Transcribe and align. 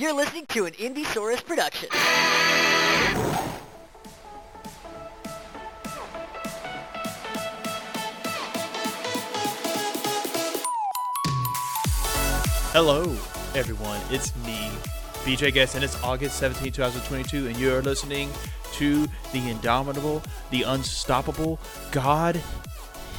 You're 0.00 0.14
listening 0.14 0.46
to 0.46 0.64
an 0.64 0.72
Indiesaurus 0.72 1.44
production. 1.44 1.90
Hello, 12.72 13.14
everyone. 13.54 14.00
It's 14.08 14.34
me, 14.36 14.70
BJ 15.26 15.52
Guest, 15.52 15.74
and 15.74 15.84
it's 15.84 16.02
August 16.02 16.38
17, 16.38 16.72
2022, 16.72 17.48
and 17.48 17.58
you're 17.58 17.82
listening 17.82 18.30
to 18.72 19.06
the 19.34 19.50
indomitable, 19.50 20.22
the 20.48 20.62
unstoppable 20.62 21.60
God, 21.92 22.36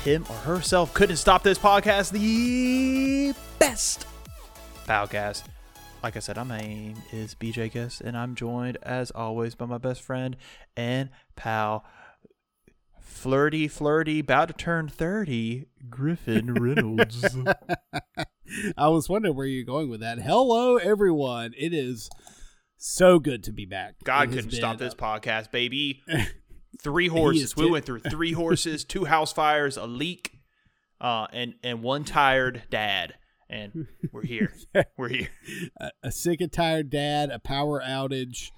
him 0.03 0.25
or 0.27 0.35
herself 0.37 0.95
couldn't 0.95 1.17
stop 1.17 1.43
this 1.43 1.59
podcast, 1.59 2.09
the 2.09 3.35
best 3.59 4.07
podcast. 4.87 5.43
Like 6.03 6.15
I 6.15 6.19
said, 6.19 6.37
my 6.47 6.57
name 6.59 6.95
is 7.11 7.35
BJ 7.35 7.71
Guest, 7.71 8.01
and 8.01 8.17
I'm 8.17 8.33
joined, 8.33 8.79
as 8.81 9.11
always, 9.11 9.53
by 9.53 9.67
my 9.67 9.77
best 9.77 10.01
friend 10.01 10.35
and 10.75 11.09
pal, 11.35 11.85
flirty, 12.99 13.67
flirty, 13.67 14.19
about 14.19 14.47
to 14.47 14.55
turn 14.55 14.87
30, 14.87 15.67
Griffin 15.91 16.53
Reynolds. 16.59 17.37
I 18.75 18.87
was 18.87 19.09
wondering 19.09 19.35
where 19.35 19.45
you're 19.45 19.63
going 19.63 19.89
with 19.91 19.99
that. 19.99 20.19
Hello, 20.19 20.77
everyone. 20.77 21.53
It 21.55 21.71
is 21.71 22.09
so 22.77 23.19
good 23.19 23.43
to 23.43 23.51
be 23.51 23.65
back. 23.65 23.93
God 24.03 24.31
couldn't 24.31 24.51
stop 24.51 24.79
this 24.79 24.95
podcast, 24.95 25.51
baby. 25.51 26.01
Three 26.81 27.09
horses. 27.09 27.55
We 27.55 27.69
went 27.69 27.85
through 27.85 27.99
three 27.99 28.31
horses, 28.31 28.83
two 28.83 29.05
house 29.05 29.31
fires, 29.33 29.77
a 29.77 29.85
leak, 29.85 30.39
uh, 30.99 31.27
and 31.31 31.53
and 31.63 31.83
one 31.83 32.05
tired 32.05 32.63
dad. 32.71 33.13
And 33.51 33.87
we're 34.11 34.23
here. 34.25 34.53
We're 34.97 35.09
here. 35.09 35.29
a, 35.79 35.91
a 36.03 36.11
sick 36.11 36.39
and 36.41 36.51
tired 36.51 36.89
dad, 36.89 37.29
a 37.29 37.37
power 37.39 37.81
outage, 37.85 38.51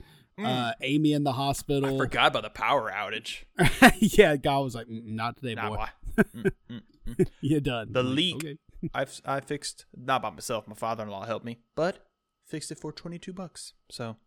uh, 0.43 0.73
Amy 0.81 1.13
in 1.13 1.23
the 1.23 1.31
Mm. 1.31 1.33
I 1.33 1.37
hospital. 1.37 1.97
forgot 1.97 2.27
about 2.27 2.43
the 2.43 2.49
power 2.51 2.91
outage. 2.91 3.43
yeah, 4.17 4.35
God 4.35 4.61
was 4.61 4.75
like, 4.75 4.87
"Mm, 4.87 5.05
not 5.15 5.37
today, 5.37 5.55
Nah, 5.55 5.69
boy. 5.69 5.85
Mm, 6.35 6.51
mm, 6.69 6.81
mm. 7.07 7.27
You're 7.41 7.59
done. 7.59 7.91
The 7.91 8.01
I'm 8.01 8.05
like, 8.07 8.15
leak. 8.15 8.35
okay. 8.35 8.57
I've 8.93 9.19
I 9.25 9.39
fixed 9.39 9.85
not 9.97 10.21
by 10.21 10.29
myself. 10.29 10.67
My 10.67 10.75
father-in-law 10.75 11.25
helped 11.25 11.43
me, 11.45 11.57
but 11.75 12.05
fixed 12.47 12.71
it 12.71 12.77
for 12.79 12.91
twenty-two 12.91 13.33
bucks. 13.33 13.73
So 13.89 14.17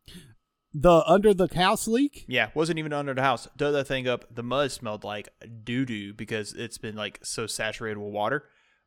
The 0.75 1.05
under 1.07 1.33
the 1.33 1.49
house 1.55 1.87
leak. 1.87 2.25
yeah, 2.27 2.49
wasn't 2.55 2.81
even 2.81 2.93
under 2.93 3.15
the 3.15 3.23
house. 3.23 3.47
Dug 3.57 3.73
that 3.75 3.87
thing 3.87 4.09
up. 4.09 4.25
The 4.35 4.43
mud 4.43 4.73
smelled 4.73 5.05
like 5.05 5.29
doo 5.63 5.85
doo 5.85 6.13
because 6.13 6.53
it's 6.55 6.77
been 6.79 6.97
like 6.97 7.21
so 7.23 7.47
saturated 7.47 7.99
with 7.99 8.13
water. 8.13 8.45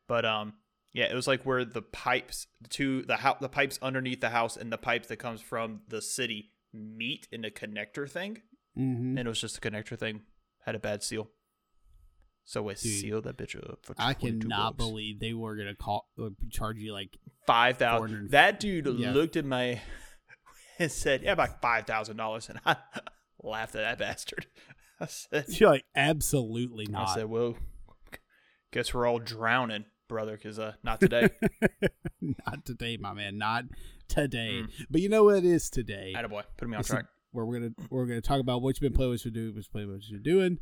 But 0.08 0.26
um, 0.26 0.56
yeah, 0.94 1.06
it 1.06 1.14
was 1.16 1.28
like 1.28 1.44
where 1.46 1.64
the 1.66 1.82
pipes 1.82 2.48
to 2.72 3.04
the 3.04 3.18
house, 3.18 3.38
the 3.42 3.50
pipes 3.50 3.78
underneath 3.82 4.22
the 4.22 4.30
house, 4.30 4.58
and 4.58 4.72
the 4.72 4.78
pipes 4.78 5.08
that 5.10 5.18
comes 5.18 5.42
from 5.42 5.82
the 5.88 6.02
city 6.02 6.52
meet 6.74 7.28
in 7.32 7.44
a 7.46 7.50
connector 7.50 8.10
thing, 8.10 8.42
hmm 8.76 9.18
and 9.18 9.20
it 9.20 9.28
was 9.28 9.42
just 9.42 9.58
a 9.58 9.62
connector 9.62 9.98
thing 9.98 10.22
had 10.66 10.76
a 10.76 10.80
bad 10.80 11.02
seal. 11.04 11.30
So 12.46 12.68
I 12.68 12.74
Dude, 12.74 12.80
sealed 12.80 13.24
that 13.26 13.38
bitch 13.38 13.56
up 13.56 13.80
for. 13.84 13.94
I 14.00 14.14
22 14.14 14.40
cannot 14.40 14.78
bucks. 14.78 14.90
believe 14.90 15.20
they 15.20 15.34
were 15.34 15.56
gonna 15.56 15.76
call 15.76 16.08
charge 16.52 16.78
you 16.80 16.94
like 16.94 17.16
five 17.46 17.78
thousand. 17.78 18.08
400 18.08 18.32
That 18.32 18.60
dude 18.60 18.88
Yeah. 18.98 19.14
looked 19.14 19.36
at 19.36 19.46
my 19.46 19.82
and 20.80 20.92
said, 20.92 21.22
"Yeah, 21.22 21.34
about 21.34 21.62
five 21.62 21.86
thousand 21.86 22.18
dollars," 22.18 22.50
and 22.50 22.60
I 22.66 22.78
laughed 23.44 23.76
at 23.76 23.82
that 23.82 24.00
bastard. 24.00 24.48
I 25.00 25.06
said, 25.06 25.46
you're 25.50 25.70
like 25.70 25.86
absolutely 25.96 26.88
not." 26.88 27.10
"I 27.10 27.16
said, 27.16 27.26
well, 27.30 27.56
guess 28.72 28.94
we're 28.94 29.06
all 29.08 29.20
drowning, 29.20 29.86
brother, 30.10 30.34
because 30.36 30.60
uh, 30.60 30.74
not 30.84 31.00
today." 31.00 31.30
not 32.22 32.66
today, 32.66 32.98
my 32.98 33.14
man. 33.14 33.38
Not 33.38 33.66
today. 34.10 34.64
Mm. 34.64 34.70
But 34.90 35.00
you 35.02 35.08
know 35.08 35.24
what 35.24 35.38
it 35.38 35.46
is 35.46 35.70
today? 35.70 36.14
Attaboy, 36.18 36.44
put 36.58 36.68
me 36.68 36.76
on 36.76 36.82
It's 36.82 36.90
track. 36.90 37.06
where 37.32 37.46
we're 37.46 37.60
gonna 37.60 37.72
we're 37.90 38.06
gonna 38.06 38.20
talk 38.22 38.42
about 38.42 38.62
what 38.62 38.76
you've 38.76 38.92
been 38.92 38.98
playing, 38.98 39.12
what 39.12 39.24
you're 39.24 39.32
doing, 39.32 39.56
what's 39.56 39.68
playing, 39.70 39.90
what 39.90 40.02
you're 40.10 40.20
doing. 40.20 40.58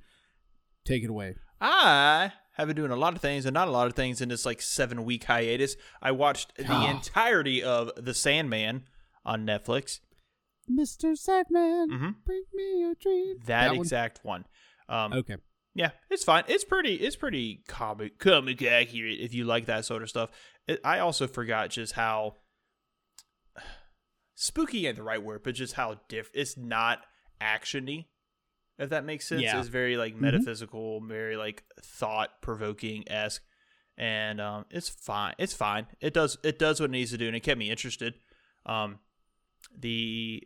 Take 0.85 1.03
it 1.03 1.09
away. 1.09 1.35
I 1.59 2.31
have 2.53 2.67
been 2.67 2.75
doing 2.77 2.91
a 2.91 2.95
lot 2.95 3.15
of 3.15 3.21
things 3.21 3.45
and 3.45 3.53
not 3.53 3.67
a 3.67 3.71
lot 3.71 3.87
of 3.87 3.93
things 3.93 4.21
in 4.21 4.29
this 4.29 4.45
like 4.45 4.61
seven 4.61 5.03
week 5.05 5.23
hiatus. 5.23 5.75
I 6.01 6.11
watched 6.11 6.55
the 6.57 6.85
entirety 6.89 7.63
of 7.63 7.91
The 7.97 8.13
Sandman 8.13 8.83
on 9.25 9.45
Netflix. 9.45 9.99
Mr. 10.69 11.13
Sadman, 11.17 11.87
Mhm. 11.89 12.15
bring 12.25 12.43
me 12.53 12.83
a 12.83 12.93
dream. 12.95 13.37
That, 13.45 13.69
one? 13.71 13.77
exact 13.79 14.19
one. 14.23 14.45
Um, 14.89 15.13
Okay. 15.13 15.37
Yeah, 15.77 15.91
it's 16.09 16.23
fine. 16.23 16.43
It's 16.47 16.63
pretty. 16.63 16.95
It's 16.95 17.15
pretty 17.15 17.61
comic 17.67 18.17
comic 18.17 18.63
accurate 18.63 19.19
if 19.19 19.33
you 19.35 19.45
like 19.45 19.67
that 19.67 19.85
sort 19.85 20.01
of 20.01 20.09
stuff. 20.09 20.31
It, 20.67 20.81
I 20.83 20.99
also 20.99 21.27
forgot 21.27 21.69
just 21.69 21.93
how 21.93 22.37
spooky 24.35 24.87
ain't 24.87 24.97
the 24.97 25.03
right 25.03 25.21
word, 25.21 25.41
but 25.43 25.55
just 25.55 25.73
how 25.73 25.99
diff. 26.09 26.29
It's 26.33 26.57
not 26.57 26.99
actiony, 27.41 28.05
if 28.77 28.89
that 28.89 29.05
makes 29.05 29.27
sense. 29.27 29.41
Yeah. 29.43 29.59
It's 29.59 29.67
very 29.67 29.97
like 29.97 30.15
Mhm. 30.15 30.21
metaphysical, 30.21 30.99
very 31.01 31.35
like 31.37 31.63
thought 31.81 32.41
provoking 32.41 33.03
esque, 33.07 33.43
and 33.97 34.41
um, 34.41 34.65
it's 34.71 34.89
fine. 34.89 35.35
It's 35.37 35.53
fine. 35.53 35.87
It 36.01 36.13
does. 36.13 36.37
It 36.43 36.57
does 36.59 36.79
what 36.79 36.89
it 36.89 36.93
needs 36.93 37.11
to 37.11 37.17
do, 37.17 37.27
and 37.27 37.35
it 37.35 37.41
kept 37.41 37.59
me 37.59 37.69
interested. 37.69 38.15
Um, 38.65 38.99
the 39.77 40.41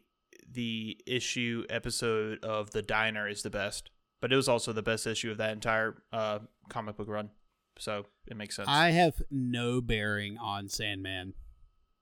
the 0.46 1.00
issue 1.08 1.64
episode 1.70 2.44
of 2.44 2.72
the 2.72 2.82
diner 2.82 3.30
is 3.30 3.44
the 3.44 3.50
best 3.50 3.91
but 4.22 4.32
it 4.32 4.36
was 4.36 4.48
also 4.48 4.72
the 4.72 4.82
best 4.84 5.06
issue 5.06 5.32
of 5.32 5.38
that 5.38 5.52
entire 5.52 6.02
uh, 6.14 6.40
comic 6.70 6.96
book 6.98 7.10
run. 7.10 7.30
So 7.78 8.06
it 8.28 8.38
makes 8.38 8.56
sense. 8.56 8.68
I 8.70 8.92
have 8.92 9.22
no 9.30 9.82
bearing 9.82 10.38
on 10.38 10.70
Sandman. 10.70 11.34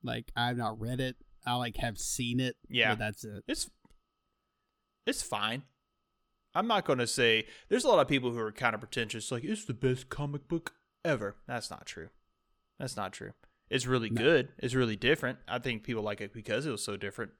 Like 0.04 0.32
I've 0.36 0.58
not 0.58 0.80
read 0.80 1.00
it. 1.00 1.16
I 1.46 1.56
like 1.56 1.78
have 1.78 1.98
seen 1.98 2.40
it. 2.40 2.56
Yeah. 2.70 2.92
but 2.92 3.00
that's 3.00 3.24
it. 3.24 3.44
it's 3.48 3.70
it's 5.06 5.22
fine. 5.22 5.64
I'm 6.56 6.68
not 6.68 6.86
going 6.86 7.00
to 7.00 7.08
say 7.08 7.46
there's 7.70 7.84
a 7.84 7.88
lot 7.88 8.00
of 8.00 8.08
people 8.08 8.32
who 8.32 8.40
are 8.40 8.52
kind 8.52 8.74
of 8.74 8.82
pretentious, 8.82 9.32
like 9.32 9.44
it's 9.44 9.66
the 9.66 9.74
best 9.74 10.10
comic 10.10 10.48
book 10.48 10.74
ever. 11.06 11.36
That's 11.48 11.70
not 11.70 11.86
true. 11.86 12.10
That's 12.80 12.98
not 12.98 13.14
true. 13.14 13.32
It's 13.70 13.86
really 13.86 14.10
No. 14.10 14.22
good. 14.22 14.50
It's 14.58 14.74
really 14.74 14.96
different. 14.96 15.38
I 15.48 15.60
think 15.60 15.84
people 15.84 16.02
like 16.02 16.22
it 16.22 16.34
because 16.34 16.66
it 16.66 16.72
was 16.72 16.84
so 16.84 16.98
different. 16.98 17.32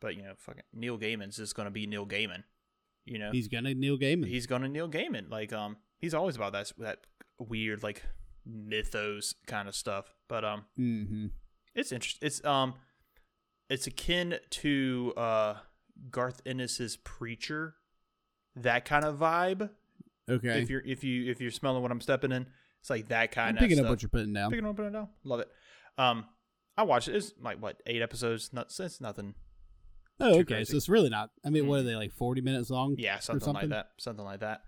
But 0.00 0.16
you 0.16 0.22
know, 0.22 0.34
fucking 0.36 0.64
Neil 0.74 0.98
Gaiman's 0.98 1.36
just 1.36 1.54
going 1.54 1.66
to 1.66 1.70
be 1.70 1.86
Neil 1.86 2.06
Gaiman. 2.06 2.44
You 3.04 3.18
know, 3.18 3.30
He's 3.32 3.48
gonna 3.48 3.74
Neil 3.74 3.98
Gaiman. 3.98 4.26
he's 4.26 4.46
gonna 4.46 4.68
Neil 4.68 4.88
Gaiman. 4.88 5.30
Like 5.30 5.52
um, 5.52 5.76
he's 5.98 6.14
always 6.14 6.36
about 6.36 6.52
that 6.52 6.72
that 6.78 6.98
weird 7.38 7.82
like 7.82 8.02
mythos 8.46 9.34
kind 9.46 9.68
of 9.68 9.74
stuff. 9.74 10.14
But 10.28 10.44
um, 10.44 10.64
mm-hmm. 10.78 11.26
it's 11.74 11.92
interesting. 11.92 12.26
It's 12.26 12.44
um, 12.44 12.74
it's 13.68 13.86
akin 13.86 14.36
to 14.50 15.12
uh 15.16 15.54
Garth 16.10 16.40
Ennis's 16.46 16.96
Preacher, 16.96 17.74
that 18.56 18.84
kind 18.84 19.04
of 19.04 19.18
vibe. 19.18 19.70
Okay. 20.30 20.62
If 20.62 20.70
you're 20.70 20.82
if 20.84 21.04
you 21.04 21.30
if 21.30 21.40
you're 21.40 21.50
smelling 21.50 21.82
what 21.82 21.90
I'm 21.90 22.00
stepping 22.00 22.32
in, 22.32 22.46
it's 22.80 22.90
like 22.90 23.08
that 23.08 23.32
kind 23.32 23.50
I'm 23.50 23.56
of 23.56 23.60
picking 23.60 23.76
stuff. 23.76 23.86
up 23.86 23.90
what 23.90 24.02
you're 24.02 24.08
putting 24.08 24.32
down. 24.32 24.50
picking 24.50 24.66
up 24.66 24.76
putting 24.76 24.92
down. 24.92 25.08
Love 25.24 25.40
it. 25.40 25.50
Um, 25.98 26.26
I 26.76 26.84
watched 26.84 27.08
it. 27.08 27.16
It's 27.16 27.32
like 27.40 27.60
what 27.60 27.82
eight 27.86 28.02
episodes? 28.02 28.52
Not 28.52 28.72
it's 28.78 29.00
nothing. 29.00 29.34
Oh, 30.20 30.34
okay. 30.40 30.44
crazy. 30.44 30.70
So 30.72 30.76
it's 30.76 30.88
really 30.88 31.08
not. 31.08 31.30
I 31.44 31.50
mean, 31.50 31.66
what 31.66 31.80
are 31.80 31.82
Mm. 31.82 31.86
they 31.86 31.96
like? 31.96 32.12
Forty 32.12 32.40
minutes 32.40 32.70
long? 32.70 32.94
Yeah, 32.98 33.18
or 33.18 33.20
something, 33.20 33.52
like 33.54 33.68
that. 33.70 33.88
Something 33.98 34.24
like 34.24 34.40
that. 34.40 34.62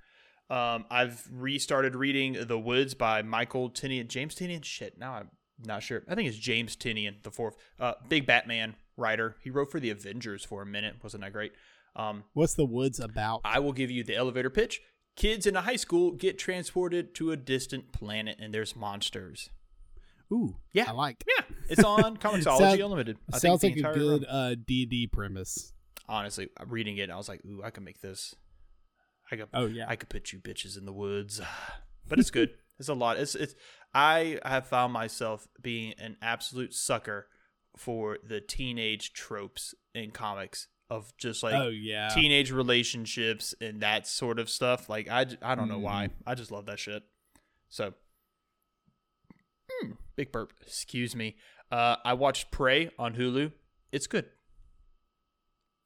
Um, 0.51 0.85
I've 0.91 1.27
restarted 1.31 1.95
reading 1.97 2.37
The 2.47 2.59
Woods 2.59 2.95
by 2.95 3.23
Michael 3.23 3.71
Tynion. 3.71 4.09
James 4.09 4.35
Tynion? 4.35 4.63
Shit, 4.65 4.99
now 4.99 5.13
I'm 5.15 5.31
not 5.65 5.83
sure. 5.83 6.03
I 6.09 6.15
think 6.15 6.29
it's 6.29 6.37
James 6.39 6.77
Tynion, 6.77 7.23
the 7.23 7.31
fourth. 7.31 7.57
Uh, 7.81 7.95
big 8.09 8.27
Batman 8.27 8.77
writer. 8.97 9.37
He 9.43 9.51
wrote 9.51 9.71
for 9.71 9.81
the 9.81 9.91
Avengers 9.91 10.45
for 10.45 10.61
a 10.63 10.67
minute. 10.67 10.97
Wasn't 11.03 11.23
that 11.23 11.33
great? 11.33 11.53
Um, 11.97 12.25
What's 12.35 12.55
the 12.55 12.67
woods 12.67 12.99
about? 13.01 13.41
I 13.45 13.61
will 13.61 13.73
give 13.73 13.91
you 13.91 14.03
the 14.05 14.17
elevator 14.17 14.51
pitch. 14.51 14.81
Kids 15.17 15.47
in 15.47 15.55
a 15.57 15.63
high 15.63 15.77
school 15.77 16.11
get 16.11 16.39
transported 16.39 17.15
to 17.15 17.31
a 17.31 17.37
distant 17.37 17.93
planet 17.93 18.37
and 18.41 18.53
there's 18.53 18.75
monsters. 18.77 19.49
Ooh, 20.33 20.57
Yeah. 20.73 20.87
I 20.89 20.93
like. 20.93 21.25
Yeah, 21.27 21.45
it's 21.69 21.85
on 21.85 22.17
ComiXology 22.17 22.85
Unlimited. 22.85 23.19
I 23.33 23.39
Sounds 23.39 23.63
like 23.63 23.77
a 23.77 23.83
good 23.93 24.27
uh, 24.29 24.55
D&D 24.55 25.09
premise. 25.09 25.73
Honestly, 26.09 26.49
reading 26.67 26.99
it, 26.99 27.11
I 27.11 27.17
was 27.17 27.29
like, 27.29 27.45
ooh, 27.45 27.63
I 27.63 27.71
can 27.71 27.85
make 27.85 28.01
this. 28.01 28.35
I 29.31 29.37
could, 29.37 29.49
Oh 29.55 29.67
yeah. 29.67 29.87
I 29.89 29.97
could 29.97 30.09
put 30.09 30.33
you 30.33 30.39
bitches 30.39 30.77
in 30.77 30.85
the 30.85 30.93
woods, 30.93 31.41
but 32.09 32.19
it's 32.19 32.31
good. 32.31 32.51
it's 32.79 32.89
a 32.89 32.95
lot. 32.95 33.19
It's 33.19 33.35
it's. 33.35 33.55
I 33.95 34.41
have 34.45 34.67
found 34.67 34.93
myself 34.93 35.47
being 35.63 35.95
an 35.99 36.17
absolute 36.21 36.75
sucker 36.75 37.29
for 37.77 38.19
the 38.27 38.41
teenage 38.41 39.13
tropes 39.13 39.75
in 39.95 40.11
comics 40.11 40.69
of 40.91 41.17
just 41.17 41.43
like 41.43 41.55
oh 41.55 41.69
yeah. 41.69 42.09
teenage 42.09 42.51
relationships 42.51 43.55
and 43.61 43.81
that 43.81 44.07
sort 44.07 44.39
of 44.39 44.51
stuff. 44.51 44.89
Like 44.89 45.09
I, 45.09 45.27
I 45.43 45.55
don't 45.55 45.69
know 45.69 45.79
why. 45.79 46.09
Mm-hmm. 46.09 46.29
I 46.29 46.35
just 46.35 46.51
love 46.51 46.67
that 46.67 46.79
shit. 46.79 47.03
So, 47.69 47.95
big 50.17 50.33
burp. 50.33 50.53
Excuse 50.63 51.15
me. 51.15 51.37
Uh, 51.71 51.97
I 52.05 52.15
watched 52.15 52.51
Prey 52.51 52.91
on 52.99 53.15
Hulu. 53.15 53.53
It's 53.93 54.07
good. 54.07 54.27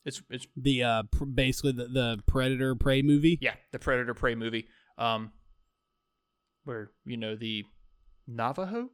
It's 0.05 0.23
it's 0.31 0.47
the 0.57 0.83
uh, 0.83 1.03
pr- 1.11 1.25
basically 1.25 1.73
the, 1.73 1.87
the 1.87 2.19
Predator 2.27 2.75
prey 2.75 3.03
movie. 3.03 3.39
yeah, 3.41 3.55
the 3.73 3.79
Predator 3.79 4.15
Prey 4.15 4.35
movie. 4.35 4.67
Um, 4.97 5.33
where 6.65 6.91
you 7.05 7.17
know 7.17 7.37
the 7.37 7.65
Navajo 8.27 8.91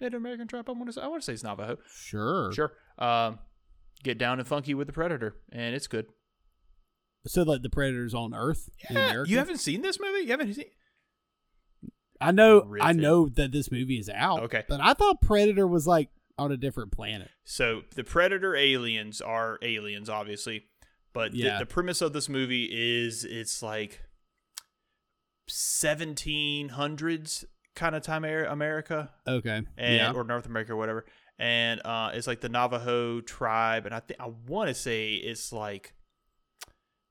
Native 0.00 0.18
American 0.18 0.46
tribe. 0.46 0.68
I 0.68 0.72
want 0.72 0.86
to 0.86 0.92
say, 0.92 1.00
I 1.02 1.06
want 1.06 1.22
to 1.22 1.26
say 1.26 1.32
it's 1.32 1.42
Navajo. 1.42 1.78
Sure. 1.92 2.52
Sure. 2.52 2.72
Um, 2.98 3.38
get 4.02 4.18
down 4.18 4.38
and 4.38 4.48
funky 4.48 4.74
with 4.74 4.86
the 4.86 4.92
predator, 4.92 5.36
and 5.52 5.74
it's 5.74 5.86
good. 5.86 6.06
So 7.26 7.42
like 7.42 7.62
the 7.62 7.70
predators 7.70 8.14
on 8.14 8.34
Earth 8.34 8.68
in 8.90 8.96
America. 8.96 9.30
you 9.30 9.38
haven't 9.38 9.58
seen 9.58 9.80
this 9.82 9.98
movie? 9.98 10.24
You 10.24 10.30
haven't 10.30 10.54
seen? 10.54 10.66
I 12.20 12.30
know. 12.30 12.74
I 12.80 12.92
know 12.92 13.28
that 13.30 13.52
this 13.52 13.70
movie 13.70 13.98
is 13.98 14.08
out. 14.08 14.44
Okay. 14.44 14.64
but 14.68 14.80
I 14.80 14.94
thought 14.94 15.20
Predator 15.20 15.66
was 15.66 15.86
like 15.86 16.10
on 16.38 16.50
a 16.52 16.56
different 16.56 16.90
planet. 16.92 17.30
So 17.44 17.82
the 17.94 18.02
predator 18.04 18.56
aliens 18.56 19.20
are 19.20 19.58
aliens, 19.62 20.08
obviously, 20.08 20.64
but 21.12 21.32
the- 21.32 21.38
Yeah. 21.38 21.58
the, 21.58 21.66
premise 21.66 22.00
of 22.02 22.12
this 22.12 22.28
movie 22.28 22.68
is 22.72 23.24
it's 23.24 23.62
like 23.62 24.00
1700s 25.50 27.44
kind 27.74 27.94
of 27.94 28.02
time 28.02 28.24
era- 28.24 28.50
America 28.50 29.10
Okay. 29.26 29.62
and 29.76 29.96
yeah. 29.96 30.12
or 30.12 30.24
North 30.24 30.46
America 30.46 30.72
or 30.72 30.76
whatever, 30.76 31.04
and 31.38 31.80
uh, 31.84 32.10
it's 32.14 32.26
like 32.26 32.40
the 32.40 32.48
Navajo 32.48 33.20
tribe, 33.20 33.86
and 33.86 33.94
I 33.94 34.00
think 34.00 34.20
I 34.20 34.30
want 34.46 34.68
to 34.68 34.74
say 34.74 35.14
it's 35.14 35.52
like. 35.52 35.94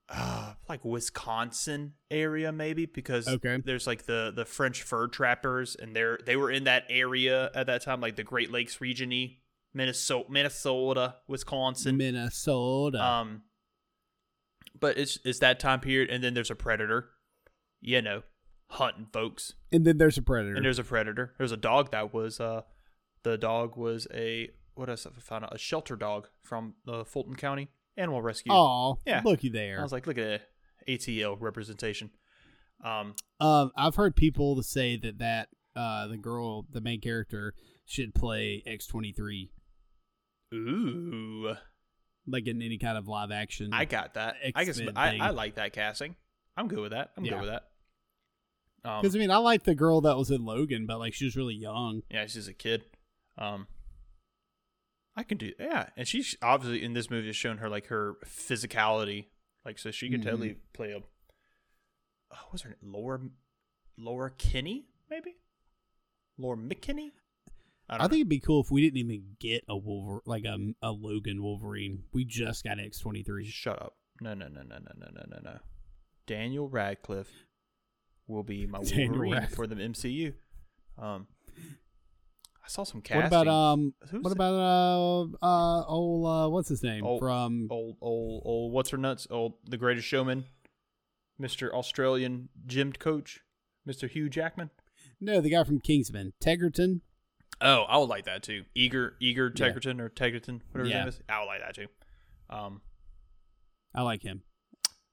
Uh, 0.09 0.53
like 0.69 0.83
Wisconsin 0.85 1.94
area 2.11 2.51
maybe 2.51 2.85
because 2.85 3.27
Okay. 3.27 3.61
there's 3.63 3.88
like 3.88 4.05
the 4.05 4.31
the 4.35 4.45
French 4.45 4.83
fur 4.83 5.07
trappers 5.07 5.75
and 5.75 5.95
they're 5.95 6.19
they 6.25 6.35
were 6.35 6.51
in 6.51 6.65
that 6.65 6.83
area 6.89 7.50
at 7.55 7.67
that 7.67 7.81
time 7.83 8.01
like 8.01 8.15
the 8.15 8.23
Great 8.23 8.51
Lakes 8.51 8.81
region 8.81 9.09
y 9.09 9.38
Minnesota 9.73 10.29
Minnesota 10.29 11.15
Wisconsin 11.27 11.97
Minnesota. 11.97 13.01
um 13.03 13.41
but 14.79 14.97
it's 14.97 15.19
it's 15.23 15.39
that 15.39 15.59
time 15.59 15.79
period 15.79 16.09
and 16.09 16.23
then 16.23 16.33
there's 16.33 16.51
a 16.51 16.55
predator 16.55 17.09
you 17.81 18.01
know 18.01 18.23
hunting 18.69 19.07
folks 19.13 19.53
and 19.71 19.85
then 19.85 19.97
there's 19.97 20.17
a 20.17 20.21
predator. 20.21 20.55
and 20.55 20.65
there's 20.65 20.79
a 20.79 20.83
predator 20.83 21.33
there's 21.38 21.51
a 21.51 21.57
dog 21.57 21.91
that 21.91 22.13
was 22.13 22.39
uh 22.39 22.61
the 23.23 23.38
dog 23.38 23.77
was 23.77 24.07
a 24.13 24.50
what 24.75 24.89
else 24.89 25.05
I 25.05 25.11
found 25.19 25.45
out 25.45 25.55
a 25.55 25.57
shelter 25.59 25.95
dog 25.95 26.27
from 26.41 26.73
uh, 26.88 27.03
Fulton 27.03 27.35
County 27.35 27.69
Animal 27.97 28.21
Rescue 28.21 28.51
Oh, 28.53 28.97
Yeah. 29.05 29.21
looky 29.23 29.49
there. 29.49 29.79
I 29.79 29.83
was 29.83 29.91
like 29.91 30.07
look 30.07 30.17
at 30.17 30.25
that 30.25 30.41
ATL 30.87 31.37
representation 31.39 32.09
um 32.83 33.15
Um, 33.39 33.71
I've 33.77 33.95
heard 33.95 34.15
people 34.15 34.61
say 34.63 34.97
that 34.97 35.19
that 35.19 35.49
uh 35.75 36.07
the 36.07 36.17
girl, 36.17 36.65
the 36.71 36.81
main 36.81 37.01
character, 37.01 37.53
should 37.85 38.13
play 38.13 38.61
X 38.65 38.85
twenty 38.87 39.11
three, 39.11 39.51
ooh 40.53 41.55
like 42.25 42.47
in 42.47 42.61
any 42.61 42.77
kind 42.77 42.97
of 42.97 43.07
live 43.07 43.31
action. 43.31 43.71
I 43.73 43.83
got 43.85 44.13
that. 44.13 44.37
I 44.55 44.63
guess 44.63 44.79
X-Men 44.79 44.95
I. 44.97 45.17
I 45.17 45.29
like 45.31 45.55
that 45.55 45.73
casting. 45.73 46.15
I'm 46.55 46.69
good 46.69 46.79
with 46.79 46.91
that. 46.91 47.11
I'm 47.17 47.25
Yeah. 47.25 47.31
good 47.33 47.41
with 47.41 47.49
that. 47.49 47.63
Um, 48.89 49.01
because 49.01 49.15
I 49.15 49.19
mean, 49.19 49.29
I 49.31 49.37
like 49.37 49.63
the 49.63 49.75
girl 49.75 49.99
that 50.01 50.15
was 50.17 50.31
in 50.31 50.45
Logan, 50.45 50.85
but 50.85 50.99
like 50.99 51.13
she 51.13 51.25
was 51.25 51.35
really 51.35 51.55
young. 51.55 52.01
yeah, 52.09 52.25
she's 52.27 52.47
a 52.47 52.53
kid. 52.53 52.83
Um, 53.37 53.67
I 55.15 55.24
can 55.24 55.38
do 55.38 55.51
yeah, 55.60 55.89
and 55.95 56.07
she's 56.07 56.36
obviously 56.42 56.83
in 56.83 56.94
this 56.94 57.10
movie 57.10 57.27
has 57.27 57.36
shown 57.36 57.57
her 57.60 57.69
like 57.69 57.88
her 57.88 58.15
physicality, 58.25 59.27
like 59.65 59.77
so 59.77 59.92
she 59.92 60.10
could 60.10 60.21
Mhm. 60.21 60.25
totally 60.25 60.56
play 60.74 60.92
a. 60.92 60.98
Oh, 62.31 62.48
what's 62.50 62.63
her 62.63 62.69
name? 62.69 62.92
Laura, 62.94 63.19
Laura 63.98 64.31
Kinney, 64.31 64.88
maybe. 65.10 65.36
Laura 66.38 66.57
McKinney. 66.57 67.12
I, 67.88 67.98
I, 67.98 68.00
think 68.07 68.13
it'd 68.13 68.30
be 68.30 68.39
cool 68.39 68.62
if 68.62 68.71
we 68.71 68.81
didn't 68.81 68.98
even 68.98 69.36
get 69.39 69.63
a 69.68 69.77
Wolver 69.77 70.21
like 70.25 70.45
a, 70.45 70.57
a 70.81 70.92
Logan 70.92 71.44
Wolverine. 71.44 72.06
We 72.13 72.25
just 72.25 72.63
got 72.63 72.80
X 72.80 72.98
twenty 73.00 73.21
three. 73.24 73.45
Shut 73.45 73.80
up! 73.80 73.95
No, 74.19 74.33
no, 74.33 74.48
no, 74.48 74.62
no, 74.62 74.77
no, 74.77 74.92
no, 74.98 75.07
no, 75.13 75.24
no, 75.30 75.38
no. 75.44 75.60
Daniel 76.25 76.69
Radcliffe 76.69 77.45
will 78.25 78.44
be 78.44 78.65
my 78.65 78.80
Wolverine 78.95 79.48
for 79.48 79.68
the 79.68 79.75
MCU. 79.75 80.33
Um, 80.98 81.27
I 82.65 82.69
saw 82.69 82.83
some 82.83 83.01
casting. 83.01 83.21
What 83.24 83.27
about 83.27 83.48
um? 83.48 83.94
Who's 84.10 84.24
what 84.24 84.31
about 84.31 84.54
uh 84.54 85.45
uh 85.45 85.83
old 85.86 86.25
uh 86.25 86.50
what's 86.50 86.69
his 86.69 86.81
name 86.83 87.06
Old- 87.06 87.19
from 87.19 87.68
old 87.69 87.98
old 88.01 88.42
old 88.45 88.71
what's 88.71 88.89
her 88.92 88.98
nuts 88.98 89.27
old 89.30 89.54
the 89.68 89.77
greatest 89.77 90.07
showman 90.07 90.45
mr 91.42 91.71
australian 91.74 92.48
gym 92.65 92.94
coach 92.94 93.42
mr 93.88 94.07
hugh 94.07 94.30
jackman 94.30 94.69
no 95.19 95.42
the 95.42 95.50
guy 95.50 95.63
from 95.63 95.80
Kingsman 95.80 96.31
Tegerton. 96.39 97.01
oh 97.60 97.81
i 97.81 97.98
would 97.98 98.07
like 98.07 98.25
that 98.25 98.44
too 98.44 98.63
eager 98.75 99.15
eager 99.19 99.51
Yeah. 99.54 99.69
tegerton 99.69 100.00
or 100.00 100.10
tegerton 100.10 100.62
whatever 100.71 100.86
his 100.86 100.94
name 100.94 101.07
is 101.07 101.19
i 101.27 101.39
would 101.39 101.48
like 101.48 101.60
that 101.62 101.75
too 101.75 101.88
um 102.50 102.81
I 103.95 104.04
like 104.04 104.21
him. 104.24 104.44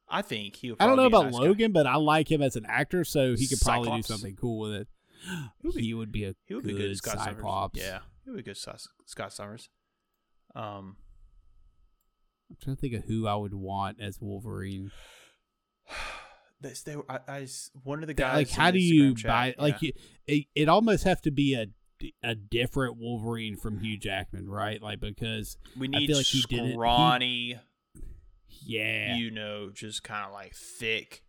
i 0.08 0.20
think 0.23 0.56
he 0.56 0.75
I 0.79 0.87
don't 0.87 0.97
know 0.97 1.06
about 1.06 1.32
Logan, 1.32 1.73
but 1.73 1.87
I 1.87 1.97
like 1.97 2.31
him 2.31 2.43
as 2.43 2.55
an 2.56 2.64
actor, 2.67 3.02
so 3.05 3.35
he 3.35 3.47
could 3.49 3.61
probably 3.61 3.91
do 3.97 4.02
something 4.02 4.37
cool 4.37 4.58
with 4.61 4.73
it. 4.73 4.88
He 5.75 5.94
would 5.94 6.12
be 6.12 6.25
a 6.25 6.34
he 6.46 6.55
would 6.55 6.64
be 6.64 6.72
good, 6.72 6.78
good 6.78 6.96
scott 6.96 7.19
Cyclops. 7.19 7.78
summers 7.78 7.90
yeah 7.93 8.00
he 8.25 8.31
would 8.31 8.38
be 8.38 8.43
good 8.43 8.56
scott, 8.56 8.81
scott 9.06 9.32
summers 9.32 9.69
um 10.55 10.96
I'm 12.50 12.56
trying 12.61 12.76
to 12.76 12.81
think 12.81 12.94
of 12.94 13.05
who 13.05 13.28
I 13.28 13.37
would 13.37 13.55
want 13.55 13.99
as 14.00 14.20
Wolverine. 14.20 14.90
this 16.61 16.82
they 16.82 16.96
I, 17.08 17.14
I, 17.14 17.20
I 17.28 17.46
one 17.84 18.02
of 18.02 18.08
the 18.08 18.14
guys 18.14 18.37
like, 18.37 18.50
how 18.50 18.72
do 18.72 18.81
you 18.81 19.14
chat, 19.14 19.28
buy? 19.28 19.55
Like, 19.56 19.82
yeah. 19.82 19.90
you, 20.26 20.37
it, 20.38 20.46
it 20.62 20.69
almost 20.69 21.05
have 21.05 21.23
to 21.23 21.31
be 21.31 21.55
a 21.55 21.66
a 22.25 22.34
different 22.34 22.96
Wolverine 22.99 23.56
from 23.56 23.78
Hugh 23.81 23.99
Jackman, 23.99 24.49
right? 24.49 24.82
Like 24.82 25.00
because 25.00 25.58
we 25.78 25.87
I 25.87 25.99
need 25.99 26.06
feel 26.08 26.16
like 26.16 26.26
he 26.26 26.43
did 26.43 26.64
he- 26.64 26.73
scrawny 26.73 27.61
yeah, 28.62 29.16
you 29.16 29.31
know, 29.31 29.70
just 29.73 30.02
kind 30.02 30.26
of 30.26 30.32
like 30.32 30.55
thick 30.55 31.25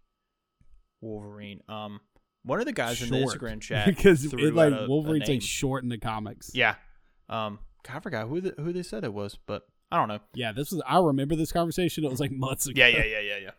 Wolverine. 1.01 1.61
Um, 1.67 2.01
one 2.43 2.59
of 2.59 2.65
the 2.65 2.73
guys 2.73 3.01
in 3.01 3.09
the 3.09 3.21
Short. 3.21 3.39
Instagram 3.39 3.61
chat 3.61 3.87
because 3.87 4.25
it, 4.25 4.53
like 4.53 4.71
a- 4.73 4.85
a 4.85 4.87
Wolverine's 4.87 5.27
name. 5.27 5.37
like 5.37 5.43
short 5.43 5.83
in 5.83 5.89
the 5.89 5.97
comics. 5.97 6.51
yeah. 6.53 6.75
Um, 7.29 7.59
I 7.89 7.99
forgot 7.99 8.27
who 8.27 8.41
the, 8.41 8.53
who 8.61 8.73
they 8.73 8.83
said 8.83 9.03
it 9.03 9.13
was, 9.13 9.37
but 9.47 9.63
I 9.91 9.97
don't 9.97 10.07
know. 10.07 10.19
Yeah, 10.33 10.51
this 10.51 10.71
was. 10.71 10.81
I 10.85 10.99
remember 10.99 11.35
this 11.35 11.51
conversation. 11.51 12.03
It 12.03 12.11
was 12.11 12.19
like 12.19 12.31
months 12.31 12.67
ago. 12.67 12.79
Yeah, 12.79 12.87
yeah, 12.87 13.03
yeah, 13.05 13.19
yeah, 13.19 13.37
yeah. 13.37 13.49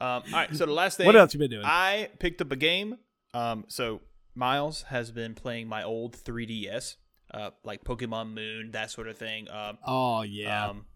Um, 0.00 0.22
all 0.26 0.32
right. 0.32 0.54
So 0.56 0.66
the 0.66 0.72
last 0.72 0.96
thing. 0.96 1.06
What 1.06 1.16
else 1.16 1.34
you 1.34 1.38
been 1.40 1.50
doing? 1.50 1.64
I 1.64 2.08
picked 2.18 2.40
up 2.40 2.50
a 2.52 2.56
game. 2.56 2.96
Um, 3.34 3.64
so 3.68 4.00
Miles 4.34 4.82
has 4.82 5.10
been 5.10 5.34
playing 5.34 5.68
my 5.68 5.82
old 5.82 6.16
3DS, 6.16 6.96
uh, 7.34 7.50
like 7.64 7.84
Pokemon 7.84 8.32
Moon, 8.32 8.70
that 8.72 8.90
sort 8.90 9.08
of 9.08 9.18
thing. 9.18 9.50
Um, 9.50 9.78
oh 9.86 10.22
yeah. 10.22 10.68
um, 10.68 10.86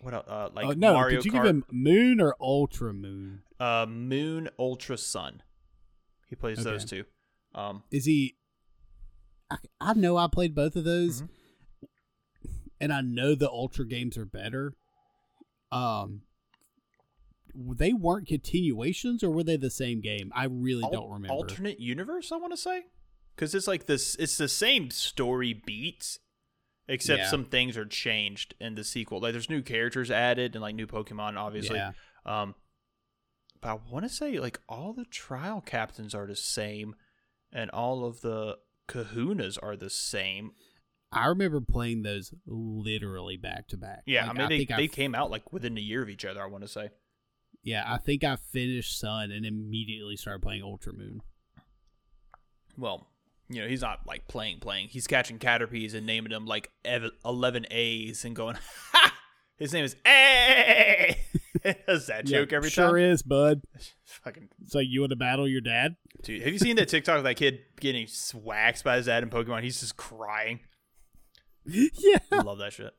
what 0.00 0.14
else? 0.14 0.26
Uh, 0.28 0.48
like 0.54 0.66
oh, 0.66 0.70
no, 0.72 0.94
Mario 0.94 1.16
did 1.20 1.24
you 1.26 1.32
Kart. 1.32 1.34
give 1.34 1.44
him 1.46 1.64
Moon 1.70 2.20
or 2.20 2.34
Ultra 2.40 2.92
Moon? 2.94 3.42
uh, 3.60 3.86
Moon 3.88 4.48
Ultra 4.58 4.96
Sun. 4.96 5.42
He 6.34 6.40
plays 6.40 6.58
Okay. 6.58 6.68
those 6.70 6.84
two. 6.84 7.04
Um, 7.54 7.84
Is 7.92 8.06
he? 8.06 8.34
I, 9.48 9.56
I 9.80 9.94
know 9.94 10.16
I 10.16 10.26
played 10.26 10.52
both 10.52 10.74
of 10.74 10.82
those, 10.82 11.22
Mhm. 11.22 11.28
and 12.80 12.92
I 12.92 13.02
know 13.02 13.36
the 13.36 13.48
Ultra 13.48 13.86
games 13.86 14.18
are 14.18 14.24
better. 14.24 14.74
Um, 15.70 16.22
they 17.54 17.92
weren't 17.92 18.26
continuations, 18.26 19.22
or 19.22 19.30
were 19.30 19.44
they 19.44 19.56
the 19.56 19.70
same 19.70 20.00
game? 20.00 20.32
I 20.34 20.46
really 20.46 20.82
al- 20.82 20.90
don't 20.90 21.10
remember. 21.10 21.32
alternate 21.34 21.78
universe. 21.78 22.32
I 22.32 22.36
want 22.36 22.52
to 22.52 22.56
say 22.56 22.86
because 23.36 23.54
it's 23.54 23.68
like 23.68 23.86
this. 23.86 24.16
It's 24.16 24.36
the 24.36 24.48
same 24.48 24.90
story 24.90 25.52
beats, 25.52 26.18
except 26.88 27.20
Yeah. 27.20 27.30
some 27.30 27.44
things 27.44 27.76
are 27.76 27.86
changed 27.86 28.54
in 28.60 28.74
the 28.74 28.82
sequel. 28.82 29.20
Like 29.20 29.32
there's 29.34 29.48
new 29.48 29.62
characters 29.62 30.10
added 30.10 30.56
and 30.56 30.62
like 30.62 30.74
new 30.74 30.88
Pokemon, 30.88 31.36
obviously. 31.36 31.76
Yeah. 31.76 31.92
Um, 32.26 32.56
but 33.64 33.70
I 33.70 33.78
want 33.90 34.04
to 34.04 34.08
say 34.08 34.38
like 34.38 34.60
all 34.68 34.92
the 34.92 35.06
trial 35.06 35.60
captains 35.60 36.14
are 36.14 36.26
the 36.26 36.36
same, 36.36 36.94
and 37.52 37.70
all 37.70 38.04
of 38.04 38.20
the 38.20 38.58
Kahunas 38.88 39.58
are 39.62 39.76
the 39.76 39.90
same. 39.90 40.52
I 41.10 41.26
remember 41.26 41.60
playing 41.60 42.02
those 42.02 42.34
literally 42.46 43.36
back 43.36 43.68
to 43.68 43.76
back. 43.76 44.02
Yeah, 44.06 44.26
Like, 44.26 44.36
I 44.36 44.38
mean 44.40 44.48
they 44.48 44.56
think 44.58 44.68
they 44.70 44.84
I- 44.84 44.86
came 44.88 45.14
out 45.14 45.30
like 45.30 45.52
within 45.52 45.78
a 45.78 45.80
year 45.80 46.02
of 46.02 46.08
each 46.08 46.24
other. 46.24 46.42
I 46.42 46.46
want 46.46 46.62
to 46.64 46.68
say. 46.68 46.90
Yeah, 47.62 47.84
I 47.86 47.96
think 47.96 48.22
I 48.24 48.36
finished 48.36 48.98
Sun 49.00 49.30
and 49.30 49.46
immediately 49.46 50.16
started 50.16 50.42
playing 50.42 50.62
Ultra 50.62 50.92
Moon. 50.92 51.20
well, 52.76 53.06
you 53.48 53.62
know, 53.62 53.68
he's 53.68 53.80
not 53.82 54.00
like 54.06 54.26
playing, 54.28 54.58
playing. 54.60 54.88
He's 54.88 55.06
catching 55.06 55.38
caterpies 55.38 55.94
and 55.94 56.04
naming 56.06 56.30
them 56.30 56.44
like 56.46 56.70
11 57.24 57.66
A's 57.70 58.24
and 58.24 58.34
going, 58.36 58.56
ha! 58.92 59.14
His 59.56 59.72
name 59.72 59.84
is 59.84 59.96
A! 60.06 61.16
Does 61.88 62.06
that 62.08 62.26
joke 62.26 62.50
Yeah, 62.50 62.56
every 62.56 62.70
sure 62.70 62.84
time? 62.84 62.90
Sure 62.92 62.98
is, 62.98 63.22
bud. 63.22 63.62
Fucking 64.04 64.48
It's 64.62 64.74
like 64.74 64.86
you 64.88 65.00
want 65.00 65.10
to 65.10 65.16
battle 65.16 65.48
your 65.48 65.60
dad? 65.60 65.96
dude. 66.22 66.42
Have 66.42 66.52
you 66.52 66.58
seen 66.58 66.76
that 66.76 66.88
TikTok 66.88 67.18
of 67.18 67.24
that 67.24 67.36
kid 67.36 67.60
getting 67.80 68.06
waxed 68.34 68.84
by 68.84 68.96
his 68.96 69.06
dad 69.06 69.22
in 69.22 69.30
Pokemon? 69.30 69.62
He's 69.62 69.80
just 69.80 69.96
crying. 69.96 70.60
yeah. 71.66 72.18
I 72.32 72.42
love 72.42 72.58
that 72.58 72.72
shit. 72.72 72.92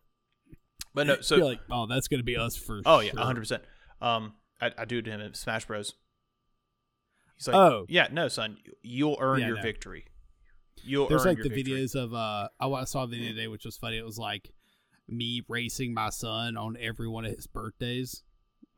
But 0.94 1.08
no, 1.08 1.22
so 1.22 1.36
You're 1.36 1.46
like, 1.46 1.60
oh, 1.70 1.86
that's 1.88 2.08
gonna 2.08 2.24
be 2.24 2.38
us 2.38 2.56
for 2.56 2.82
oh 2.86 3.00
yeah, 3.02 3.12
sure. 3.12 3.18
100. 3.20 3.40
percent 3.42 3.64
Um, 4.02 4.34
I, 4.62 4.72
I 4.78 4.86
do 4.86 5.00
it 5.00 5.02
to 5.04 5.12
him 5.12 5.20
in 5.22 5.34
Smash 5.34 5.66
Bros. 5.66 5.94
He's 7.38 7.48
like, 7.48 7.56
Oh. 7.56 7.86
yeah, 7.90 8.08
no, 8.12 8.28
son, 8.30 8.58
you'll 8.82 9.18
earn 9.20 9.42
Yeah, 9.42 9.48
your 9.48 9.56
no. 9.58 9.62
victory. 9.62 10.06
You'll 10.84 11.08
There's 11.10 11.22
earn 11.26 11.30
like 11.36 11.38
your 11.40 11.50
the 11.50 11.56
victory. 11.56 11.74
videos 11.86 11.96
of 11.96 12.14
uh, 12.14 12.48
I 12.60 12.84
saw 12.86 13.04
a 13.04 13.08
video 13.08 13.30
today 13.30 13.48
which 13.48 13.66
was 13.66 13.76
funny. 13.78 13.98
It 13.98 14.06
was 14.06 14.18
like 14.18 14.52
me 15.08 15.42
racing 15.50 15.94
my 15.94 16.10
son 16.10 16.56
on 16.58 16.78
every 16.80 17.08
one 17.08 17.26
of 17.26 17.36
his 17.36 17.46
birthdays 17.48 18.24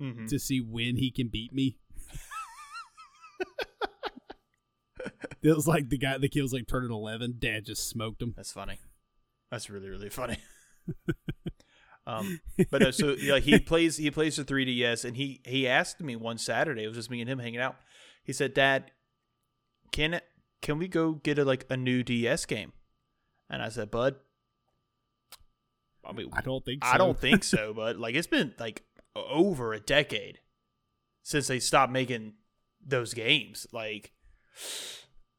Mhm. 0.02 0.28
to 0.30 0.40
see 0.40 0.62
when 0.62 0.96
he 0.98 1.12
can 1.12 1.28
beat 1.28 1.54
me. 1.54 1.78
it 5.42 5.56
was 5.56 5.68
like 5.68 5.90
the 5.90 5.98
guy, 5.98 6.18
the 6.18 6.30
kid 6.30 6.42
was 6.42 6.54
like 6.54 6.68
turning 6.68 6.92
eleven. 6.92 7.36
Dad 7.40 7.66
just 7.66 7.90
smoked 7.90 8.22
him. 8.22 8.34
That's 8.36 8.52
funny. 8.52 8.80
That's 9.52 9.70
really 9.70 9.90
really 9.90 10.10
funny. 10.10 10.38
Um, 12.08 12.40
but 12.72 12.82
uh, 12.82 12.92
so 12.94 13.18
yeah, 13.20 13.40
he 13.40 13.60
plays 13.60 13.98
he 13.98 14.10
plays 14.12 14.38
the 14.38 14.46
3ds, 14.46 15.04
and 15.04 15.18
he 15.18 15.42
he 15.46 15.68
asked 15.68 16.00
me 16.00 16.16
one 16.16 16.38
Saturday. 16.38 16.86
It 16.86 16.88
was 16.88 16.96
just 16.96 17.12
me 17.12 17.20
and 17.20 17.30
him 17.30 17.38
hanging 17.38 17.60
out. 17.60 17.76
He 18.24 18.32
said, 18.32 18.54
"Dad, 18.54 18.92
can 19.92 20.14
it 20.14 20.24
can 20.62 20.78
we 20.78 20.88
go 20.88 21.16
get 21.16 21.38
a 21.38 21.44
like 21.44 21.66
a 21.70 21.76
new 21.76 22.04
DS 22.04 22.46
game?" 22.46 22.72
And 23.50 23.62
I 23.62 23.68
said, 23.68 23.92
"Bud, 23.92 24.16
I 26.06 26.14
mean, 26.14 26.30
I 26.32 26.40
don't 26.40 26.64
think 26.64 26.86
so. 26.86 26.92
I 26.92 26.98
don't 26.98 27.20
think 27.20 27.44
so, 27.44 27.74
but 27.74 28.00
like 28.00 28.16
it's 28.16 28.28
been 28.28 28.54
like 28.58 28.84
over 29.30 29.74
a 29.74 29.80
decade 29.80 30.40
since 31.24 31.48
they 31.48 31.60
stopped 31.60 31.92
making 31.92 32.34
those 32.86 33.14
games. 33.14 33.68
Like 33.72 34.12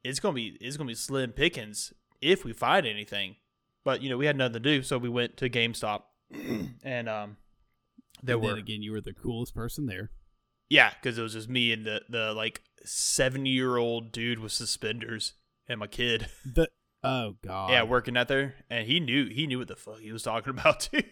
it's 0.04 0.20
gonna 0.20 0.34
be 0.34 0.56
it's 0.60 0.76
gonna 0.76 0.88
be 0.88 0.94
slim 0.94 1.32
pickings 1.32 1.92
if 2.20 2.44
we 2.44 2.52
find 2.52 2.86
anything. 2.86 3.36
But 3.84 4.02
you 4.02 4.10
know, 4.10 4.16
we 4.16 4.26
had 4.26 4.36
nothing 4.36 4.54
to 4.54 4.60
do, 4.60 4.82
so 4.82 4.98
we 4.98 5.08
went 5.08 5.36
to 5.38 5.48
GameStop 5.48 6.02
and 6.82 7.08
um 7.08 7.36
there 8.22 8.36
And 8.36 8.44
were 8.44 8.54
again, 8.56 8.82
you 8.82 8.92
were 8.92 9.00
the 9.00 9.14
coolest 9.14 9.54
person 9.54 9.86
there. 9.86 10.10
yeah, 10.68 10.92
because 11.00 11.18
it 11.18 11.22
was 11.22 11.32
just 11.34 11.48
me 11.48 11.72
and 11.72 11.84
the 11.84 12.02
the 12.08 12.32
like 12.34 12.62
seventy 12.84 13.50
year 13.50 13.76
old 13.76 14.12
dude 14.12 14.38
with 14.40 14.52
suspenders 14.52 15.34
and 15.68 15.80
my 15.80 15.86
kid. 15.86 16.28
The 16.44 16.68
oh 17.08 17.34
god. 17.44 17.70
Yeah, 17.70 17.82
working 17.84 18.16
out 18.16 18.28
there, 18.28 18.54
and 18.70 18.86
he 18.86 19.00
knew 19.00 19.28
he 19.28 19.46
knew 19.46 19.58
what 19.58 19.68
the 19.68 19.76
fuck 19.76 20.00
he 20.00 20.12
was 20.12 20.22
talking 20.22 20.50
about 20.58 20.80
too. 20.80 21.02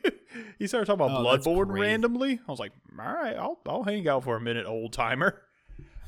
he 0.58 0.66
started 0.66 0.86
talking 0.86 1.04
about 1.04 1.20
Oh, 1.20 1.24
Bloodborne 1.24 1.72
randomly. 1.72 2.40
I 2.46 2.50
was 2.50 2.60
like, 2.60 2.72
all 2.98 3.04
right, 3.04 3.36
I'll 3.36 3.58
I'll 3.66 3.82
hang 3.82 4.06
out 4.08 4.24
for 4.24 4.36
a 4.36 4.40
minute, 4.40 4.66
old 4.66 4.92
timer. 4.92 5.42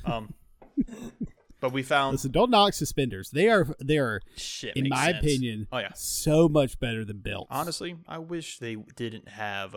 Um, 0.05 0.35
but 1.61 1.73
we 1.73 1.83
found 1.83 2.13
Listen, 2.13 2.31
don't 2.31 2.51
knock 2.51 2.75
suspenders. 2.75 3.31
They 3.31 3.49
are 3.49 3.67
they 3.81 3.99
are 3.99 4.21
shit. 4.37 4.77
in 4.77 4.89
my 4.89 5.07
sense. 5.13 5.19
opinion 5.19 5.67
oh 5.73 5.79
yeah. 5.79 5.93
so 5.95 6.49
much 6.49 6.79
better 6.79 7.05
than 7.05 7.19
belts. 7.19 7.49
Honestly, 7.51 7.97
I 8.07 8.19
wish 8.19 8.59
they 8.59 8.77
didn't 8.97 9.29
have 9.29 9.75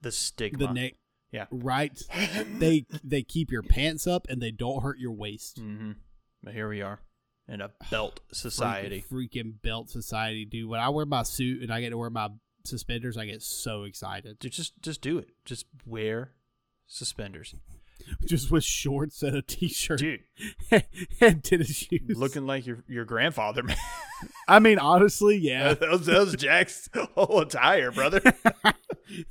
the 0.00 0.12
stigma. 0.12 0.66
the 0.66 0.72
neck 0.72 0.94
yeah. 1.30 1.46
right. 1.50 2.00
they 2.58 2.86
they 3.02 3.22
keep 3.22 3.50
your 3.50 3.62
pants 3.62 4.06
up 4.06 4.26
and 4.28 4.40
they 4.40 4.50
don't 4.50 4.82
hurt 4.82 4.98
your 4.98 5.12
waist. 5.12 5.60
Mm-hmm. 5.60 5.92
But 6.42 6.54
here 6.54 6.68
we 6.68 6.82
are 6.82 7.00
in 7.48 7.60
a 7.60 7.70
belt 7.90 8.20
society. 8.32 9.04
Freaking, 9.10 9.28
freaking 9.28 9.62
belt 9.62 9.90
society, 9.90 10.44
dude. 10.44 10.68
When 10.68 10.80
I 10.80 10.88
wear 10.88 11.06
my 11.06 11.22
suit 11.22 11.62
and 11.62 11.72
I 11.72 11.80
get 11.80 11.90
to 11.90 11.98
wear 11.98 12.10
my 12.10 12.30
suspenders, 12.64 13.16
I 13.16 13.26
get 13.26 13.42
so 13.42 13.84
excited. 13.84 14.38
Dude, 14.38 14.52
just 14.52 14.80
just 14.82 15.00
do 15.00 15.18
it. 15.18 15.28
Just 15.44 15.66
wear 15.86 16.32
suspenders, 16.86 17.54
Just 18.26 18.50
with 18.50 18.64
shorts 18.64 19.22
and 19.22 19.36
a 19.36 19.40
t-shirt 19.40 19.98
dude. 19.98 20.20
and 21.20 21.42
tennis 21.42 21.74
shoes. 21.74 22.16
Looking 22.16 22.46
like 22.46 22.66
your 22.66 22.84
your 22.88 23.04
grandfather, 23.04 23.62
man. 23.62 23.76
I 24.48 24.58
mean, 24.58 24.78
honestly, 24.78 25.36
yeah. 25.36 25.74
that, 25.74 25.88
was, 25.88 26.06
that 26.06 26.20
was 26.20 26.34
Jack's 26.34 26.88
whole 27.14 27.40
attire, 27.40 27.90
brother. 27.90 28.20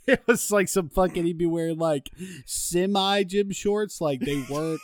it 0.07 0.23
was 0.27 0.51
like 0.51 0.69
some 0.69 0.89
fucking 0.89 1.25
he'd 1.25 1.37
be 1.37 1.45
wearing 1.45 1.77
like 1.77 2.09
semi 2.45 3.23
gym 3.23 3.51
shorts, 3.51 4.01
like 4.01 4.21
they 4.21 4.43
weren't 4.49 4.81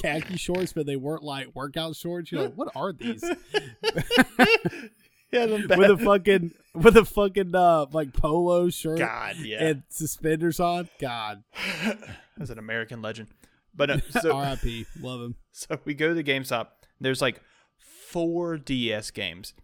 khaki 0.00 0.36
shorts, 0.36 0.72
but 0.72 0.86
they 0.86 0.96
weren't 0.96 1.22
like 1.22 1.54
workout 1.54 1.96
shorts. 1.96 2.32
You're 2.32 2.42
like, 2.42 2.54
what 2.54 2.72
are 2.74 2.92
these? 2.92 3.22
yeah, 5.32 5.46
with 5.46 5.90
a 5.90 5.98
fucking 5.98 6.52
with 6.74 6.96
a 6.96 7.04
fucking 7.04 7.54
uh 7.54 7.86
like 7.92 8.12
polo 8.12 8.68
shirt 8.70 8.98
God, 8.98 9.36
yeah, 9.38 9.64
and 9.64 9.82
suspenders 9.88 10.60
on. 10.60 10.88
God, 11.00 11.42
that's 12.36 12.50
an 12.50 12.58
American 12.58 13.02
legend. 13.02 13.28
But 13.74 13.90
uh, 13.90 14.00
so 14.20 14.36
R.I.P. 14.36 14.86
Love 15.00 15.22
him. 15.22 15.36
so 15.50 15.78
we 15.84 15.94
go 15.94 16.14
to 16.14 16.22
GameStop. 16.22 16.68
There's 17.00 17.22
like 17.22 17.40
four 17.78 18.58
DS 18.58 19.10
games, 19.10 19.54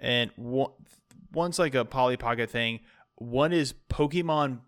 and 0.00 0.30
one 0.36 0.70
one's 1.32 1.58
like 1.58 1.74
a 1.74 1.84
Polly 1.84 2.16
Pocket 2.16 2.50
thing. 2.50 2.80
One 3.16 3.52
is 3.52 3.74
Pokemon 3.90 4.60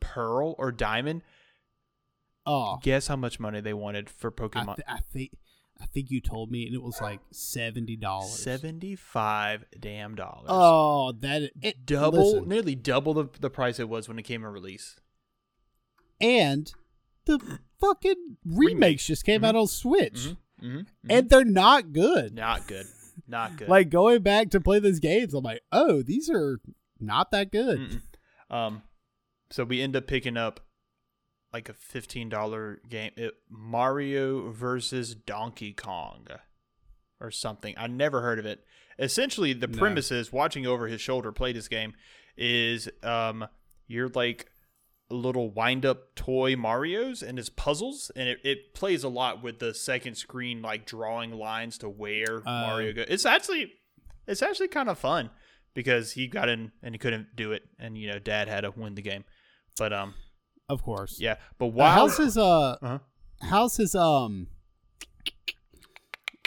Pearl 0.00 0.54
or 0.58 0.72
Diamond. 0.72 1.22
Oh, 2.46 2.78
Guess 2.82 3.06
how 3.08 3.16
much 3.16 3.40
money 3.40 3.60
they 3.60 3.72
wanted 3.74 4.10
for 4.10 4.28
I, 4.28 4.40
Pokemon? 4.42 4.76
th- 4.76 4.86
I 4.88 4.98
think 5.12 5.30
I 5.80 5.86
think 5.86 6.10
you 6.10 6.20
told 6.20 6.50
me, 6.50 6.66
and 6.66 6.74
it 6.74 6.82
was 6.82 7.00
like 7.00 7.20
seventy 7.32 7.96
dollars. 7.96 8.38
Seventy-five 8.38 9.64
damn 9.80 10.14
dollars. 10.14 10.46
Oh, 10.48 11.12
that 11.20 11.50
it, 11.62 11.84
double, 11.86 12.32
listen, 12.34 12.48
nearly 12.48 12.74
double 12.74 13.14
the 13.14 13.28
the 13.40 13.50
price 13.50 13.80
it 13.80 13.88
was 13.88 14.08
when 14.08 14.18
it 14.18 14.22
came 14.24 14.44
in 14.44 14.50
release. 14.52 14.96
and 16.20 16.72
the 17.26 17.58
fucking 17.80 18.36
remakes 18.44 19.06
just 19.06 19.24
came 19.24 19.44
out 19.44 19.56
on 19.56 19.66
Switch, 19.66 20.34
Mm-hmm. 20.62 20.80
and 21.10 21.28
they're 21.28 21.44
not 21.44 21.92
good. 21.92 22.34
Not 22.34 22.66
good. 22.68 22.86
Not 23.26 23.56
good. 23.58 23.68
Like 23.68 23.88
going 23.90 24.22
back 24.22 24.50
to 24.50 24.60
play 24.60 24.78
those 24.78 25.00
games, 25.00 25.34
I'm 25.34 25.42
like, 25.44 25.62
oh, 25.72 26.02
these 26.02 26.30
are 26.30 26.60
not 27.00 27.30
that 27.32 27.50
good. 27.50 28.00
Mm-mm. 28.50 28.54
Um, 28.54 28.82
so 29.50 29.64
we 29.64 29.80
end 29.82 29.96
up 29.96 30.06
picking 30.06 30.36
up 30.36 30.60
like 31.54 31.68
a 31.70 31.72
fifteen 31.72 32.28
dollar 32.28 32.80
game, 32.90 33.12
it, 33.16 33.32
Mario 33.48 34.50
versus 34.50 35.14
Donkey 35.14 35.72
Kong, 35.72 36.26
or 37.20 37.30
something. 37.30 37.74
I 37.78 37.86
never 37.86 38.20
heard 38.20 38.38
of 38.38 38.44
it. 38.44 38.64
Essentially, 38.98 39.52
the 39.52 39.68
No. 39.68 39.78
premise 39.78 40.10
is 40.10 40.32
watching 40.32 40.66
over 40.66 40.88
his 40.88 41.00
shoulder 41.00 41.32
play 41.32 41.52
this 41.52 41.68
game 41.68 41.94
is 42.36 42.88
um 43.04 43.46
you're 43.86 44.08
like 44.08 44.48
a 45.10 45.14
little 45.14 45.48
wind 45.50 45.86
up 45.86 46.14
toy 46.16 46.56
Mario's 46.56 47.22
and 47.22 47.38
it's 47.38 47.48
puzzles 47.48 48.10
and 48.16 48.28
it, 48.28 48.38
it 48.42 48.74
plays 48.74 49.04
a 49.04 49.08
lot 49.08 49.40
with 49.42 49.60
the 49.60 49.72
second 49.72 50.16
screen 50.16 50.60
like 50.60 50.84
drawing 50.86 51.30
lines 51.32 51.78
to 51.78 51.88
where 51.88 52.40
Mario 52.44 52.92
goes. 52.92 53.06
It's 53.08 53.24
actually 53.26 53.72
it's 54.26 54.42
actually 54.42 54.68
kind 54.68 54.88
of 54.88 54.98
fun 54.98 55.30
because 55.74 56.12
he 56.12 56.26
got 56.26 56.48
in 56.48 56.72
and 56.82 56.94
he 56.94 56.98
couldn't 56.98 57.36
do 57.36 57.52
it 57.52 57.62
and 57.78 57.96
you 57.96 58.08
know 58.10 58.18
dad 58.18 58.48
had 58.48 58.62
to 58.62 58.72
win 58.72 58.94
the 58.96 59.02
game. 59.02 59.24
But 59.78 59.92
um 59.92 60.14
Of 60.68 60.82
course. 60.82 61.18
yeah, 61.20 61.36
but 61.58 61.66
Uh, 61.66 61.68
while 61.68 61.92
how's 61.94 62.16
his 62.16 62.38
uh 62.38 62.76
Uh-huh. 62.82 62.98
how's 63.42 63.76
his 63.76 63.94
um 63.94 64.48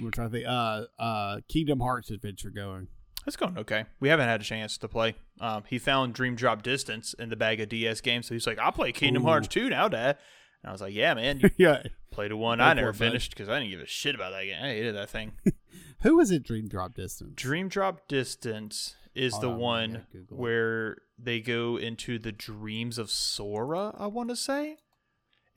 we're 0.01 0.11
trying 0.11 0.29
to 0.29 0.33
think 0.37 0.47
uh 0.47 0.83
uh 0.99 1.39
Kingdom 1.47 1.79
Hearts 1.79 2.09
adventure 2.11 2.49
going. 2.49 2.87
It's 3.25 3.35
going 3.35 3.57
okay. 3.57 3.85
We 3.99 4.07
haven't 4.09 4.27
had 4.29 4.39
a 4.41 4.43
chance 4.43 4.77
to 4.77 4.87
play. 4.87 5.15
Um, 5.41 5.63
he 5.67 5.79
found 5.79 6.13
Dream 6.13 6.35
Drop 6.35 6.63
Distance 6.63 7.13
in 7.19 7.29
the 7.29 7.35
bag 7.35 7.59
of 7.59 7.67
DS 7.69 7.99
games, 8.01 8.25
so 8.27 8.33
he's 8.33 8.47
like, 8.47 8.57
"I'll 8.57 8.71
play 8.71 8.91
Kingdom 8.93 9.23
Ooh. 9.23 9.27
Hearts 9.27 9.47
2 9.49 9.69
now, 9.69 9.87
Dad." 9.89 10.17
And 10.63 10.69
I 10.69 10.71
was 10.71 10.79
like, 10.81 10.93
"Yeah, 10.93 11.13
man, 11.13 11.39
you 11.41 11.49
yeah. 11.57 11.83
played 12.09 12.31
a 12.31 12.37
one 12.37 12.61
I 12.61 12.73
never 12.73 12.93
finished 12.93 13.31
because 13.31 13.49
I 13.49 13.59
didn't 13.59 13.71
give 13.71 13.81
a 13.81 13.85
shit 13.85 14.15
about 14.15 14.31
that 14.31 14.45
game. 14.45 14.55
I 14.63 14.67
hated 14.69 14.95
that 14.95 15.09
thing." 15.09 15.33
Who 16.03 16.15
was 16.15 16.31
it 16.31 16.43
Dream 16.43 16.67
Drop 16.69 16.93
Distance? 16.93 17.33
Dream 17.35 17.67
Drop 17.67 18.07
Distance 18.07 18.95
is 19.17 19.33
Hold 19.33 19.43
the 19.43 19.49
on, 19.49 19.59
one 19.59 19.91
gotta 19.93 20.05
Google 20.11 20.37
it. 20.37 20.41
where 20.41 20.97
they 21.17 21.39
go 21.41 21.77
into 21.77 22.19
the 22.19 22.31
dreams 22.31 22.97
of 22.97 23.09
Sora, 23.09 23.93
I 23.97 24.07
want 24.07 24.29
to 24.29 24.35
say. 24.35 24.77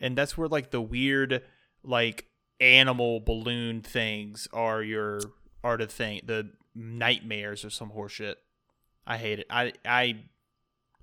And 0.01 0.17
that's 0.17 0.37
where 0.39 0.49
like 0.49 0.71
the 0.71 0.81
weird 0.81 1.43
like 1.83 2.27
animal 2.59 3.21
balloon 3.21 3.83
things 3.83 4.49
are 4.53 4.83
your 4.83 5.21
are 5.63 5.77
the 5.77 5.87
thing 5.87 6.21
the 6.25 6.51
nightmares 6.75 7.65
or 7.65 7.71
some 7.71 7.91
horseshit. 7.91 8.37
I 9.07 9.17
hate 9.19 9.41
it. 9.41 9.47
I 9.51 9.73
I 9.85 10.25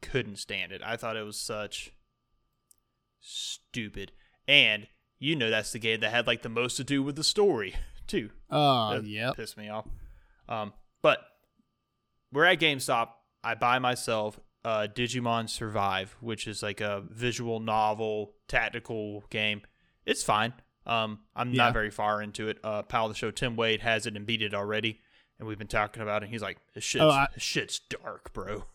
couldn't 0.02 0.38
stand 0.38 0.72
it. 0.72 0.82
I 0.84 0.98
thought 0.98 1.18
it 1.18 1.24
was 1.26 1.40
such 1.40 1.92
stupid. 3.20 4.12
And 4.48 4.88
you 5.20 5.36
know 5.36 5.50
that's 5.50 5.72
the 5.72 5.80
game 5.80 6.00
that 6.02 6.12
had 6.12 6.28
like 6.28 6.42
the 6.42 6.50
most 6.50 6.76
to 6.78 6.84
do 6.84 7.04
with 7.04 7.16
the 7.16 7.24
story 7.24 7.76
too. 8.08 8.30
Oh, 8.50 8.96
That 8.96 9.06
yep. 9.06 9.36
pissed 9.36 9.58
me 9.58 9.70
off. 9.70 9.86
Um, 10.50 10.74
but 11.02 11.20
we're 12.32 12.46
at 12.46 12.60
GameStop. 12.60 13.10
I 13.44 13.56
buy 13.56 13.80
myself 13.80 14.40
uh, 14.66 14.88
Digimon 14.94 15.50
Survive, 15.50 16.16
which 16.20 16.48
is 16.48 16.62
like 16.64 16.82
a 16.82 17.04
visual 17.10 17.60
novel 17.60 18.34
tactical 18.48 19.24
game. 19.30 19.62
It's 20.06 20.24
fine. 20.24 20.54
Um, 20.86 21.20
I'm 21.36 21.52
Yeah. 21.52 21.66
not 21.66 21.74
very 21.74 21.92
far 21.92 22.22
into 22.22 22.48
it. 22.50 22.60
Uh, 22.64 22.82
pal 22.84 23.06
of 23.06 23.12
the 23.12 23.18
show 23.18 23.32
Tim 23.32 23.56
Wade 23.56 23.82
has 23.82 24.06
it 24.06 24.16
and 24.16 24.26
beat 24.26 24.42
it 24.42 24.54
already, 24.54 25.00
and 25.40 25.48
we've 25.48 25.58
been 25.58 25.68
talking 25.68 26.02
about 26.02 26.24
it. 26.24 26.30
He's 26.30 26.42
like, 26.42 26.58
"This 26.74 26.84
shit's, 26.84 27.04
Oh, 27.04 27.10
I- 27.10 27.28
this 27.34 27.44
shit's 27.44 27.80
dark, 27.80 28.34
bro." 28.34 28.66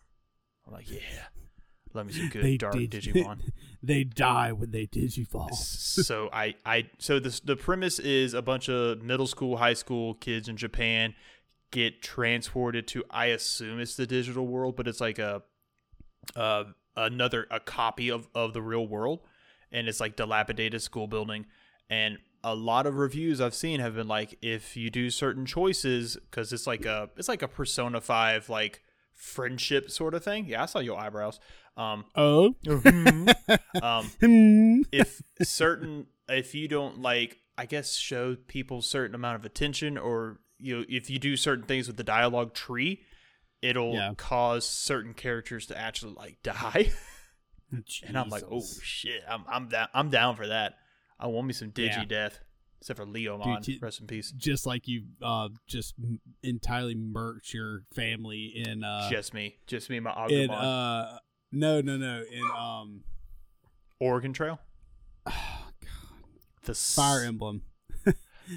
I'm 0.67 0.73
like, 0.73 0.91
"Yeah, 0.91 1.01
let 1.95 2.07
me 2.07 2.13
some 2.13 2.29
good 2.29 2.45
They 2.45 2.57
dark 2.57 2.75
did- 2.75 2.91
Digimon." 2.93 3.51
They 3.83 4.05
die 4.05 4.53
when 4.53 4.71
they 4.71 4.87
digivolve. 4.87 5.55
so 5.55 6.29
I, 6.33 6.55
I 6.65 6.89
so 6.99 7.19
this 7.19 7.41
the 7.41 7.57
premise 7.57 7.99
is 7.99 8.33
a 8.33 8.41
bunch 8.43 8.69
of 8.69 9.03
middle 9.03 9.27
school, 9.27 9.57
high 9.57 9.75
school 9.75 10.15
kids 10.15 10.49
in 10.49 10.57
Japan 10.57 11.15
get 11.73 12.01
transported 12.03 12.87
to 12.89 13.03
I 13.11 13.27
assume 13.27 13.81
it's 13.81 13.97
the 13.97 14.07
digital 14.07 14.47
world, 14.47 14.77
but 14.77 14.87
it's 14.87 15.01
like 15.01 15.19
a 15.19 15.43
uh 16.37 16.65
another 16.97 17.49
a 17.51 17.59
copy 17.59 18.11
of 18.11 18.29
of 18.35 18.53
the 18.53 18.63
real 18.63 18.87
world 18.87 19.21
and 19.73 19.89
it's 19.89 19.99
like 19.99 20.15
dilapidated 20.15 20.81
school 20.81 21.09
building 21.09 21.47
and 21.91 22.19
a 22.45 22.55
lot 22.55 22.87
of 22.87 22.97
reviews 22.97 23.41
I've 23.41 23.55
seen 23.55 23.81
have 23.81 23.95
been 23.95 24.07
like 24.09 24.39
if 24.43 24.77
you 24.77 24.91
do 24.91 25.11
certain 25.11 25.47
choices 25.47 26.17
cuz 26.31 26.53
it's 26.53 26.67
like 26.67 26.85
a 26.85 27.11
it's 27.17 27.29
like 27.29 27.43
a 27.43 27.49
persona 27.49 28.01
5 28.01 28.49
like 28.49 28.83
friendship 29.15 29.91
sort 29.91 30.15
of 30.15 30.25
thing. 30.25 30.47
Yeah, 30.47 30.63
I 30.63 30.67
saw 30.67 30.79
your 30.81 30.99
eyebrows. 30.99 31.41
Um 31.77 32.05
Oh. 32.15 32.55
um 33.83 34.11
Hmm. 34.21 34.83
if 34.93 35.23
certain 35.43 36.07
if 36.29 36.55
you 36.55 36.69
don't 36.69 37.01
like 37.01 37.39
i 37.59 37.67
guess 37.67 37.97
show 37.97 38.37
people 38.47 38.81
certain 38.83 39.15
amount 39.15 39.37
of 39.37 39.45
attention 39.45 39.97
or 39.99 40.41
you 40.63 40.79
know 40.79 40.85
if 40.89 41.11
you 41.11 41.19
do 41.19 41.37
certain 41.37 41.65
things 41.65 41.87
with 41.87 41.97
the 41.97 42.05
dialogue 42.05 42.55
tree 42.55 43.03
it'll 43.61 43.95
Yeah. 43.95 44.15
cause 44.17 44.67
certain 44.67 45.15
characters 45.15 45.67
to 45.67 45.79
actually 45.79 46.15
like 46.15 46.41
die. 46.43 46.91
and 48.07 48.19
I'm 48.19 48.29
like, 48.29 48.45
oh 48.51 48.63
shit, 48.83 49.23
I'm 49.29 49.45
I'm 49.49 49.69
down 49.69 49.89
I'm 49.95 50.11
down 50.11 50.37
for 50.37 50.47
that. 50.49 50.75
I 51.19 51.27
want 51.29 51.47
me 51.47 51.53
some 51.53 51.71
digi 51.71 51.97
Yeah. 51.97 52.05
death, 52.05 52.39
except 52.81 52.99
for 52.99 53.07
Leomon. 53.07 53.63
Dude, 53.63 53.81
rest 53.81 54.01
in 54.01 54.07
peace. 54.07 54.33
just 54.37 54.67
like 54.67 54.89
you 54.89 55.05
uh 55.23 55.49
just 55.69 55.95
entirely 56.43 56.95
murked 56.97 57.53
your 57.55 57.85
family 57.95 58.53
in 58.57 58.83
uh 58.85 59.09
just 59.11 59.33
me, 59.33 59.57
just 59.67 59.89
me, 59.91 59.99
and 59.99 60.05
my 60.05 60.27
in 60.27 60.49
Agumon. 60.51 61.15
uh 61.15 61.19
no 61.53 61.81
no 61.81 61.97
no 61.97 62.23
in 62.31 62.43
um 62.59 63.05
Oregon 64.01 64.33
Trail. 64.33 64.59
God, 65.27 65.35
The 66.65 66.73
s- 66.73 66.95
Fire 66.97 67.23
Emblem. 67.25 67.63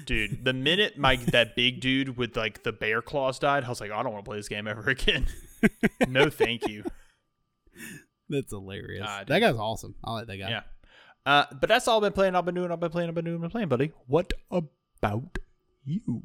Dude. 0.04 0.44
The 0.44 0.52
minute 0.52 0.98
my 0.98 1.16
that 1.16 1.56
big 1.56 1.80
dude 1.80 2.16
with 2.16 2.36
like 2.36 2.62
the 2.62 2.72
bear 2.72 3.02
claws 3.02 3.38
died, 3.38 3.64
I 3.64 3.68
was 3.68 3.80
like, 3.80 3.90
I 3.90 4.02
don't 4.02 4.12
want 4.12 4.24
to 4.24 4.28
play 4.28 4.38
this 4.38 4.48
game 4.48 4.66
ever 4.66 4.90
again. 4.90 5.26
no, 6.08 6.30
thank 6.30 6.68
you. 6.68 6.84
That's 8.28 8.50
hilarious. 8.50 9.06
Dude. 9.18 9.28
that 9.28 9.40
guy's 9.40 9.56
awesome. 9.56 9.94
I 10.04 10.12
like 10.12 10.26
that 10.26 10.36
guy. 10.36 10.48
Yeah. 10.48 10.62
Uh, 11.24 11.44
but 11.60 11.68
that's 11.68 11.88
all 11.88 11.96
I've 11.96 12.02
been 12.02 12.12
playing. 12.12 12.36
I've 12.36 12.44
been 12.44 12.54
doing. 12.54 12.70
I've 12.70 12.80
been 12.80 12.90
playing. 12.90 13.08
I've 13.08 13.14
been 13.14 13.24
doing. 13.24 13.36
I've 13.36 13.42
been 13.42 13.50
playing, 13.50 13.68
buddy. 13.68 13.92
What 14.06 14.32
about 14.50 15.38
you? 15.84 16.22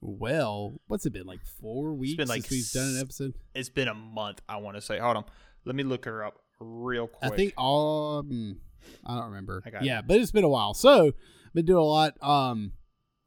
Well, 0.00 0.80
what's 0.86 1.04
it 1.06 1.12
been 1.12 1.26
like 1.26 1.44
four 1.60 1.92
weeks 1.94 2.16
been, 2.16 2.28
like, 2.28 2.42
since 2.42 2.50
we've 2.50 2.82
done 2.82 2.94
an 2.94 3.00
episode? 3.00 3.34
It's 3.54 3.68
been 3.68 3.88
a 3.88 3.94
month. 3.94 4.40
I 4.48 4.58
want 4.58 4.76
to 4.76 4.80
say. 4.80 4.98
Hold 4.98 5.16
on. 5.16 5.24
Let 5.64 5.74
me 5.74 5.82
look 5.82 6.04
her 6.04 6.24
up 6.24 6.38
real 6.60 7.08
quick. 7.08 7.32
I 7.32 7.34
think 7.34 7.54
all 7.56 8.18
um, 8.18 8.60
I 9.04 9.16
don't 9.16 9.26
remember. 9.26 9.62
I 9.66 9.70
got 9.70 9.84
yeah, 9.84 9.98
it. 9.98 10.06
but 10.06 10.18
it's 10.18 10.30
been 10.30 10.44
a 10.44 10.48
while. 10.48 10.74
So 10.74 11.12
been 11.58 11.66
doing 11.66 11.78
a 11.78 11.84
lot. 11.84 12.14
Um, 12.22 12.72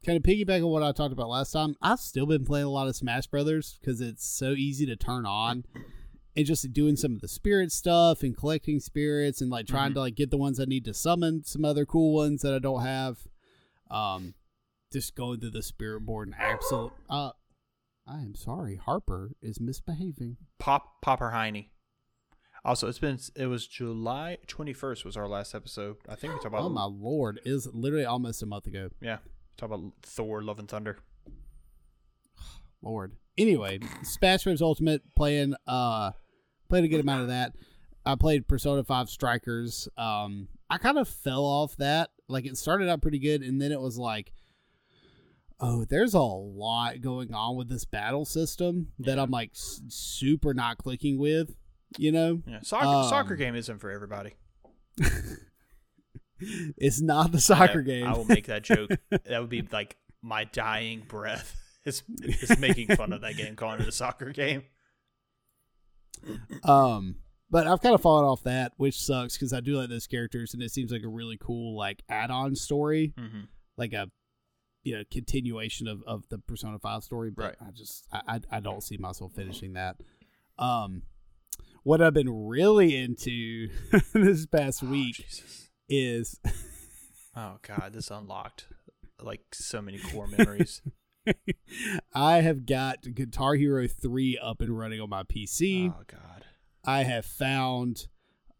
kind 0.04 0.16
of 0.16 0.22
piggyback 0.22 0.58
on 0.64 0.70
what 0.70 0.82
I 0.82 0.92
talked 0.92 1.12
about 1.12 1.28
last 1.28 1.52
time. 1.52 1.76
I've 1.82 2.00
still 2.00 2.26
been 2.26 2.44
playing 2.44 2.66
a 2.66 2.70
lot 2.70 2.88
of 2.88 2.96
Smash 2.96 3.26
Brothers 3.26 3.78
because 3.80 4.00
it's 4.00 4.26
so 4.26 4.50
easy 4.52 4.86
to 4.86 4.96
turn 4.96 5.26
on, 5.26 5.64
and 6.36 6.46
just 6.46 6.72
doing 6.72 6.96
some 6.96 7.14
of 7.14 7.20
the 7.20 7.28
spirit 7.28 7.70
stuff 7.72 8.22
and 8.22 8.36
collecting 8.36 8.80
spirits 8.80 9.40
and 9.40 9.50
like 9.50 9.66
trying 9.66 9.90
Mhm. 9.90 9.94
to 9.94 10.00
like 10.00 10.14
get 10.14 10.30
the 10.30 10.36
ones 10.38 10.58
I 10.58 10.64
need 10.64 10.84
to 10.86 10.94
summon 10.94 11.44
some 11.44 11.64
other 11.64 11.84
cool 11.84 12.14
ones 12.14 12.40
that 12.42 12.54
I 12.54 12.58
don't 12.58 12.82
have. 12.82 13.18
Um, 13.90 14.34
just 14.92 15.14
going 15.14 15.40
through 15.40 15.50
the 15.50 15.62
spirit 15.62 16.00
board 16.06 16.28
and 16.28 16.36
absolute. 16.38 16.92
Uh, 17.10 17.32
I 18.06 18.22
am 18.22 18.34
sorry, 18.34 18.76
Harper 18.76 19.32
is 19.42 19.60
misbehaving. 19.60 20.38
Pop 20.58 21.02
Popper 21.02 21.30
Heine. 21.30 21.66
Also, 22.64 22.86
it's 22.88 22.98
been. 22.98 23.18
It 23.34 23.46
was 23.46 23.66
July 23.66 24.38
twenty 24.46 24.72
first 24.72 25.04
was 25.04 25.16
our 25.16 25.26
last 25.28 25.54
episode. 25.54 25.96
I 26.08 26.14
think 26.14 26.32
we 26.32 26.36
talked 26.38 26.46
about. 26.46 26.62
Oh 26.62 26.68
my 26.68 26.84
lord, 26.84 27.40
Is 27.44 27.66
literally 27.72 28.04
almost 28.04 28.42
a 28.42 28.46
month 28.46 28.66
ago. 28.66 28.88
Yeah, 29.00 29.18
talk 29.56 29.70
about 29.72 29.92
Thor: 30.02 30.42
Love 30.42 30.58
and 30.60 30.68
Thunder. 30.68 30.98
Lord. 32.82 33.16
Anyway, 33.38 33.80
Smash 34.02 34.44
Bros. 34.44 34.62
Ultimate 34.62 35.02
playing 35.16 35.54
uh 35.66 36.12
played 36.68 36.84
a 36.84 36.88
good 36.88 37.00
amount 37.00 37.22
of 37.22 37.28
that. 37.28 37.52
I 38.04 38.14
played 38.16 38.46
Persona 38.48 38.84
5 38.84 39.08
Strikers. 39.08 39.88
Um 39.96 40.48
I 40.70 40.78
kind 40.78 40.98
of 40.98 41.08
fell 41.08 41.44
off 41.44 41.76
that. 41.78 42.10
Like 42.28 42.46
it 42.46 42.56
started 42.56 42.88
out 42.88 43.02
pretty 43.02 43.18
good 43.18 43.42
and 43.42 43.60
then 43.60 43.72
it 43.72 43.80
was 43.80 43.98
like 43.98 44.32
oh, 45.64 45.84
there's 45.88 46.14
a 46.14 46.20
lot 46.20 47.00
going 47.00 47.32
on 47.32 47.56
with 47.56 47.68
this 47.68 47.84
battle 47.84 48.24
system 48.24 48.88
that 48.98 49.16
I'm 49.16 49.30
like 49.30 49.50
s- 49.54 49.80
super 49.86 50.52
not 50.54 50.76
clicking 50.76 51.18
with, 51.18 51.54
you 51.98 52.12
know? 52.12 52.42
Yeah, 52.46 52.60
soccer 52.62 52.86
Um, 52.86 53.08
soccer 53.08 53.36
game 53.36 53.54
isn't 53.54 53.78
for 53.78 53.90
everybody. 53.90 54.34
It's 56.76 57.00
not 57.00 57.30
the 57.30 57.40
soccer 57.40 57.78
I- 57.80 57.82
game. 57.84 58.04
I 58.06 58.16
will 58.16 58.24
make 58.24 58.46
that 58.46 58.64
joke. 58.64 58.90
that 59.10 59.40
would 59.40 59.48
be 59.48 59.62
like 59.70 59.96
my 60.22 60.42
dying 60.44 61.02
breath. 61.06 61.56
Is 61.84 62.04
is 62.20 62.58
making 62.60 62.94
fun 62.94 63.12
of 63.12 63.22
that 63.22 63.36
game, 63.36 63.56
calling 63.56 63.80
it 63.80 63.88
a 63.88 63.92
soccer 63.92 64.30
game. 64.30 64.62
Um, 66.62 67.16
but 67.50 67.66
I've 67.66 67.80
kind 67.80 67.92
of 67.94 68.00
fallen 68.00 68.24
off 68.24 68.44
that, 68.44 68.70
which 68.76 69.00
sucks 69.00 69.36
because 69.36 69.52
I 69.52 69.58
do 69.58 69.74
like 69.76 69.88
those 69.88 70.06
characters, 70.06 70.54
and 70.54 70.62
it 70.62 70.70
seems 70.70 70.92
like 70.92 71.02
a 71.02 71.08
really 71.08 71.36
cool 71.40 71.76
like 71.76 72.02
add-on 72.08 72.54
story, 72.54 73.14
Mm-hmm. 73.18 73.40
like 73.76 73.92
a 73.94 74.08
you 74.84 74.96
know 74.96 75.02
continuation 75.10 75.88
of 75.88 76.02
of 76.06 76.28
the 76.28 76.38
Persona 76.38 76.78
Five 76.78 77.02
story. 77.02 77.30
But 77.30 77.42
Right. 77.42 77.56
I 77.68 77.70
just 77.72 78.06
I, 78.12 78.20
I 78.28 78.40
I 78.52 78.60
don't 78.60 78.82
see 78.82 78.96
myself 78.96 79.32
finishing 79.34 79.72
that. 79.72 79.96
Um, 80.60 81.02
what 81.82 82.00
I've 82.00 82.14
been 82.14 82.46
really 82.46 82.96
into 82.96 83.68
this 84.12 84.46
past 84.46 84.82
week 84.82 85.16
Jesus. 85.16 85.70
is 85.88 86.40
Oh 87.36 87.56
god, 87.66 87.92
this 87.94 88.10
unlocked 88.10 88.66
like 89.20 89.40
so 89.54 89.80
many 89.80 89.98
core 89.98 90.26
memories. 90.38 90.82
I 92.14 92.40
have 92.42 92.66
got 92.66 92.98
Guitar 93.14 93.54
Hero 93.54 93.86
three 93.88 94.38
up 94.42 94.60
and 94.60 94.76
running 94.76 95.00
on 95.00 95.08
my 95.08 95.22
PC. 95.22 95.90
oh 95.96 96.02
god. 96.06 96.44
I 96.84 97.04
have 97.04 97.24
found 97.24 98.08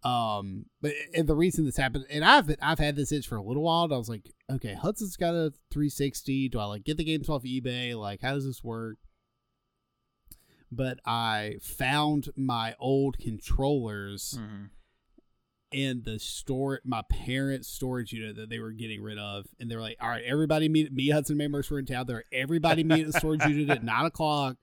um 0.05 0.67
but 0.81 0.93
and 1.15 1.29
the 1.29 1.35
reason 1.37 1.65
this 1.65 1.77
happened 1.77 2.07
and 2.11 2.25
I've 2.25 2.47
been, 2.49 2.57
I've 2.61 2.79
had 2.81 2.97
this 2.97 3.13
itch 3.13 3.27
for 3.29 3.37
a 3.37 3.43
little 3.43 3.63
while 3.63 3.85
and 3.85 3.93
I 3.95 3.99
was 3.99 4.09
like 4.09 4.33
okay 4.51 4.75
Hudson's 4.75 5.17
got 5.17 5.35
a 5.35 5.53
360 5.71 6.49
do 6.49 6.59
I 6.59 6.65
like 6.65 6.83
get 6.83 6.97
the 6.97 7.05
games 7.05 7.29
off 7.29 7.45
eBay 7.45 7.95
like 7.95 8.21
how 8.21 8.35
does 8.35 8.45
this 8.45 8.65
work 8.65 8.97
but 10.75 10.99
I 11.05 11.57
found 11.61 12.31
my 12.37 12.75
old 12.81 13.19
controllers 13.19 14.39
Mhm. 14.41 14.71
in 15.71 16.03
the 16.05 16.19
store 16.19 16.81
my 16.85 17.03
parents 17.09 17.69
storage 17.69 18.13
unit 18.13 18.37
that 18.37 18.49
they 18.51 18.59
were 18.59 18.73
getting 18.73 19.01
rid 19.03 19.19
of 19.19 19.47
and 19.61 19.71
they 19.71 19.75
were 19.77 19.81
like 19.83 19.97
all 20.01 20.09
right 20.09 20.25
everybody 20.27 20.69
meet 20.69 20.93
me 20.93 21.09
Hudson 21.11 21.37
members 21.37 21.71
were 21.71 21.79
in 21.79 21.87
town. 21.87 22.07
There 22.07 22.25
everybody 22.33 22.85
meet 22.85 23.07
at 23.07 23.13
the 23.13 23.19
storage 23.19 23.45
unit 23.47 23.71
at 23.71 23.85
nine 23.93 24.05
o'clock. 24.07 24.57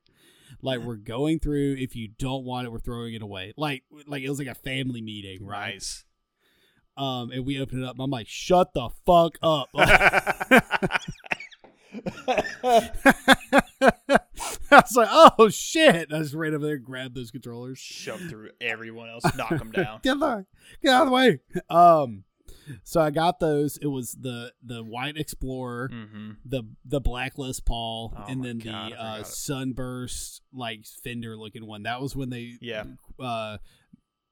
Like 0.61 0.79
we're 0.81 0.95
going 0.97 1.39
through. 1.39 1.75
If 1.79 1.95
you 1.95 2.09
don't 2.19 2.43
want 2.43 2.65
it 2.67 2.71
we're 2.71 2.79
throwing 2.79 3.13
it 3.13 3.21
away. 3.21 3.53
Like 3.55 3.83
like 4.07 4.21
it 4.23 4.29
was 4.29 4.39
like 4.39 4.47
a 4.47 4.55
family 4.55 5.01
meeting 5.01 5.45
right? 5.45 5.73
Nice. 5.75 6.05
um 6.97 7.31
and 7.31 7.45
we 7.45 7.59
opened 7.61 7.83
it 7.83 7.87
up. 7.87 7.95
I'm 7.99 8.09
like 8.11 8.27
shut 8.27 8.73
the 8.73 8.89
fuck 9.05 9.37
up 9.41 9.69
i 14.71 14.81
was 14.81 14.95
like 14.95 15.09
oh 15.11 15.49
shit. 15.49 16.11
I 16.13 16.19
just 16.19 16.33
ran 16.33 16.53
over 16.53 16.65
there 16.65 16.77
grabbed 16.77 17.15
those 17.15 17.31
controllers. 17.31 17.77
Shove 17.79 18.21
through 18.29 18.49
everyone 18.61 19.09
else, 19.09 19.23
knock 19.35 19.49
them 19.49 19.71
down. 19.71 19.99
get 20.03 20.19
the 20.19 20.45
get 20.83 20.93
out 20.93 21.03
of 21.03 21.07
the 21.09 21.13
way. 21.13 21.39
Um 21.69 22.23
so 22.83 23.01
i 23.01 23.09
got 23.09 23.39
those. 23.39 23.77
It 23.77 23.87
was 23.87 24.13
the 24.19 24.51
the 24.63 24.83
white 24.83 25.17
explorer 25.17 25.89
Mm-hmm. 25.91 26.31
the 26.45 26.63
the 26.85 26.99
black 27.01 27.37
Les 27.37 27.59
Paul 27.59 28.13
Oh 28.17 28.25
and 28.27 28.43
then 28.43 28.59
God, 28.59 28.91
the 28.91 29.01
uh 29.01 29.23
sunburst 29.23 30.41
like 30.53 30.85
fender 31.03 31.35
looking 31.37 31.65
one. 31.65 31.83
That 31.83 32.01
was 32.01 32.15
when 32.15 32.29
they 32.29 32.53
Yeah. 32.61 32.83
uh 33.19 33.57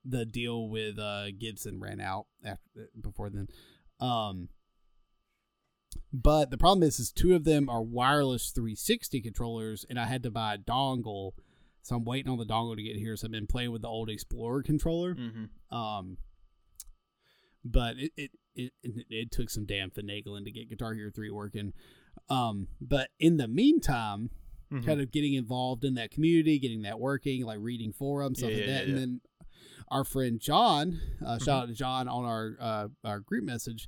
the 0.06 0.26
deal 0.26 0.70
with 0.70 0.98
uh 1.00 1.32
gibson 1.38 1.80
ran 1.80 2.00
out 2.00 2.28
after 2.44 2.90
before 3.00 3.30
then. 3.30 3.48
Um 4.00 4.50
but 6.14 6.50
the 6.52 6.58
problem 6.58 6.88
is 6.88 7.00
is 7.00 7.12
two 7.12 7.36
of 7.36 7.44
them 7.44 7.70
are 7.70 7.82
wireless 7.82 8.52
360 8.52 9.22
controllers 9.22 9.86
and 9.90 10.00
i 10.00 10.06
had 10.06 10.24
to 10.24 10.32
buy 10.32 10.54
a 10.54 10.58
dongle 10.58 11.32
so 11.82 11.96
i'm 11.96 12.04
waiting 12.06 12.32
on 12.32 12.38
the 12.38 12.46
dongle 12.46 12.76
to 12.76 12.84
get 12.84 12.96
here 12.98 13.16
so 13.16 13.26
i've 13.28 13.32
been 13.32 13.48
playing 13.48 13.72
with 13.72 13.82
the 13.82 13.88
old 13.88 14.10
explorer 14.10 14.62
controller 14.64 15.16
Mm-hmm. 15.16 15.76
um, 15.76 16.18
but 17.64 17.96
it 17.98 18.12
it, 18.16 18.32
it 18.56 18.72
it 19.10 19.32
took 19.32 19.50
some 19.50 19.66
damn 19.66 19.90
finagling 19.92 20.46
to 20.46 20.52
get 20.52 20.70
Guitar 20.70 20.94
Hero 20.94 21.12
three 21.14 21.30
working. 21.30 21.74
Um, 22.30 22.68
but 22.82 23.10
in 23.20 23.38
the 23.38 23.48
meantime, 23.48 24.30
Mm-hmm. 24.72 24.86
kind 24.86 25.00
of 25.00 25.14
getting 25.14 25.34
involved 25.36 25.86
in 25.86 25.94
that 25.94 26.12
community, 26.12 26.60
getting 26.60 26.82
that 26.82 27.00
working, 27.00 27.46
like 27.46 27.60
reading 27.62 27.94
forums, 27.94 28.40
stuff 28.40 28.52
Yeah, 28.52 28.58
like 28.58 28.66
that, 28.66 28.72
yeah, 28.74 28.82
and 28.82 28.92
yeah. 28.92 29.00
then 29.00 29.22
our 29.90 30.04
friend 30.04 30.42
John, 30.42 31.00
uh, 31.26 31.40
shout 31.40 31.64
out 31.64 31.68
to 31.70 31.74
John 31.74 32.10
on 32.10 32.26
our 32.26 32.58
uh, 32.60 32.88
our 33.06 33.22
group 33.22 33.46
message, 33.46 33.88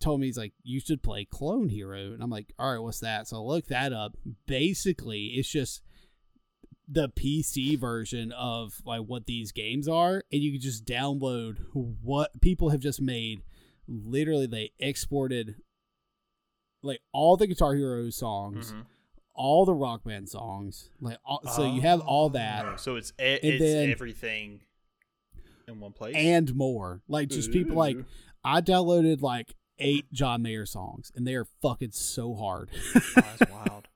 told 0.00 0.20
me 0.20 0.26
he's 0.26 0.38
like 0.38 0.52
you 0.62 0.80
should 0.80 1.02
play 1.02 1.24
Clone 1.24 1.68
Hero, 1.68 2.12
and 2.12 2.22
I'm 2.22 2.30
like, 2.30 2.52
all 2.58 2.72
right, 2.72 2.78
what's 2.82 3.00
that? 3.00 3.28
So 3.28 3.36
I 3.36 3.40
looked 3.40 3.68
that 3.68 3.92
up. 3.92 4.16
Basically, 4.46 5.26
it's 5.34 5.48
just 5.50 5.82
the 6.88 7.08
PC 7.08 7.78
version 7.78 8.32
of 8.32 8.82
like 8.84 9.02
what 9.02 9.26
these 9.26 9.52
games 9.52 9.88
are, 9.88 10.24
and 10.32 10.42
you 10.42 10.52
can 10.52 10.60
just 10.60 10.84
download 10.84 11.58
what 11.72 12.40
people 12.40 12.70
have 12.70 12.80
just 12.80 13.00
made. 13.00 13.42
Literally, 13.88 14.46
they 14.46 14.72
exported 14.78 15.56
like 16.82 17.00
all 17.12 17.36
the 17.36 17.46
Guitar 17.46 17.74
Hero 17.74 18.10
songs, 18.10 18.72
Mhm. 18.72 18.86
all 19.34 19.64
the 19.64 19.74
Rock 19.74 20.04
Band 20.04 20.28
songs, 20.28 20.90
like 21.00 21.18
all, 21.24 21.40
so 21.54 21.64
you 21.72 21.80
have 21.82 22.00
all 22.00 22.28
that 22.30 22.64
Oh, 22.66 22.76
So 22.76 22.96
it's 22.96 23.12
And 23.18 23.38
it's 23.42 23.58
then- 23.62 23.90
everything 23.90 24.62
in 25.68 25.78
one 25.80 25.92
place. 25.92 26.14
and 26.16 26.54
more. 26.54 27.02
Like 27.08 27.28
just 27.28 27.52
people 27.52 27.76
like 27.76 27.96
Ooh. 27.96 28.04
I 28.44 28.60
downloaded 28.60 29.20
like 29.22 29.54
eight 29.78 30.12
John 30.12 30.42
Mayer 30.42 30.66
songs, 30.66 31.10
and 31.14 31.26
they 31.26 31.34
are 31.34 31.46
fucking 31.62 31.92
so 31.92 32.34
hard. 32.34 32.70
Oh, 32.94 33.00
that's 33.16 33.50
wild. 33.50 33.88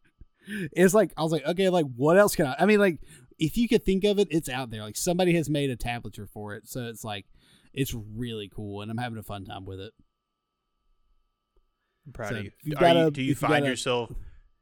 it's 0.72 0.94
like 0.94 1.12
I 1.16 1.22
was 1.22 1.32
like, 1.32 1.44
okay, 1.46 1.68
like 1.68 1.87
what 1.96 2.16
else 2.18 2.35
can 2.37 2.46
I? 2.46 2.56
I 2.61 2.66
mean, 2.66 2.78
like 2.80 3.00
if 3.38 3.56
you 3.56 3.68
could 3.68 3.85
think 3.85 4.04
of 4.04 4.18
it, 4.18 4.28
it's 4.30 4.48
out 4.48 4.70
there. 4.70 4.82
Like 4.82 4.96
somebody 4.96 5.35
has 5.35 5.50
made 5.50 5.70
a 5.70 5.76
tablature 5.76 6.28
for 6.28 6.54
it, 6.54 6.66
so 6.68 6.85
it's 6.87 7.04
like 7.04 7.26
it's 7.72 7.92
really 7.94 8.48
cool, 8.54 8.82
and 8.82 8.90
I'm 8.90 8.98
having 8.98 9.18
a 9.18 9.22
fun 9.22 9.44
time 9.44 9.64
with 9.64 9.80
it. 9.80 9.92
I'm 12.06 12.12
proud 12.12 12.30
So 12.30 12.37
of 12.37 12.44
you. 12.44 12.50
you 12.62 12.72
gotta- 12.74 13.00
you, 13.00 13.11
do 13.11 13.22
you 13.22 13.28
you 13.28 13.35
find 13.35 13.52
gotta- 13.54 13.66
yourself 13.66 14.12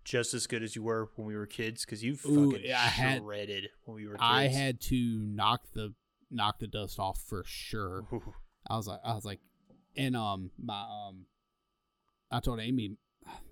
just 0.04 0.34
as 0.34 0.46
good 0.46 0.62
as 0.62 0.74
you 0.76 0.82
were 0.82 1.10
when 1.16 1.26
we 1.26 1.36
were 1.36 1.46
kids? 1.46 1.84
Because 1.84 2.02
you 2.02 2.16
Ooh, 2.26 2.52
fucking 2.52 2.70
I 2.72 2.76
had- 2.76 3.22
shredded 3.22 3.68
when 3.84 3.96
we 3.96 4.06
were 4.06 4.14
kids. 4.14 4.22
I 4.22 4.48
had 4.48 4.80
to 4.82 4.96
knock 5.26 5.62
the 5.74 5.94
knock 6.30 6.58
the 6.58 6.66
dust 6.66 6.98
off 6.98 7.20
for 7.28 7.44
sure. 7.46 8.04
Ooh. 8.12 8.34
I 8.68 8.76
was 8.76 8.86
like, 8.88 9.00
I 9.04 9.14
was 9.14 9.24
like, 9.26 9.40
and 9.96 10.16
um, 10.16 10.50
my 10.62 10.80
um, 10.82 11.26
I 12.30 12.40
told 12.40 12.60
Amy 12.60 12.96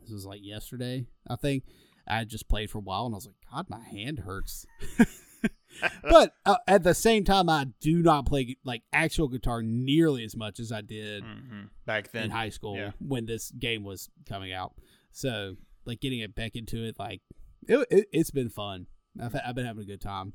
this 0.02 0.10
was 0.10 0.26
like 0.26 0.40
yesterday. 0.42 1.06
I 1.28 1.36
think 1.36 1.64
I 2.06 2.18
had 2.18 2.28
just 2.28 2.48
played 2.48 2.70
for 2.70 2.78
a 2.78 2.82
while, 2.82 3.06
and 3.06 3.14
I 3.14 3.16
was 3.16 3.26
like, 3.26 3.36
God, 3.52 3.66
my 3.68 3.80
hand 3.82 4.20
hurts. 4.20 4.66
but 6.02 6.34
uh, 6.44 6.56
at 6.66 6.82
the 6.82 6.94
same 6.94 7.24
time, 7.24 7.48
I 7.48 7.66
do 7.80 8.02
not 8.02 8.26
play 8.26 8.56
like 8.64 8.82
actual 8.92 9.28
guitar 9.28 9.62
nearly 9.62 10.24
as 10.24 10.36
much 10.36 10.60
as 10.60 10.72
I 10.72 10.80
did 10.80 11.24
Mhm. 11.24 11.68
Back 11.86 12.12
then, 12.12 12.24
in 12.24 12.30
high 12.30 12.50
school 12.50 12.76
yeah. 12.76 12.90
when 12.98 13.26
this 13.26 13.50
game 13.52 13.84
was 13.84 14.10
coming 14.28 14.52
out. 14.52 14.74
So, 15.10 15.56
like 15.84 16.00
getting 16.00 16.20
it 16.20 16.34
back 16.34 16.54
into 16.54 16.84
it, 16.84 16.98
like 16.98 17.22
it, 17.68 17.86
it 17.90 18.08
it's 18.12 18.30
been 18.30 18.50
fun. 18.50 18.86
I've 19.20 19.34
I've 19.44 19.54
been 19.54 19.66
having 19.66 19.82
a 19.82 19.86
good 19.86 20.00
time, 20.00 20.32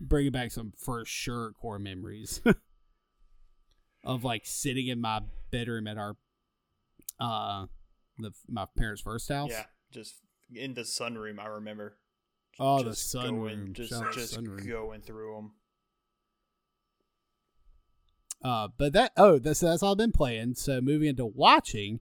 bringing 0.00 0.32
back 0.32 0.50
some 0.50 0.72
for 0.76 1.04
sure 1.04 1.52
core 1.52 1.78
memories 1.78 2.40
of 4.04 4.24
like 4.24 4.46
sitting 4.46 4.86
in 4.88 5.00
my 5.00 5.20
bedroom 5.50 5.86
at 5.86 5.98
our 5.98 6.16
uh 7.18 7.66
the 8.18 8.32
my 8.48 8.66
parents' 8.76 9.02
first 9.02 9.28
house. 9.28 9.50
yeah, 9.50 9.64
just 9.92 10.14
in 10.54 10.74
the 10.74 10.82
sunroom. 10.82 11.38
I 11.38 11.46
remember. 11.46 11.96
Oh, 12.58 12.82
the 12.82 12.90
Just 12.90 13.12
going- 13.14 13.34
sunroom. 13.34 13.72
Just, 13.72 13.90
Shout 13.90 14.12
just 14.12 14.36
sunroom. 14.36 14.68
going 14.68 15.00
through 15.00 15.34
them. 15.36 15.52
Uh, 18.42 18.68
but 18.78 18.92
that 18.94 19.12
oh, 19.16 19.38
that's 19.38 19.60
that's 19.60 19.82
all 19.82 19.92
I've 19.92 19.98
been 19.98 20.12
playing. 20.12 20.54
So 20.54 20.80
moving 20.80 21.08
into 21.08 21.26
watching, 21.26 22.00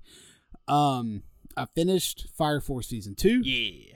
um, 0.67 1.23
I 1.57 1.65
finished 1.65 2.27
Fire 2.37 2.61
Force 2.61 2.87
season 2.87 3.15
two. 3.15 3.41
Yeah. 3.43 3.95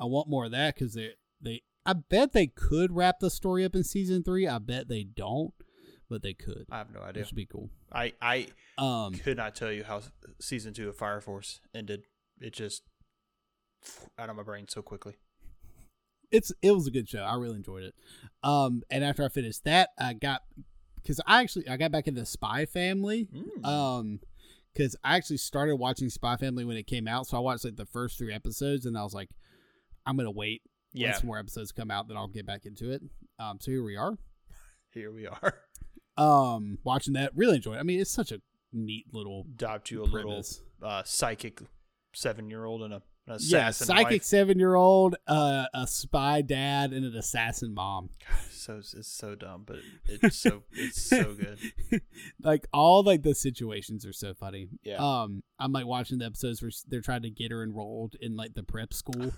I 0.00 0.04
want 0.06 0.28
more 0.28 0.46
of 0.46 0.50
that 0.52 0.74
because 0.74 0.94
they 0.94 1.10
they 1.40 1.62
I 1.86 1.92
bet 1.92 2.32
they 2.32 2.48
could 2.48 2.92
wrap 2.94 3.20
the 3.20 3.30
story 3.30 3.64
up 3.64 3.76
in 3.76 3.84
season 3.84 4.24
three. 4.24 4.48
I 4.48 4.58
bet 4.58 4.88
they 4.88 5.04
don't, 5.04 5.52
but 6.12 6.22
they 6.22 6.34
could, 6.34 6.66
I 6.70 6.78
have 6.78 6.92
no 6.94 7.00
idea. 7.00 7.22
which 7.22 7.30
would 7.30 7.36
be 7.36 7.46
cool. 7.46 7.68
I 7.92 8.12
I 8.22 8.46
Um, 8.78 9.14
could 9.14 9.36
not 9.36 9.54
tell 9.56 9.72
you 9.72 9.82
how 9.84 10.02
season 10.40 10.72
two 10.74 10.88
of 10.88 10.96
Fire 10.96 11.20
Force 11.20 11.60
ended. 11.74 12.04
It 12.40 12.52
just 12.52 12.82
out 14.18 14.30
of 14.30 14.36
my 14.36 14.42
brain 14.44 14.66
so 14.68 14.82
quickly. 14.82 15.14
it's 16.30 16.52
it 16.62 16.70
was 16.72 16.86
a 16.86 16.90
good 16.90 17.08
show. 17.08 17.22
I 17.22 17.34
really 17.36 17.56
enjoyed 17.56 17.82
it. 17.82 17.94
Um, 18.42 18.82
and 18.90 19.02
after 19.04 19.24
I 19.24 19.28
finished 19.28 19.64
that, 19.64 19.90
I 19.98 20.12
got 20.14 20.42
because 20.96 21.20
I 21.26 21.40
actually 21.42 21.68
I 21.68 21.76
got 21.76 21.90
back 21.92 22.06
into 22.06 22.24
Spy 22.24 22.64
Family. 22.66 23.26
Mm. 23.34 23.64
Um, 23.66 24.20
because 24.74 24.96
I 25.04 25.16
actually 25.16 25.36
started 25.36 25.76
watching 25.76 26.08
Spy 26.08 26.36
Family 26.36 26.64
when 26.64 26.78
it 26.78 26.86
came 26.86 27.06
out, 27.06 27.26
so 27.26 27.36
I 27.36 27.40
watched 27.40 27.64
like 27.64 27.76
the 27.76 27.84
first 27.84 28.16
three 28.16 28.32
episodes, 28.32 28.86
and 28.86 28.96
I 28.96 29.02
was 29.02 29.12
like, 29.12 29.28
I'm 30.06 30.16
gonna 30.16 30.30
wait. 30.30 30.62
yeah, 30.94 31.10
Once 31.10 31.22
more 31.24 31.38
episodes 31.38 31.72
come 31.72 31.90
out, 31.90 32.08
then 32.08 32.16
I'll 32.16 32.26
get 32.28 32.46
back 32.46 32.64
into 32.64 32.90
it. 32.90 33.02
Um, 33.38 33.58
so 33.60 33.70
here 33.70 33.82
we 33.84 33.96
are. 33.96 34.16
here 34.94 35.12
we 35.12 35.26
are. 35.26 35.54
Um, 36.16 36.78
watching 36.84 37.14
that, 37.14 37.32
really 37.34 37.56
enjoyed. 37.56 37.76
it. 37.76 37.80
I 37.80 37.82
mean, 37.82 38.00
it's 38.00 38.10
such 38.10 38.32
a 38.32 38.40
neat 38.72 39.06
little 39.12 39.46
Adopt 39.54 39.90
you 39.90 40.02
a 40.02 40.08
premise. 40.08 40.62
little 40.80 40.90
uh, 40.90 41.02
psychic 41.04 41.60
seven 42.14 42.50
year 42.50 42.64
old 42.64 42.82
and 42.82 42.94
a, 42.94 43.02
an 43.26 43.38
yeah, 43.40 43.70
psychic 43.70 44.22
seven 44.22 44.58
year 44.58 44.74
old, 44.74 45.16
uh, 45.26 45.66
a 45.72 45.86
spy 45.86 46.42
dad, 46.42 46.92
and 46.92 47.04
an 47.04 47.16
assassin 47.16 47.74
mom. 47.74 48.10
So 48.62 48.76
it's 48.78 49.08
so 49.08 49.34
dumb, 49.34 49.64
but 49.66 49.78
it's 50.06 50.38
so 50.38 50.62
it's 50.70 51.02
so 51.02 51.34
good. 51.90 52.00
like 52.44 52.68
all 52.72 53.02
like 53.02 53.24
the 53.24 53.34
situations 53.34 54.06
are 54.06 54.12
so 54.12 54.34
funny. 54.34 54.68
Yeah. 54.84 54.98
Um, 54.98 55.42
I'm 55.58 55.72
like 55.72 55.84
watching 55.84 56.18
the 56.18 56.26
episodes 56.26 56.62
where 56.62 56.70
they're 56.86 57.00
trying 57.00 57.22
to 57.22 57.30
get 57.30 57.50
her 57.50 57.64
enrolled 57.64 58.14
in 58.20 58.36
like 58.36 58.54
the 58.54 58.62
prep 58.62 58.94
school. 58.94 59.32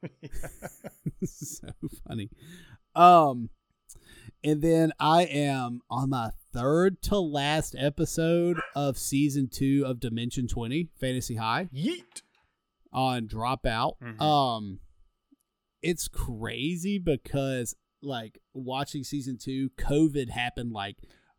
so 1.24 1.68
funny. 2.06 2.30
Um, 2.94 3.50
and 4.44 4.62
then 4.62 4.92
I 4.98 5.24
am 5.24 5.80
on 5.90 6.10
my 6.10 6.30
third 6.52 7.00
to 7.02 7.18
last 7.18 7.74
episode 7.78 8.60
of 8.74 8.98
season 8.98 9.48
two 9.50 9.84
of 9.86 10.00
Dimension 10.00 10.46
Twenty 10.48 10.88
Fantasy 11.00 11.36
High 11.36 11.68
Yeet. 11.74 12.22
on 12.92 13.26
Dropout. 13.28 13.94
Mhm. 14.02 14.20
Um, 14.20 14.80
it's 15.82 16.08
crazy 16.08 16.98
because 16.98 17.74
like 18.02 18.38
watching 18.52 19.04
season 19.04 19.38
two, 19.38 19.70
COVID 19.78 20.30
happened 20.30 20.72
like 20.72 20.96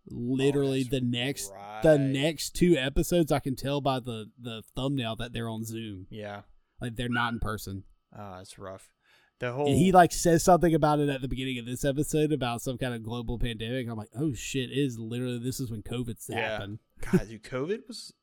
literally 0.07 0.83
Oh, 0.85 0.89
the 0.91 1.01
next 1.01 1.51
the 1.83 1.97
next 1.97 2.51
two 2.55 2.75
episodes. 2.77 3.31
I 3.31 3.39
can 3.39 3.55
tell 3.55 3.81
by 3.81 3.99
the 3.99 4.31
the 4.39 4.63
thumbnail 4.75 5.15
that 5.17 5.33
they're 5.33 5.49
on 5.49 5.63
Zoom, 5.63 6.07
Yeah. 6.09 6.41
like 6.81 6.95
they're 6.95 7.09
not 7.09 7.33
in 7.33 7.39
person. 7.39 7.83
Ah, 8.15 8.39
it's 8.41 8.57
rough. 8.59 8.91
The 9.39 9.51
whole 9.51 9.67
he 9.67 9.91
like 9.91 10.11
says 10.11 10.43
something 10.43 10.73
about 10.73 10.99
it 10.99 11.09
at 11.09 11.21
the 11.21 11.27
beginning 11.27 11.57
of 11.59 11.65
this 11.65 11.83
episode 11.83 12.31
about 12.31 12.61
some 12.61 12.77
kind 12.77 12.93
of 12.93 13.03
global 13.03 13.37
pandemic. 13.39 13.87
I'm 13.89 13.97
like, 13.97 14.11
oh 14.17 14.33
shit, 14.33 14.69
it 14.69 14.77
is 14.77 14.97
literally 14.99 15.39
this 15.39 15.59
is 15.59 15.69
when 15.71 15.81
COVID's 15.81 16.27
Yeah. 16.29 16.51
happened. 16.51 16.79
God, 17.11 17.27
dude, 17.27 17.43
COVID 17.43 17.87
was 17.87 18.13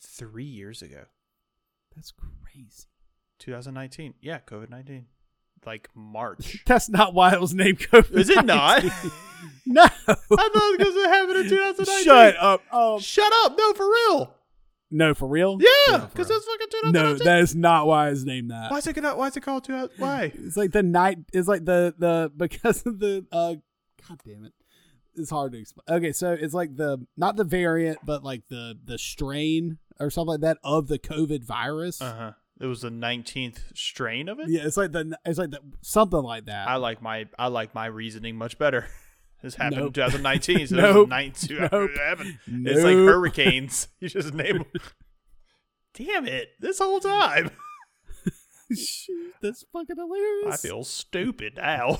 three 0.00 0.44
years 0.44 0.80
ago. 0.82 1.04
That's 1.94 2.12
crazy. 2.12 2.84
2019. 3.40 4.14
Yeah, 4.20 4.38
COVID 4.46 4.70
19. 4.70 5.06
Like 5.66 5.88
March. 5.94 6.62
That's 6.66 6.88
not 6.88 7.12
why 7.14 7.34
it 7.34 7.40
was 7.40 7.52
named 7.52 7.80
COVID. 7.80 8.16
Is 8.16 8.30
it 8.30 8.44
not? 8.46 8.82
no. 9.66 9.82
I 9.82 9.88
thought 9.88 10.18
it 10.30 10.54
was 10.54 10.76
because 10.78 10.94
it 10.96 11.08
happened 11.08 11.38
in 11.38 11.48
2019. 11.50 12.04
Shut 12.04 12.36
up. 12.38 12.62
Um, 12.72 13.00
Shut 13.00 13.30
up. 13.44 13.54
No, 13.58 13.72
for 13.74 13.84
real. 13.86 14.34
No, 14.90 15.14
for 15.14 15.28
real. 15.28 15.58
Yeah, 15.60 15.68
No, 15.92 15.98
for 16.00 16.06
because 16.08 16.28
real. 16.30 16.38
that's 16.40 16.72
fucking 16.82 16.92
No, 16.92 17.14
that 17.14 17.40
is 17.40 17.54
not 17.54 17.86
why 17.86 18.10
it's 18.10 18.24
named 18.24 18.50
that. 18.50 18.70
why 18.70 18.78
is 18.78 18.86
it 18.86 18.94
gonna, 18.94 19.16
Why 19.16 19.28
is 19.28 19.36
it 19.36 19.40
called 19.42 19.64
2000? 19.64 19.90
Why? 19.98 20.32
It's 20.34 20.56
like 20.56 20.72
the 20.72 20.82
night. 20.82 21.18
It's 21.32 21.48
like 21.48 21.64
the 21.64 21.94
the 21.98 22.32
because 22.36 22.84
of 22.86 22.98
the 22.98 23.24
uh. 23.32 23.54
God 24.08 24.20
damn 24.26 24.44
it. 24.44 24.52
It's 25.14 25.30
hard 25.30 25.52
to 25.52 25.58
explain. 25.58 25.84
Okay, 25.98 26.12
so 26.12 26.32
it's 26.32 26.54
like 26.54 26.76
the 26.76 27.06
not 27.16 27.36
the 27.36 27.44
variant, 27.44 27.98
but 28.04 28.22
like 28.24 28.42
the 28.48 28.78
the 28.84 28.96
strain 28.98 29.78
or 29.98 30.08
something 30.10 30.32
like 30.32 30.40
that 30.40 30.58
of 30.64 30.88
the 30.88 30.98
COVID 30.98 31.44
virus. 31.44 32.00
Uh 32.00 32.14
huh. 32.16 32.32
It 32.60 32.66
was 32.66 32.82
the 32.82 32.90
19th 32.90 33.58
strain 33.74 34.28
of 34.28 34.38
it. 34.38 34.48
Yeah, 34.50 34.62
it's 34.64 34.76
like 34.76 34.92
the 34.92 35.16
it's 35.24 35.38
like 35.38 35.50
the 35.50 35.60
something 35.82 36.22
like 36.22 36.46
that. 36.46 36.68
I 36.68 36.76
like 36.76 37.00
my 37.02 37.26
I 37.38 37.48
like 37.48 37.74
my 37.74 37.86
reasoning 37.86 38.36
much 38.36 38.58
better. 38.58 38.86
This 39.42 39.54
happened 39.54 39.80
Nope. 39.80 39.86
in 39.88 39.92
2019, 40.10 40.66
so 40.66 40.76
Nope. 40.76 41.08
19. 41.08 41.58
Nope. 41.72 42.28
It's 42.48 42.82
like 42.82 42.94
hurricanes. 42.96 43.88
You 44.00 44.08
just 44.08 44.34
name 44.34 44.58
them. 44.58 44.66
Damn 45.94 46.26
it! 46.26 46.50
This 46.60 46.78
whole 46.78 47.00
time, 47.00 47.50
Shoot, 48.74 49.34
that's 49.42 49.64
fucking 49.72 49.96
hilarious. 49.96 50.54
I 50.54 50.56
feel 50.68 50.84
stupid 50.84 51.54
now. 51.56 51.98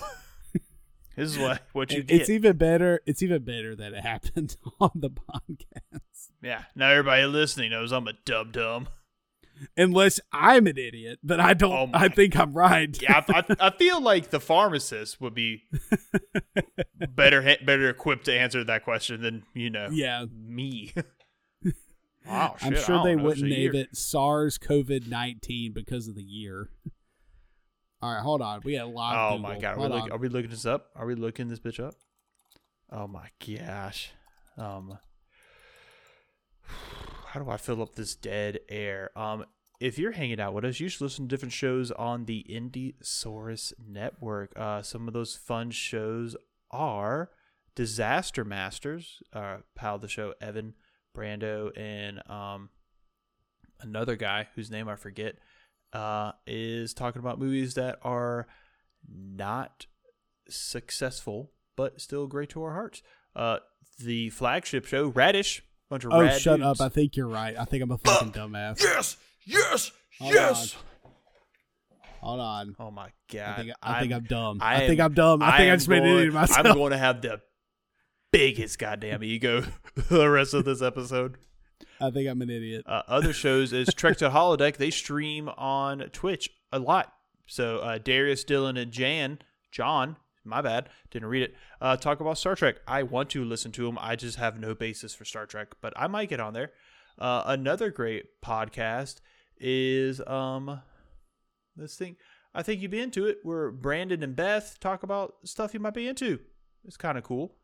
this 1.16 1.32
is 1.32 1.38
what 1.38 1.62
what 1.72 1.90
you 1.90 1.98
And 1.98 2.06
get. 2.08 2.20
It's 2.20 2.30
even 2.30 2.56
better. 2.56 3.00
It's 3.06 3.22
even 3.22 3.42
better 3.42 3.74
that 3.74 3.92
it 3.92 4.02
happened 4.02 4.56
on 4.80 4.90
the 4.94 5.10
podcast. 5.10 6.28
yeah. 6.42 6.62
Now 6.76 6.90
everybody 6.90 7.24
listening 7.24 7.70
knows 7.72 7.90
I'm 7.90 8.06
a 8.06 8.12
dum 8.24 8.52
dum. 8.52 8.88
Unless 9.76 10.20
I'm 10.32 10.66
an 10.66 10.78
idiot, 10.78 11.18
but 11.22 11.40
I 11.40 11.54
don't. 11.54 11.72
Oh 11.72 11.90
I 11.92 12.08
think 12.08 12.36
I'm 12.36 12.52
right. 12.54 12.96
Yeah, 13.00 13.22
I, 13.28 13.38
I, 13.38 13.56
I 13.68 13.70
feel 13.70 14.00
like 14.02 14.30
the 14.30 14.40
pharmacist 14.40 15.20
would 15.20 15.34
be 15.34 15.64
better 17.14 17.56
better 17.64 17.88
equipped 17.88 18.24
to 18.26 18.34
answer 18.34 18.64
that 18.64 18.84
question 18.84 19.22
than 19.22 19.44
you 19.54 19.70
know 19.70 19.88
yeah. 19.90 20.24
me. 20.32 20.92
wow, 22.26 22.56
I'm 22.62 22.76
sure 22.76 23.02
they 23.04 23.16
wouldn't 23.16 23.48
name 23.48 23.74
year. 23.74 23.82
it 23.82 23.96
SARS 23.96 24.58
COVID 24.58 25.08
nineteen 25.08 25.72
because 25.72 26.08
of 26.08 26.14
the 26.14 26.22
year. 26.22 26.70
All 28.02 28.14
right, 28.14 28.22
hold 28.22 28.40
on. 28.40 28.62
We 28.64 28.76
got 28.76 28.86
a 28.86 28.88
lot. 28.88 29.32
Oh 29.32 29.34
of 29.34 29.42
my 29.42 29.58
god, 29.58 29.76
are 29.76 29.80
we, 29.80 29.88
look, 29.88 30.10
are 30.10 30.18
we 30.18 30.28
looking 30.28 30.50
this 30.50 30.64
up? 30.64 30.86
Are 30.96 31.04
we 31.04 31.14
looking 31.14 31.48
this 31.48 31.60
bitch 31.60 31.84
up? 31.84 31.94
Oh 32.90 33.06
my 33.06 33.28
gosh. 33.46 34.10
Um 34.56 34.98
how 37.30 37.40
do 37.40 37.48
I 37.50 37.56
fill 37.56 37.82
up 37.82 37.94
this 37.94 38.14
dead 38.14 38.60
air? 38.68 39.10
Um 39.16 39.44
if 39.80 39.98
you're 39.98 40.12
hanging 40.12 40.40
out 40.40 40.52
with 40.52 40.66
us, 40.66 40.78
you 40.78 40.90
should 40.90 41.00
listen 41.00 41.24
to 41.24 41.28
different 41.28 41.54
shows 41.54 41.90
on 41.90 42.26
the 42.26 42.44
Indiesaurus 42.50 43.72
Network. 43.78 44.52
Uh 44.56 44.82
some 44.82 45.06
of 45.08 45.14
those 45.14 45.36
fun 45.36 45.70
shows 45.70 46.36
are 46.70 47.30
Disaster 47.74 48.44
Masters, 48.44 49.22
uh 49.32 49.58
pal 49.74 49.96
of 49.96 50.00
the 50.02 50.08
show 50.08 50.34
Evan 50.40 50.74
Brando 51.16 51.70
and 51.76 52.20
um 52.28 52.70
another 53.80 54.16
guy 54.16 54.48
whose 54.54 54.70
name 54.70 54.88
I 54.88 54.96
forget 54.96 55.36
uh, 55.92 56.32
is 56.46 56.94
talking 56.94 57.20
about 57.20 57.38
movies 57.38 57.74
that 57.74 57.98
are 58.02 58.46
not 59.08 59.86
successful 60.48 61.52
but 61.76 62.00
still 62.00 62.26
great 62.26 62.50
to 62.50 62.62
our 62.62 62.72
hearts. 62.72 63.02
Uh, 63.34 63.58
the 63.98 64.28
flagship 64.30 64.84
show, 64.84 65.06
Radish, 65.06 65.62
bunch 65.90 66.04
of 66.04 66.12
Oh, 66.12 66.20
rad 66.22 66.40
shut 66.40 66.60
dudes. 66.60 66.80
up! 66.80 66.86
I 66.86 66.88
think 66.88 67.16
you're 67.16 67.28
right. 67.28 67.54
I 67.58 67.64
think 67.66 67.82
I'm 67.82 67.90
a 67.90 67.98
fucking 67.98 68.32
dumbass. 68.32 68.80
yes, 68.82 69.16
yes, 69.44 69.92
Hold 70.20 70.32
yes. 70.34 70.76
Hold 72.20 72.40
on. 72.40 72.76
Oh 72.78 72.90
my 72.90 73.08
god! 73.32 73.40
I 73.48 73.56
think 73.62 73.72
I 73.82 74.00
think 74.00 74.12
I'm 74.12 74.24
dumb. 74.24 74.58
I, 74.60 74.76
I 74.82 74.86
think 74.86 75.00
I'm 75.00 75.14
dumb. 75.14 75.42
I, 75.42 75.56
think 75.56 75.60
I 75.60 75.64
am 75.72 75.78
just 75.78 75.88
made 75.88 75.98
an 75.98 76.04
going- 76.04 76.14
idiot 76.16 76.28
of 76.28 76.34
myself. 76.34 76.66
I'm 76.66 76.74
going 76.74 76.90
to 76.92 76.98
have 76.98 77.22
the 77.22 77.40
biggest 78.32 78.78
goddamn 78.78 79.24
ego 79.24 79.64
the 80.10 80.28
rest 80.28 80.54
of 80.54 80.64
this 80.64 80.82
episode. 80.82 81.36
I 82.00 82.10
think 82.10 82.28
I'm 82.28 82.40
an 82.42 82.50
idiot. 82.50 82.84
Uh, 82.86 83.02
other 83.08 83.32
shows 83.32 83.72
is 83.72 83.88
Trek 83.94 84.18
to 84.18 84.30
Holodeck. 84.30 84.76
They 84.76 84.90
stream 84.90 85.48
on 85.48 86.00
Twitch 86.12 86.50
a 86.72 86.78
lot. 86.78 87.12
So 87.46 87.78
uh, 87.78 87.98
Darius, 87.98 88.44
Dylan, 88.44 88.80
and 88.80 88.92
Jan, 88.92 89.38
John, 89.72 90.16
my 90.50 90.60
bad, 90.60 90.88
didn't 91.10 91.28
read 91.28 91.42
it. 91.42 91.54
Uh, 91.80 91.96
talk 91.96 92.20
about 92.20 92.38
Star 92.38 92.54
Trek. 92.54 92.76
I 92.86 93.02
want 93.02 93.30
to 93.30 93.44
listen 93.44 93.72
to 93.72 93.84
them. 93.84 93.98
I 94.00 94.16
just 94.16 94.36
have 94.36 94.58
no 94.58 94.74
basis 94.74 95.14
for 95.14 95.24
Star 95.24 95.46
Trek, 95.46 95.68
but 95.80 95.92
I 95.96 96.06
might 96.06 96.28
get 96.28 96.40
on 96.40 96.52
there. 96.52 96.72
Uh, 97.18 97.42
another 97.46 97.90
great 97.90 98.40
podcast 98.42 99.20
is 99.58 100.20
um, 100.26 100.80
this 101.76 101.96
thing. 101.96 102.16
I 102.54 102.62
think 102.62 102.82
you'd 102.82 102.90
be 102.90 103.00
into 103.00 103.26
it. 103.26 103.38
Where 103.42 103.70
Brandon 103.70 104.22
and 104.22 104.34
Beth 104.34 104.78
talk 104.80 105.02
about 105.02 105.34
stuff 105.44 105.72
you 105.74 105.80
might 105.80 105.94
be 105.94 106.08
into. 106.08 106.40
It's 106.84 106.96
kind 106.96 107.16
of 107.16 107.24
cool. 107.24 107.54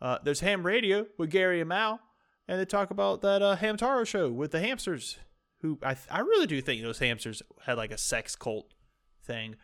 Uh, 0.00 0.18
there's 0.24 0.40
Ham 0.40 0.64
Radio 0.64 1.06
with 1.18 1.30
Gary 1.30 1.60
and 1.60 1.68
Mal, 1.68 2.00
and 2.48 2.58
they 2.58 2.64
talk 2.64 2.90
about 2.90 3.20
that 3.22 3.42
uh, 3.42 3.56
Hamtaro 3.56 4.06
show 4.06 4.30
with 4.30 4.50
the 4.50 4.60
hamsters. 4.60 5.18
Who 5.60 5.78
I 5.82 5.96
I 6.10 6.20
really 6.20 6.46
do 6.46 6.60
think 6.60 6.82
those 6.82 6.98
hamsters 6.98 7.40
had 7.64 7.76
like 7.76 7.92
a 7.92 7.98
sex 7.98 8.34
cult 8.34 8.74
thing 9.24 9.54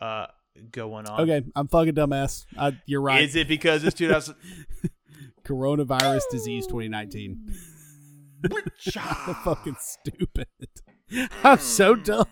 uh, 0.00 0.26
going 0.70 1.06
on. 1.06 1.20
Okay, 1.20 1.44
I'm 1.54 1.68
fucking 1.68 1.94
dumbass. 1.94 2.46
I, 2.56 2.78
you're 2.86 3.00
right. 3.00 3.22
Is 3.22 3.36
it 3.36 3.48
because 3.48 3.84
it's 3.84 3.96
2000? 3.96 4.34
Coronavirus 5.44 6.22
disease 6.30 6.66
2019. 6.66 7.54
I'm 8.44 9.34
fucking 9.44 9.76
stupid. 9.78 10.46
I'm 11.42 11.58
so 11.58 11.94
dumb. 11.94 12.26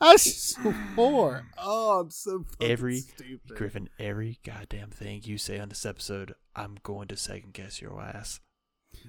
I 0.00 0.16
swore. 0.16 1.46
Oh, 1.58 2.00
I'm 2.00 2.10
so 2.10 2.44
fucking 2.50 2.70
every 2.70 3.00
stupid. 3.00 3.56
Griffin, 3.56 3.88
every 3.98 4.38
goddamn 4.44 4.90
thing 4.90 5.22
you 5.24 5.36
say 5.36 5.58
on 5.58 5.68
this 5.68 5.84
episode, 5.84 6.34
I'm 6.54 6.78
going 6.82 7.08
to 7.08 7.16
second 7.16 7.52
guess 7.52 7.82
your 7.82 8.00
ass. 8.00 8.40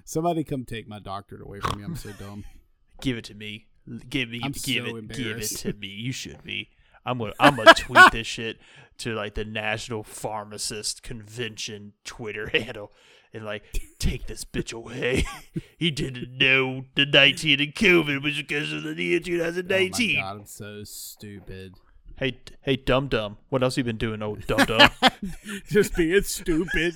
Somebody 0.04 0.44
come 0.44 0.66
take 0.66 0.88
my 0.88 1.00
doctorate 1.00 1.42
away 1.42 1.60
from 1.60 1.80
me. 1.80 1.86
I'm 1.86 1.96
so 1.96 2.12
dumb. 2.12 2.44
Give 3.02 3.18
it 3.18 3.26
to 3.26 3.34
me. 3.34 3.68
Give 4.10 4.30
me. 4.30 4.42
I'm 4.44 4.52
give 4.52 4.86
so 4.86 4.98
it. 4.98 5.08
Give 5.10 5.38
it 5.38 5.48
to 5.48 5.74
me. 5.74 5.88
You 5.88 6.12
should 6.12 6.44
be. 6.44 6.70
I'm 7.08 7.18
gonna. 7.20 7.34
I'm 7.40 7.56
gonna 7.56 7.74
tweet 7.74 8.12
this 8.12 8.28
shit 8.28 8.58
to 9.00 9.14
like 9.16 9.36
the 9.36 9.46
National 9.46 10.04
Pharmacist 10.04 11.02
Convention 11.04 11.94
Twitter 12.04 12.50
handle, 12.54 12.92
and 13.34 13.46
like 13.46 13.64
take 13.98 14.28
this 14.28 14.44
bitch 14.44 14.74
away. 14.74 15.24
he 15.78 15.90
didn't 15.90 16.38
know 16.38 16.84
the 16.96 17.06
19 17.06 17.62
and 17.62 17.74
COVID 17.74 18.22
was 18.22 18.36
because 18.36 18.74
of 18.74 18.84
the 18.84 19.02
year 19.02 19.22
2019. 19.22 20.18
Oh 20.18 20.20
my 20.20 20.22
god, 20.22 20.36
I'm 20.36 20.46
so 20.46 20.84
stupid. 20.84 21.76
hey, 22.18 22.40
hey, 22.62 22.76
dum 22.76 23.08
dum. 23.08 23.38
What 23.48 23.64
else 23.64 23.78
you 23.78 23.86
been 23.86 23.98
doing, 23.98 24.22
old 24.22 24.46
dum 24.46 24.66
dum? 24.66 24.90
Just 25.70 25.96
being 25.96 26.22
stupid. 26.24 26.96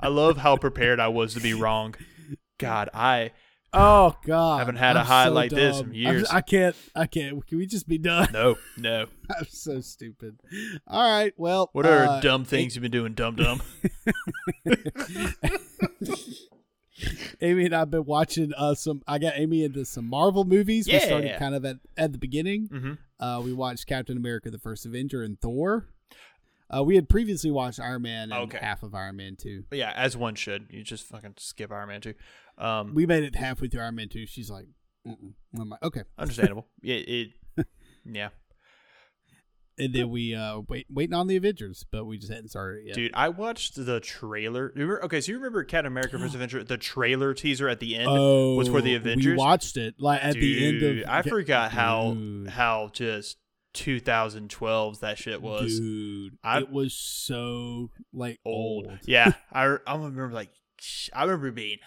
I 0.00 0.08
love 0.08 0.38
how 0.38 0.56
prepared 0.56 0.98
I 0.98 1.08
was 1.08 1.34
to 1.34 1.40
be 1.40 1.54
wrong. 1.54 1.94
God, 2.58 2.90
I 2.92 3.30
Oh 3.76 4.14
god, 4.24 4.54
I 4.54 4.58
Haven't 4.60 4.76
had 4.76 4.96
a 4.96 5.00
I'm 5.00 5.06
high 5.06 5.24
so 5.26 5.32
like 5.32 5.50
this 5.50 5.76
in 5.80 5.82
dumb. 5.86 5.92
I'm- 5.92 5.94
years. 5.94 6.28
I 6.30 6.40
can't. 6.40 6.76
I 6.94 7.06
can't. 7.06 7.46
Can 7.46 7.58
we 7.58 7.66
just 7.66 7.88
be 7.88 7.98
done? 7.98 8.28
no, 8.32 8.56
no. 8.78 9.06
I'm 9.36 9.46
so 9.48 9.80
stupid. 9.80 10.38
All 10.86 11.02
right. 11.10 11.32
Well, 11.36 11.70
What 11.72 11.86
are 11.86 12.04
uh, 12.06 12.20
dumb 12.20 12.44
things 12.44 12.74
you've 12.76 12.82
been 12.82 12.90
doing, 12.90 13.14
dumb 13.14 13.36
dumb? 13.36 13.60
Amy 17.40 17.64
and 17.66 17.74
I've 17.74 17.90
been 17.90 18.04
watching 18.04 18.52
uh, 18.56 18.74
some. 18.74 19.02
I 19.08 19.18
got 19.18 19.32
Amy 19.36 19.64
into 19.64 19.84
some 19.84 20.08
Marvel 20.08 20.44
movies. 20.44 20.86
We 20.86 20.98
started 21.00 21.38
kind 21.38 21.54
of 21.54 21.64
at 21.64 21.76
at 21.96 22.12
the 22.12 22.18
beginning. 22.18 22.68
hmm 22.70 22.92
Uh, 23.18 23.40
we 23.44 23.52
watched 23.52 23.86
Captain 23.86 24.16
America: 24.16 24.50
The 24.50 24.58
First 24.60 24.86
Avenger 24.86 25.22
and 25.22 25.40
Thor. 25.40 25.88
Uh, 26.76 26.82
we 26.82 26.94
had 26.96 27.08
previously 27.08 27.50
watched 27.50 27.78
Iron 27.80 28.02
Man 28.02 28.32
and 28.32 28.42
Okay. 28.44 28.58
half 28.60 28.82
of 28.82 28.94
Iron 28.94 29.16
Man 29.16 29.36
two. 29.36 29.64
Yeah, 29.70 29.92
as 29.94 30.16
one 30.16 30.34
should. 30.34 30.66
You 30.70 30.82
just 30.82 31.04
fucking 31.06 31.34
skip 31.38 31.70
Iron 31.70 31.88
Man 31.88 32.00
2. 32.00 32.14
Um, 32.58 32.94
We 32.94 33.06
made 33.06 33.24
it 33.24 33.36
halfway 33.36 33.68
through 33.68 33.82
Iron 33.82 33.94
Man 33.96 34.08
two. 34.08 34.26
She's 34.26 34.50
like, 34.50 34.66
like, 35.04 35.82
okay. 35.82 36.02
understandable. 36.18 36.66
yeah, 36.82 36.96
it. 36.96 37.28
Yeah, 38.06 38.28
And 39.78 39.94
then 39.94 40.10
we 40.10 40.34
uh 40.34 40.60
wait 40.68 40.86
waiting 40.90 41.14
on 41.14 41.26
the 41.26 41.36
Avengers, 41.36 41.86
but 41.90 42.04
we 42.04 42.18
just 42.18 42.30
hadn't 42.30 42.48
started 42.50 42.84
yet. 42.86 42.94
dude, 42.96 43.12
I 43.14 43.30
watched 43.30 43.76
the 43.76 43.98
trailer. 44.00 44.72
Remember, 44.74 45.02
okay, 45.04 45.20
so 45.22 45.32
you 45.32 45.38
remember 45.38 45.64
Captain 45.64 45.86
America: 45.90 46.18
First 46.18 46.34
Avenger? 46.36 46.62
The 46.64 46.76
trailer 46.76 47.32
teaser 47.32 47.66
at 47.68 47.80
the 47.80 47.96
end 47.96 48.08
oh, 48.10 48.56
was 48.56 48.68
for 48.68 48.82
the 48.82 48.90
We 48.90 48.94
Avengers. 48.96 49.38
watched 49.38 49.76
it 49.78 49.94
like 49.98 50.22
at 50.22 50.34
dude, 50.34 50.42
the 50.42 50.66
end 50.88 51.00
of. 51.00 51.08
I 51.08 51.22
forgot 51.22 51.72
how 51.72 52.12
Dude. 52.12 52.48
how 52.50 52.90
just 52.92 53.38
2012 53.74 55.00
that 55.00 55.18
shit 55.18 55.42
was. 55.42 55.78
Dude, 55.78 56.38
I- 56.42 56.60
it 56.60 56.70
was 56.70 56.94
so 56.94 57.90
like 58.12 58.40
old. 58.44 58.86
old. 58.86 58.98
Yeah, 59.04 59.32
I 59.52 59.76
I 59.86 59.94
remember 59.96 60.30
like 60.30 60.50
I 61.12 61.24
remember 61.24 61.50
being 61.50 61.78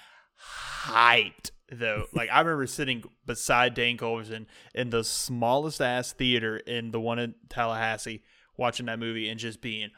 hyped 0.84 1.52
though. 1.71 2.06
Like 2.13 2.30
I 2.32 2.39
remember 2.39 2.67
sitting 2.67 3.04
beside 3.26 3.73
Dane 3.73 3.97
Culverson 3.97 4.45
in 4.76 4.89
the 4.89 5.04
smallest 5.04 5.82
ass 5.82 6.13
theater 6.13 6.58
in 6.58 6.91
the 6.91 7.00
one 7.00 7.19
in 7.19 7.36
Tallahassee 7.50 8.21
watching 8.58 8.86
that 8.88 9.00
movie 9.00 9.30
and 9.30 9.39
just 9.39 9.62
being 9.62 9.89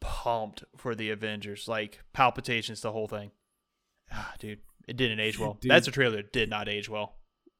pumped 0.00 0.64
for 0.76 0.94
the 0.94 1.10
Avengers, 1.10 1.68
like 1.68 2.00
palpitations, 2.12 2.80
the 2.80 2.92
whole 2.92 3.06
thing. 3.08 3.30
Ah, 4.12 4.34
dude, 4.38 4.58
it 4.88 4.96
didn't 4.96 5.20
age 5.20 5.38
well. 5.38 5.56
Dude. 5.60 5.70
That's 5.70 5.88
a 5.88 5.92
trailer 5.92 6.16
that 6.16 6.32
did 6.32 6.50
not 6.50 6.68
age 6.68 6.88
well. 6.88 7.14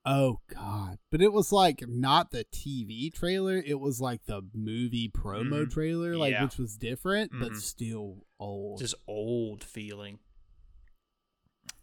Oh 0.04 0.40
god. 0.52 0.98
But 1.10 1.22
it 1.22 1.32
was 1.32 1.52
like 1.52 1.82
not 1.86 2.30
the 2.32 2.44
TV 2.52 3.12
trailer, 3.12 3.56
it 3.64 3.78
was 3.78 4.00
like 4.00 4.24
the 4.24 4.42
movie 4.52 5.08
promo 5.08 5.64
Mhm. 5.66 5.70
trailer, 5.70 6.16
like 6.16 6.32
Yeah. 6.32 6.44
which 6.44 6.58
was 6.58 6.76
different, 6.76 7.30
but 7.38 7.52
Mhm. 7.52 7.56
still 7.60 8.26
old. 8.40 8.80
Just 8.80 8.94
old 9.06 9.62
feeling. 9.62 10.18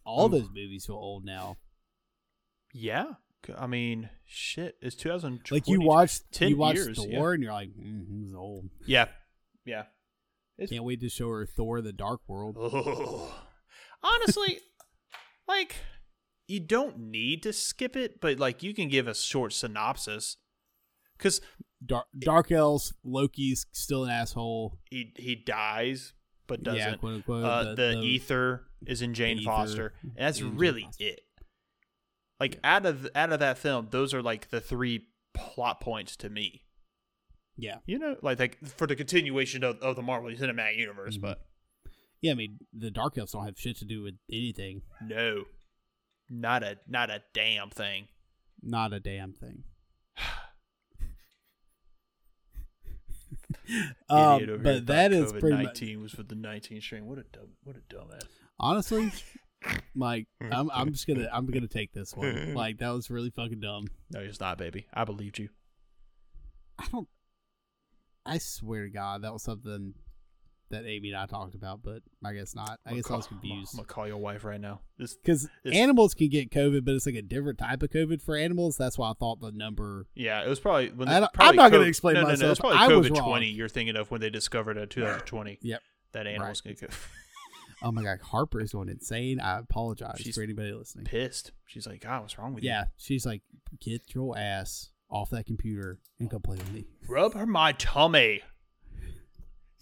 All 0.04 0.26
Ooh. 0.26 0.38
those 0.40 0.48
movies 0.50 0.86
feel 0.86 0.96
old 0.96 1.24
now. 1.24 1.56
Yeah. 2.72 3.14
I 3.56 3.66
mean, 3.66 4.10
shit. 4.26 4.76
It's 4.82 4.94
2020. 4.96 5.60
Like 5.60 5.68
you 5.68 5.80
watched 5.80 6.30
10 6.32 6.50
you 6.50 6.56
watched 6.58 6.76
years, 6.76 6.96
Thor 6.98 7.08
yeah. 7.08 7.30
and 7.34 7.42
you're 7.42 7.52
like, 7.52 7.70
mm, 7.70 8.06
he's 8.22 8.34
old. 8.34 8.68
Yeah. 8.86 9.08
Yeah. 9.64 9.86
It's 10.58 10.70
Can't 10.70 10.84
wait 10.84 11.00
to 11.00 11.08
show 11.08 11.30
her 11.30 11.46
Thor 11.46 11.80
the 11.80 11.92
Dark 11.92 12.20
World. 12.28 12.56
Oh. 12.58 13.46
Honestly, 14.02 14.58
like 15.48 15.76
you 16.50 16.60
don't 16.60 16.98
need 16.98 17.42
to 17.44 17.52
skip 17.52 17.96
it, 17.96 18.20
but 18.20 18.38
like 18.38 18.62
you 18.62 18.74
can 18.74 18.88
give 18.88 19.06
a 19.08 19.14
short 19.14 19.52
synopsis 19.52 20.36
because 21.16 21.40
Dark, 21.84 22.06
Dark 22.18 22.50
Elves, 22.52 22.92
Loki's 23.04 23.66
still 23.72 24.04
an 24.04 24.10
asshole. 24.10 24.78
he 24.90 25.12
he 25.16 25.34
dies 25.34 26.12
but 26.46 26.62
doesn't. 26.62 26.78
Yeah, 26.80 26.94
quote 26.96 27.14
unquote. 27.14 27.44
uh, 27.44 27.74
the, 27.74 28.00
ether 28.02 28.64
is 28.86 29.02
in 29.02 29.14
Jane 29.14 29.40
Foster, 29.42 29.92
and 30.02 30.12
that's 30.16 30.42
really 30.42 30.82
Foster. 30.82 31.04
it. 31.04 31.20
Like 32.40 32.58
out 32.64 32.86
of 32.86 33.08
out 33.14 33.32
of 33.32 33.40
that 33.40 33.56
film, 33.58 33.88
those 33.90 34.12
are 34.14 34.22
like 34.22 34.50
the 34.50 34.60
three 34.60 35.06
plot 35.34 35.80
points 35.80 36.16
to 36.16 36.28
me. 36.30 36.64
Yeah. 37.56 37.76
You 37.86 37.98
know, 37.98 38.16
like 38.22 38.38
like 38.40 38.58
for 38.66 38.86
the 38.86 38.96
continuation 38.96 39.62
of, 39.62 39.78
of 39.80 39.94
the 39.96 40.02
Marvel 40.02 40.30
Cinematic 40.30 40.76
Universe, 40.78 41.18
Mhm. 41.18 41.20
but 41.22 41.40
Yeah, 42.22 42.32
I 42.32 42.34
mean 42.34 42.58
the 42.72 42.90
Dark 42.90 43.16
Elves 43.18 43.32
don't 43.32 43.44
have 43.44 43.58
shit 43.58 43.76
to 43.78 43.84
do 43.84 44.02
with 44.02 44.14
anything. 44.32 44.82
no, 45.02 45.44
not 46.30 46.62
a 46.62 46.78
not 46.88 47.10
a 47.10 47.22
damn 47.34 47.70
thing. 47.70 48.08
Not 48.62 48.92
a 48.92 49.00
damn 49.00 49.32
thing. 49.32 49.64
um, 54.08 54.36
Idiot 54.36 54.50
over 54.50 54.62
here 54.62 54.74
but 54.80 54.86
that 54.86 55.12
is 55.12 55.32
COVID 55.32 55.40
pretty 55.40 55.56
much 55.56 55.64
nineteen 55.66 56.02
was 56.02 56.12
for 56.12 56.22
the 56.22 56.36
nineteen 56.36 56.80
strain. 56.80 57.06
What 57.06 57.18
a 57.18 57.24
dumb, 57.24 57.48
what 57.64 57.76
a 57.76 57.80
dumbass. 57.94 58.28
honestly, 58.58 59.12
like 59.94 60.26
I'm, 60.40 60.70
I'm 60.72 60.92
just 60.92 61.06
gonna, 61.06 61.28
I'm 61.32 61.46
gonna 61.46 61.68
take 61.68 61.92
this 61.92 62.14
one. 62.16 62.54
Like 62.60 62.78
that 62.78 62.90
was 62.90 63.10
really 63.10 63.30
fucking 63.30 63.60
dumb. 63.60 63.86
No, 64.12 64.20
it's 64.20 64.40
not, 64.40 64.58
baby. 64.58 64.86
I 64.94 65.04
believed 65.04 65.38
you. 65.38 65.48
I 66.78 66.86
don't. 66.92 67.08
I 68.24 68.38
swear 68.38 68.84
to 68.84 68.90
God, 68.90 69.22
that 69.22 69.32
was 69.32 69.42
something 69.42 69.94
that 70.70 70.84
Amy 70.86 71.10
and 71.10 71.16
I 71.18 71.26
talked 71.26 71.54
about, 71.54 71.82
but 71.82 72.02
I 72.24 72.32
guess 72.32 72.54
not. 72.54 72.78
I 72.86 72.90
I'm 72.90 72.96
guess 72.96 73.10
I 73.10 73.16
was 73.16 73.26
confused. 73.26 73.74
I'm 73.74 73.78
gonna 73.78 73.86
call 73.88 74.06
your 74.06 74.18
wife 74.18 74.44
right 74.44 74.60
now. 74.60 74.80
Because 74.98 75.48
animals 75.64 76.14
can 76.14 76.28
get 76.28 76.50
COVID, 76.50 76.84
but 76.84 76.94
it's 76.94 77.06
like 77.06 77.14
a 77.16 77.22
different 77.22 77.58
type 77.58 77.82
of 77.82 77.90
COVID 77.90 78.22
for 78.22 78.36
animals. 78.36 78.76
That's 78.76 78.96
why 78.98 79.10
I 79.10 79.14
thought 79.18 79.40
the 79.40 79.52
number. 79.52 80.06
yeah, 80.14 80.42
it 80.44 80.48
was 80.48 80.60
probably. 80.60 80.90
When 80.90 81.08
they, 81.08 81.18
probably 81.18 81.30
I'm 81.40 81.56
not 81.56 81.72
gonna 81.72 81.84
COVID 81.84 81.88
explain 81.88 82.14
no, 82.14 82.20
No, 82.22 82.26
no, 82.28 82.32
myself. 82.32 82.50
it's 82.52 82.60
probably 82.60 82.78
I 82.78 82.88
was 82.88 83.06
COVID 83.08 83.18
wrong. 83.18 83.28
twenty. 83.28 83.46
You're 83.50 83.68
thinking 83.68 83.96
of 83.96 84.10
when 84.10 84.20
they 84.20 84.30
discovered 84.30 84.76
in 84.76 84.88
2020 84.88 85.58
Yep. 85.62 85.80
that 86.12 86.26
animals 86.26 86.60
can 86.60 86.74
get 86.80 86.90
Oh 87.82 87.90
my 87.92 88.02
God, 88.02 88.20
Harper 88.22 88.60
is 88.60 88.72
going 88.72 88.90
insane. 88.90 89.40
I 89.40 89.58
apologize 89.58 90.18
She's 90.20 90.34
for 90.34 90.42
anybody 90.42 90.70
listening. 90.72 91.06
pissed. 91.06 91.52
She's 91.66 91.86
like, 91.86 92.02
God, 92.02 92.20
what's 92.20 92.38
wrong 92.38 92.52
with 92.52 92.62
you? 92.62 92.68
Yeah, 92.68 92.84
she's 92.98 93.24
like, 93.24 93.40
get 93.80 94.02
your 94.14 94.36
ass 94.36 94.90
off 95.10 95.30
that 95.30 95.46
computer 95.46 95.98
and 96.18 96.30
come 96.30 96.42
play 96.42 96.58
with 96.58 96.70
me. 96.72 96.84
Rub 97.08 97.32
her 97.34 97.46
my 97.46 97.72
tummy. 97.72 98.42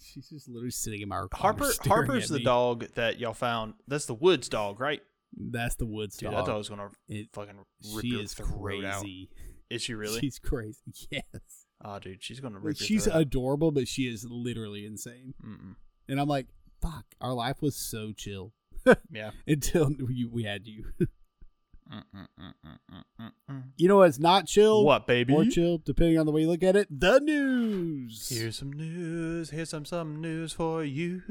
She's 0.01 0.29
just 0.29 0.47
literally 0.47 0.71
sitting 0.71 1.01
in 1.01 1.09
my 1.09 1.23
Harper 1.33 1.71
Harper's 1.85 2.29
the 2.29 2.39
dog 2.39 2.87
that 2.95 3.19
y'all 3.19 3.33
found. 3.33 3.73
That's 3.87 4.05
the 4.05 4.13
Woods 4.13 4.49
dog, 4.49 4.79
right? 4.79 5.01
That's 5.37 5.75
the 5.75 5.85
woods 5.85 6.17
Dude, 6.17 6.31
dog. 6.31 6.45
that 6.45 6.51
dog's 6.51 6.69
gonna 6.69 6.89
It- 7.07 7.29
fucking 7.33 7.57
rip 7.93 8.01
she 8.01 8.07
your 8.09 8.21
is 8.21 8.33
throat 8.33 8.83
out. 8.83 9.01
crazy. 9.03 9.29
Is 9.69 9.83
she 9.83 9.93
really? 9.93 10.19
She's 10.19 10.39
crazy. 10.39 10.79
Yes. 11.11 11.65
oh, 11.85 11.99
dude, 11.99 12.23
she's 12.23 12.39
gonna 12.39 12.59
rip 12.59 12.77
she's 12.77 13.05
adorable, 13.05 13.71
but 13.71 13.87
she 13.87 14.03
is 14.07 14.25
literally 14.27 14.85
insane. 14.87 15.35
Mm-mm. 15.45 15.75
And 16.07 16.19
I'm 16.19 16.27
like, 16.27 16.47
fuck, 16.81 17.05
our 17.21 17.33
life 17.33 17.61
was 17.61 17.75
so 17.75 18.11
chill 18.11 18.53
Yeah. 19.11 19.31
until 19.47 19.91
we, 19.99 20.25
we 20.25 20.43
had 20.45 20.65
you. 20.65 20.85
You 23.77 23.87
know 23.87 23.97
what's 23.97 24.19
not 24.19 24.45
chill? 24.45 24.83
What, 24.85 25.07
baby? 25.07 25.33
Or 25.33 25.45
chill, 25.45 25.79
depending 25.79 26.19
on 26.19 26.25
the 26.25 26.31
way 26.31 26.41
you 26.41 26.47
look 26.47 26.63
at 26.63 26.75
it. 26.75 26.87
The 26.91 27.19
news. 27.19 28.27
Here's 28.29 28.57
some 28.57 28.71
news. 28.71 29.49
Here's 29.49 29.69
some 29.69 29.85
some 29.85 30.21
news 30.21 30.53
for 30.53 30.83
you. 30.83 31.21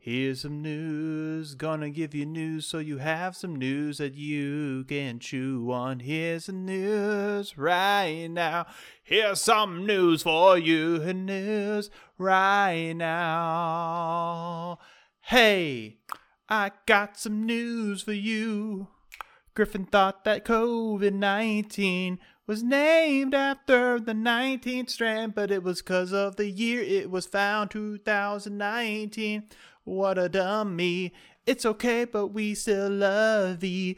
Here's 0.00 0.40
some 0.40 0.62
news. 0.62 1.54
Gonna 1.54 1.90
give 1.90 2.12
you 2.12 2.26
news 2.26 2.66
so 2.66 2.78
you 2.78 2.98
have 2.98 3.36
some 3.36 3.54
news 3.54 3.98
that 3.98 4.14
you 4.14 4.84
can 4.88 5.20
chew 5.20 5.70
on. 5.70 6.00
Here's 6.00 6.46
the 6.46 6.52
news 6.52 7.56
right 7.56 8.26
now. 8.26 8.66
Here's 9.04 9.40
some 9.40 9.86
news 9.86 10.24
for 10.24 10.58
you. 10.58 10.98
News 11.12 11.88
right 12.18 12.94
now. 12.94 14.78
Hey, 15.20 15.98
I 16.52 16.72
got 16.84 17.16
some 17.16 17.46
news 17.46 18.02
for 18.02 18.12
you. 18.12 18.88
Griffin 19.54 19.86
thought 19.86 20.24
that 20.24 20.44
COVID 20.44 21.14
19 21.14 22.18
was 22.46 22.62
named 22.62 23.32
after 23.32 23.98
the 23.98 24.12
19th 24.12 24.90
strand, 24.90 25.34
but 25.34 25.50
it 25.50 25.62
was 25.62 25.80
because 25.80 26.12
of 26.12 26.36
the 26.36 26.50
year 26.50 26.82
it 26.82 27.10
was 27.10 27.24
found, 27.24 27.70
2019. 27.70 29.44
What 29.84 30.18
a 30.18 30.28
dummy. 30.28 31.14
It's 31.46 31.64
okay, 31.64 32.04
but 32.04 32.26
we 32.26 32.54
still 32.54 32.90
love 32.90 33.60
the 33.60 33.96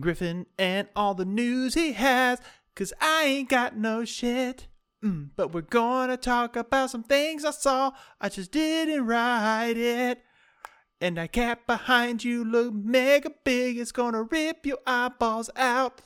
Griffin 0.00 0.46
and 0.58 0.88
all 0.96 1.14
the 1.14 1.24
news 1.24 1.74
he 1.74 1.92
has, 1.92 2.40
because 2.74 2.92
I 3.00 3.22
ain't 3.22 3.50
got 3.50 3.76
no 3.76 4.04
shit. 4.04 4.66
Mm, 5.04 5.30
but 5.36 5.54
we're 5.54 5.60
gonna 5.60 6.16
talk 6.16 6.56
about 6.56 6.90
some 6.90 7.04
things 7.04 7.44
I 7.44 7.52
saw, 7.52 7.92
I 8.20 8.30
just 8.30 8.50
didn't 8.50 9.06
write 9.06 9.76
it. 9.76 10.24
And 11.00 11.16
that 11.16 11.32
cat 11.32 11.66
behind 11.66 12.24
you 12.24 12.44
look 12.44 12.74
mega 12.74 13.30
big. 13.44 13.78
It's 13.78 13.92
gonna 13.92 14.24
rip 14.24 14.66
your 14.66 14.78
eyeballs 14.86 15.50
out. 15.56 16.00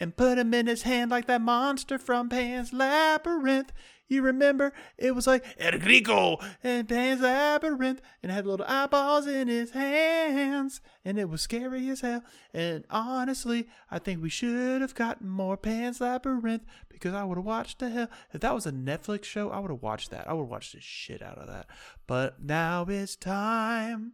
And 0.00 0.16
put 0.16 0.38
him 0.38 0.52
in 0.52 0.66
his 0.66 0.82
hand 0.82 1.10
like 1.10 1.26
that 1.26 1.40
monster 1.40 1.98
from 1.98 2.28
Pan's 2.28 2.72
Labyrinth. 2.72 3.72
You 4.14 4.22
remember? 4.22 4.72
It 4.96 5.14
was 5.14 5.26
like 5.26 5.44
El 5.58 5.72
Grigo 5.72 6.42
and 6.62 6.88
Pan's 6.88 7.20
Labyrinth. 7.20 8.00
And 8.22 8.32
had 8.32 8.46
little 8.46 8.66
eyeballs 8.68 9.26
in 9.26 9.48
his 9.48 9.72
hands. 9.72 10.80
And 11.04 11.18
it 11.18 11.28
was 11.28 11.42
scary 11.42 11.88
as 11.90 12.00
hell. 12.00 12.22
And 12.52 12.84
honestly, 12.90 13.68
I 13.90 13.98
think 13.98 14.22
we 14.22 14.30
should 14.30 14.80
have 14.80 14.94
gotten 14.94 15.28
more 15.28 15.56
Pan's 15.56 16.00
Labyrinth 16.00 16.64
because 16.88 17.14
I 17.14 17.24
would 17.24 17.38
have 17.38 17.44
watched 17.44 17.80
the 17.80 17.90
hell. 17.90 18.08
If 18.32 18.40
that 18.40 18.54
was 18.54 18.66
a 18.66 18.72
Netflix 18.72 19.24
show, 19.24 19.50
I 19.50 19.58
would 19.58 19.70
have 19.70 19.82
watched 19.82 20.10
that. 20.10 20.28
I 20.28 20.32
would 20.32 20.44
have 20.44 20.50
watched 20.50 20.74
the 20.74 20.80
shit 20.80 21.20
out 21.22 21.38
of 21.38 21.48
that. 21.48 21.66
But 22.06 22.42
now 22.42 22.86
it's 22.88 23.16
time, 23.16 24.12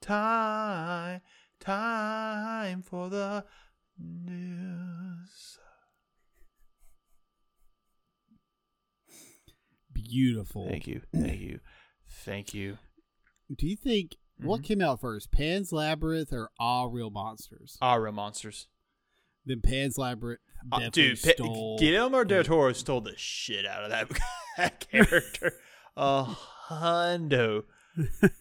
time, 0.00 1.20
time 1.60 2.82
for 2.82 3.08
the 3.10 3.44
news. 3.98 5.58
Beautiful. 10.08 10.68
Thank 10.68 10.86
you. 10.86 11.02
Thank 11.14 11.40
you. 11.40 11.60
Thank 12.08 12.54
you. 12.54 12.78
Do 13.56 13.66
you 13.66 13.76
think 13.76 14.16
what 14.38 14.58
Mm-hmm. 14.60 14.64
came 14.66 14.80
out 14.82 15.00
first, 15.00 15.30
Pan's 15.32 15.72
Labyrinth 15.72 16.32
or 16.32 16.50
All 16.58 16.88
Real 16.90 17.10
Monsters? 17.10 17.78
All 17.80 17.98
Real 18.00 18.12
monsters. 18.12 18.68
Then 19.44 19.60
Pan's 19.60 19.96
Labyrinth 19.96 20.40
Uh, 20.72 20.88
dude, 20.90 21.18
stole. 21.18 21.78
Guillermo 21.78 22.24
del 22.24 22.42
Toro 22.44 22.72
stole 22.72 23.00
the 23.00 23.14
shit 23.16 23.64
out 23.64 23.84
of 23.84 23.90
that, 23.90 24.08
that 24.56 24.80
character. 24.90 25.52
A 25.96 26.26
hundo 26.68 27.62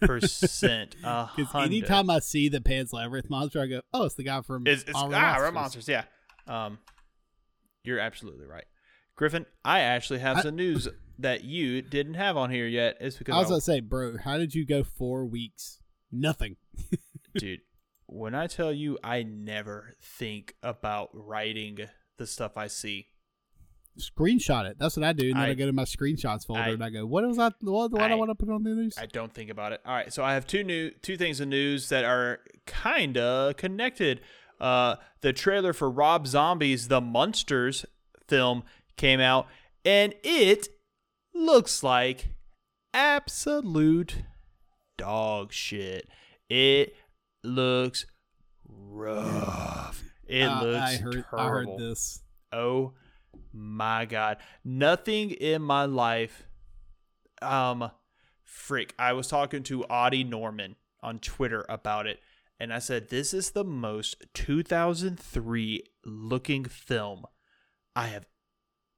percent. 0.01 0.95
Because 0.97 1.47
anytime 1.55 2.09
I 2.09 2.19
see 2.19 2.49
the 2.49 2.59
Pan's 2.59 2.91
Labyrinth 2.91 3.29
monster, 3.29 3.61
I 3.61 3.67
go, 3.67 3.81
"Oh, 3.93 4.03
it's 4.03 4.15
the 4.15 4.23
guy 4.23 4.41
from 4.41 4.67
It's, 4.67 4.83
it's 4.83 4.93
All 4.93 5.07
Real 5.07 5.17
ah, 5.17 5.21
Monsters." 5.21 5.43
Red 5.43 5.53
Monsters. 5.53 5.87
Yeah. 5.87 6.03
Um, 6.47 6.79
you're 7.83 7.99
absolutely 7.99 8.45
right, 8.47 8.65
Griffin. 9.15 9.45
I 9.63 9.79
actually 9.81 10.19
have 10.19 10.37
I- 10.37 10.41
some 10.41 10.55
news 10.55 10.87
that 11.19 11.43
you 11.45 11.81
didn't 11.81 12.15
have 12.15 12.35
on 12.37 12.49
here 12.51 12.67
yet. 12.67 12.97
It's 12.99 13.17
because 13.17 13.35
I 13.35 13.37
was 13.39 13.47
I- 13.47 13.49
gonna 13.51 13.61
say, 13.61 13.79
bro, 13.79 14.17
how 14.17 14.37
did 14.37 14.53
you 14.53 14.65
go 14.65 14.83
four 14.83 15.25
weeks? 15.25 15.79
Nothing. 16.11 16.57
dude, 17.37 17.61
when 18.05 18.35
I 18.35 18.47
tell 18.47 18.71
you, 18.71 18.97
I 19.03 19.23
never 19.23 19.93
think 20.01 20.55
about 20.61 21.09
writing 21.13 21.79
the 22.17 22.27
stuff 22.27 22.57
I 22.57 22.67
see. 22.67 23.07
Screenshot 23.97 24.65
it. 24.69 24.77
That's 24.77 24.97
what 24.97 25.05
I 25.05 25.13
do. 25.13 25.27
And 25.29 25.37
then 25.37 25.43
I, 25.43 25.49
I- 25.51 25.53
go 25.53 25.65
to 25.67 25.71
my 25.73 25.83
screenshots 25.85 26.45
folder 26.45 26.61
I- 26.63 26.69
and 26.69 26.83
I 26.83 26.89
go, 26.89 27.05
"What 27.05 27.25
was 27.25 27.37
that? 27.37 27.53
What, 27.61 27.91
what 27.91 28.01
I, 28.01 28.11
I- 28.11 28.15
want 28.15 28.29
to 28.29 28.35
put 28.35 28.49
on 28.53 28.63
the 28.63 28.71
news?" 28.71 28.97
I 28.99 29.05
don't 29.05 29.33
think 29.33 29.49
about 29.49 29.71
it. 29.71 29.79
All 29.85 29.93
right, 29.93 30.11
so 30.11 30.21
I 30.23 30.33
have 30.33 30.45
two 30.45 30.63
new 30.65 30.91
two 31.01 31.15
things 31.15 31.39
of 31.39 31.47
news 31.47 31.87
that 31.89 32.03
are 32.03 32.39
kinda 32.65 33.53
connected. 33.57 34.19
Uh, 34.59 34.95
the 35.21 35.31
trailer 35.31 35.71
for 35.71 35.89
Rob 35.89 36.27
Zombie's 36.27 36.89
The 36.89 36.99
Monsters 37.01 37.85
film 38.27 38.63
came 38.97 39.19
out, 39.19 39.47
and 39.83 40.13
it 40.23 40.67
looks 41.33 41.83
like 41.83 42.29
absolute 42.93 44.23
dog 44.97 45.51
shit. 45.51 46.07
It 46.49 46.95
looks 47.43 48.05
rough. 48.67 50.03
It 50.27 50.43
Uh, 50.47 50.63
looks 50.63 50.77
I 50.81 50.95
heard. 50.97 51.11
terrible. 51.29 51.39
I 51.39 51.47
heard 51.49 51.67
this. 51.77 52.21
Oh 52.51 52.93
my 53.51 54.05
god. 54.05 54.37
Nothing 54.63 55.31
in 55.31 55.61
my 55.61 55.85
life 55.85 56.43
um 57.41 57.91
frick. 58.43 58.93
I 58.97 59.13
was 59.13 59.27
talking 59.27 59.63
to 59.63 59.83
Audie 59.85 60.23
Norman 60.23 60.75
on 61.03 61.19
Twitter 61.19 61.65
about 61.69 62.07
it 62.07 62.19
and 62.59 62.73
I 62.73 62.79
said 62.79 63.09
this 63.09 63.33
is 63.33 63.51
the 63.51 63.65
most 63.65 64.15
2003 64.33 65.83
looking 66.05 66.63
film 66.63 67.25
I 67.95 68.07
have 68.07 68.25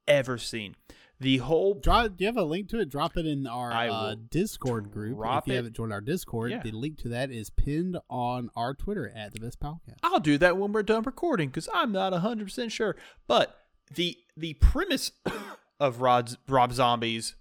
ever 0.08 0.38
seen. 0.38 0.74
The 1.20 1.38
whole 1.38 1.74
Drop, 1.74 2.16
do 2.16 2.24
you 2.24 2.26
have 2.26 2.36
a 2.36 2.44
link 2.44 2.68
to 2.68 2.78
it? 2.78 2.88
Drop 2.90 3.16
it 3.16 3.26
in 3.26 3.46
our 3.48 3.72
uh, 3.72 4.14
Discord 4.30 4.92
group. 4.92 5.18
If 5.20 5.46
you 5.48 5.52
it. 5.52 5.56
haven't 5.56 5.74
joined 5.74 5.92
our 5.92 6.00
Discord, 6.00 6.52
Yeah. 6.52 6.62
the 6.62 6.70
link 6.70 6.96
to 6.98 7.08
that 7.08 7.32
is 7.32 7.50
pinned 7.50 7.98
on 8.08 8.50
our 8.54 8.72
Twitter 8.72 9.12
at 9.14 9.32
the 9.34 9.40
Best 9.40 9.58
Podcast. 9.58 9.96
I'll 10.04 10.20
do 10.20 10.38
that 10.38 10.56
when 10.56 10.70
we're 10.72 10.84
done 10.84 11.02
recording 11.02 11.48
because 11.48 11.68
I'm 11.74 11.90
not 11.90 12.12
100% 12.12 12.70
sure. 12.70 12.94
But 13.26 13.56
the 13.94 14.16
the 14.36 14.54
premise 14.54 15.10
of 15.80 16.00
Rod's, 16.00 16.36
Rob 16.46 16.72
Zombie's 16.72 17.34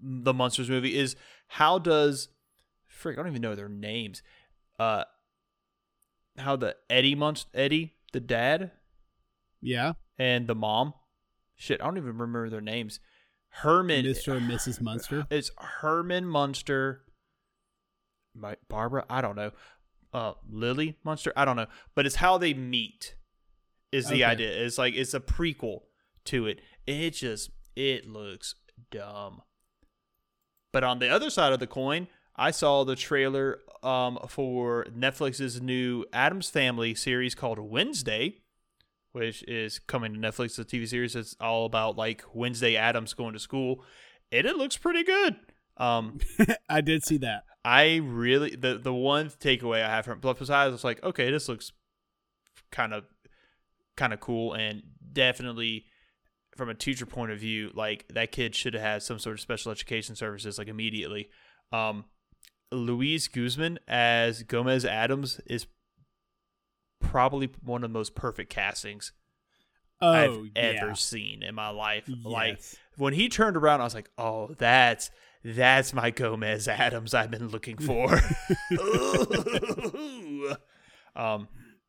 The 0.00 0.32
Monsters 0.32 0.70
movie 0.70 0.96
is 0.96 1.16
how 1.48 1.78
does 1.78 2.28
frick 2.86 3.18
I 3.18 3.22
don't 3.22 3.30
even 3.30 3.42
know 3.42 3.54
their 3.54 3.68
names. 3.68 4.22
Uh 4.78 5.04
how 6.38 6.56
the 6.56 6.76
Eddie 6.88 7.14
Munst 7.14 7.46
Eddie, 7.52 7.92
the 8.14 8.20
dad, 8.20 8.70
Yeah, 9.60 9.92
and 10.18 10.46
the 10.46 10.54
mom. 10.54 10.94
Shit, 11.56 11.80
I 11.80 11.84
don't 11.84 11.96
even 11.96 12.16
remember 12.18 12.50
their 12.50 12.60
names. 12.60 13.00
Herman 13.48 14.04
Mr. 14.04 14.36
and 14.36 14.50
Mrs. 14.50 14.80
Munster. 14.80 15.26
it's 15.30 15.50
Herman 15.58 16.26
Munster. 16.26 17.02
My 18.34 18.56
Barbara, 18.68 19.04
I 19.08 19.20
don't 19.20 19.36
know. 19.36 19.52
Uh, 20.12 20.32
Lily 20.50 20.98
Munster, 21.04 21.32
I 21.36 21.44
don't 21.44 21.56
know. 21.56 21.66
But 21.94 22.06
it's 22.06 22.16
how 22.16 22.38
they 22.38 22.52
meet. 22.54 23.14
Is 23.92 24.08
the 24.08 24.16
Okay. 24.16 24.24
idea? 24.24 24.64
It's 24.64 24.76
like 24.78 24.94
it's 24.94 25.14
a 25.14 25.20
prequel 25.20 25.82
to 26.26 26.46
it. 26.46 26.60
It 26.86 27.10
just 27.10 27.50
it 27.76 28.06
looks 28.08 28.56
dumb. 28.90 29.42
But 30.72 30.82
on 30.82 30.98
the 30.98 31.08
other 31.08 31.30
side 31.30 31.52
of 31.52 31.60
the 31.60 31.68
coin, 31.68 32.08
I 32.34 32.50
saw 32.50 32.82
the 32.84 32.96
trailer 32.96 33.60
um 33.84 34.18
for 34.28 34.86
Netflix's 34.86 35.60
new 35.62 36.04
Addams 36.12 36.50
Family 36.50 36.94
series 36.96 37.36
called 37.36 37.60
Wednesday, 37.60 38.38
which 39.14 39.44
is 39.44 39.78
coming 39.78 40.12
to 40.12 40.18
Netflix. 40.18 40.56
The 40.56 40.64
TV 40.64 40.88
series 40.88 41.12
that's 41.12 41.36
all 41.40 41.66
about 41.66 41.96
like 41.96 42.24
Wednesday 42.34 42.76
Addams 42.76 43.14
going 43.14 43.32
to 43.32 43.38
school, 43.38 43.84
and 44.32 44.44
it 44.44 44.56
looks 44.56 44.76
pretty 44.76 45.04
good. 45.04 45.36
Um, 45.76 46.18
I 46.68 46.80
did 46.80 47.04
see 47.04 47.18
that. 47.18 47.44
I 47.64 48.00
really 48.02 48.56
the 48.56 48.76
the 48.76 48.92
one 48.92 49.28
takeaway 49.28 49.84
I 49.84 49.88
have 49.88 50.04
from 50.04 50.18
Bluff 50.18 50.40
Besides 50.40 50.72
was 50.72 50.84
like, 50.84 51.02
okay, 51.04 51.30
this 51.30 51.48
looks 51.48 51.72
kind 52.72 52.92
of 52.92 53.04
kind 53.96 54.12
of 54.12 54.18
cool 54.18 54.52
and 54.52 54.82
definitely 55.12 55.84
from 56.56 56.68
a 56.68 56.74
teacher 56.74 57.06
point 57.06 57.30
of 57.30 57.38
view, 57.38 57.70
like 57.74 58.06
that 58.08 58.32
kid 58.32 58.54
should 58.54 58.74
have 58.74 58.82
had 58.82 59.02
some 59.02 59.20
sort 59.20 59.34
of 59.34 59.40
special 59.40 59.70
education 59.70 60.16
services 60.16 60.58
like 60.58 60.68
immediately. 60.68 61.28
Um, 61.72 62.04
Luis 62.72 63.28
Guzman 63.28 63.78
as 63.86 64.42
Gomez 64.42 64.84
Addams 64.84 65.40
is 65.46 65.66
probably 67.10 67.50
one 67.62 67.84
of 67.84 67.90
the 67.90 67.98
most 67.98 68.14
perfect 68.14 68.50
castings 68.50 69.12
Oh, 70.00 70.10
I've 70.12 70.46
yeah. 70.56 70.62
ever 70.82 70.94
seen 70.94 71.42
in 71.42 71.54
my 71.54 71.68
life. 71.70 72.10
Like 72.24 72.60
when 72.96 73.14
he 73.14 73.28
turned 73.28 73.56
around, 73.56 73.80
I 73.80 73.84
was 73.84 73.94
like, 73.94 74.10
"Oh, 74.18 74.50
that's 74.58 75.10
that's 75.44 75.94
my 75.94 76.10
Gomez 76.10 76.66
Addams 76.68 77.14
I've 77.14 77.30
been 77.30 77.48
looking 77.48 77.78
for." 77.88 78.20
Um. 81.16 81.46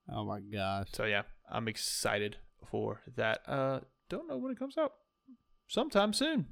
Oh 0.08 0.24
my 0.24 0.40
gosh. 0.40 0.90
So 0.94 1.06
yeah, 1.06 1.24
I'm 1.52 1.68
excited 1.68 2.38
for 2.70 3.02
that. 3.16 3.40
Uh, 3.48 3.80
don't 4.08 4.28
know 4.28 4.38
when 4.38 4.52
it 4.52 4.60
comes 4.60 4.78
out. 4.78 4.92
Sometime 5.68 6.14
soon. 6.14 6.46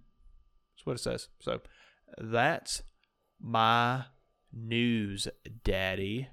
That's 0.76 0.86
what 0.86 0.96
it 0.96 1.00
says. 1.04 1.28
So 1.40 1.62
that's 2.18 2.82
my 3.40 4.06
news, 4.52 5.28
Daddy. 5.64 6.30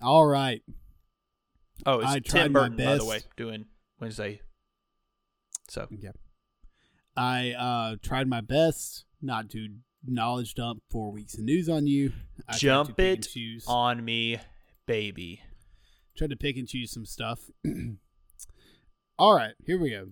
All 0.00 0.24
right. 0.24 0.62
Oh, 1.84 2.00
it's 2.00 2.10
I 2.10 2.18
Tim 2.20 2.52
Burton, 2.52 2.76
by 2.76 2.96
the 2.96 3.04
way, 3.04 3.20
doing 3.36 3.66
Wednesday. 4.00 4.40
So 5.68 5.86
yeah, 5.90 6.12
I 7.16 7.52
uh, 7.52 7.96
tried 8.02 8.28
my 8.28 8.40
best 8.40 9.04
not 9.20 9.50
to 9.50 9.68
knowledge 10.06 10.54
dump 10.54 10.82
four 10.90 11.10
weeks 11.10 11.34
of 11.34 11.40
news 11.44 11.68
on 11.68 11.86
you. 11.86 12.12
I 12.48 12.56
jump 12.56 12.98
it 12.98 13.26
on 13.66 14.04
me, 14.04 14.38
baby. 14.86 15.42
tried 16.16 16.30
to 16.30 16.36
pick 16.36 16.56
and 16.56 16.68
choose 16.68 16.92
some 16.92 17.06
stuff. 17.06 17.40
All 19.18 19.34
right, 19.34 19.54
here 19.64 19.78
we 19.78 19.90
go. 19.90 20.08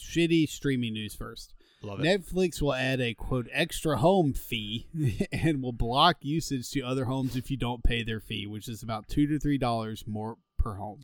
Shitty 0.00 0.48
streaming 0.48 0.94
news 0.94 1.14
first. 1.14 1.54
Love 1.82 2.00
it. 2.00 2.04
Netflix 2.04 2.62
will 2.62 2.74
add 2.74 3.00
a 3.00 3.14
quote 3.14 3.48
extra 3.52 3.98
home 3.98 4.32
fee 4.32 4.86
and 5.32 5.62
will 5.62 5.72
block 5.72 6.16
usage 6.20 6.70
to 6.70 6.82
other 6.82 7.04
homes 7.04 7.36
if 7.36 7.50
you 7.50 7.56
don't 7.56 7.84
pay 7.84 8.02
their 8.02 8.20
fee, 8.20 8.46
which 8.46 8.68
is 8.68 8.82
about 8.82 9.08
two 9.08 9.26
to 9.26 9.38
three 9.38 9.58
dollars 9.58 10.04
more 10.06 10.36
per 10.70 10.74
home. 10.76 11.00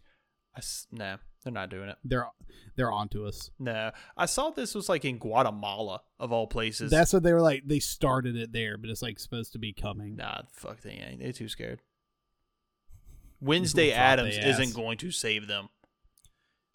I 0.55 0.59
s- 0.59 0.87
no, 0.93 1.17
they're 1.43 1.53
not 1.53 1.71
doing 1.71 1.89
it. 1.89 1.97
They're 2.05 2.27
they're 2.77 2.91
onto 2.93 3.27
us. 3.27 3.51
No, 3.59 3.91
I 4.17 4.27
saw 4.27 4.51
this 4.51 4.75
was 4.75 4.89
like 4.89 5.05
in 5.05 5.19
Guatemala 5.19 6.01
of 6.21 6.31
all 6.33 6.47
places. 6.47 6.91
That's 6.91 7.13
what 7.13 7.23
they 7.23 7.33
were 7.33 7.41
like. 7.41 7.63
They 7.67 7.79
started 7.79 8.37
it 8.37 8.53
there, 8.53 8.77
but 8.77 8.91
it's 8.91 9.03
like 9.03 9.19
supposed 9.19 9.53
to 9.53 9.59
be 9.59 9.73
coming. 9.73 10.17
nah, 10.17 10.43
fuck 10.53 10.81
they 10.83 10.91
ain't. 10.93 11.21
They're 11.21 11.33
too 11.33 11.49
scared. 11.49 11.81
Wednesday 13.41 13.89
Drop 13.91 13.99
Addams 14.01 14.37
they 14.37 14.43
ass. 14.43 14.59
isn't 14.61 14.75
going 14.77 14.99
to 14.99 15.11
save 15.11 15.47
them. 15.47 15.69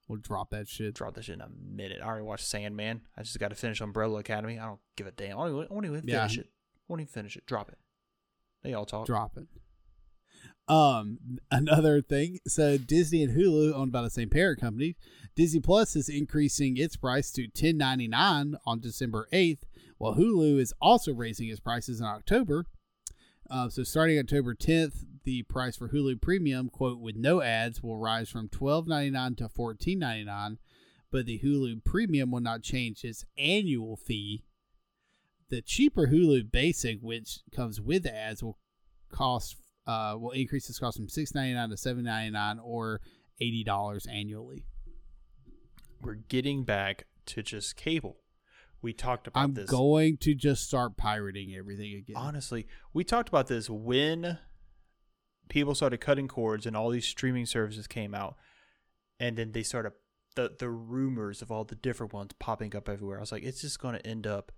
We'll 0.07 0.19
drop 0.19 0.51
that 0.51 0.67
shit. 0.67 0.93
Drop 0.95 1.15
that 1.15 1.25
shit 1.25 1.35
in 1.35 1.41
a 1.41 1.49
minute. 1.49 1.99
I 2.01 2.05
already 2.05 2.23
watched 2.23 2.45
Sandman. 2.47 3.01
I 3.17 3.23
just 3.23 3.37
got 3.39 3.49
to 3.49 3.55
finish 3.55 3.81
Umbrella 3.81 4.19
Academy. 4.19 4.57
I 4.57 4.65
don't 4.65 4.79
give 4.95 5.05
a 5.07 5.11
damn. 5.11 5.33
I 5.33 5.35
won't 5.35 5.51
even, 5.53 5.67
I 5.69 5.73
won't 5.73 5.85
even 5.85 6.01
Yeah. 6.05 6.19
finish 6.27 6.37
it. 6.39 6.47
I 6.47 6.83
won't 6.87 7.01
even 7.01 7.11
finish 7.11 7.35
it. 7.35 7.45
Drop 7.45 7.69
it. 7.69 7.77
They 8.63 8.73
all 8.73 8.85
talk. 8.85 9.05
Drop 9.05 9.37
it. 9.37 9.47
Um, 10.69 11.39
another 11.49 12.01
thing. 12.01 12.39
So 12.45 12.77
Disney 12.77 13.23
and 13.23 13.37
Hulu, 13.37 13.73
owned 13.73 13.91
by 13.91 14.01
the 14.01 14.09
same 14.09 14.29
parent 14.29 14.59
company, 14.59 14.97
Disney 15.35 15.61
Plus 15.61 15.95
is 15.95 16.09
increasing 16.09 16.77
its 16.77 16.97
price 16.97 17.31
to 17.31 17.47
ten 17.47 17.77
ninety 17.77 18.07
nine 18.07 18.55
on 18.65 18.81
December 18.81 19.29
eighth, 19.31 19.65
while 19.97 20.15
Hulu 20.15 20.59
is 20.59 20.73
also 20.81 21.13
raising 21.13 21.47
its 21.47 21.61
prices 21.61 22.01
in 22.01 22.05
October. 22.05 22.65
Uh, 23.49 23.69
so 23.69 23.83
starting 23.83 24.19
October 24.19 24.53
tenth, 24.53 25.05
the 25.23 25.43
price 25.43 25.77
for 25.77 25.87
Hulu 25.87 26.21
Premium, 26.21 26.69
quote, 26.69 26.99
with 26.99 27.15
no 27.15 27.41
ads, 27.41 27.81
will 27.81 27.97
rise 27.97 28.29
from 28.29 28.49
twelve 28.49 28.87
ninety 28.87 29.11
nine 29.11 29.35
to 29.35 29.47
fourteen 29.47 29.99
ninety 29.99 30.25
nine, 30.25 30.57
but 31.11 31.25
the 31.25 31.39
Hulu 31.39 31.85
Premium 31.85 32.29
will 32.31 32.41
not 32.41 32.61
change 32.61 33.05
its 33.05 33.23
annual 33.37 33.95
fee. 33.95 34.43
The 35.49 35.61
cheaper 35.61 36.07
Hulu 36.07 36.51
Basic, 36.51 36.99
which 36.99 37.39
comes 37.55 37.79
with 37.79 38.05
ads, 38.05 38.43
will 38.43 38.57
cost 39.09 39.55
uh, 39.87 40.15
will 40.19 40.31
increase 40.31 40.67
this 40.67 40.77
cost 40.79 40.97
from 40.97 41.09
six 41.09 41.33
ninety 41.33 41.53
nine 41.53 41.69
to 41.69 41.77
seven 41.77 42.03
ninety 42.03 42.31
nine 42.31 42.59
or 42.59 43.01
eighty 43.39 43.63
dollars 43.63 44.05
annually. 44.05 44.65
We're 46.01 46.15
getting 46.15 46.63
back 46.63 47.05
to 47.27 47.41
just 47.41 47.75
cable. 47.75 48.17
We 48.81 48.93
talked 48.93 49.25
about 49.27 49.43
I'm 49.43 49.53
this. 49.55 49.69
going 49.69 50.17
to 50.17 50.35
just 50.35 50.63
start 50.63 50.97
pirating 50.97 51.55
everything 51.55 51.95
again. 51.95 52.15
Honestly, 52.15 52.67
we 52.93 53.03
talked 53.03 53.29
about 53.29 53.47
this 53.47 53.69
when 53.69 54.37
people 55.49 55.73
started 55.73 55.99
cutting 55.99 56.27
cords 56.27 56.65
and 56.65 56.75
all 56.77 56.89
these 56.89 57.07
streaming 57.07 57.45
services 57.45 57.87
came 57.87 58.13
out, 58.13 58.35
and 59.19 59.37
then 59.37 59.51
they 59.53 59.63
started 59.63 59.93
the 60.35 60.53
the 60.59 60.69
rumors 60.69 61.41
of 61.41 61.51
all 61.51 61.63
the 61.63 61.75
different 61.75 62.13
ones 62.13 62.31
popping 62.37 62.75
up 62.75 62.87
everywhere. 62.87 63.17
I 63.17 63.21
was 63.21 63.31
like, 63.31 63.43
it's 63.43 63.61
just 63.61 63.79
going 63.79 63.95
to 63.95 64.05
end 64.05 64.27
up 64.27 64.51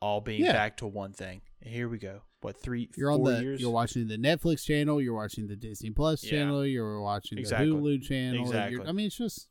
all 0.00 0.20
being 0.20 0.42
Yeah. 0.44 0.52
back 0.52 0.76
to 0.78 0.86
one 0.86 1.12
thing. 1.12 1.42
And 1.62 1.72
here 1.72 1.88
we 1.88 1.98
go. 1.98 2.22
What 2.40 2.56
three, 2.60 2.88
You're 2.96 3.10
on 3.12 3.18
four 3.18 3.32
the. 3.32 3.42
years? 3.42 3.60
You're 3.60 3.70
watching 3.70 4.08
the 4.08 4.16
Netflix 4.16 4.64
channel. 4.64 5.00
You're 5.00 5.14
watching 5.14 5.46
the 5.46 5.56
Disney 5.56 5.90
Plus 5.90 6.24
Yeah. 6.24 6.30
channel. 6.30 6.64
You're 6.66 7.00
watching 7.00 7.38
Exactly. 7.38 7.68
the 7.68 7.74
Hulu 7.76 8.02
channel. 8.02 8.40
Exactly. 8.46 8.86
I 8.86 8.92
mean, 8.92 9.06
it's 9.08 9.16
just. 9.18 9.48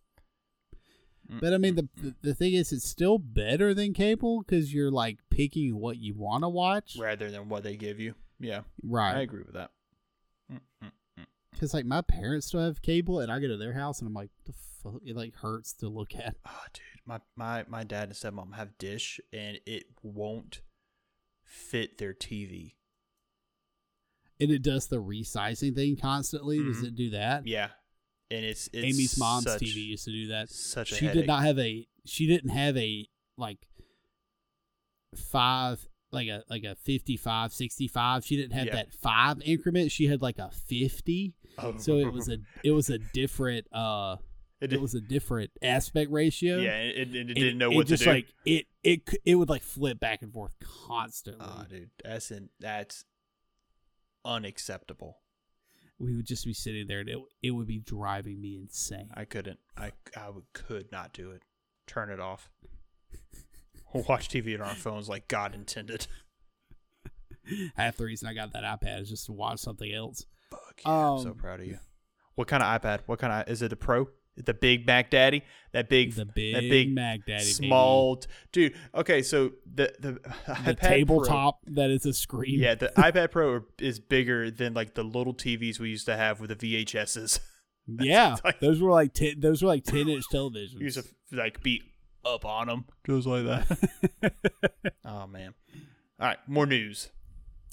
Mm, 1.32 1.40
But 1.42 1.54
I 1.54 1.58
mean, 1.60 1.76
the 1.76 1.84
mm, 1.84 1.90
mm. 2.04 2.16
the 2.22 2.34
thing 2.34 2.54
is, 2.54 2.72
it's 2.74 2.88
still 2.90 3.20
better 3.20 3.76
than 3.76 3.94
cable 3.94 4.40
because 4.42 4.74
you're 4.74 4.90
like 4.90 5.20
picking 5.30 5.76
what 5.80 5.98
you 5.98 6.16
want 6.16 6.44
to 6.44 6.50
watch. 6.50 6.98
rather 7.00 7.30
than 7.30 7.50
what 7.50 7.62
they 7.62 7.76
give 7.76 8.00
you. 8.00 8.16
Yeah, 8.40 8.62
right. 8.82 9.16
I 9.18 9.22
agree 9.22 9.44
with 9.44 9.54
that. 9.54 9.70
Mm, 10.52 10.60
mm. 10.84 10.92
Because 11.52 11.74
like 11.76 11.86
my 11.86 12.02
parents 12.02 12.48
still 12.48 12.62
have 12.62 12.82
cable, 12.82 13.20
and 13.20 13.32
I 13.32 13.40
go 13.40 13.48
to 13.50 13.58
their 13.58 13.74
house, 13.74 14.00
and 14.00 14.08
I'm 14.08 14.14
like, 14.16 14.32
the 14.46 14.54
fuck? 14.82 15.02
It 15.06 15.16
like 15.16 15.36
hurts 15.36 15.74
to 15.74 15.90
look 15.90 16.16
at. 16.16 16.36
Oh, 16.48 16.64
dude, 16.74 16.99
my, 17.10 17.20
my 17.36 17.66
my 17.68 17.84
dad 17.84 18.04
and 18.10 18.14
stepmom 18.14 18.54
have 18.56 18.78
dish, 18.78 19.20
and 19.34 19.60
it 19.66 19.84
won't 20.04 20.62
fit 21.44 21.98
their 21.98 22.14
TV. 22.14 22.76
And 24.40 24.52
it 24.52 24.62
does 24.62 24.88
the 24.88 25.02
resizing 25.02 25.76
thing 25.76 25.98
constantly. 25.98 26.60
Does 26.64 26.78
Mhm. 26.78 26.88
it 26.88 26.96
do 26.96 27.10
that? 27.10 27.46
Yeah, 27.46 27.72
and 28.32 28.46
it's, 28.46 28.70
it's 28.72 28.86
Amy's 28.86 29.18
mom's 29.18 29.46
such, 29.46 29.62
TV 29.62 29.76
used 29.88 30.06
to 30.06 30.12
do 30.12 30.28
that. 30.28 30.50
Such 30.50 30.92
a 30.94 30.96
She 30.96 31.06
headache. 31.06 31.22
did 31.24 31.28
not 31.28 31.44
have 31.44 31.60
a. 31.60 31.86
She 32.06 32.28
didn't 32.28 32.52
have 32.52 32.78
a 32.78 33.08
like 33.38 33.58
five 35.16 35.86
like 36.12 36.28
a 36.28 36.44
like 36.50 36.64
a 36.64 36.76
55 36.76 37.54
65 37.54 38.26
she 38.26 38.36
didn't 38.36 38.54
have 38.54 38.68
Yeah. 38.68 38.76
that 38.76 38.94
five 38.94 39.42
increment 39.44 39.92
she 39.92 40.06
had 40.08 40.22
like 40.22 40.38
a 40.40 40.50
50 40.52 41.34
Oh. 41.58 41.78
so 41.78 41.98
it 41.98 42.12
was 42.14 42.30
a 42.30 42.38
it 42.64 42.72
was 42.72 42.90
a 42.90 42.98
different 43.00 43.68
uh 43.74 44.18
It, 44.62 44.74
it 44.74 44.82
was 44.82 44.94
a 44.94 45.00
different 45.02 45.52
aspect 45.62 46.12
ratio 46.12 46.58
yeah, 46.58 46.80
it, 46.82 47.16
it, 47.16 47.30
it 47.30 47.34
didn't 47.34 47.58
know 47.58 47.72
it 47.72 47.76
what 47.76 47.88
to 47.88 47.94
just 47.94 48.04
do. 48.04 48.10
like 48.10 48.28
it 48.46 48.66
it 48.84 49.02
it 49.26 49.36
would 49.36 49.48
like 49.50 49.64
flip 49.64 50.00
back 50.00 50.22
and 50.22 50.34
forth 50.34 50.54
constantly 50.88 51.46
oh, 51.50 51.64
dude, 51.70 51.90
that's 52.04 52.30
in, 52.32 52.50
that's 52.60 53.06
unacceptable. 54.26 55.20
we 55.98 56.16
would 56.16 56.26
just 56.26 56.46
be 56.46 56.54
sitting 56.54 56.88
there 56.88 57.00
and 57.00 57.10
it, 57.10 57.18
it 57.42 57.52
would 57.52 57.68
be 57.68 57.80
driving 57.80 58.42
me 58.42 58.58
insane 58.58 59.10
I 59.14 59.26
couldn't. 59.26 59.60
I 59.78 59.92
I 60.16 60.30
would, 60.30 60.44
could 60.54 60.92
not 60.92 61.14
do 61.14 61.32
it. 61.32 61.42
Turn 61.88 62.10
it 62.10 62.20
off. 62.20 62.50
We'll 63.94 64.04
watch 64.10 64.30
TV 64.30 64.56
on 64.56 64.62
our 64.68 64.76
phones 64.76 65.08
like 65.10 65.28
God 65.28 65.56
intended. 65.56 66.08
half 67.76 67.98
the 67.98 68.04
reason 68.04 68.28
i 68.28 68.34
got 68.34 68.54
that 68.54 68.64
ipad 68.64 69.02
is 69.02 69.10
just 69.10 69.26
to 69.26 69.32
watch 69.32 69.60
something 69.60 69.92
else 69.92 70.26
Fuck 70.52 70.82
yeah, 70.86 70.92
I'm 70.92 71.20
so 71.22 71.30
Um, 71.30 71.36
proud 71.36 71.60
of 71.62 71.66
you. 71.68 71.80
What 72.36 72.48
kind 72.48 72.62
of 72.62 72.82
iPad? 72.82 73.02
What 73.08 73.20
kind 73.20 73.34
of 73.34 73.52
is 73.52 73.62
it? 73.62 73.70
The 73.70 73.76
Pro? 73.76 74.08
The 74.46 74.54
big 74.54 74.86
Mac 74.88 75.10
Daddy? 75.10 75.44
That 75.72 75.88
big, 75.88 76.16
the 76.16 76.26
big, 76.26 76.56
that 76.56 76.62
big 76.62 76.96
mac 76.96 77.26
daddy 77.28 77.44
small, 77.44 78.20
dude. 78.52 78.74
Okay, 78.96 79.22
so 79.22 79.52
the 79.72 79.94
the, 80.00 80.14
the 80.14 80.20
iPad 80.54 80.80
tabletop 80.80 81.60
that 81.68 81.92
is 81.92 82.08
a 82.08 82.14
screen 82.14 82.60
yeah, 82.60 82.74
the 82.74 82.88
iPad 82.98 83.30
Pro 83.30 83.62
is 83.78 84.00
bigger 84.00 84.50
than 84.50 84.74
like 84.74 84.96
the 84.96 85.04
little 85.04 85.34
TVs 85.34 85.80
we 85.80 85.90
used 85.90 86.08
to 86.08 86.18
have 86.18 86.40
with 86.40 86.58
the 86.58 86.86
VHSs. 86.86 87.40
Yeah, 88.00 88.36
like- 88.44 88.60
those 88.60 88.80
were 88.82 88.92
like 88.92 89.14
ten. 89.16 89.40
Those 89.40 89.64
were 89.64 89.68
like 89.68 89.84
ten 89.84 90.08
inch 90.10 90.24
televisions. 90.32 90.80
Used 90.80 90.98
to 91.00 91.06
like 91.36 91.64
be 91.64 91.82
up 92.24 92.46
on 92.46 92.68
them, 92.68 92.86
just 93.04 93.26
like 93.26 93.46
that. 93.46 94.34
oh 95.06 95.26
man! 95.26 95.56
All 96.20 96.28
right, 96.28 96.38
more 96.48 96.68
news. 96.68 97.10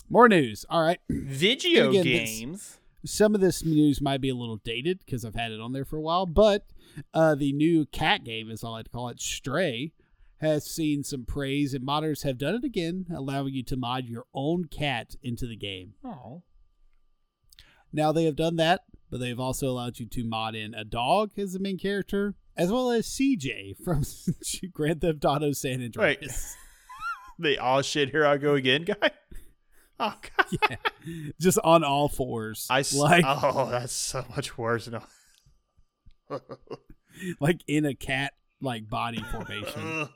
More 0.08 0.26
news. 0.26 0.64
All 0.70 0.80
right, 0.80 1.00
Video 1.10 1.90
Again, 1.90 2.04
this- 2.04 2.38
games. 2.38 2.78
Some 3.06 3.34
of 3.34 3.40
this 3.40 3.64
news 3.64 4.00
might 4.00 4.20
be 4.20 4.28
a 4.28 4.34
little 4.34 4.56
dated 4.56 5.00
because 5.04 5.24
I've 5.24 5.34
had 5.34 5.52
it 5.52 5.60
on 5.60 5.72
there 5.72 5.84
for 5.84 5.96
a 5.96 6.02
while, 6.02 6.26
but 6.26 6.66
uh, 7.14 7.34
the 7.34 7.52
new 7.52 7.86
cat 7.86 8.24
game, 8.24 8.50
as 8.50 8.62
I 8.64 8.68
like 8.68 8.84
to 8.84 8.90
call 8.90 9.08
it, 9.08 9.20
Stray, 9.20 9.92
has 10.40 10.66
seen 10.66 11.02
some 11.02 11.24
praise, 11.24 11.72
and 11.72 11.86
modders 11.86 12.22
have 12.24 12.38
done 12.38 12.54
it 12.54 12.64
again, 12.64 13.06
allowing 13.14 13.54
you 13.54 13.62
to 13.64 13.76
mod 13.76 14.06
your 14.06 14.24
own 14.34 14.66
cat 14.66 15.14
into 15.22 15.46
the 15.46 15.56
game. 15.56 15.94
Oh, 16.04 16.42
Now 17.92 18.12
they 18.12 18.24
have 18.24 18.36
done 18.36 18.56
that, 18.56 18.82
but 19.10 19.20
they've 19.20 19.40
also 19.40 19.68
allowed 19.68 19.98
you 19.98 20.06
to 20.06 20.24
mod 20.24 20.54
in 20.54 20.74
a 20.74 20.84
dog 20.84 21.30
as 21.38 21.52
the 21.54 21.58
main 21.58 21.78
character, 21.78 22.34
as 22.56 22.70
well 22.70 22.90
as 22.90 23.06
CJ 23.06 23.82
from 23.82 24.04
Grand 24.72 25.00
Theft 25.00 25.24
Auto 25.24 25.52
San 25.52 25.82
Andreas. 25.82 25.96
Right. 25.96 26.30
the 27.38 27.58
oh 27.58 27.82
shit, 27.82 28.10
here 28.10 28.26
I 28.26 28.36
go 28.36 28.54
again, 28.54 28.84
guy. 28.84 29.10
Oh 29.98 30.14
god. 30.36 30.46
yeah, 30.70 30.76
just 31.40 31.58
on 31.64 31.84
all 31.84 32.08
fours. 32.08 32.66
I 32.70 32.80
s- 32.80 32.94
like 32.94 33.24
oh, 33.26 33.68
that's 33.70 33.92
so 33.92 34.24
much 34.34 34.58
worse. 34.58 34.88
No. 34.88 35.02
like 37.40 37.62
in 37.66 37.84
a 37.84 37.94
cat 37.94 38.32
like 38.60 38.88
body 38.88 39.22
formation. 39.32 40.08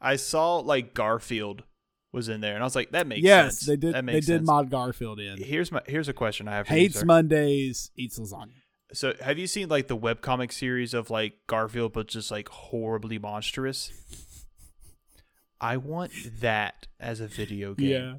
I 0.00 0.16
saw 0.16 0.56
like 0.56 0.94
Garfield 0.94 1.64
was 2.12 2.28
in 2.28 2.40
there, 2.40 2.54
and 2.54 2.62
I 2.62 2.66
was 2.66 2.76
like, 2.76 2.90
that 2.90 3.06
makes 3.06 3.22
yes, 3.22 3.58
sense. 3.58 3.66
they 3.66 3.76
did. 3.76 3.94
That 3.94 4.06
They 4.06 4.12
makes 4.12 4.26
did 4.26 4.44
mod 4.44 4.70
Garfield 4.70 5.18
in. 5.20 5.38
Here's 5.38 5.72
my 5.72 5.80
here's 5.86 6.08
a 6.08 6.12
question 6.12 6.48
I 6.48 6.56
have. 6.56 6.66
For 6.66 6.74
Hates 6.74 7.00
sir. 7.00 7.06
Mondays, 7.06 7.90
eats 7.96 8.18
lasagna. 8.18 8.52
So, 8.94 9.14
have 9.22 9.38
you 9.38 9.46
seen 9.46 9.68
like 9.68 9.88
the 9.88 9.96
webcomic 9.96 10.52
series 10.52 10.92
of 10.92 11.08
like 11.10 11.34
Garfield, 11.46 11.92
but 11.94 12.08
just 12.08 12.30
like 12.30 12.48
horribly 12.48 13.18
monstrous? 13.18 13.90
I 15.60 15.76
want 15.76 16.12
that 16.40 16.88
as 17.00 17.20
a 17.20 17.26
video 17.28 17.74
game. 17.74 17.88
Yeah, 17.88 18.14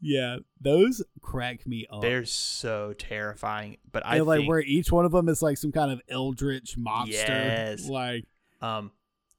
yeah. 0.00 0.36
Those 0.60 1.02
crack 1.20 1.66
me 1.66 1.86
up. 1.90 2.02
They're 2.02 2.24
so 2.24 2.94
terrifying, 2.98 3.78
but 3.90 4.04
I 4.06 4.20
like 4.20 4.40
think 4.40 4.48
where 4.48 4.60
each 4.60 4.92
one 4.92 5.04
of 5.04 5.12
them 5.12 5.28
is 5.28 5.42
like 5.42 5.58
some 5.58 5.72
kind 5.72 5.90
of 5.90 6.00
eldritch 6.08 6.76
monster. 6.76 7.12
Yes. 7.12 7.88
Like 7.88 8.24
Um, 8.60 8.92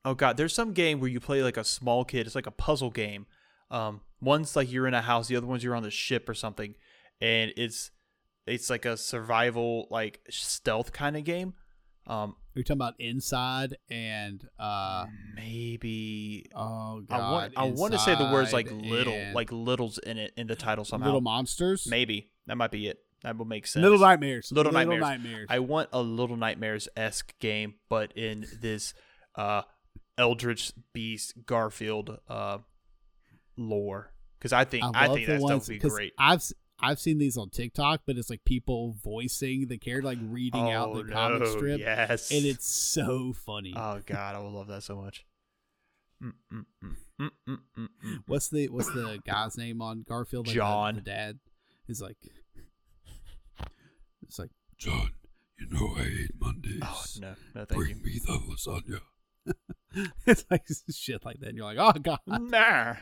oh 0.06 0.14
god, 0.14 0.38
there's 0.38 0.54
some 0.54 0.74
game 0.74 1.00
where 1.00 1.10
you 1.10 1.20
play 1.20 1.44
like 1.44 1.58
a 1.58 1.64
small 1.64 2.06
kid. 2.06 2.26
It's 2.26 2.36
like 2.36 2.48
a 2.48 2.52
puzzle 2.52 2.90
game. 2.92 3.26
Um, 3.72 4.02
One's 4.22 4.56
like 4.56 4.72
you're 4.72 4.88
in 4.88 4.94
a 4.94 5.02
house, 5.02 5.28
the 5.28 5.36
other 5.36 5.48
one's 5.48 5.64
you're 5.64 5.76
on 5.76 5.84
the 5.84 5.92
ship 5.92 6.28
or 6.28 6.34
something, 6.34 6.76
and 7.22 7.54
it's 7.56 7.92
it's 8.46 8.70
like 8.70 8.86
a 8.86 8.98
survival 8.98 9.88
like 9.90 10.20
stealth 10.30 10.92
kind 10.92 11.16
of 11.16 11.24
game. 11.24 11.54
Um, 12.10 12.36
You're 12.56 12.64
talking 12.64 12.78
about 12.78 12.96
Inside 13.00 13.78
and 13.90 14.44
uh 14.58 15.06
maybe 15.36 16.50
oh 16.56 17.02
god. 17.08 17.20
I 17.20 17.32
want 17.32 17.54
I 17.58 17.64
want 17.66 17.94
to 17.94 18.00
say 18.00 18.16
the 18.16 18.32
words 18.34 18.52
like 18.52 18.72
little 18.72 19.18
like 19.34 19.52
littles 19.52 20.00
in 20.00 20.18
it 20.18 20.34
in 20.36 20.48
the 20.48 20.56
title 20.56 20.84
somehow. 20.84 21.06
Little 21.06 21.22
Monsters. 21.22 21.88
maybe 21.88 22.32
that 22.48 22.58
might 22.58 22.72
be 22.72 22.88
it. 22.88 22.98
That 23.22 23.38
will 23.38 23.46
make 23.46 23.68
sense. 23.68 23.84
Little 23.84 24.00
Nightmares. 24.00 24.52
Little 24.52 24.72
Nightmares. 24.72 25.02
Nightmares. 25.02 25.48
I 25.50 25.60
want 25.60 25.90
a 25.94 26.02
Little 26.02 26.38
Nightmares 26.38 26.88
esque 26.98 27.38
game, 27.40 27.76
but 27.90 28.12
in 28.18 28.46
this 28.60 28.94
uh 29.36 29.62
Eldritch 30.18 30.72
Beast 30.94 31.34
Garfield 31.46 32.18
uh 32.28 32.58
lore. 33.56 34.12
Because 34.40 34.54
I 34.54 34.64
think 34.64 34.84
I, 34.96 35.08
love 35.08 35.16
think 35.16 35.28
the 35.28 35.34
that 35.34 35.40
stuff 35.42 35.50
ones- 35.52 35.68
would 35.70 35.80
be 35.82 35.90
great. 35.90 36.14
I've 36.18 36.42
I've 36.82 37.00
seen 37.00 37.18
these 37.18 37.38
on 37.38 37.50
TikTok, 37.50 38.02
but 38.06 38.18
it's 38.18 38.30
like 38.30 38.44
people 38.46 38.96
voicing 39.04 39.68
the 39.68 39.78
character, 39.78 40.08
like 40.08 40.20
reading 40.22 40.72
out 40.72 40.90
Oh, 40.90 41.04
the 41.04 41.12
comic 41.12 41.48
strip, 41.48 41.80
Yes. 41.80 42.32
and 42.32 42.46
it's 42.46 42.68
so 42.68 43.34
funny. 43.34 43.74
Oh 43.76 44.02
god, 44.06 44.36
I 44.36 44.40
would 44.40 44.52
love 44.54 44.68
that 44.68 44.84
so 44.84 44.96
much. 44.96 45.26
Mm, 46.24 46.34
mm, 46.54 46.66
mm. 47.22 48.24
What's 48.28 48.50
the 48.50 48.68
what's 48.70 48.88
the 48.94 49.20
guy's 49.26 49.58
name 49.58 49.82
on 49.82 50.04
Garfield? 50.08 50.48
Like 50.48 50.56
John. 50.56 50.96
the, 50.96 51.02
dad. 51.02 51.40
He's 51.88 52.02
like, 52.02 52.18
it's 54.24 54.40
like 54.40 54.52
John, 54.78 55.10
you 55.58 55.68
know 55.70 55.94
I 55.98 56.04
hate 56.04 56.32
Mondays. 56.40 56.80
Oh 56.84 57.04
no, 57.20 57.36
no 57.56 57.66
thank 57.66 57.72
you. 57.72 57.96
Bring 57.96 58.02
me 58.04 58.20
the 58.26 58.34
lasagna. 58.34 59.02
it's 60.28 60.46
like 60.52 60.64
shit 60.94 61.26
like 61.26 61.40
that. 61.40 61.50
And 61.50 61.58
you're 61.58 61.66
like, 61.74 61.78
oh 61.80 62.00
god. 62.00 62.20
Nah. 62.28 62.96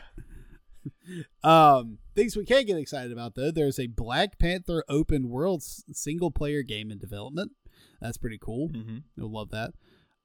Um, 1.42 1.98
things 2.14 2.36
we 2.36 2.44
can't 2.44 2.66
get 2.66 2.76
excited 2.78 3.12
about 3.12 3.34
though. 3.34 3.50
There's 3.50 3.78
a 3.78 3.86
Black 3.86 4.38
Panther 4.38 4.84
open 4.88 5.28
world 5.28 5.62
single 5.62 6.30
player 6.30 6.62
game 6.62 6.90
in 6.90 6.98
development. 6.98 7.52
That's 8.00 8.18
pretty 8.18 8.38
cool. 8.40 8.68
hmm 8.68 8.98
You'll 9.16 9.32
love 9.32 9.50
that. 9.50 9.72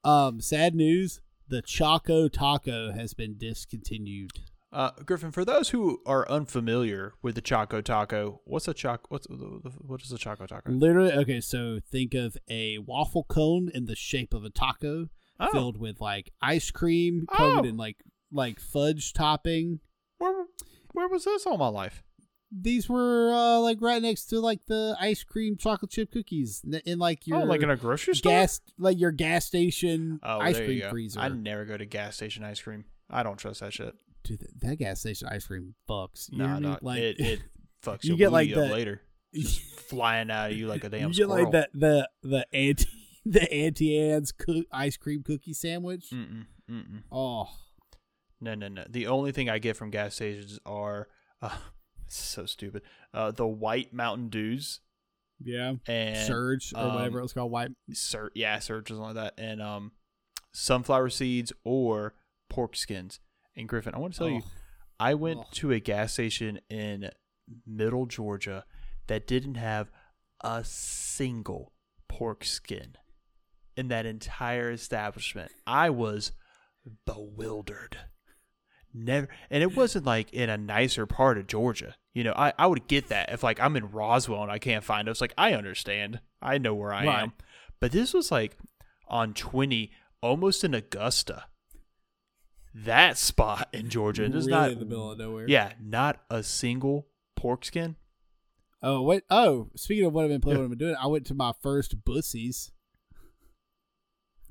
Um, 0.02 0.40
sad 0.40 0.74
news: 0.74 1.20
the 1.48 1.62
Choco 1.62 2.28
Taco 2.28 2.92
has 2.92 3.14
been 3.14 3.36
discontinued. 3.38 4.30
Uh, 4.72 4.90
Griffin, 5.06 5.30
for 5.30 5.44
those 5.44 5.68
who 5.68 6.00
are 6.04 6.28
unfamiliar 6.28 7.14
with 7.22 7.36
the 7.36 7.40
Choco 7.40 7.80
Taco, 7.80 8.40
what's 8.44 8.66
a 8.66 8.74
choc? 8.74 9.08
What's 9.08 9.26
what 9.28 10.02
is 10.02 10.10
a 10.10 10.18
Choco 10.18 10.46
Taco? 10.46 10.72
Literally, 10.72 11.12
okay. 11.12 11.40
So 11.40 11.78
think 11.92 12.12
of 12.14 12.36
a 12.50 12.78
waffle 12.78 13.22
cone 13.28 13.70
in 13.72 13.84
the 13.86 13.94
shape 13.94 14.34
of 14.34 14.44
a 14.44 14.50
taco, 14.50 15.08
Oh, 15.38 15.50
filled 15.52 15.78
with 15.78 16.00
like 16.00 16.32
ice 16.42 16.70
cream 16.72 17.24
covered 17.32 17.64
Oh. 17.66 17.68
in 17.68 17.76
like 17.76 17.98
like 18.32 18.58
fudge 18.58 19.12
topping. 19.12 19.78
Where 20.94 21.08
was 21.08 21.24
this 21.24 21.46
all 21.46 21.58
my 21.58 21.68
life? 21.68 22.02
These 22.56 22.88
were 22.88 23.32
uh, 23.34 23.58
like 23.60 23.78
right 23.80 24.00
next 24.00 24.26
to 24.26 24.38
like 24.40 24.60
the 24.66 24.96
ice 25.00 25.24
cream 25.24 25.56
chocolate 25.56 25.90
chip 25.90 26.12
cookies 26.12 26.62
in, 26.64 26.74
in 26.86 26.98
like 26.98 27.26
your 27.26 27.40
oh, 27.40 27.44
like 27.44 27.62
in 27.62 27.70
a 27.70 27.76
grocery 27.76 28.14
store. 28.14 28.30
gas 28.32 28.60
like 28.78 28.98
your 28.98 29.10
gas 29.10 29.44
station 29.44 30.20
oh, 30.22 30.38
ice 30.40 30.56
cream 30.56 30.82
freezer. 30.88 31.20
I 31.20 31.28
never 31.28 31.64
go 31.64 31.76
to 31.76 31.84
gas 31.84 32.16
station 32.16 32.44
ice 32.44 32.60
cream. 32.60 32.84
I 33.10 33.22
don't 33.24 33.36
trust 33.38 33.60
that 33.60 33.72
shit. 33.72 33.94
Dude, 34.22 34.38
that, 34.40 34.60
that 34.60 34.76
gas 34.78 35.00
station 35.00 35.28
ice 35.30 35.46
cream 35.46 35.74
fucks. 35.88 36.30
You 36.30 36.38
No, 36.38 36.46
know 36.46 36.52
what 36.52 36.56
I 36.56 36.60
mean? 36.60 36.70
no, 36.72 36.78
like 36.82 36.98
it 37.00 37.20
it 37.20 37.40
fucks 37.84 38.04
You 38.04 38.16
get, 38.16 38.30
like, 38.32 38.48
up 38.50 38.54
the- 38.54 38.68
later, 38.72 39.02
flying 39.88 40.30
out 40.30 40.50
of 40.52 40.56
you 40.56 40.66
like 40.68 40.84
a 40.84 40.88
damn 40.88 41.08
you 41.10 41.14
get 41.14 41.24
squirrel. 41.24 41.44
like 41.44 41.52
the 41.52 41.68
the 41.74 42.08
the 42.22 42.46
anti 42.56 42.86
the 43.26 43.52
anti 43.52 43.98
Ann's 43.98 44.30
coo- 44.32 44.64
ice 44.70 44.96
cream 44.96 45.22
cookie 45.24 45.54
sandwich. 45.54 46.06
Mm-mm, 46.12 46.44
mm-mm. 46.70 47.02
Oh, 47.10 47.48
No, 48.44 48.54
no, 48.54 48.68
no. 48.68 48.84
The 48.88 49.06
only 49.06 49.32
thing 49.32 49.48
I 49.48 49.58
get 49.58 49.76
from 49.76 49.90
gas 49.90 50.14
stations 50.14 50.58
are 50.66 51.08
uh, 51.42 51.56
so 52.08 52.46
stupid. 52.46 52.82
Uh, 53.12 53.30
the 53.30 53.46
white 53.46 53.92
Mountain 53.92 54.28
Dews 54.28 54.80
yeah. 55.42 55.74
and 55.86 56.26
Surge 56.26 56.72
or 56.74 56.82
um, 56.82 56.94
whatever 56.94 57.20
it's 57.22 57.32
called. 57.32 57.50
White. 57.50 57.70
Sur- 57.92 58.30
yeah, 58.34 58.58
surge 58.58 58.90
or 58.90 58.94
something 58.94 59.14
like 59.14 59.34
that, 59.36 59.42
and 59.42 59.60
um, 59.62 59.92
sunflower 60.52 61.10
seeds 61.10 61.52
or 61.64 62.14
pork 62.48 62.76
skins. 62.76 63.20
And 63.56 63.68
Griffin, 63.68 63.94
I 63.94 63.98
want 63.98 64.14
to 64.14 64.18
tell 64.18 64.28
you, 64.28 64.42
Oh. 64.44 64.50
I 65.00 65.14
went 65.14 65.40
Ugh. 65.40 65.46
to 65.52 65.72
a 65.72 65.80
gas 65.80 66.12
station 66.12 66.60
in 66.70 67.10
Middle 67.66 68.06
Georgia 68.06 68.64
that 69.08 69.26
didn't 69.26 69.56
have 69.56 69.90
a 70.42 70.62
single 70.64 71.72
pork 72.08 72.44
skin 72.44 72.96
in 73.76 73.88
that 73.88 74.06
entire 74.06 74.70
establishment. 74.70 75.50
I 75.66 75.90
was 75.90 76.32
bewildered. 77.06 77.98
Never, 78.96 79.28
and 79.50 79.62
it 79.62 79.76
wasn't 79.76 80.06
like 80.06 80.32
in 80.32 80.48
a 80.48 80.56
nicer 80.56 81.04
part 81.04 81.36
of 81.36 81.48
Georgia. 81.48 81.96
You 82.12 82.22
know, 82.22 82.32
I, 82.36 82.52
I 82.56 82.68
would 82.68 82.86
get 82.86 83.08
that 83.08 83.32
if 83.32 83.42
like 83.42 83.58
I'm 83.58 83.74
in 83.76 83.90
Roswell 83.90 84.42
and 84.44 84.52
I 84.52 84.58
can't 84.60 84.84
find 84.84 85.08
us. 85.08 85.20
Like 85.20 85.34
I 85.36 85.52
understand, 85.54 86.20
I 86.40 86.58
know 86.58 86.74
where 86.74 86.94
I 86.94 87.04
Right. 87.04 87.22
am, 87.24 87.32
but 87.80 87.90
this 87.90 88.14
was 88.14 88.30
like 88.30 88.56
on 89.08 89.34
twenty, 89.34 89.90
almost 90.22 90.62
in 90.62 90.74
Augusta. 90.74 91.46
That 92.74 93.18
spot 93.18 93.68
in 93.72 93.88
Georgia, 93.88 94.28
there's 94.28 94.46
really 94.46 94.50
not 94.50 94.70
in 94.72 94.78
the 94.78 94.84
middle 94.84 95.10
of 95.12 95.18
nowhere. 95.18 95.46
yeah, 95.48 95.72
not 95.80 96.22
a 96.30 96.42
single 96.42 97.06
pork 97.36 97.64
skin. 97.64 97.96
Oh 98.82 99.02
wait. 99.02 99.22
Oh, 99.30 99.70
speaking 99.76 100.04
of 100.06 100.12
what 100.12 100.24
I've 100.24 100.30
been 100.30 100.40
playing, 100.40 100.58
what 100.58 100.64
I've 100.64 100.70
been 100.70 100.78
doing, 100.78 100.96
I 101.00 101.06
went 101.06 101.26
to 101.26 101.34
my 101.34 101.52
first 101.62 102.04
Bussies. 102.04 102.70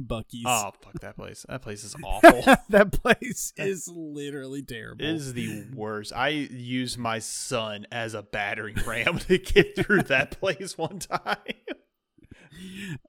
Buc-ee's. 0.02 0.44
Oh 0.46 0.72
fuck 0.82 1.00
that 1.02 1.16
place! 1.16 1.46
That 1.50 1.62
place 1.62 1.84
is 1.84 1.96
awful. 2.04 2.42
that 2.70 2.92
place 2.92 3.54
is 3.58 3.88
literally 3.88 4.62
terrible. 4.64 5.04
It 5.06 5.12
is 5.16 5.34
the 5.34 5.66
worst. 5.76 6.14
I 6.14 6.30
used 6.30 6.98
my 6.98 7.20
son 7.20 7.86
as 7.92 8.14
a 8.14 8.24
battering 8.24 8.76
ram 8.86 9.20
to 9.28 9.38
get 9.38 9.76
through 9.76 10.04
that 10.04 10.32
place 10.40 10.78
one 10.78 11.00
time. 11.00 11.38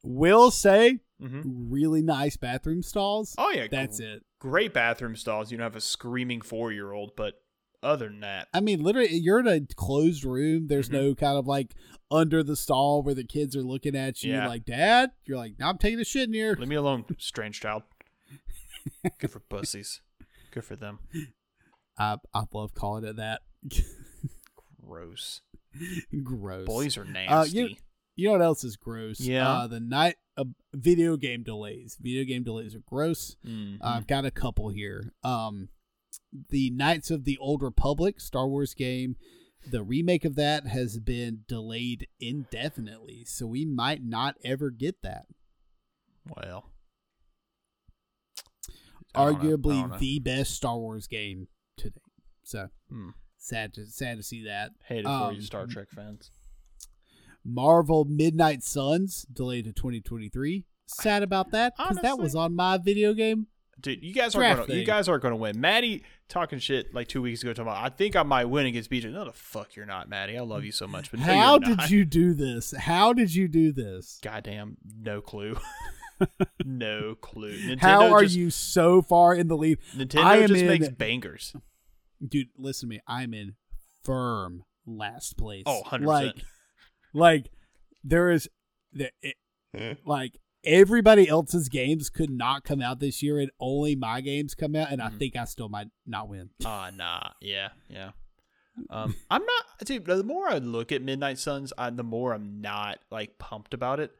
Will 0.03 0.51
say 0.51 1.01
hmm 1.21 1.41
really 1.45 2.03
nice 2.03 2.37
bathroom 2.37 2.83
stalls. 2.83 3.35
Oh 3.39 3.51
yeah, 3.51 3.67
That's 3.71 3.99
gr- 3.99 4.07
it. 4.07 4.23
Great 4.41 4.75
bathroom 4.75 5.17
stalls. 5.17 5.51
You 5.51 5.59
don't 5.59 5.65
have 5.65 5.77
a 5.77 5.81
screaming 5.81 6.41
four 6.43 6.73
year 6.73 6.93
old, 6.93 7.13
but 7.17 7.35
other 7.85 8.09
than 8.09 8.21
that, 8.21 8.49
I 8.53 8.61
mean, 8.61 8.83
literally, 8.83 9.15
you're 9.17 9.39
in 9.41 9.47
a 9.47 9.61
closed 9.77 10.25
room. 10.25 10.67
There's 10.69 10.89
Mhm. 10.89 10.93
no 10.93 11.15
kind 11.15 11.37
of 11.39 11.47
like 11.47 11.75
under 12.11 12.43
the 12.43 12.57
stall 12.57 13.03
where 13.03 13.15
the 13.15 13.25
kids 13.25 13.55
are 13.55 13.63
looking 13.63 13.95
at 13.97 14.23
you, 14.23 14.33
Yeah. 14.33 14.47
like, 14.49 14.65
Dad. 14.65 15.11
You're 15.25 15.37
like, 15.39 15.59
no, 15.59 15.67
I'm 15.69 15.79
taking 15.79 16.01
a 16.01 16.05
shit 16.05 16.29
in 16.29 16.35
here. 16.35 16.57
leave 16.59 16.69
me 16.69 16.77
alone, 16.77 17.05
strange 17.19 17.61
child. 17.61 17.83
Good 19.19 19.31
for 19.31 19.41
pussies. 19.41 20.01
Good 20.51 20.65
for 20.65 20.77
them. 20.77 20.99
I 21.99 22.19
I 22.33 22.45
love 22.53 22.75
calling 22.75 23.05
it 23.05 23.17
that. 23.17 23.43
Gross. 24.81 25.41
gross. 26.23 26.67
Boys 26.67 26.97
are 26.97 27.03
Uh, 27.05 27.11
nasty. 27.11 27.59
you, 27.59 27.77
you 28.17 28.27
know 28.29 28.33
what 28.33 28.43
else 28.43 28.65
is 28.65 28.77
gross? 28.77 29.21
Yeah. 29.21 29.49
Uh, 29.49 29.67
the 29.67 29.81
night 29.81 30.17
uh, 30.37 30.45
video 30.73 31.17
game 31.17 31.43
delays. 31.43 31.97
Video 32.01 32.25
game 32.25 32.43
delays 32.43 32.75
are 32.75 32.83
gross. 32.87 33.37
Mhm. 33.47 33.79
I've 33.81 34.07
got 34.07 34.25
a 34.25 34.31
couple 34.31 34.69
here. 34.69 35.13
Um, 35.23 35.69
the 36.51 36.71
Knights 36.71 37.11
of 37.11 37.25
the 37.25 37.39
Old 37.39 37.63
Republic 37.63 38.21
Star 38.21 38.47
Wars 38.49 38.75
game. 38.75 39.17
The 39.67 39.83
remake 39.83 40.25
of 40.27 40.35
that 40.37 40.67
has 40.67 40.99
been 40.99 41.41
delayed 41.49 42.07
indefinitely, 42.21 43.25
so 43.25 43.47
we 43.47 43.65
might 43.65 44.03
not 44.05 44.37
ever 44.45 44.71
get 44.71 45.01
that. 45.03 45.27
well, 46.29 46.71
I 49.15 49.21
know. 49.21 49.31
I 49.31 49.33
don't 49.33 49.43
know. 49.43 49.57
Arguably 49.57 49.99
the 49.99 50.19
best 50.19 50.53
Star 50.55 50.77
Wars 50.79 51.07
game 51.07 51.49
today. 51.77 52.01
So 52.43 52.69
Hmm. 52.91 53.11
sad 53.39 53.73
to 53.75 53.87
sad 53.87 54.17
to 54.19 54.23
see 54.23 54.43
that. 54.45 54.73
Hate 54.87 55.01
it 55.01 55.05
for 55.05 55.33
you, 55.33 55.39
Um, 55.39 55.41
Star 55.43 55.67
Trek 55.67 55.89
fans. 55.91 56.31
Marvel 57.45 58.05
Midnight 58.05 58.63
Suns 58.63 59.27
delayed 59.33 59.65
to 59.67 59.73
2023. 59.73 60.65
Sad 60.87 61.23
about 61.23 61.51
that 61.53 61.75
because 61.77 61.99
that 62.03 62.19
was 62.19 62.35
on 62.35 62.55
my 62.55 62.77
video 62.79 63.15
game. 63.15 63.47
Dude, 63.81 64.03
you 64.03 64.15
guys 64.15 64.35
are 64.35 64.39
Draft 64.39 64.69
gonna 64.69 64.79
you 64.79 64.85
guys 64.87 65.09
are 65.09 65.19
gonna 65.19 65.37
win. 65.37 65.61
Maddie 65.61 66.05
talking 66.29 66.59
shit 66.59 66.95
like 66.95 67.09
two 67.09 67.21
weeks 67.21 67.43
ago 67.43 67.53
talking 67.53 67.71
about 67.71 67.85
I 67.85 67.89
think 67.89 68.17
I 68.17 68.23
might 68.23 68.47
win 68.47 68.67
against 68.67 68.91
BJ. 68.91 69.13
No 69.13 69.25
the 69.25 69.33
fuck 69.33 69.77
you're 69.77 69.87
not, 69.87 70.09
Maddie. 70.09 70.39
I 70.39 70.43
love 70.43 70.65
you 70.65 70.73
so 70.73 70.87
much, 70.87 71.11
but 71.11 71.21
no, 71.21 71.27
How 71.27 71.53
you're 71.53 71.61
did 71.61 71.79
not. 71.79 71.91
you 71.91 72.05
do 72.05 72.35
this? 72.35 72.73
How 72.77 73.13
did 73.13 73.35
you 73.35 73.49
do 73.49 73.73
this? 73.73 74.21
Goddamn, 74.23 74.77
no 75.01 75.21
clue. 75.21 75.57
no 76.65 77.15
clue. 77.17 77.59
Nintendo 77.59 77.81
How 77.81 78.13
are 78.13 78.23
just, 78.23 78.37
you 78.37 78.51
so 78.51 79.03
far 79.03 79.35
in 79.35 79.49
the 79.49 79.57
lead? 79.57 79.79
Nintendo 79.97 80.25
I 80.25 80.37
am 80.39 80.49
just 80.49 80.61
in- 80.63 80.69
makes 80.69 80.89
bangers. 80.89 81.55
Dude, 82.27 82.49
listen 82.57 82.89
to 82.89 82.95
me. 82.95 83.01
I'm 83.07 83.35
in 83.35 83.55
firm 84.03 84.65
last 84.87 85.37
place. 85.37 85.65
Oh, 85.67 85.83
100%. 85.85 86.07
Like, 86.07 86.35
like 87.13 87.51
there 88.03 88.31
is, 88.31 88.49
the, 88.93 89.11
it, 89.21 89.37
like 90.07 90.39
everybody 90.65 91.29
else's 91.29 91.69
games 91.69 92.11
could 92.11 92.31
not 92.31 92.65
come 92.65 92.81
out 92.83 93.01
this 93.01 93.23
year, 93.23 93.39
and 93.39 93.51
only 93.61 93.95
my 93.97 94.21
games 94.21 94.55
come 94.55 94.75
out, 94.77 94.91
and 94.91 95.01
I 95.03 95.09
Mhm. 95.11 95.19
think 95.19 95.37
I 95.37 95.45
still 95.45 95.69
might 95.69 95.89
not 96.07 96.29
win. 96.29 96.51
Ah, 96.65 96.91
nah. 96.95 97.31
Yeah, 97.41 97.71
yeah. 97.89 98.11
Um, 98.91 99.15
I'm 99.31 99.45
not, 99.45 99.65
dude. 99.85 100.05
The 100.05 100.25
more 100.25 100.49
I 100.49 100.59
look 100.59 100.91
at 100.91 101.01
Midnight 101.01 101.39
Suns, 101.39 101.73
I, 101.79 101.91
the 101.91 102.03
more 102.03 102.33
I'm 102.35 102.61
not 102.61 102.99
like 103.09 103.39
pumped 103.39 103.73
about 103.73 104.01
it 104.01 104.11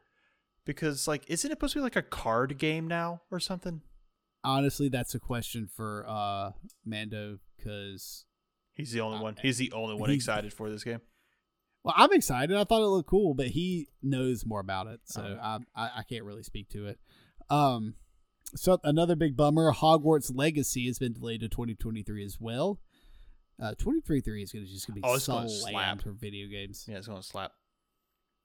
because, 0.65 1.09
like, 1.09 1.29
isn't 1.29 1.51
it 1.51 1.55
supposed 1.55 1.73
to 1.73 1.79
be 1.79 1.83
like 1.83 1.97
a 1.97 2.01
card 2.01 2.57
game 2.57 2.87
now 2.87 3.21
or 3.29 3.41
something? 3.41 3.81
Honestly, 4.45 4.87
that's 4.87 5.13
a 5.13 5.19
question 5.19 5.67
for 5.67 6.05
uh 6.07 6.51
Mando 6.85 7.39
because 7.57 8.25
He's 8.71 8.93
the 8.93 9.01
only 9.01 9.19
one. 9.19 9.35
He's 9.41 9.57
the 9.57 9.73
only 9.73 9.95
one 9.95 10.09
excited 10.09 10.53
for 10.53 10.69
this 10.69 10.85
game. 10.85 11.01
Well, 11.85 11.93
I'm 11.95 12.11
excited. 12.13 12.57
I 12.57 12.63
thought 12.63 12.81
it 12.81 12.87
looked 12.87 13.07
cool, 13.09 13.35
but 13.35 13.47
he 13.49 13.87
knows 14.01 14.43
more 14.45 14.59
about 14.59 14.87
it, 14.87 15.01
so 15.05 15.21
Oh. 15.21 15.39
I, 15.39 15.59
I 15.75 15.89
I 15.99 16.03
can't 16.03 16.25
really 16.25 16.41
speak 16.43 16.67
to 16.69 16.87
it. 16.87 16.99
Um, 17.51 17.93
so 18.55 18.79
another 18.83 19.15
big 19.15 19.37
bummer: 19.37 19.71
Hogwarts 19.71 20.31
Legacy 20.35 20.87
has 20.87 20.97
been 20.97 21.13
delayed 21.13 21.41
to 21.41 21.47
2023 21.47 22.25
as 22.25 22.37
well. 22.41 22.79
Uh, 23.61 23.69
2023 23.75 24.41
is 24.43 24.51
gonna 24.51 24.65
just 24.65 24.87
gonna 24.87 24.95
be 24.95 25.01
Oh, 25.03 25.13
it's 25.13 25.25
so 25.25 25.33
gonna 25.33 25.47
slap. 25.49 26.01
for 26.01 26.11
video 26.11 26.47
games, 26.47 26.85
Yeah, 26.89 26.97
it's 26.97 27.05
gonna 27.07 27.21
slap. 27.21 27.51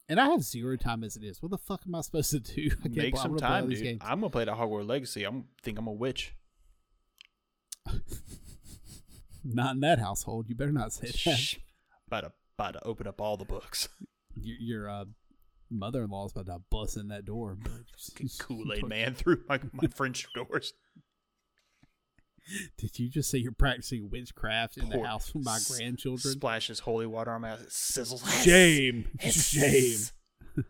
and 0.08 0.20
I 0.20 0.28
have 0.28 0.42
zero 0.42 0.76
time 0.76 1.02
as 1.02 1.16
it 1.16 1.24
is. 1.24 1.40
What 1.42 1.50
the 1.50 1.56
fuck 1.58 1.80
am 1.86 1.94
I 1.94 2.02
supposed 2.02 2.30
to 2.32 2.40
do? 2.40 2.68
I 2.80 2.88
can't 2.88 2.96
Make 2.96 3.16
some 3.16 3.36
time, 3.38 3.70
dude. 3.70 3.82
games. 3.82 4.02
I'm 4.04 4.20
gonna 4.20 4.28
play 4.30 4.44
the 4.44 4.52
Hogwarts 4.52 4.86
Legacy. 4.86 5.24
I'm 5.24 5.46
think 5.62 5.78
I'm 5.78 5.86
a 5.86 5.92
witch. 5.92 6.34
Not 9.44 9.74
in 9.76 9.80
that 9.80 9.98
household. 9.98 10.48
You 10.50 10.54
better 10.54 10.72
not 10.72 10.92
say 10.92 11.06
that. 11.06 11.16
Shh. 11.16 11.56
About 12.06 12.20
to 12.24 12.32
about 12.60 12.74
to 12.74 12.86
open 12.86 13.06
up 13.06 13.20
all 13.20 13.36
the 13.36 13.44
books. 13.44 13.88
Your, 14.36 14.56
your 14.60 14.88
uh, 14.88 15.04
mother-in-law's 15.70 16.30
about 16.32 16.46
to 16.46 16.58
bust 16.70 16.96
in 16.96 17.08
that 17.08 17.24
door. 17.24 17.58
Kool 18.38 18.72
Aid 18.72 18.86
man 18.86 19.14
through 19.14 19.42
my 19.48 19.58
my 19.72 19.88
French 19.94 20.24
doors. 20.34 20.72
Did 22.78 22.96
you 22.98 23.08
just 23.10 23.28
say 23.28 23.38
you're 23.38 23.50
practicing 23.52 24.08
witchcraft 24.08 24.76
in 24.76 24.88
the 24.88 25.02
house 25.02 25.34
with 25.34 25.44
my 25.44 25.56
s- 25.56 25.68
grandchildren? 25.76 26.34
Splashes 26.34 26.78
holy 26.80 27.06
water 27.06 27.32
on 27.32 27.40
my 27.40 27.50
ass. 27.50 27.60
It 27.60 27.68
sizzles. 27.70 28.44
Shame. 28.44 29.08
It's- 29.14 29.48
Shame. 29.48 30.64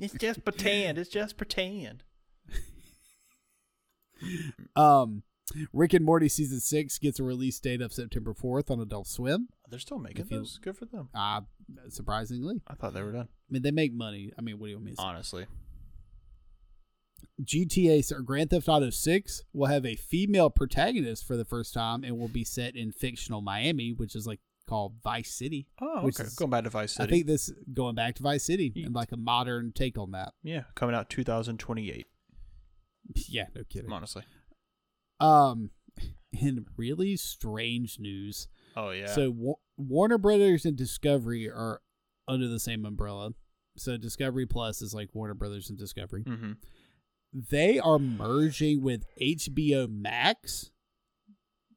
It's 0.00 0.14
just 0.14 0.44
pretend. 0.44 0.98
It's 0.98 1.10
just 1.10 1.36
pretend. 1.36 2.04
Um, 4.76 5.24
Rick 5.72 5.94
and 5.94 6.04
Morty 6.04 6.28
season 6.28 6.60
six 6.60 6.98
gets 6.98 7.20
a 7.20 7.22
release 7.22 7.58
date 7.60 7.80
of 7.80 7.92
September 7.92 8.34
fourth 8.34 8.70
on 8.70 8.80
Adult 8.80 9.06
Swim. 9.06 9.48
They're 9.70 9.78
still 9.78 9.98
making 9.98 10.24
If 10.26 10.30
you- 10.30 10.38
those. 10.38 10.58
Good 10.58 10.76
for 10.76 10.86
them. 10.86 11.08
Uh 11.14 11.42
surprisingly, 11.88 12.62
I 12.66 12.74
thought 12.74 12.94
they 12.94 13.02
were 13.02 13.12
done. 13.12 13.28
I 13.30 13.52
mean 13.52 13.62
they 13.62 13.70
make 13.70 13.92
money. 13.94 14.32
I 14.38 14.42
mean, 14.42 14.58
what 14.58 14.66
do 14.66 14.70
you 14.70 14.76
want 14.76 14.84
me 14.86 14.90
to 14.92 14.96
say? 14.96 15.02
Honestly. 15.02 15.46
GTA 17.42 18.12
or 18.12 18.22
Grand 18.22 18.50
Theft 18.50 18.68
Auto 18.68 18.90
six 18.90 19.42
will 19.52 19.66
have 19.66 19.84
a 19.84 19.94
female 19.94 20.48
protagonist 20.50 21.26
for 21.26 21.36
the 21.36 21.44
first 21.44 21.74
time 21.74 22.02
and 22.02 22.18
will 22.18 22.28
be 22.28 22.44
set 22.44 22.74
in 22.76 22.92
fictional 22.92 23.42
Miami, 23.42 23.92
which 23.92 24.16
is 24.16 24.26
like 24.26 24.40
called 24.66 24.94
Vice 25.04 25.32
City. 25.34 25.68
Oh, 25.80 25.98
okay. 26.08 26.24
is- 26.24 26.34
Going 26.34 26.50
back 26.50 26.64
to 26.64 26.70
Vice 26.70 26.94
City. 26.94 27.06
I 27.06 27.10
think 27.10 27.26
this 27.26 27.52
going 27.72 27.94
back 27.94 28.14
to 28.16 28.22
Vice 28.22 28.44
City 28.44 28.72
and 28.84 28.94
like 28.94 29.12
a 29.12 29.16
modern 29.16 29.72
take 29.72 29.96
on 29.98 30.10
that. 30.12 30.32
yeah, 30.42 30.64
coming 30.74 30.94
out 30.94 31.08
2028. 31.10 32.06
Yeah, 33.28 33.46
no 33.54 33.62
kidding. 33.68 33.92
Honestly. 33.92 34.24
Um, 35.20 35.70
in 36.32 36.66
really 36.76 37.16
strange 37.16 37.98
news, 37.98 38.48
Oh 38.76 38.90
yeah. 38.90 39.06
So 39.06 39.30
Wa- 39.34 39.54
Warner 39.78 40.18
Brothers 40.18 40.64
and 40.66 40.76
Discovery 40.76 41.48
are 41.50 41.80
under 42.28 42.46
the 42.48 42.60
same 42.60 42.84
umbrella. 42.84 43.30
So 43.78 43.96
Discovery 43.96 44.46
Plus 44.46 44.82
is 44.82 44.92
like 44.94 45.14
Warner 45.14 45.34
Brothers 45.34 45.70
and 45.70 45.78
Discovery. 45.78 46.22
hmm 46.22 46.52
They 47.32 47.78
are 47.78 47.98
merging 47.98 48.82
with 48.82 49.04
HBO 49.20 49.88
Max 49.90 50.70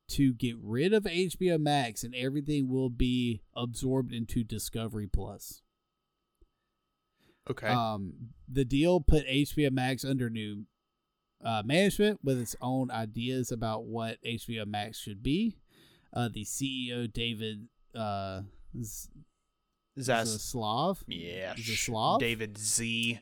to 0.09 0.33
get 0.33 0.55
rid 0.61 0.91
of 0.93 1.03
HBO 1.03 1.59
Max 1.59 2.03
and 2.03 2.15
everything 2.15 2.67
will 2.67 2.89
be 2.89 3.41
absorbed 3.55 4.11
into 4.13 4.43
Discovery 4.43 5.07
Plus. 5.07 5.61
Okay. 7.49 7.67
Um, 7.67 8.13
the 8.51 8.65
deal 8.65 8.99
put 9.01 9.25
HBO 9.27 9.71
Max 9.71 10.03
under 10.03 10.29
new 10.29 10.65
uh, 11.43 11.63
management 11.65 12.19
with 12.23 12.39
its 12.39 12.55
own 12.61 12.91
ideas 12.91 13.51
about 13.51 13.85
what 13.85 14.17
HBO 14.23 14.65
Max 14.65 14.99
should 14.99 15.23
be. 15.23 15.57
Uh, 16.13 16.29
the 16.33 16.43
CEO 16.43 17.11
David 17.11 17.67
uh, 17.95 18.41
Z- 18.81 19.09
Zaslav, 19.97 20.97
yeah. 21.07 21.53
Zaslav? 21.55 22.19
David 22.19 22.57
Z. 22.57 23.19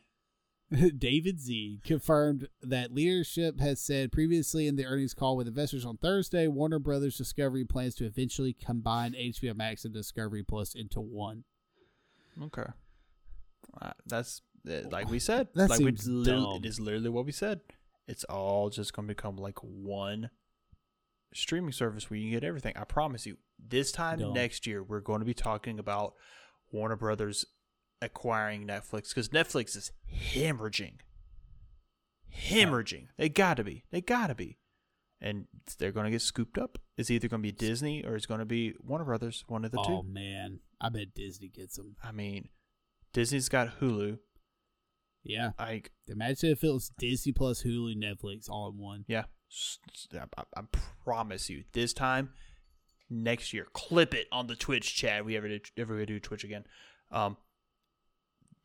David 0.97 1.39
Z 1.39 1.79
confirmed 1.85 2.49
that 2.61 2.93
leadership 2.93 3.59
has 3.59 3.79
said 3.79 4.11
previously 4.11 4.67
in 4.67 4.75
the 4.75 4.85
earnings 4.85 5.13
call 5.13 5.37
with 5.37 5.47
investors 5.47 5.85
on 5.85 5.97
Thursday, 5.97 6.47
Warner 6.47 6.79
Brothers 6.79 7.17
Discovery 7.17 7.63
plans 7.63 7.95
to 7.95 8.05
eventually 8.05 8.53
combine 8.53 9.13
HBO 9.13 9.55
Max 9.55 9.85
and 9.85 9.93
Discovery 9.93 10.43
Plus 10.43 10.75
into 10.75 10.99
one. 10.99 11.45
Okay. 12.41 12.69
Uh, 13.81 13.91
that's 14.05 14.41
uh, 14.69 14.89
like 14.91 15.09
we 15.09 15.19
said. 15.19 15.47
That 15.55 15.69
like 15.69 15.77
seems 15.77 16.03
dumb. 16.05 16.57
it 16.57 16.65
is 16.65 16.79
literally 16.79 17.09
what 17.09 17.25
we 17.25 17.31
said. 17.31 17.61
It's 18.07 18.23
all 18.25 18.69
just 18.69 18.93
going 18.93 19.07
to 19.07 19.13
become 19.13 19.35
like 19.35 19.59
one 19.59 20.29
streaming 21.33 21.73
service 21.73 22.09
where 22.09 22.17
you 22.17 22.25
can 22.25 22.39
get 22.39 22.47
everything. 22.47 22.73
I 22.75 22.83
promise 22.83 23.25
you. 23.25 23.37
This 23.59 23.91
time 23.91 24.33
next 24.33 24.67
year, 24.67 24.83
we're 24.83 24.99
going 25.01 25.19
to 25.19 25.25
be 25.25 25.33
talking 25.33 25.79
about 25.79 26.13
Warner 26.71 26.95
Brothers 26.95 27.45
acquiring 28.01 28.67
Netflix 28.67 29.09
because 29.09 29.29
Netflix 29.29 29.75
is 29.75 29.91
hemorrhaging. 30.13 30.99
Hemorrhaging. 32.35 33.07
They 33.17 33.29
got 33.29 33.57
to 33.57 33.63
be. 33.63 33.83
They 33.91 34.01
got 34.01 34.27
to 34.27 34.35
be. 34.35 34.59
And 35.19 35.47
they're 35.79 35.91
going 35.91 36.05
to 36.05 36.11
get 36.11 36.21
scooped 36.21 36.59
up. 36.59 36.77
It's 36.95 37.09
either 37.09 37.27
going 37.27 37.41
to 37.41 37.47
be 37.47 37.51
Disney 37.51 38.05
or 38.05 38.15
it's 38.15 38.27
going 38.27 38.39
to 38.39 38.45
be 38.45 38.75
Warner 38.83 39.05
Brothers. 39.05 39.43
One 39.47 39.65
of 39.65 39.71
the 39.71 39.79
oh 39.79 40.03
two. 40.03 40.07
man, 40.07 40.59
I 40.79 40.89
bet 40.89 41.15
Disney 41.15 41.47
gets 41.47 41.77
them. 41.77 41.95
I 42.03 42.11
mean, 42.11 42.49
Disney's 43.13 43.49
got 43.49 43.79
Hulu. 43.79 44.19
Yeah, 45.27 45.51
Like, 45.59 45.91
imagine 46.07 46.51
if 46.51 46.63
it 46.63 46.71
was 46.71 46.89
Disney 46.97 47.31
Plus, 47.33 47.63
Hulu, 47.63 47.95
Netflix 47.95 48.49
all 48.49 48.69
in 48.69 48.77
one. 48.77 49.05
yeah, 49.07 49.23
I 50.13 50.61
promise 51.03 51.49
you, 51.49 51.63
this 51.73 51.93
time 51.93 52.29
next 53.09 53.53
year, 53.53 53.67
clip 53.73 54.13
it 54.13 54.27
on 54.31 54.47
the 54.47 54.55
Twitch 54.55 54.95
chat. 54.95 55.25
We 55.25 55.37
ever 55.37 55.47
do, 55.47 55.59
ever 55.77 56.05
do 56.05 56.19
Twitch 56.19 56.43
again? 56.43 56.65
Um, 57.11 57.37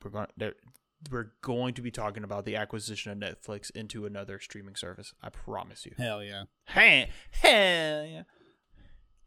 we're 0.03 0.11
going 0.11 0.27
there. 0.37 0.55
We're 1.11 1.33
going 1.43 1.75
to 1.75 1.83
be 1.83 1.91
talking 1.91 2.23
about 2.23 2.45
the 2.45 2.55
acquisition 2.55 3.11
of 3.11 3.19
Netflix 3.19 3.71
into 3.73 4.07
another 4.07 4.39
streaming 4.39 4.77
service. 4.77 5.13
I 5.21 5.31
promise 5.31 5.85
you. 5.85 5.93
Hell 5.99 6.23
yeah, 6.23 6.45
Hey, 6.67 7.11
hell 7.33 8.05
yeah, 8.05 8.23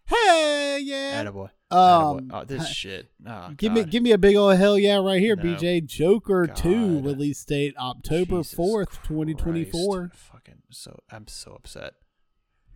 hey 0.08 0.80
yeah. 0.84 1.24
attaboy. 1.24 1.50
Um, 1.72 1.80
Attaboy. 1.80 2.30
Oh, 2.32 2.44
this 2.46 2.68
shit. 2.72 3.10
Oh, 3.28 3.50
Give 3.58 3.74
me 3.74 3.84
give 3.84 4.04
me 4.04 4.12
a 4.12 4.18
big 4.18 4.36
old 4.36 4.56
hell 4.58 4.78
yeah 4.78 4.98
right 4.98 5.20
here, 5.20 5.36
No. 5.36 5.44
BJ. 5.44 5.86
Joker 5.86 6.48
two 6.48 6.96
God. 7.02 7.06
release 7.06 7.44
date 7.44 7.76
October 7.78 8.38
Jesus 8.38 8.54
fourth, 8.54 9.02
twenty 9.04 9.34
twenty 9.34 9.66
four. 9.66 10.10
Christ. 10.10 10.24
Fucking 10.32 10.62
so 10.70 11.00
I'm 11.12 11.28
so 11.28 11.54
upset. 11.54 11.94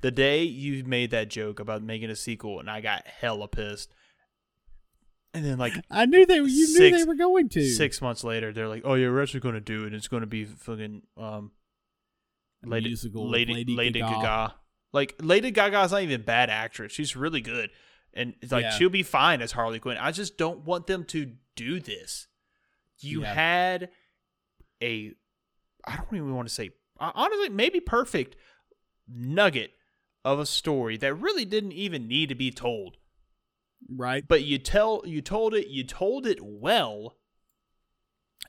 The 0.02 0.12
day 0.12 0.44
you 0.44 0.84
made 0.86 1.12
that 1.12 1.30
joke 1.30 1.60
about 1.60 1.84
making 1.84 2.10
a 2.10 2.16
sequel 2.16 2.60
and 2.60 2.70
I 2.70 2.82
got 2.82 3.06
hella 3.06 3.48
pissed. 3.48 3.92
And 5.34 5.46
then 5.46 5.58
like 5.60 5.74
I 5.92 6.06
knew 6.08 6.26
they 6.26 6.38
you 6.38 6.44
knew 6.80 6.92
they 6.92 7.04
were 7.04 7.16
going 7.16 7.50
to. 7.50 7.64
six 7.70 8.02
months 8.02 8.24
later 8.24 8.52
they're 8.52 8.68
like, 8.68 8.82
Oh 8.86 8.96
yeah, 8.96 9.10
we're 9.10 9.22
actually 9.22 9.42
gonna 9.42 9.60
do 9.62 9.86
it. 9.86 9.94
It's 9.94 10.08
gonna 10.08 10.26
be 10.26 10.46
fucking 10.46 11.04
um 11.18 11.52
Lady 12.64 12.88
musical 12.88 13.30
Lady, 13.30 13.54
Lady 13.54 13.76
Lady 13.76 14.00
Gaga. 14.00 14.16
Gaga. 14.16 14.56
Like 14.92 15.16
Lady 15.22 15.52
Gaga's 15.52 15.92
not 15.92 16.02
even 16.02 16.22
a 16.22 16.24
bad 16.24 16.50
actress. 16.50 16.92
She's 16.92 17.16
really 17.16 17.42
good. 17.42 17.70
And 18.14 18.34
it's 18.42 18.52
like 18.52 18.64
Yeah. 18.64 18.72
she'll 18.72 18.90
be 18.90 19.04
fine 19.04 19.42
as 19.42 19.52
Harley 19.52 19.80
Quinn. 19.80 19.98
I 19.98 20.12
just 20.12 20.38
don't 20.38 20.66
want 20.66 20.88
them 20.88 21.04
to 21.06 21.34
do 21.56 21.80
this. 21.80 22.28
You 23.00 23.22
Yeah. 23.22 23.34
had 23.34 23.90
a 24.82 25.14
I 25.86 25.96
don't 25.96 26.14
even 26.14 26.36
want 26.36 26.48
to 26.48 26.54
say 26.54 26.72
honestly 27.00 27.50
maybe 27.50 27.80
perfect 27.80 28.36
nugget 29.08 29.72
of 30.26 30.40
a 30.40 30.46
story 30.46 30.98
that 30.98 31.14
really 31.14 31.46
didn't 31.46 31.72
even 31.72 32.08
need 32.08 32.30
to 32.30 32.36
be 32.36 32.52
told. 32.52 32.98
Right. 33.90 34.28
But 34.28 34.44
you 34.44 34.58
tell 34.58 35.04
you 35.06 35.22
told 35.22 35.54
it 35.54 35.68
you 35.68 35.84
told 35.84 36.26
it 36.28 36.40
well 36.42 37.16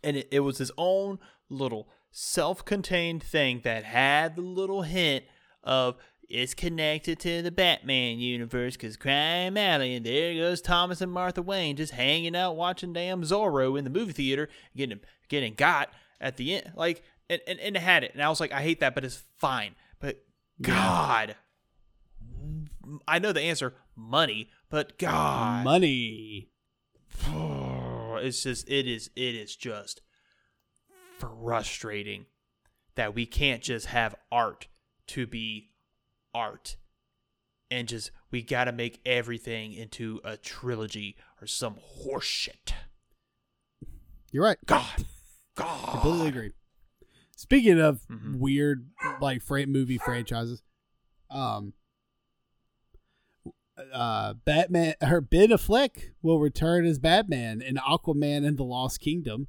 and 0.03 0.17
it, 0.17 0.29
it 0.33 0.41
was 0.41 0.59
his 0.59 0.73
own 0.79 1.19
little 1.49 1.89
self-contained 2.11 3.23
thing 3.23 3.61
that 3.65 3.85
had 3.85 4.35
the 4.37 4.43
little 4.43 4.83
hint 4.83 5.25
of 5.63 5.97
it's 6.31 6.55
connected 6.55 7.19
to 7.19 7.43
the 7.43 7.51
Batman 7.51 8.21
universe 8.21 8.77
because 8.77 8.97
Crime 8.97 9.57
Alley, 9.57 9.97
and 9.97 10.07
there 10.07 10.35
goes 10.35 10.61
Thomas 10.61 11.01
and 11.01 11.11
Martha 11.11 11.43
Wayne 11.43 11.77
just 11.77 11.93
hanging 11.93 12.37
out 12.37 12.57
watching 12.57 12.93
damn 12.93 13.23
Zorro 13.23 13.77
in 13.77 13.83
the 13.85 13.91
movie 13.91 14.13
theater, 14.13 14.49
getting 14.77 15.01
getting 15.29 15.55
got 15.55 15.91
at 16.21 16.37
the 16.37 16.55
end, 16.55 16.73
like 16.77 17.03
and, 17.29 17.41
and, 17.49 17.59
and 17.59 17.77
it 17.77 17.83
had 17.83 18.05
it, 18.05 18.13
and 18.15 18.23
I 18.23 18.29
was 18.29 18.39
like, 18.39 18.53
I 18.53 18.63
hate 18.63 18.81
that, 18.81 18.95
but 18.95 19.05
it's 19.05 19.25
fine. 19.39 19.75
But 19.99 20.23
God, 20.63 21.35
I 23.09 23.19
know 23.19 23.33
the 23.33 23.43
answer, 23.43 23.75
money, 23.97 24.49
but 24.71 24.99
God, 24.99 25.65
Money. 25.65 26.51
it's 27.27 28.45
just 28.45 28.69
it 28.69 28.87
is 28.87 29.11
it 29.17 29.35
is 29.35 29.57
just 29.57 30.01
frustrating 31.19 32.27
that 32.95 33.17
we 33.17 33.27
can't 33.27 33.63
just 33.63 33.87
have 33.87 34.15
art 34.31 34.69
to 35.09 35.27
be 35.27 35.70
art 36.35 36.77
and 37.71 37.89
just 37.89 38.11
we 38.31 38.43
got 38.43 38.65
to 38.65 38.73
make 38.73 39.01
everything 39.07 39.73
into 39.73 40.21
a 40.25 40.37
trilogy 40.37 41.17
or 41.41 41.47
some 41.47 41.77
horseshit. 42.05 42.73
You're 44.33 44.45
right. 44.45 44.59
God, 44.67 45.05
God, 45.57 45.91
Completely 45.91 46.29
agree. 46.29 46.53
Speaking 47.37 47.81
of 47.81 48.07
Mhm. 48.09 48.39
weird 48.39 48.91
like 49.21 49.43
fra- 49.43 49.67
movie 49.67 49.99
franchises, 49.99 50.63
um, 51.31 51.73
uh, 53.93 54.35
Batman, 54.45 54.95
her 55.01 55.21
Ben 55.21 55.49
Affleck 55.49 56.11
will 56.23 56.39
return 56.39 56.85
as 56.85 56.99
Batman 56.99 57.63
in 57.63 57.77
Aquaman 57.77 58.47
and 58.47 58.57
the 58.59 58.65
Lost 58.65 59.01
Kingdom. 59.01 59.49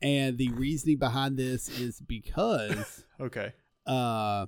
And 0.00 0.38
the 0.38 0.50
reasoning 0.50 0.98
behind 0.98 1.36
this 1.36 1.68
is 1.68 2.00
because 2.00 3.04
Okay. 3.20 3.52
uh, 3.86 4.46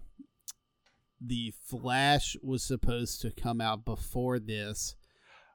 the 1.26 1.52
Flash 1.66 2.36
was 2.42 2.62
supposed 2.62 3.20
to 3.22 3.30
come 3.30 3.60
out 3.60 3.84
before 3.84 4.38
this, 4.38 4.94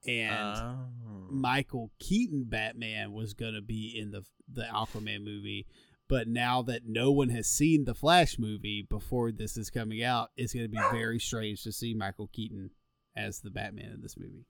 and 0.07 0.57
Oh. 0.57 0.87
Michael 1.29 1.91
Keaton 1.99 2.45
Batman 2.49 3.13
was 3.13 3.33
going 3.33 3.53
to 3.53 3.61
be 3.61 3.95
in 3.97 4.11
the 4.11 4.23
the 4.51 4.63
Aquaman 4.63 5.23
movie. 5.23 5.67
But 6.09 6.27
now 6.27 6.61
that 6.63 6.81
no 6.85 7.09
one 7.11 7.29
has 7.29 7.47
seen 7.47 7.85
the 7.85 7.93
Flash 7.93 8.37
movie 8.37 8.85
before 8.89 9.31
this 9.31 9.55
is 9.55 9.69
coming 9.69 10.03
out, 10.03 10.29
it's 10.35 10.53
going 10.53 10.65
to 10.65 10.69
be 10.69 10.77
very 10.91 11.19
strange 11.19 11.63
to 11.63 11.71
see 11.71 11.93
Michael 11.93 12.27
Keaton 12.33 12.71
as 13.15 13.39
the 13.39 13.49
Batman 13.49 13.91
in 13.93 14.01
this 14.01 14.17
movie. 14.17 14.45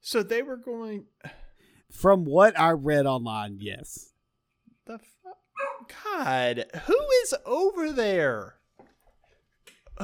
so 0.00 0.22
they 0.22 0.42
were 0.42 0.56
going. 0.56 1.06
From 1.92 2.24
what 2.24 2.58
I 2.58 2.70
read 2.70 3.06
online, 3.06 3.58
yes. 3.60 4.12
The 4.86 4.98
fu- 4.98 5.94
God, 6.14 6.66
who 6.86 6.96
is 7.24 7.34
over 7.44 7.92
there? 7.92 8.56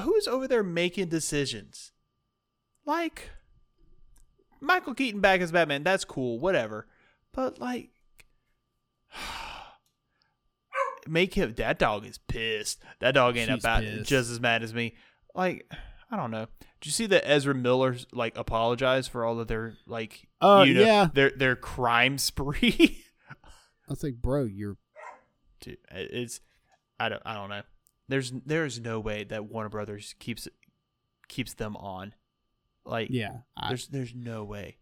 Who 0.03 0.15
is 0.15 0.29
over 0.29 0.47
there 0.47 0.63
making 0.63 1.09
decisions? 1.09 1.93
Like 2.85 3.31
Michael 4.61 4.95
Keaton 4.95 5.21
back 5.21 5.41
as 5.41 5.53
Batman, 5.53 5.83
that's 5.83 6.05
cool, 6.05 6.39
whatever. 6.39 6.87
But 7.33 7.59
like 7.59 7.91
make 11.07 11.35
him 11.35 11.55
that 11.55 11.79
dog 11.79 12.07
is 12.07 12.19
pissed. 12.19 12.81
That 13.01 13.13
dog 13.13 13.37
ain't 13.37 13.51
She's 13.51 13.59
about 13.63 13.83
pissed. 13.83 14.09
just 14.09 14.31
as 14.31 14.41
mad 14.41 14.63
as 14.63 14.75
me. 14.75 14.95
Like 15.35 15.71
I 16.11 16.17
don't 16.17 16.31
know. 16.31 16.47
Did 16.81 16.87
you 16.87 16.93
see 16.93 17.07
that 17.07 17.29
Ezra 17.29 17.55
Miller 17.55 17.97
like 18.13 18.37
apologized 18.37 19.11
for 19.11 19.25
all 19.25 19.41
of 19.41 19.49
their 19.49 19.75
like 19.87 20.29
Oh, 20.41 20.63
you 20.63 20.75
know, 20.75 20.81
yeah. 20.83 21.09
their 21.13 21.31
their 21.31 21.57
crime 21.57 22.19
spree? 22.19 23.05
I 23.31 23.35
was 23.93 24.03
like, 24.03 24.17
bro, 24.17 24.45
you're 24.45 24.77
Dude, 25.61 25.79
it's 25.91 26.41
I 27.01 27.09
don't 27.09 27.23
I 27.25 27.35
don't 27.35 27.49
know. 27.49 27.63
There's 28.09 28.33
there's 28.45 28.81
no 28.81 29.01
way 29.01 29.25
that 29.25 29.47
Warner 29.47 29.69
Brothers 29.69 30.15
keeps 30.19 30.49
keeps 31.29 31.55
them 31.55 31.77
on. 31.77 32.15
Like 32.85 33.09
yeah. 33.11 33.39
I, 33.57 33.69
there's 33.69 33.89
there's 33.89 34.15
no 34.15 34.45
way. 34.45 34.77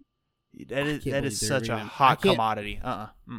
That 0.69 0.87
is 0.87 1.05
that 1.05 1.25
is 1.25 1.41
such 1.41 1.69
a 1.69 1.79
hot 1.79 2.21
commodity. 2.23 2.81
Uh 2.83 2.87
uh-uh. 2.87 3.35
uh. 3.35 3.39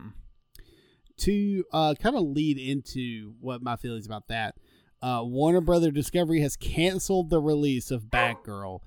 to 1.18 1.64
uh, 1.72 1.96
kind 2.02 2.16
of 2.16 2.24
lead 2.24 2.58
into 2.58 3.36
what 3.40 3.62
my 3.62 3.76
feelings 3.78 4.06
about 4.06 4.28
that, 4.28 4.56
uh, 5.02 5.22
Warner 5.24 5.62
Brother 5.62 5.92
Discovery 5.92 6.42
has 6.42 6.58
canceled 6.58 7.30
the 7.30 7.40
release 7.40 7.92
of 7.92 8.06
Batgirl 8.06 8.82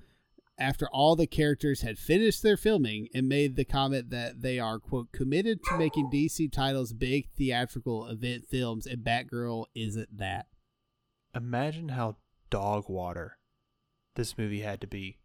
after 0.59 0.87
all 0.89 1.15
the 1.15 1.25
characters 1.25 1.81
had 1.81 1.97
finished 1.97 2.43
their 2.43 2.57
filming 2.57 3.07
and 3.15 3.29
made 3.29 3.55
the 3.55 3.63
comment 3.63 4.09
that 4.09 4.41
they 4.41 4.59
are 4.59 4.77
quote 4.77 5.11
committed 5.11 5.63
to 5.63 5.77
making 5.77 6.09
DC 6.11 6.51
titles 6.51 6.91
big 6.91 7.29
theatrical 7.37 8.07
event 8.07 8.45
films, 8.45 8.85
and 8.85 9.03
Batgirl 9.03 9.65
isn't 9.73 10.17
that. 10.17 10.47
Imagine 11.35 11.89
how 11.89 12.17
dog 12.49 12.89
water 12.89 13.37
this 14.15 14.37
movie 14.37 14.61
had 14.61 14.81
to 14.81 14.87
be 14.87 15.19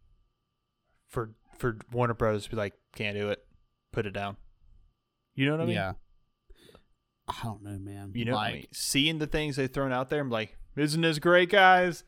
for 1.09 1.31
for 1.57 1.77
Warner 1.91 2.13
Brothers 2.13 2.45
to 2.45 2.49
be 2.51 2.55
like, 2.55 2.73
can't 2.95 3.17
do 3.17 3.29
it, 3.29 3.45
put 3.91 4.05
it 4.05 4.11
down. 4.11 4.37
You 5.33 5.45
know 5.45 5.53
what 5.53 5.61
I 5.61 5.65
mean? 5.65 5.75
Yeah. 5.75 5.93
I 7.27 7.35
don't 7.43 7.63
know, 7.63 7.79
man. 7.79 8.11
You 8.13 8.25
know, 8.25 8.35
like, 8.35 8.51
I 8.51 8.53
mean, 8.57 8.67
seeing 8.71 9.17
the 9.17 9.27
things 9.27 9.55
they've 9.55 9.71
thrown 9.71 9.91
out 9.91 10.09
there, 10.09 10.21
I'm 10.21 10.29
like, 10.29 10.57
isn't 10.77 11.01
this 11.01 11.19
great, 11.19 11.49
guys? 11.49 12.03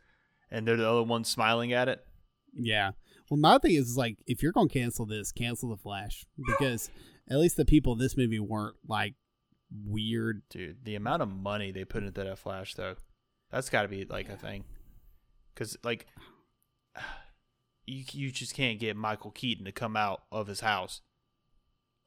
And 0.51 0.67
they're 0.67 0.77
the 0.77 0.89
other 0.89 1.03
ones 1.03 1.27
smiling 1.27 1.73
at 1.73 1.89
it. 1.89 2.05
Yeah. 2.53 2.91
Well, 3.29 3.39
my 3.39 3.57
thing 3.57 3.73
is 3.73 3.97
like, 3.97 4.17
if 4.27 4.41
you're 4.41 4.51
gonna 4.51 4.69
cancel 4.69 5.05
this, 5.05 5.31
cancel 5.31 5.69
the 5.69 5.77
Flash 5.77 6.25
because 6.45 6.89
at 7.29 7.39
least 7.39 7.57
the 7.57 7.65
people 7.65 7.93
in 7.93 7.99
this 7.99 8.15
movie 8.15 8.39
weren't 8.39 8.75
like 8.87 9.15
weird. 9.85 10.43
Dude, 10.49 10.85
the 10.85 10.95
amount 10.95 11.21
of 11.21 11.29
money 11.29 11.71
they 11.71 11.83
put 11.83 12.03
into 12.03 12.23
that 12.23 12.39
Flash, 12.39 12.75
though, 12.75 12.95
that's 13.51 13.69
got 13.69 13.83
to 13.83 13.87
be 13.87 14.05
like 14.05 14.29
a 14.29 14.37
thing. 14.37 14.63
Because, 15.53 15.77
like, 15.83 16.05
you, 17.85 18.03
you 18.11 18.31
just 18.31 18.53
can't 18.53 18.79
get 18.79 18.95
Michael 18.95 19.31
Keaton 19.31 19.65
to 19.65 19.71
come 19.71 19.95
out 19.95 20.21
of 20.31 20.47
his 20.47 20.59
house. 20.61 21.01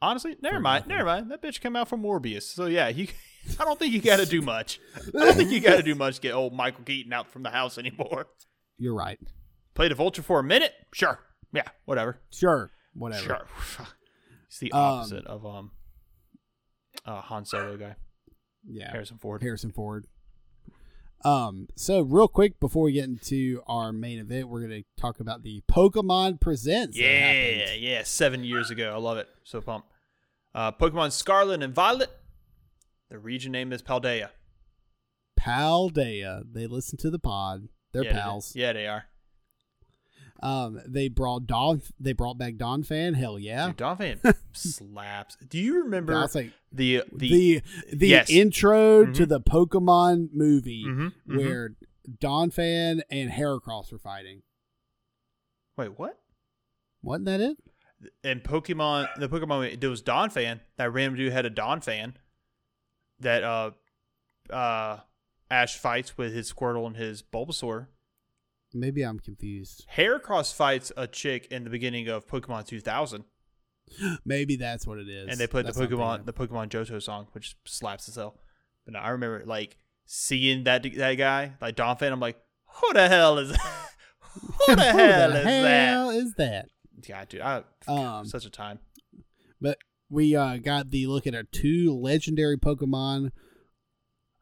Honestly, 0.02 0.36
never 0.40 0.56
For 0.56 0.60
mind. 0.60 0.84
nothing. 0.84 0.96
Never 0.96 1.04
mind. 1.06 1.30
That 1.30 1.42
bitch 1.42 1.60
come 1.60 1.76
out 1.76 1.88
from 1.88 2.02
Morbius. 2.02 2.42
So, 2.44 2.66
yeah, 2.66 2.88
you, 2.88 3.08
I 3.60 3.64
don't 3.64 3.78
think 3.78 3.92
you 3.92 4.00
got 4.00 4.16
to 4.18 4.26
do 4.26 4.40
much. 4.42 4.80
I 4.96 5.10
don't 5.24 5.34
think 5.36 5.50
you 5.50 5.60
got 5.60 5.76
to 5.76 5.82
do 5.82 5.94
much 5.94 6.16
to 6.16 6.20
get 6.22 6.32
old 6.34 6.54
Michael 6.54 6.84
Keaton 6.84 7.12
out 7.12 7.28
from 7.30 7.42
the 7.42 7.50
house 7.50 7.76
anymore. 7.78 8.26
You're 8.78 8.94
right. 8.94 9.18
Play 9.74 9.88
the 9.88 9.94
Vulture 9.94 10.22
for 10.22 10.40
a 10.40 10.44
minute? 10.44 10.72
Sure. 10.94 11.18
Yeah, 11.52 11.68
whatever. 11.84 12.18
Sure. 12.30 12.70
Whatever. 12.94 13.22
Sure. 13.22 13.86
it's 14.46 14.58
the 14.58 14.72
Um, 14.72 14.80
opposite 14.80 15.26
of 15.26 15.44
um, 15.44 15.70
uh, 17.04 17.20
Han 17.22 17.44
Solo 17.44 17.76
guy, 17.76 17.96
Yeah. 18.66 18.90
Harrison 18.90 19.18
Ford. 19.18 19.42
Harrison 19.42 19.70
Ford. 19.70 20.06
Um, 21.22 21.68
so 21.76 22.00
real 22.00 22.28
quick 22.28 22.58
before 22.60 22.84
we 22.84 22.92
get 22.92 23.04
into 23.04 23.62
our 23.66 23.92
main 23.92 24.18
event, 24.18 24.48
we're 24.48 24.62
gonna 24.62 24.82
talk 24.96 25.20
about 25.20 25.42
the 25.42 25.62
Pokemon 25.70 26.40
Presents. 26.40 26.96
Yeah, 26.96 27.72
yeah, 27.74 28.02
seven 28.04 28.42
years 28.44 28.70
ago. 28.70 28.94
I 28.94 28.98
love 28.98 29.18
it. 29.18 29.28
So 29.44 29.60
pumped. 29.60 29.88
Uh, 30.54 30.72
Pokemon 30.72 31.12
Scarlet 31.12 31.62
and 31.62 31.74
Violet. 31.74 32.10
The 33.10 33.18
region 33.18 33.52
name 33.52 33.72
is 33.72 33.82
Paldea. 33.82 34.30
Paldea. 35.38 36.44
They 36.52 36.66
listen 36.66 36.98
to 36.98 37.10
the 37.10 37.18
pod. 37.18 37.68
They're 37.92 38.04
yeah, 38.04 38.12
they- 38.12 38.18
pals. 38.20 38.56
yeah, 38.56 38.72
they 38.72 38.86
are. 38.86 39.06
Um, 40.42 40.80
they 40.86 41.08
brought 41.08 41.46
Don. 41.46 41.82
They 41.98 42.12
brought 42.14 42.38
back 42.38 42.54
Donphan. 42.54 43.14
Hell 43.14 43.38
yeah. 43.38 43.72
Dude, 43.76 43.98
Fan 43.98 44.20
slaps. 44.52 45.36
Do 45.48 45.58
you 45.58 45.82
remember 45.84 46.14
like 46.14 46.52
the 46.72 47.02
the, 47.12 47.12
the 47.12 47.62
the, 47.92 48.08
yes. 48.08 48.30
intro 48.30 49.04
to 49.04 49.26
Mhm. 49.26 49.28
the 49.28 49.40
Pokemon 49.40 50.28
movie 50.32 50.84
Mhm, 50.86 51.12
mhm. 51.28 51.36
where 51.36 51.74
Donphan 52.10 53.02
and 53.10 53.30
Heracross 53.30 53.92
were 53.92 53.98
fighting. 53.98 54.42
wait 55.76 55.98
what? 55.98 56.18
Wasn't 57.02 57.26
that 57.26 57.40
it? 57.40 57.56
And 58.24 58.42
Pokemon, 58.42 59.08
the 59.18 59.28
Pokemon, 59.28 59.82
it 59.82 59.86
was 59.86 60.02
Donphan. 60.02 60.60
That 60.76 60.90
random 60.92 61.16
dude 61.18 61.32
had 61.32 61.44
a 61.44 61.50
Donphan. 61.50 62.14
That 63.20 63.42
uh, 63.44 63.70
uh, 64.50 65.00
Ash 65.50 65.76
fights 65.76 66.16
with 66.16 66.32
his 66.32 66.50
Squirtle 66.50 66.86
and 66.86 66.96
his 66.96 67.22
Bulbasaur. 67.22 67.88
Maybe 68.72 69.02
I'm 69.02 69.18
confused. 69.18 69.86
Heracross 69.96 70.54
fights 70.54 70.92
a 70.96 71.06
chick 71.06 71.46
in 71.50 71.64
the 71.64 71.70
beginning 71.70 72.08
of 72.08 72.26
Pokemon 72.26 72.66
2000, 72.66 73.24
Maybe 74.24 74.56
that's 74.56 74.86
what 74.86 74.98
it 74.98 75.08
is. 75.08 75.28
and 75.28 75.38
they 75.38 75.46
played 75.46 75.64
the 75.66 75.72
That's 75.72 75.78
I'm 75.80 75.88
Pokemon 75.88 76.26
the 76.26 76.32
Pokemon 76.32 76.68
Johto 76.68 77.02
song, 77.02 77.26
which 77.32 77.56
slaps 77.64 78.08
as 78.08 78.16
hell. 78.16 78.38
But 78.84 78.94
no, 78.94 79.00
I 79.00 79.10
remember 79.10 79.42
like 79.46 79.76
seeing 80.06 80.64
that 80.64 80.82
that 80.96 81.14
guy 81.14 81.54
like 81.60 81.76
Donphan. 81.76 82.12
I'm 82.12 82.20
like, 82.20 82.38
who 82.76 82.92
the 82.92 83.08
hell 83.08 83.38
is 83.38 83.50
that? 83.52 83.86
who 84.66 84.76
the 84.76 84.82
hell 84.82 85.30
Who 85.32 85.38
is 85.38 85.44
the 85.44 85.50
hell 85.50 86.08
that? 86.08 86.16
is 86.16 86.34
that? 86.34 86.68
Yeah, 87.08 87.24
dude, 87.28 87.40
I, 87.40 87.62
Um, 87.88 88.24
such 88.26 88.44
a 88.46 88.50
time. 88.50 88.78
But 89.60 89.78
we 90.08 90.36
uh, 90.36 90.58
got 90.58 90.90
the 90.90 91.06
look 91.08 91.26
at 91.26 91.34
our 91.34 91.42
two 91.42 91.92
legendary 91.92 92.56
Pokemon, 92.56 93.30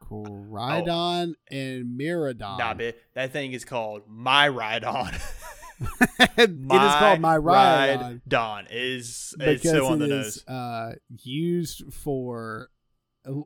Koraidon 0.08 1.34
and 1.50 1.98
Miraidon. 1.98 2.58
Nah, 2.58 2.74
bitch, 2.74 2.94
that 3.14 3.32
thing 3.32 3.52
is 3.52 3.64
called 3.64 4.02
My 4.08 4.48
Ride 4.48 4.84
On. 4.84 5.12
it 6.36 6.50
is 6.50 6.94
called 6.94 7.20
My 7.20 7.36
Ride, 7.36 8.00
Ride 8.00 8.20
Don. 8.26 8.66
It 8.66 8.72
is 8.72 9.34
it's 9.38 9.62
so 9.62 9.86
on 9.86 9.98
the 9.98 10.06
it 10.06 10.08
nose. 10.08 10.36
is 10.38 10.48
uh, 10.48 10.92
used 11.22 11.92
for 11.92 12.70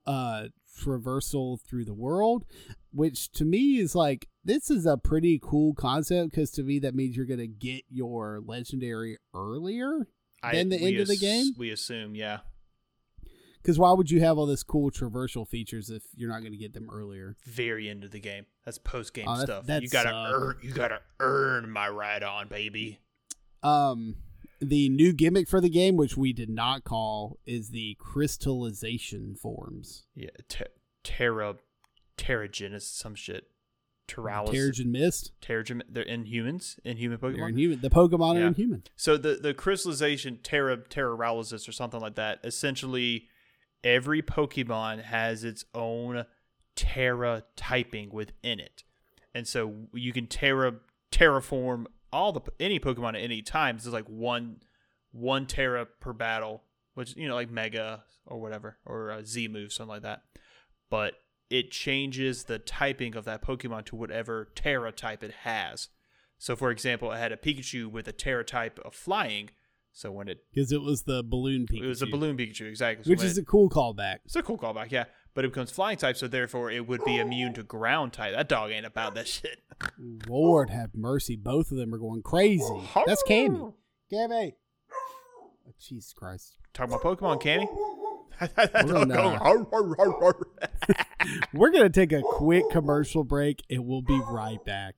uh, 0.06 0.44
traversal 0.78 1.60
through 1.60 1.84
the 1.84 1.94
world, 1.94 2.44
which 2.92 3.30
to 3.32 3.44
me 3.44 3.78
is 3.78 3.94
like 3.94 4.28
this 4.44 4.70
is 4.70 4.86
a 4.86 4.96
pretty 4.96 5.40
cool 5.42 5.74
concept 5.74 6.30
because 6.30 6.50
to 6.52 6.62
me 6.62 6.78
that 6.80 6.94
means 6.94 7.16
you're 7.16 7.26
gonna 7.26 7.46
get 7.46 7.84
your 7.90 8.40
legendary 8.44 9.18
earlier. 9.34 10.08
than 10.50 10.68
the 10.70 10.76
end 10.78 10.98
of 10.98 11.08
the 11.08 11.16
game? 11.16 11.52
We 11.56 11.70
assume, 11.70 12.14
yeah. 12.14 12.38
Because 13.62 13.78
why 13.78 13.92
would 13.92 14.10
you 14.10 14.20
have 14.20 14.38
all 14.38 14.46
this 14.46 14.62
cool 14.64 14.90
traversal 14.90 15.46
features 15.46 15.88
if 15.88 16.02
you're 16.16 16.28
not 16.28 16.42
gonna 16.42 16.56
get 16.56 16.74
them 16.74 16.88
earlier? 16.92 17.36
Very 17.44 17.88
end 17.88 18.02
of 18.02 18.10
the 18.10 18.18
game. 18.18 18.46
That's 18.64 18.78
post 18.78 19.14
game 19.14 19.26
Oh, 19.28 19.36
that- 19.36 19.44
stuff. 19.44 19.66
that 19.66 19.82
you 19.82 19.88
gotta 19.88 20.08
sucks. 20.10 20.32
earn. 20.34 20.56
You 20.62 20.72
gotta 20.72 21.00
earn 21.20 21.70
my 21.70 21.88
ride 21.88 22.22
on, 22.24 22.48
baby. 22.48 22.98
Um, 23.62 24.16
the 24.60 24.88
new 24.88 25.12
gimmick 25.12 25.48
for 25.48 25.60
the 25.60 25.68
game, 25.70 25.96
which 25.96 26.16
we 26.16 26.32
did 26.32 26.50
not 26.50 26.82
call, 26.84 27.38
is 27.46 27.70
the 27.70 27.96
crystallization 28.00 29.34
forms. 29.34 30.06
Yeah, 30.14 30.30
te- 30.48 30.64
Terra, 31.04 31.56
Terrigen 32.18 32.80
some 32.80 33.14
shit. 33.14 33.48
Terralis, 34.08 34.50
Terrigen 34.50 34.86
Mist. 34.86 35.32
Terrigen. 35.40 35.80
They're 35.88 36.04
inhumans, 36.04 36.78
inhuman 36.84 37.18
They're 37.20 37.30
Pokemon. 37.32 37.48
inhuman. 37.50 37.80
The 37.80 37.88
Pokemon 37.90 38.34
Yeah. 38.36 38.42
are 38.42 38.46
inhuman. 38.48 38.82
So 38.96 39.16
the 39.16 39.36
the 39.36 39.54
crystallization 39.54 40.38
Terra 40.42 40.76
Terraralysis 40.76 41.68
or 41.68 41.72
something 41.72 42.00
like 42.00 42.16
that. 42.16 42.40
Essentially, 42.44 43.28
every 43.84 44.22
Pokemon 44.22 45.02
has 45.04 45.44
its 45.44 45.64
own 45.74 46.24
Terra 46.74 47.44
typing 47.56 48.10
within 48.10 48.60
it, 48.60 48.84
and 49.34 49.46
so 49.46 49.88
you 49.92 50.12
can 50.12 50.26
Terra 50.26 50.74
terraform 51.10 51.86
all 52.12 52.32
the 52.32 52.40
any 52.60 52.78
Pokemon 52.78 53.10
at 53.10 53.22
any 53.22 53.42
time 53.42 53.76
is 53.76 53.86
like 53.88 54.08
one 54.08 54.60
one 55.12 55.46
Terra 55.46 55.86
per 55.86 56.12
battle, 56.12 56.62
which 56.94 57.16
you 57.16 57.28
know 57.28 57.34
like 57.34 57.50
Mega 57.50 58.04
or 58.26 58.40
whatever 58.40 58.78
or 58.84 59.10
a 59.10 59.24
Z 59.24 59.48
move 59.48 59.72
something 59.72 59.90
like 59.90 60.02
that. 60.02 60.22
But 60.90 61.14
it 61.50 61.70
changes 61.70 62.44
the 62.44 62.58
typing 62.58 63.14
of 63.14 63.24
that 63.26 63.42
Pokemon 63.42 63.84
to 63.86 63.96
whatever 63.96 64.48
Terra 64.54 64.90
type 64.90 65.22
it 65.22 65.32
has. 65.42 65.88
So, 66.38 66.56
for 66.56 66.70
example, 66.70 67.10
I 67.10 67.18
had 67.18 67.30
a 67.30 67.36
Pikachu 67.36 67.90
with 67.90 68.08
a 68.08 68.12
Terra 68.12 68.42
type 68.42 68.80
of 68.84 68.94
flying. 68.94 69.50
So 69.92 70.10
when 70.10 70.28
it 70.28 70.44
because 70.52 70.72
it 70.72 70.80
was 70.80 71.02
the 71.02 71.22
balloon 71.22 71.66
Pikachu. 71.66 71.82
it 71.84 71.86
was 71.86 72.02
a 72.02 72.06
balloon 72.06 72.36
Pikachu 72.36 72.68
exactly, 72.68 73.04
So 73.04 73.10
which 73.10 73.22
is 73.22 73.36
it- 73.38 73.42
a 73.42 73.44
cool 73.44 73.68
callback. 73.68 74.18
it's 74.24 74.36
a 74.36 74.42
cool 74.42 74.58
callback, 74.58 74.90
yeah. 74.90 75.04
But 75.34 75.44
it 75.46 75.48
becomes 75.52 75.70
flying 75.70 75.96
type, 75.96 76.16
so 76.18 76.28
therefore 76.28 76.70
it 76.70 76.86
would 76.86 77.02
be 77.06 77.16
immune 77.18 77.54
to 77.54 77.62
ground 77.62 78.12
type. 78.12 78.34
That 78.34 78.48
dog 78.50 78.70
ain't 78.70 78.84
about 78.84 79.14
that 79.14 79.26
shit. 79.28 79.62
Lord 80.28 80.68
have 80.70 80.94
mercy, 80.94 81.36
both 81.36 81.70
of 81.70 81.78
them 81.78 81.94
are 81.94 81.98
going 81.98 82.20
crazy. 82.22 82.64
That's 83.06 83.22
Cammy. 83.22 83.72
Cammy. 84.12 84.54
Oh, 85.66 85.72
Jesus 85.80 86.12
Christ. 86.12 86.58
Talking 86.74 86.94
about 86.94 87.18
Pokemon, 87.18 87.40
Cammy. 87.42 87.66
We're 88.84 89.04
gonna- 89.06 90.34
We're 91.54 91.70
gonna 91.70 91.90
take 91.90 92.12
a 92.12 92.22
quick 92.22 92.64
commercial 92.70 93.24
break 93.24 93.62
and 93.70 93.86
we'll 93.86 94.02
be 94.02 94.20
right 94.28 94.62
back. 94.64 94.96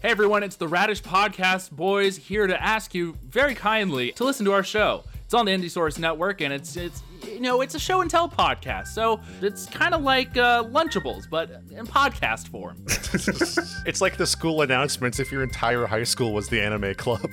Hey 0.00 0.08
everyone, 0.08 0.42
it's 0.42 0.56
the 0.56 0.66
Radish 0.66 1.02
Podcast 1.02 1.72
Boys 1.72 2.16
here 2.16 2.46
to 2.46 2.62
ask 2.62 2.94
you 2.94 3.18
very 3.28 3.54
kindly 3.54 4.12
to 4.12 4.24
listen 4.24 4.46
to 4.46 4.52
our 4.52 4.62
show. 4.62 5.04
It's 5.26 5.34
on 5.34 5.44
the 5.44 5.52
Indiesaurus 5.52 5.98
Network, 5.98 6.40
and 6.40 6.54
it's 6.54 6.74
it's 6.76 7.02
you 7.22 7.40
know 7.40 7.60
it's 7.60 7.74
a 7.74 7.78
show 7.78 8.00
and 8.00 8.10
tell 8.10 8.26
podcast, 8.26 8.88
so 8.88 9.20
it's 9.42 9.66
kind 9.66 9.92
of 9.92 10.00
like 10.02 10.38
uh, 10.38 10.64
Lunchables, 10.64 11.28
but 11.28 11.50
in 11.70 11.86
podcast 11.86 12.48
form. 12.48 12.76
It's 13.86 14.00
like 14.00 14.16
the 14.16 14.26
school 14.26 14.62
announcements 14.62 15.18
if 15.18 15.30
your 15.32 15.42
entire 15.42 15.84
high 15.86 16.04
school 16.04 16.32
was 16.32 16.48
the 16.48 16.60
anime 16.60 16.94
club. 16.94 17.30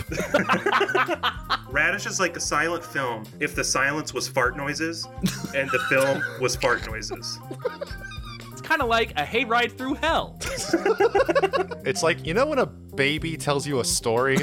Radish 1.70 2.06
is 2.06 2.20
like 2.20 2.36
a 2.36 2.40
silent 2.40 2.84
film 2.84 3.26
if 3.40 3.56
the 3.56 3.64
silence 3.64 4.14
was 4.14 4.28
fart 4.28 4.58
noises 4.58 5.08
and 5.56 5.70
the 5.70 5.80
film 5.90 6.22
was 6.42 6.56
fart 6.56 6.86
noises. 6.88 7.40
It's 8.52 8.62
kind 8.62 8.82
of 8.82 8.88
like 8.88 9.12
a 9.12 9.24
hayride 9.24 9.78
through 9.78 9.96
hell. 9.96 10.38
It's 11.86 12.04
like, 12.04 12.26
you 12.26 12.34
know 12.34 12.46
when 12.46 12.60
a 12.60 12.66
baby 12.66 13.38
tells 13.38 13.66
you 13.66 13.80
a 13.80 13.86
story? 13.86 14.38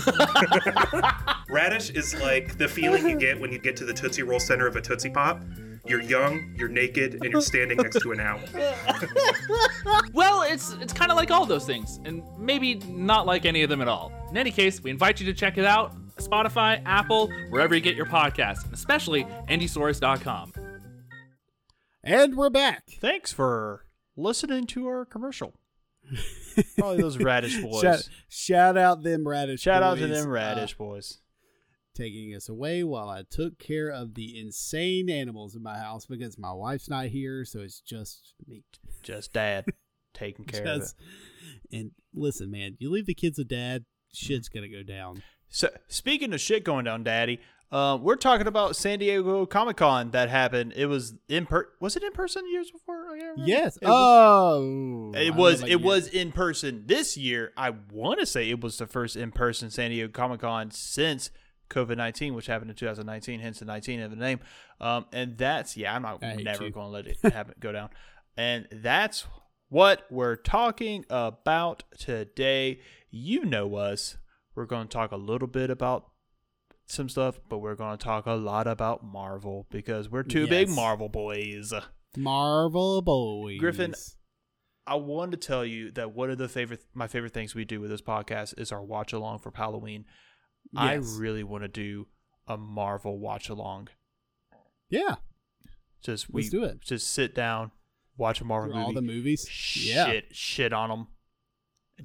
Radish 1.51 1.91
is 1.91 2.15
like 2.21 2.57
the 2.59 2.69
feeling 2.69 3.09
you 3.09 3.19
get 3.19 3.39
when 3.39 3.53
you 3.53 3.59
get 3.59 3.77
to 3.77 3.85
the 3.85 3.93
Tootsie 3.93 4.23
Roll 4.23 4.41
center 4.41 4.67
of 4.67 4.77
a 4.77 4.81
Tootsie 4.81 5.11
Pop. 5.11 5.43
You're 5.87 6.01
young, 6.01 6.55
you're 6.57 6.69
naked, 6.69 7.15
and 7.23 7.25
you're 7.25 7.43
standing 7.43 7.77
next 7.77 8.01
to 8.01 8.13
an 8.13 8.21
owl. 8.21 8.41
Well, 10.15 10.43
it's 10.43 10.73
it's 10.75 10.93
kind 10.93 11.11
of 11.11 11.17
like 11.17 11.31
all 11.31 11.45
those 11.45 11.67
things, 11.67 12.01
and 12.05 12.23
maybe 12.39 12.77
not 12.77 13.27
like 13.27 13.45
any 13.45 13.63
of 13.63 13.69
them 13.69 13.81
at 13.83 13.89
all. 13.89 14.13
In 14.31 14.37
any 14.37 14.51
case, 14.51 14.81
we 14.83 14.91
invite 14.91 15.21
you 15.21 15.27
to 15.27 15.35
check 15.35 15.59
it 15.59 15.65
out: 15.65 15.95
Spotify, 16.17 16.81
Apple, 16.87 17.29
wherever 17.51 17.75
you 17.75 17.81
get 17.81 17.97
your 17.97 18.07
podcasts, 18.07 18.65
and 18.65 18.73
especially 18.73 19.25
Indiesaurus.com. 19.49 20.53
And 22.03 22.37
we're 22.37 22.51
back. 22.51 22.85
Thanks 23.01 23.33
for 23.33 23.85
listening 24.17 24.67
to 24.69 24.87
our 24.87 25.05
commercial. 25.05 25.55
Probably 26.79 27.01
those 27.01 27.19
radish 27.19 27.61
boys. 27.63 27.83
Shout, 27.83 28.09
shout 28.29 28.77
out 28.77 29.03
them 29.03 29.27
radish. 29.27 29.61
Shout 29.61 29.83
out 29.83 29.99
to 29.99 30.07
boys, 30.07 30.19
them 30.19 30.29
uh, 30.29 30.33
radish 30.33 30.75
boys. 30.75 31.19
taking 31.95 32.35
us 32.35 32.49
away 32.49 32.85
while 32.85 33.09
I 33.09 33.23
took 33.29 33.59
care 33.59 33.89
of 33.89 34.15
the 34.15 34.39
insane 34.41 35.09
animals 35.09 35.55
in 35.55 35.63
my 35.63 35.79
house 35.79 36.07
because 36.07 36.39
my 36.39 36.53
wife's 36.53 36.89
not 36.89 37.07
here, 37.07 37.45
so 37.45 37.61
it's 37.61 37.81
just 37.81 38.35
me. 38.47 38.63
Just 39.03 39.33
dad 39.33 39.67
taking 40.15 40.45
care 40.45 40.67
of 40.67 40.83
it. 40.83 40.95
And 41.73 41.91
listen, 42.15 42.51
man, 42.51 42.77
you 42.79 42.91
leave 42.91 43.07
the 43.07 43.15
kids 43.15 43.39
with 43.39 43.49
dad, 43.49 43.85
shit's 44.13 44.49
gonna 44.49 44.69
go 44.69 44.83
down. 44.83 45.23
So 45.49 45.69
speaking 45.89 46.33
of 46.33 46.41
shit 46.41 46.65
going 46.65 46.85
down, 46.85 47.05
Daddy, 47.05 47.41
uh, 47.75 47.97
we're 47.97 48.15
talking 48.17 48.47
about 48.47 48.77
San 48.77 49.01
Diego 49.01 49.45
Comic 49.47 49.79
Con 49.79 50.13
that 50.13 50.29
happened. 50.31 50.73
It 50.77 50.87
was 50.87 51.15
in 51.29 51.45
per. 51.45 51.69
Was 51.81 51.97
it 51.97 52.05
in 52.05 52.13
person 52.13 52.45
years 52.51 52.71
before? 52.71 53.17
Yes. 53.37 53.77
It 53.77 53.87
was- 53.87 53.93
oh, 53.93 55.13
I 55.15 55.19
It 55.23 55.35
was 55.35 55.63
it 55.65 55.83
was 55.83 56.07
in 56.07 56.31
person 56.31 56.85
this 56.87 57.17
year. 57.17 57.53
I 57.57 57.71
want 57.91 58.21
to 58.21 58.27
say 58.27 58.49
it 58.49 58.61
was 58.61 58.79
the 58.79 58.87
first 58.87 59.17
in 59.17 59.33
person 59.33 59.71
San 59.71 59.91
Diego 59.91 60.09
Comic 60.13 60.41
Con 60.41 60.71
since 60.71 61.31
COVID 61.69 61.97
nineteen, 61.97 62.35
which 62.35 62.47
happened 62.47 62.71
in 62.71 62.77
2019, 62.77 63.41
hence 63.41 63.59
the 63.59 63.65
19 63.65 64.01
of 64.03 64.11
the 64.11 64.17
name. 64.17 64.39
Um, 64.81 65.07
and 65.13 65.37
that's 65.37 65.77
yeah, 65.77 65.97
I'm 65.97 66.03
not 66.03 66.23
never 66.23 66.71
going 66.71 66.87
to 66.87 66.93
let 66.93 67.07
it 67.09 67.17
happen 67.33 67.55
go 67.59 67.73
down. 67.73 67.91
And 68.37 68.69
that's 68.71 69.27
what 69.69 70.05
we're 70.11 70.37
talking 70.37 71.05
about 71.11 71.83
today. 71.99 72.81
You 73.11 73.45
know 73.45 73.75
us. 73.77 74.17
We're 74.55 74.67
going 74.67 74.87
to 74.87 74.93
talk 74.93 75.11
a 75.11 75.17
little 75.17 75.49
bit 75.49 75.71
about 75.71 76.07
some 76.87 77.09
stuff, 77.09 77.39
but 77.49 77.59
we're 77.59 77.75
going 77.75 77.97
to 77.97 78.03
talk 78.05 78.27
a 78.27 78.33
lot 78.33 78.67
about 78.67 79.05
Marvel 79.05 79.67
because 79.71 80.09
we're 80.11 80.23
two 80.23 80.47
big 80.47 80.69
Marvel 80.69 81.09
boys. 81.09 81.73
Marvel 82.17 83.03
boys. 83.03 83.59
Griffin, 83.59 83.95
I 84.87 84.97
wanted 84.97 85.41
to 85.41 85.47
tell 85.47 85.65
you 85.65 85.91
that 85.93 86.13
one 86.13 86.31
of 86.31 86.39
the 86.39 86.49
favorite 86.49 86.85
my 86.95 87.07
favorite 87.09 87.33
things 87.33 87.55
we 87.55 87.65
do 87.65 87.81
with 87.81 87.91
this 87.91 88.03
podcast 88.03 88.59
is 88.61 88.71
our 88.71 88.83
watch 88.83 89.13
along 89.13 89.39
for 89.39 89.53
Halloween. 89.55 90.05
I 90.77 90.95
really 90.95 91.43
want 91.45 91.63
to 91.65 91.69
do 91.69 92.07
a 92.47 92.57
Marvel 92.57 93.19
watch 93.19 93.49
along. 93.49 93.89
Yeah. 94.91 95.17
Just 96.03 96.31
we 96.31 96.43
Let's 96.43 96.51
do 96.51 96.65
it. 96.65 96.81
just 96.83 97.13
sit 97.13 97.35
down, 97.35 97.71
watch 98.17 98.41
a 98.41 98.45
Marvel 98.45 98.73
Through 98.73 98.83
all 98.83 98.93
the 98.93 99.01
movies. 99.03 99.47
shit 99.49 99.95
Yeah. 99.95 100.21
shit 100.33 100.73
on 100.73 100.91
them. 100.91 101.07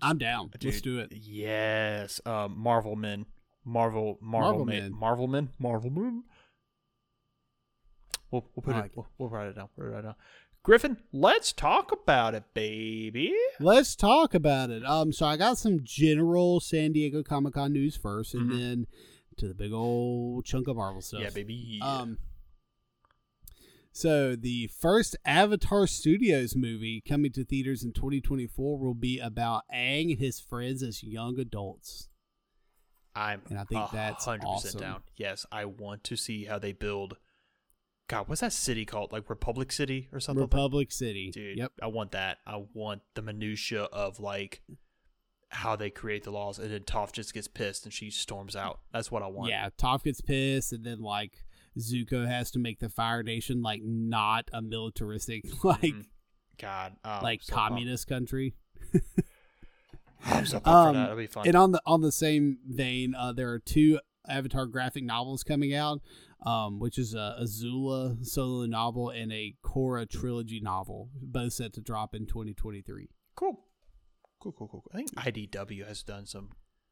I'm 0.01 0.17
down. 0.17 0.51
Let's 0.63 0.81
do 0.81 0.99
it. 0.99 1.11
Yes, 1.11 2.21
um, 2.25 2.57
Marvel 2.57 2.95
men, 2.95 3.25
Marvel 3.65 4.17
Marvel, 4.21 4.49
Marvel 4.51 4.65
men, 4.65 4.79
men. 4.91 4.99
Marvel 4.99 5.27
men, 5.27 5.49
Marvel 5.59 5.89
men. 5.89 6.23
We'll 8.31 8.45
we'll 8.55 8.63
put 8.63 8.75
it. 8.75 8.85
it. 8.85 8.91
We'll, 8.95 9.07
we'll 9.17 9.29
write 9.29 9.47
it 9.47 9.55
down. 9.55 9.69
We'll 9.75 9.87
write 9.89 9.99
it 9.99 10.03
down. 10.03 10.15
Griffin, 10.61 10.97
let's 11.13 11.53
talk 11.53 11.91
about 11.91 12.35
it, 12.35 12.43
baby. 12.53 13.33
Let's 13.59 13.95
talk 13.95 14.33
about 14.33 14.69
it. 14.69 14.85
Um, 14.85 15.11
so 15.13 15.25
I 15.25 15.37
got 15.37 15.57
some 15.57 15.79
general 15.83 16.59
San 16.59 16.91
Diego 16.91 17.23
Comic 17.23 17.53
Con 17.53 17.71
news 17.73 17.95
first, 17.95 18.33
and 18.33 18.51
Mhm. 18.51 18.57
then 18.59 18.87
to 19.37 19.47
the 19.47 19.53
big 19.53 19.71
old 19.71 20.45
chunk 20.45 20.67
of 20.67 20.75
Marvel 20.75 21.01
stuff. 21.01 21.21
Yeah, 21.21 21.29
baby. 21.29 21.79
Um, 21.81 22.17
so 23.93 24.35
the 24.35 24.67
first 24.67 25.15
Avatar 25.25 25.87
Studios 25.87 26.55
movie 26.57 27.01
coming 27.07 27.31
to 27.31 27.45
theaters 27.45 27.81
in 27.83 27.93
2024 27.93 28.77
will 28.77 28.93
be 28.93 29.17
about 29.17 29.63
Aang 29.73 30.11
and 30.11 30.19
his 30.19 30.39
friends 30.41 30.83
as 30.83 31.01
young 31.03 31.39
adults. 31.39 32.08
I'm 33.15 33.41
And 33.49 33.59
I 33.59 33.63
think 33.63 33.91
that's 33.91 34.25
100% 34.25 34.77
down. 34.79 35.01
Yes, 35.17 35.45
I 35.51 35.65
want 35.65 36.03
to 36.05 36.15
see 36.15 36.45
how 36.45 36.59
they 36.59 36.71
build. 36.73 37.17
God, 38.07 38.27
what's 38.27 38.41
that 38.41 38.53
city 38.53 38.85
called? 38.85 39.11
Like 39.11 39.29
Republic 39.29 39.71
City 39.71 40.09
or 40.11 40.19
something? 40.19 40.41
Republic 40.41 40.91
City. 40.91 41.29
Dude, 41.31 41.57
Yep. 41.57 41.73
I 41.81 41.87
want 41.87 42.11
that. 42.13 42.39
I 42.47 42.63
want 42.73 43.01
the 43.15 43.21
minutia 43.21 43.83
of 43.83 44.19
like 44.19 44.61
how 45.49 45.75
they 45.75 45.89
create 45.89 46.23
the 46.23 46.31
laws, 46.31 46.59
and 46.59 46.71
then 46.71 46.81
Toph 46.81 47.11
just 47.11 47.33
gets 47.33 47.47
pissed 47.47 47.83
and 47.85 47.93
she 47.93 48.09
storms 48.11 48.55
out. 48.55 48.79
That's 48.93 49.11
what 49.11 49.23
I 49.23 49.27
want. 49.27 49.49
Yeah, 49.49 49.69
Toph 49.77 50.03
gets 50.03 50.21
pissed, 50.21 50.73
and 50.73 50.83
then 50.83 51.01
like 51.01 51.43
Zuko 51.77 52.27
has 52.27 52.51
to 52.51 52.59
make 52.59 52.79
the 52.79 52.89
Fire 52.89 53.23
Nation 53.23 53.61
like 53.61 53.81
not 53.83 54.49
a 54.53 54.61
militaristic 54.61 55.43
like 55.63 55.81
Mhm. 55.81 56.05
God, 56.59 56.95
oh, 57.05 57.19
like 57.23 57.41
so 57.43 57.55
pumped. 57.55 57.69
communist 57.69 58.07
country. 58.07 58.53
I'm 60.25 60.45
so 60.45 60.57
Um, 60.57 60.63
for 60.63 60.69
that. 60.69 60.93
That'll 60.93 61.17
be 61.17 61.27
fun. 61.27 61.47
And 61.47 61.55
on 61.55 61.71
the 61.71 61.81
on 61.85 62.01
the 62.01 62.11
same 62.11 62.59
vein, 62.67 63.15
uh, 63.15 63.31
there 63.33 63.49
are 63.51 63.59
two 63.59 63.99
Avatar 64.27 64.65
graphic 64.67 65.03
novels 65.03 65.43
coming 65.43 65.73
out, 65.73 66.01
um, 66.45 66.79
which 66.79 66.97
is 66.97 67.13
a 67.13 67.37
Azula 67.41 68.23
solo 68.25 68.65
novel 68.65 69.09
and 69.09 69.31
a 69.31 69.55
Korra 69.63 70.09
trilogy 70.09 70.59
novel, 70.59 71.09
both 71.21 71.53
set 71.53 71.73
to 71.73 71.81
drop 71.81 72.13
in 72.13 72.25
2023. 72.25 73.09
cool, 73.35 73.63
cool, 74.39 74.51
cool, 74.51 74.67
cool. 74.67 74.83
I 74.93 74.97
think 74.97 75.15
IDW 75.15 75.87
has 75.87 76.03
done 76.03 76.25
some 76.25 76.51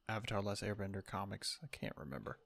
Avatar: 0.10 0.42
Last 0.42 0.64
Airbender 0.64 1.06
comics. 1.06 1.60
I 1.64 1.68
can't 1.68 1.94
remember. 1.98 2.40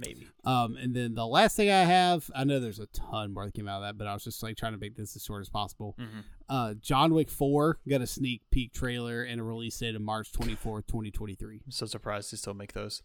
Maybe. 0.00 0.28
Um, 0.44 0.76
and 0.76 0.94
then 0.94 1.14
the 1.14 1.26
last 1.26 1.56
thing 1.56 1.70
I 1.70 1.82
have, 1.82 2.30
I 2.32 2.44
know 2.44 2.60
there's 2.60 2.78
a 2.78 2.86
ton 2.86 3.34
more 3.34 3.44
that 3.46 3.54
came 3.54 3.66
out 3.66 3.82
of 3.82 3.82
that, 3.82 3.98
but 3.98 4.06
I 4.06 4.14
was 4.14 4.22
just 4.22 4.40
like 4.44 4.56
trying 4.56 4.72
to 4.72 4.78
make 4.78 4.96
this 4.96 5.16
as 5.16 5.24
short 5.24 5.40
as 5.40 5.48
possible. 5.48 5.96
Mhm. 5.98 6.22
Uh, 6.48 6.74
John 6.74 7.12
Wick 7.12 7.28
4 7.28 7.80
got 7.88 8.00
a 8.00 8.06
sneak 8.06 8.42
peek 8.52 8.72
trailer 8.72 9.24
and 9.24 9.40
a 9.40 9.44
release 9.44 9.76
date 9.76 9.96
of 9.96 10.02
March 10.02 10.30
24th, 10.30 10.86
2023. 10.86 11.62
I'm 11.64 11.72
so 11.72 11.86
surprised 11.86 12.32
they 12.32 12.36
still 12.36 12.54
make 12.54 12.74
those. 12.74 13.02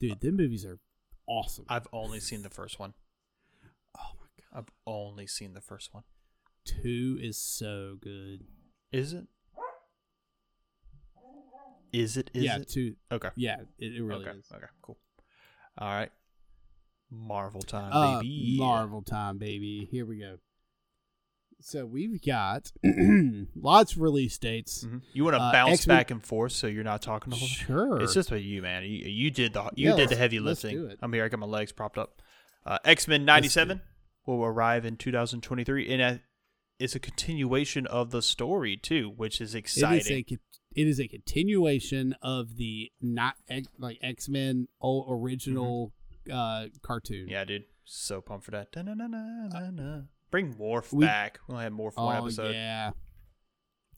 Dude, 0.00 0.20
them 0.20 0.36
movies 0.36 0.64
are 0.64 0.80
awesome. 1.28 1.64
I've 1.68 1.86
only 1.92 2.18
seen 2.18 2.42
the 2.42 2.50
first 2.50 2.80
one. 2.80 2.94
oh 3.96 4.10
my 4.18 4.26
god, 4.36 4.58
I've 4.58 4.74
only 4.86 5.28
seen 5.28 5.54
the 5.54 5.60
first 5.60 5.94
one. 5.94 6.02
two 6.64 7.18
is 7.22 7.38
so 7.38 7.98
good. 8.00 8.40
Is 8.90 9.12
it? 9.12 9.28
Is 11.92 12.16
it? 12.16 12.30
Is 12.34 12.44
yeah, 12.44 12.58
it? 12.58 12.68
two. 12.68 12.94
Okay. 13.10 13.30
Yeah, 13.36 13.56
it, 13.78 13.94
it 13.94 14.02
really 14.02 14.26
okay. 14.26 14.38
is. 14.38 14.46
Okay. 14.54 14.66
Cool. 14.82 14.98
All 15.80 15.88
right. 15.88 16.10
Marvel 17.10 17.62
time, 17.62 17.90
Uh, 17.92 18.20
baby. 18.20 18.56
Marvel 18.58 19.02
time, 19.02 19.38
baby. 19.38 19.88
Here 19.90 20.06
we 20.06 20.18
go. 20.18 20.38
So 21.62 21.84
we've 21.84 22.22
got 22.22 22.72
lots 23.54 23.92
of 23.94 24.00
release 24.00 24.38
dates. 24.38 24.84
Mhm. 24.84 25.02
You 25.12 25.24
want 25.24 25.36
to 25.36 25.42
Uh, 25.42 25.52
bounce 25.52 25.80
X-Men- 25.80 25.96
back 25.96 26.10
and 26.10 26.24
forth 26.24 26.52
so 26.52 26.66
you're 26.66 26.84
not 26.84 27.02
talking 27.02 27.30
the 27.30 27.36
whole? 27.36 27.48
Sure. 27.48 28.00
It's 28.00 28.14
just 28.14 28.28
about 28.30 28.42
you, 28.42 28.62
man. 28.62 28.84
You, 28.84 28.88
you 29.08 29.30
did 29.30 29.52
the 29.52 29.64
you 29.74 29.90
Yeah, 29.90 29.96
did 29.96 30.08
the 30.10 30.16
heavy 30.16 30.38
lifting. 30.40 30.96
I'm 31.02 31.12
here. 31.12 31.24
I 31.24 31.28
got 31.28 31.40
my 31.40 31.46
legs 31.46 31.72
propped 31.72 31.98
up. 31.98 32.22
Uh, 32.64 32.78
X 32.84 33.06
Men 33.08 33.24
'97 33.24 33.82
will 34.26 34.42
arrive 34.44 34.84
in 34.86 34.96
2023, 34.96 35.92
and 35.92 36.20
it's 36.78 36.94
a 36.94 37.00
continuation 37.00 37.86
of 37.88 38.10
the 38.10 38.22
story 38.22 38.76
too, 38.76 39.10
which 39.10 39.40
is 39.40 39.54
exciting. 39.54 39.98
is 39.98 40.10
a 40.32 40.38
it 40.74 40.86
is 40.86 41.00
a 41.00 41.08
continuation 41.08 42.14
of 42.22 42.56
the 42.56 42.90
not 43.00 43.34
X- 43.48 43.68
like 43.78 43.98
X 44.02 44.28
Men 44.28 44.68
original 45.10 45.92
uh, 46.32 46.66
cartoon. 46.82 47.26
yeah, 47.28 47.44
dude. 47.44 47.64
So 47.84 48.20
pumped 48.20 48.44
for 48.44 48.52
that. 48.52 48.70
Da-na-na-na-na-na. 48.70 50.02
Bring 50.30 50.54
Morph 50.54 50.92
we- 50.92 51.04
back. 51.04 51.40
We'll 51.48 51.58
have 51.58 51.72
Morph 51.72 51.94
Oh 51.96 52.04
one 52.06 52.16
episode. 52.18 52.48
Oh, 52.48 52.50
yeah. 52.52 52.90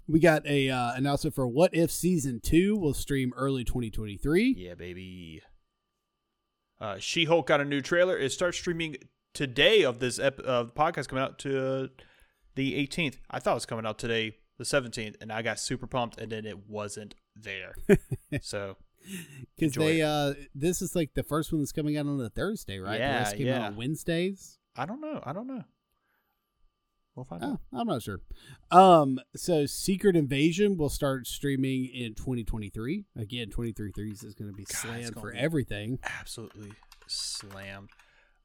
We 0.08 0.18
got 0.18 0.46
a 0.46 0.68
uh, 0.70 0.94
announcement 0.94 1.34
for 1.34 1.46
What 1.46 1.74
If 1.74 1.90
season 1.90 2.40
two 2.42 2.76
will 2.76 2.94
stream 2.94 3.32
early 3.36 3.64
2023. 3.64 4.54
Yeah, 4.58 4.74
baby. 4.74 5.42
Uh, 6.80 6.96
she 6.98 7.24
Hulk 7.26 7.46
got 7.46 7.60
a 7.60 7.64
new 7.64 7.80
trailer. 7.80 8.18
It 8.18 8.32
starts 8.32 8.58
streaming 8.58 8.96
today 9.34 9.82
of 9.84 10.00
this 10.00 10.18
ep- 10.18 10.40
of 10.40 10.74
podcast 10.74 11.08
coming 11.08 11.22
out 11.22 11.38
to 11.40 11.90
the 12.56 12.74
18th. 12.86 13.18
I 13.30 13.38
thought 13.38 13.52
it 13.52 13.54
was 13.54 13.66
coming 13.66 13.86
out 13.86 13.98
today, 13.98 14.36
the 14.62 14.76
17th, 14.80 15.16
and 15.20 15.32
I 15.32 15.42
got 15.42 15.58
super 15.58 15.86
pumped, 15.86 16.18
and 16.18 16.30
then 16.32 16.44
it 16.46 16.68
wasn't 16.68 17.14
there. 17.36 17.74
so 18.42 18.76
Because 19.56 19.74
they 19.74 20.00
it. 20.00 20.04
uh, 20.04 20.34
this 20.54 20.80
is 20.82 20.94
like 20.94 21.14
the 21.14 21.22
first 21.22 21.52
one 21.52 21.60
that's 21.60 21.72
coming 21.72 21.96
out 21.96 22.06
on 22.06 22.20
a 22.20 22.30
Thursday, 22.30 22.78
right? 22.78 22.98
Yeah, 23.00 23.28
the 23.30 23.36
came 23.36 23.48
out 23.48 23.60
yeah. 23.60 23.66
on 23.66 23.76
Wednesdays. 23.76 24.58
I 24.76 24.86
don't 24.86 25.00
know. 25.00 25.20
I 25.24 25.32
don't 25.32 25.46
know. 25.46 25.64
We'll 27.14 27.26
find 27.26 27.44
Oh, 27.44 27.52
out. 27.52 27.60
I'm 27.74 27.86
not 27.86 28.00
sure. 28.02 28.20
Um, 28.70 29.20
so 29.36 29.66
Secret 29.66 30.16
Invasion 30.16 30.78
will 30.78 30.88
start 30.88 31.26
streaming 31.26 31.84
in 31.84 32.14
2023. 32.14 33.04
Again, 33.16 33.48
2023 33.48 34.12
is 34.12 34.34
going 34.34 34.50
to 34.50 34.56
be 34.56 34.64
God, 34.64 34.76
slammed 34.76 35.14
for 35.20 35.30
everything. 35.34 35.98
Absolutely 36.20 36.72
slammed. 37.06 37.90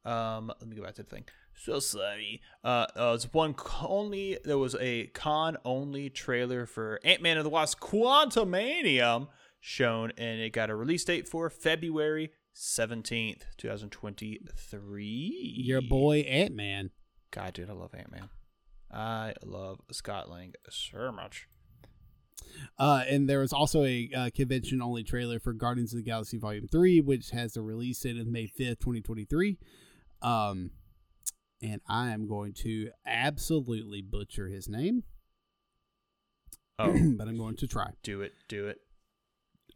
Um, 0.04 0.48
let 0.60 0.68
me 0.68 0.76
go 0.76 0.82
back 0.82 0.94
to 0.96 1.02
the 1.02 1.08
thing. 1.08 1.24
So 1.64 1.80
sorry. 1.80 2.40
Uh, 2.64 2.86
uh 2.96 3.12
it's 3.14 3.32
one 3.32 3.54
only. 3.82 4.38
There 4.44 4.58
was 4.58 4.76
a 4.80 5.08
con 5.08 5.56
only 5.64 6.10
trailer 6.10 6.66
for 6.66 7.00
Ant 7.04 7.22
Man 7.22 7.36
and 7.36 7.44
the 7.46 7.50
Wasp: 7.50 7.80
Quantumanium 7.80 9.28
shown, 9.60 10.12
and 10.16 10.40
it 10.40 10.52
got 10.52 10.70
a 10.70 10.76
release 10.76 11.04
date 11.04 11.28
for 11.28 11.50
February 11.50 12.30
seventeenth, 12.52 13.44
two 13.56 13.68
thousand 13.68 13.90
twenty-three. 13.90 15.54
Your 15.64 15.82
boy 15.82 16.20
Ant 16.20 16.54
Man. 16.54 16.90
God, 17.30 17.54
dude, 17.54 17.70
I 17.70 17.74
love 17.74 17.94
Ant 17.94 18.10
Man. 18.10 18.28
I 18.90 19.34
love 19.44 19.80
Scott 19.92 20.30
Lang 20.30 20.54
so 20.70 21.12
much. 21.12 21.46
Uh, 22.78 23.04
and 23.08 23.28
there 23.28 23.40
was 23.40 23.52
also 23.52 23.84
a 23.84 24.10
uh, 24.16 24.30
convention 24.34 24.80
only 24.80 25.04
trailer 25.04 25.38
for 25.38 25.52
Guardians 25.52 25.92
of 25.92 25.98
the 25.98 26.02
Galaxy 26.02 26.38
Volume 26.38 26.66
3, 26.66 27.00
which 27.02 27.30
has 27.30 27.56
a 27.56 27.62
release 27.62 28.00
date 28.00 28.18
of 28.18 28.26
May 28.26 28.44
5th, 28.46 28.80
2023. 28.80 29.58
Um, 30.22 30.70
and 31.62 31.80
I 31.88 32.10
am 32.10 32.28
going 32.28 32.52
to 32.64 32.90
absolutely 33.06 34.02
butcher 34.02 34.48
his 34.48 34.68
name, 34.68 35.04
Oh, 36.78 36.92
but 37.16 37.26
I'm 37.28 37.36
going 37.38 37.56
to 37.56 37.66
try. 37.66 37.90
do 38.02 38.20
it, 38.22 38.32
do 38.48 38.68
it. 38.68 38.78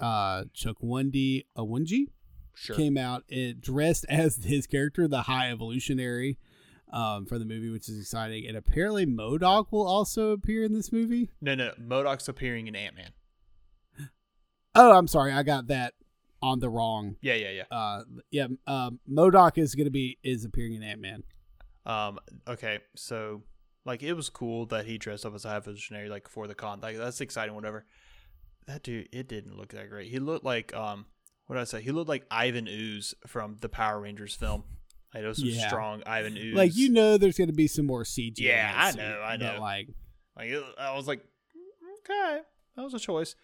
Uh, 0.00 0.44
Chuck 0.54 0.76
Chukwundi 0.80 1.46
Awunji 1.56 2.06
Sure. 2.54 2.76
came 2.76 2.96
out 2.98 3.24
it, 3.28 3.60
dressed 3.60 4.04
as 4.08 4.36
his 4.44 4.66
character, 4.66 5.08
the 5.08 5.22
High 5.22 5.50
Evolutionary, 5.50 6.38
um, 6.92 7.24
for 7.26 7.38
the 7.38 7.44
movie, 7.44 7.70
which 7.70 7.88
is 7.88 7.98
exciting. 7.98 8.46
And 8.46 8.56
apparently, 8.56 9.06
MODOK 9.06 9.66
will 9.72 9.86
also 9.86 10.30
appear 10.30 10.62
in 10.64 10.72
this 10.74 10.92
movie. 10.92 11.30
No, 11.40 11.54
no, 11.54 11.72
MODOK's 11.80 12.28
appearing 12.28 12.66
in 12.68 12.76
Ant 12.76 12.94
Man. 12.96 13.10
Oh, 14.74 14.92
I'm 14.96 15.06
sorry, 15.06 15.32
I 15.32 15.42
got 15.42 15.66
that 15.66 15.92
on 16.40 16.58
the 16.60 16.68
wrong 16.70 17.16
Yeah, 17.20 17.34
yeah, 17.34 17.50
yeah. 17.50 17.62
uh 17.70 18.02
yeah 18.32 18.46
um 18.66 18.98
MODOK 19.08 19.58
is 19.58 19.74
gonna 19.76 19.90
be 19.90 20.18
is 20.24 20.44
appearing 20.44 20.72
in 20.74 20.82
ant-man 20.82 21.22
Um. 21.86 22.18
Okay. 22.46 22.78
So, 22.96 23.42
like, 23.84 24.02
it 24.02 24.12
was 24.14 24.28
cool 24.30 24.66
that 24.66 24.86
he 24.86 24.98
dressed 24.98 25.26
up 25.26 25.34
as 25.34 25.44
a 25.44 25.48
high 25.48 25.56
evolutionary, 25.56 26.08
like, 26.08 26.28
for 26.28 26.46
the 26.46 26.54
con. 26.54 26.80
Like, 26.80 26.96
that's 26.96 27.20
exciting. 27.20 27.54
Whatever. 27.54 27.84
That 28.66 28.82
dude, 28.84 29.08
it 29.12 29.26
didn't 29.28 29.56
look 29.56 29.70
that 29.72 29.90
great. 29.90 30.08
He 30.08 30.18
looked 30.20 30.44
like, 30.44 30.72
um, 30.74 31.06
what 31.46 31.56
did 31.56 31.62
I 31.62 31.64
say? 31.64 31.82
He 31.82 31.90
looked 31.90 32.08
like 32.08 32.24
Ivan 32.30 32.68
Ooze 32.68 33.14
from 33.26 33.56
the 33.60 33.68
Power 33.68 34.00
Rangers 34.00 34.34
film. 34.36 34.62
Like, 35.12 35.24
was 35.24 35.38
some 35.38 35.48
Yeah. 35.48 35.66
strong 35.66 36.02
Ivan 36.06 36.36
Ooze. 36.38 36.54
like 36.54 36.74
you 36.74 36.88
know 36.88 37.18
there's 37.18 37.36
gonna 37.36 37.52
be 37.52 37.66
some 37.66 37.84
more 37.84 38.02
cg 38.02 38.38
Yeah, 38.38 38.72
I 38.74 38.92
know, 38.92 39.20
I 39.20 39.36
know. 39.36 39.58
like 39.60 39.88
Like, 40.36 40.48
it, 40.48 40.64
I 40.78 40.94
was 40.94 41.06
like, 41.06 41.18
"Mm, 41.20 41.98
okay, 41.98 42.40
that 42.76 42.82
was 42.82 42.94
a 42.94 42.98
choice. 42.98 43.34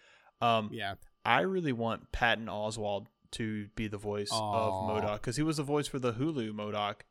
Um, 0.41 0.69
yeah 0.71 0.95
I 1.25 1.41
really 1.41 1.73
want 1.73 2.11
Patton 2.11 2.47
Oswalt 2.47 3.05
to 3.33 3.67
be 3.75 3.87
the 3.87 3.97
voice 3.99 4.29
Aw. 4.31 4.67
of 4.67 4.73
MODOK 4.89 5.13
because 5.15 5.35
he 5.35 5.43
was 5.43 5.57
the 5.57 5.63
voice 5.63 5.87
for 5.87 5.99
the 5.99 6.13
Hulu 6.13 6.51
MODOK. 6.53 7.01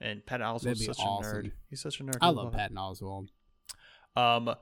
And 0.00 0.24
Patton 0.26 0.46
Oswalt's 0.46 0.84
such 0.84 0.98
a 0.98 1.02
nerd. 1.02 1.52
He's 1.70 1.80
such 1.80 2.00
a 2.00 2.04
nerd. 2.04 2.18
i 2.20 2.26
I 2.26 2.30
love 2.30 2.52
patton 2.52 2.76
oswalt 2.76 3.28
Um, 4.14 4.54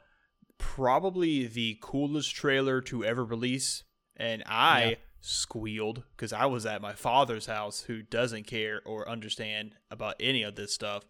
probably 0.58 1.46
the 1.46 1.78
coolest 1.82 2.34
trailer 2.34 2.80
to 2.82 3.04
ever 3.04 3.24
release, 3.24 3.84
and 4.16 4.42
I 4.46 4.84
Yeah. 4.90 4.94
squealed 5.20 6.04
because 6.16 6.32
I 6.32 6.46
was 6.46 6.64
at 6.66 6.80
my 6.82 6.92
father's 6.92 7.46
house, 7.46 7.82
who 7.82 8.02
doesn't 8.02 8.44
care 8.46 8.80
or 8.84 9.08
understand 9.08 9.76
about 9.90 10.16
any 10.20 10.42
of 10.42 10.54
this 10.54 10.72
stuff. 10.74 11.04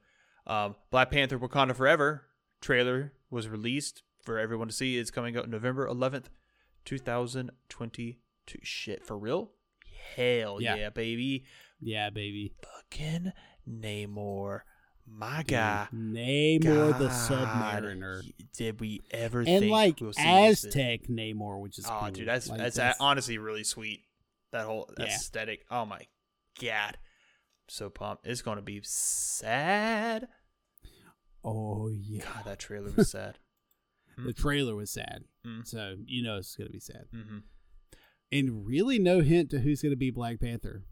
Um, 0.47 0.77
Black 0.91 1.11
Panther: 1.11 1.39
Wakanda 1.39 1.75
Forever 1.77 2.27
trailer 2.61 3.13
was 3.31 3.49
released 3.49 4.03
for 4.23 4.39
everyone 4.39 4.69
to 4.69 4.75
see. 4.75 4.97
It's 4.99 5.11
coming 5.11 5.37
out 5.37 5.49
November 5.51 5.87
11th, 5.87 6.29
2022. 6.87 8.59
Shit, 8.63 9.05
for 9.05 9.19
real? 9.19 9.53
Hell 10.17 10.61
Yeah. 10.61 10.77
yeah, 10.77 10.91
baby! 10.91 11.45
yeah 11.81 12.09
baby 12.11 12.53
Fucking 12.63 13.33
Namor, 13.69 14.61
my 15.07 15.43
guy. 15.43 15.89
namor 15.95 16.99
the 16.99 17.09
God, 17.09 17.11
submariner 17.11 18.23
Did 18.57 18.81
we 18.81 19.03
ever 19.11 19.45
and 19.47 19.69
like 19.71 20.01
we'll 20.01 20.13
aztec 20.19 21.09
namor 21.09 21.61
which 21.61 21.79
is 21.79 21.87
Oh, 21.87 21.99
cool. 22.01 22.11
dude, 22.11 22.29
that's 22.29 22.49
Like, 22.49 22.59
that's, 22.59 22.79
uh, 22.79 22.95
honestly 23.01 23.39
really 23.39 23.65
sweet. 23.65 24.05
That 24.53 24.67
whole 24.67 24.89
Yeah. 24.99 25.07
aesthetic. 25.07 25.65
Oh 25.71 25.85
my 25.85 26.07
god, 26.61 26.99
so 27.69 27.91
pumped! 27.91 28.27
It's 28.27 28.43
gonna 28.43 28.63
be 28.63 28.81
sad. 28.85 30.29
oh 31.45 31.89
yeah 31.91 32.25
God, 32.25 32.45
that 32.45 32.59
trailer 32.59 32.91
was 32.97 33.11
sad. 33.11 33.39
the 34.17 34.33
trailer 34.33 34.75
was 34.77 34.91
sad 34.91 35.25
Mm. 35.47 35.67
so 35.67 35.97
you 36.07 36.23
know 36.23 36.39
it's 36.39 36.55
gonna 36.57 36.71
be 36.71 36.81
sad 36.81 37.05
hmm 37.13 37.39
and 38.33 38.67
really 38.67 38.99
no 38.99 39.21
hint 39.21 39.51
to 39.51 39.59
who's 39.59 39.83
gonna 39.83 39.95
be 39.97 40.11
black 40.11 40.41
panther 40.41 40.85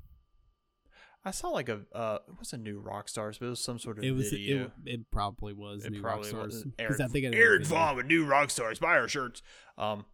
I 1.25 1.31
saw 1.31 1.49
like 1.51 1.69
a 1.69 1.81
uh, 1.95 2.19
it 2.29 2.39
was 2.39 2.53
a 2.53 2.57
New 2.57 2.83
Rockstars, 2.83 3.39
but 3.39 3.47
it 3.47 3.51
was 3.51 3.63
some 3.63 3.79
sort 3.79 3.99
of 3.99 4.05
it 4.05 4.13
was 4.13 4.31
video. 4.31 4.73
it, 4.85 4.95
it 4.95 5.11
probably 5.11 5.53
was 5.53 5.85
It 5.85 5.93
new 5.93 6.01
probably 6.01 6.33
rock 6.33 6.47
was 6.47 6.61
stars 6.61 6.73
Eric, 6.79 7.01
I 7.01 7.07
think 7.07 7.27
I 7.27 7.29
a 7.29 7.33
Eric. 7.41 7.65
Vaughn 7.67 7.97
with 7.97 8.07
New 8.07 8.27
Rockstars. 8.27 8.81
Buy 8.81 8.97
our 8.97 9.09
shirts. 9.09 9.43
Um, 9.79 10.05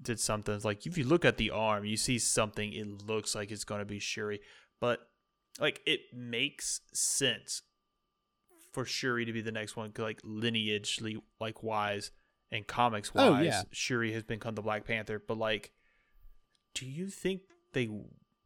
did 0.00 0.20
something 0.20 0.60
like 0.62 0.86
if 0.86 0.96
you 0.96 1.04
look 1.04 1.24
at 1.24 1.36
the 1.36 1.50
arm, 1.50 1.84
you 1.84 1.96
see 1.96 2.18
something. 2.18 2.72
It 2.72 3.06
looks 3.06 3.34
like 3.34 3.50
it's 3.50 3.64
gonna 3.64 3.84
be 3.84 3.98
Shuri, 3.98 4.40
but 4.80 5.00
like 5.58 5.80
it 5.86 6.00
makes 6.12 6.80
sense 6.92 7.62
for 8.72 8.84
Shuri 8.84 9.24
to 9.24 9.32
be 9.32 9.40
the 9.40 9.52
next 9.52 9.76
one, 9.76 9.92
like 9.98 10.20
lineagely, 10.22 11.16
like 11.40 11.62
wise 11.62 12.10
and 12.50 12.66
comics 12.66 13.14
wise. 13.14 13.24
Oh, 13.24 13.40
yeah. 13.40 13.62
Shuri 13.72 14.12
has 14.12 14.22
become 14.24 14.54
the 14.54 14.62
Black 14.62 14.84
Panther, 14.84 15.22
but 15.26 15.38
like, 15.38 15.72
do 16.74 16.86
you 16.86 17.08
think 17.08 17.42
they 17.72 17.88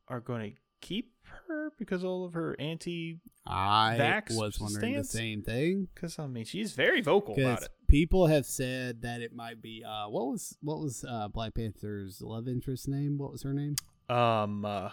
are 0.06 0.20
going 0.20 0.52
to 0.52 0.56
keep 0.80 1.12
her 1.48 1.72
because 1.78 2.04
all 2.04 2.24
of 2.24 2.34
her 2.34 2.56
anti? 2.58 3.18
I 3.46 4.22
was 4.30 4.60
wondering 4.60 4.94
stance? 4.94 5.12
the 5.12 5.18
same 5.18 5.42
thing 5.42 5.88
Because 5.94 6.18
I 6.18 6.26
mean, 6.26 6.44
she's 6.44 6.72
very 6.72 7.00
vocal 7.00 7.34
about 7.38 7.62
it. 7.62 7.68
people 7.88 8.26
have 8.26 8.44
said 8.46 9.02
that 9.02 9.20
it 9.22 9.34
might 9.34 9.62
be 9.62 9.82
uh 9.84 10.08
what 10.08 10.26
was 10.26 10.56
what 10.60 10.78
was 10.80 11.04
uh 11.08 11.28
Black 11.28 11.54
Panther's 11.54 12.20
love 12.20 12.46
interest 12.48 12.88
name? 12.88 13.16
What 13.18 13.32
was 13.32 13.42
her 13.44 13.52
name? 13.54 13.74
Um, 14.10 14.64
uh, 14.64 14.90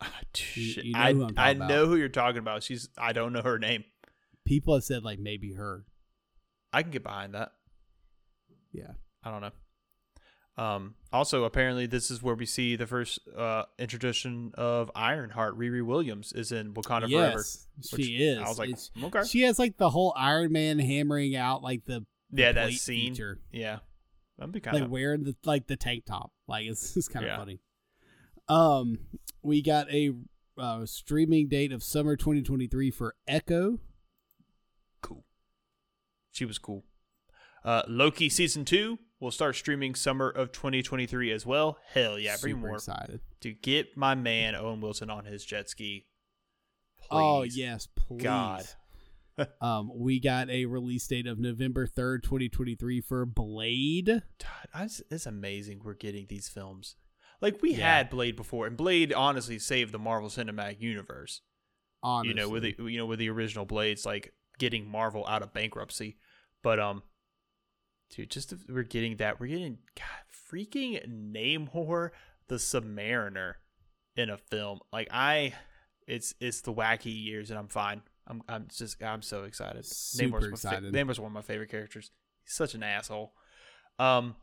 You- 0.54 0.82
you 0.82 0.92
know 0.92 1.30
I 1.36 1.52
know 1.54 1.64
about. 1.64 1.86
who 1.88 1.96
you're 1.96 2.08
talking 2.08 2.38
about. 2.38 2.62
She's 2.62 2.88
I 2.96 3.12
don't 3.12 3.32
know 3.32 3.42
her 3.42 3.58
name. 3.58 3.84
People 4.46 4.74
have 4.74 4.84
said 4.84 5.02
like 5.04 5.18
maybe 5.18 5.52
her. 5.54 5.84
I 6.72 6.82
can 6.82 6.90
get 6.90 7.02
behind 7.02 7.34
that. 7.34 7.52
Yeah. 8.72 8.92
I 9.24 9.30
don't 9.30 9.40
know. 9.42 9.50
Um, 10.60 10.94
also, 11.12 11.44
apparently, 11.44 11.86
this 11.86 12.10
is 12.10 12.22
where 12.22 12.34
we 12.34 12.44
see 12.44 12.76
the 12.76 12.86
first 12.86 13.18
uh, 13.36 13.64
introduction 13.78 14.52
of 14.56 14.90
Ironheart. 14.94 15.58
Riri 15.58 15.82
Williams 15.84 16.32
is 16.34 16.52
in 16.52 16.74
Wakanda 16.74 17.10
Forever. 17.10 17.38
yes, 17.38 17.66
which 17.92 18.04
she 18.04 18.16
is. 18.16 18.38
I 18.38 18.48
was 18.48 18.58
like, 18.58 18.68
It's- 18.68 18.90
okay, 19.02 19.24
She 19.24 19.42
has 19.42 19.58
like 19.58 19.78
the 19.78 19.88
whole 19.90 20.12
Iron 20.16 20.52
Man 20.52 20.78
hammering 20.78 21.34
out 21.34 21.62
like 21.62 21.86
the 21.86 22.04
yeah, 22.30 22.52
that 22.52 22.72
scene. 22.72 23.12
feature. 23.14 23.38
Yeah, 23.50 23.78
that'd 24.38 24.52
be 24.52 24.60
kind 24.60 24.74
like 24.76 24.84
of 24.84 24.90
wearing 24.90 25.24
the 25.24 25.34
like 25.44 25.66
the 25.66 25.76
tank 25.76 26.04
top. 26.04 26.30
Like 26.46 26.66
it's, 26.66 26.94
it's 26.96 27.08
kind 27.08 27.24
of 27.24 27.30
Yeah. 27.30 27.38
funny. 27.38 27.60
Um, 28.48 28.98
we 29.42 29.62
got 29.62 29.90
a 29.90 30.12
uh, 30.58 30.84
streaming 30.84 31.48
date 31.48 31.72
of 31.72 31.82
summer 31.82 32.16
2023 32.16 32.90
for 32.90 33.14
Echo. 33.26 33.78
cool. 35.00 35.24
she 36.32 36.44
was 36.44 36.58
cool. 36.58 36.84
Uh, 37.64 37.82
Loki 37.88 38.28
season 38.28 38.64
two 38.66 38.98
will 39.20 39.30
start 39.30 39.54
streaming 39.56 39.94
summer 39.94 40.28
of 40.28 40.50
2023 40.52 41.30
as 41.30 41.44
well. 41.46 41.78
Hell 41.92 42.18
yeah, 42.18 42.36
bring 42.40 42.54
Super 42.54 42.66
more 42.66 42.76
excited. 42.76 43.20
to 43.40 43.52
get 43.52 43.96
my 43.96 44.14
man 44.14 44.54
Owen 44.54 44.80
Wilson 44.80 45.10
on 45.10 45.24
his 45.26 45.44
jet 45.44 45.68
ski. 45.68 46.06
Oh 47.10 47.42
yes, 47.42 47.86
please. 47.94 48.22
God. 48.22 48.64
um, 49.60 49.90
we 49.94 50.20
got 50.20 50.50
a 50.50 50.66
release 50.66 51.06
date 51.06 51.26
of 51.26 51.38
November 51.38 51.86
third, 51.86 52.22
twenty 52.22 52.48
twenty 52.48 52.74
three 52.74 53.00
for 53.00 53.24
Blade. 53.26 54.06
God, 54.38 54.90
it's 55.10 55.26
amazing 55.26 55.80
we're 55.84 55.94
getting 55.94 56.26
these 56.28 56.48
films. 56.48 56.96
Like 57.40 57.60
we 57.62 57.72
Yeah. 57.74 57.96
had 57.96 58.10
Blade 58.10 58.36
before, 58.36 58.66
and 58.66 58.76
Blade 58.76 59.12
honestly 59.12 59.58
saved 59.58 59.92
the 59.92 59.98
Marvel 59.98 60.28
Cinematic 60.28 60.80
Universe. 60.80 61.40
Honestly, 62.02 62.28
You 62.30 62.34
know, 62.34 62.48
with 62.50 62.62
the 62.62 62.74
you 62.78 62.98
know 62.98 63.06
with 63.06 63.18
the 63.18 63.30
original 63.30 63.64
Blades, 63.64 64.04
like 64.06 64.32
getting 64.58 64.86
Marvel 64.88 65.26
out 65.26 65.42
of 65.42 65.52
bankruptcy. 65.54 66.18
But 66.62 66.78
um, 66.78 67.02
dude, 68.10 68.30
just 68.30 68.52
if 68.52 68.58
we're 68.68 68.82
getting 68.82 69.16
that, 69.16 69.40
we're 69.40 69.46
getting 69.46 69.78
God, 69.96 70.24
freaking 70.52 71.32
Namor 71.32 72.10
the 72.48 72.56
Submariner 72.56 73.54
in 74.16 74.30
a 74.30 74.36
film. 74.36 74.80
Like 74.92 75.08
I, 75.10 75.54
it's 76.06 76.34
it's 76.40 76.60
the 76.62 76.72
wacky 76.74 77.24
years, 77.24 77.50
and 77.50 77.58
I'm 77.58 77.68
fine. 77.68 78.02
I'm 78.26 78.42
I'm 78.48 78.66
just 78.70 79.02
I'm 79.02 79.22
so 79.22 79.44
excited. 79.44 79.86
Super 79.86 80.40
Namor's 80.40 80.48
excited. 80.48 80.92
Fa- 80.92 80.98
Namor's 80.98 81.20
one 81.20 81.28
of 81.28 81.34
my 81.34 81.42
favorite 81.42 81.70
characters. 81.70 82.10
He's 82.44 82.54
such 82.54 82.74
an 82.74 82.82
asshole. 82.82 83.32
Um, 83.98 84.36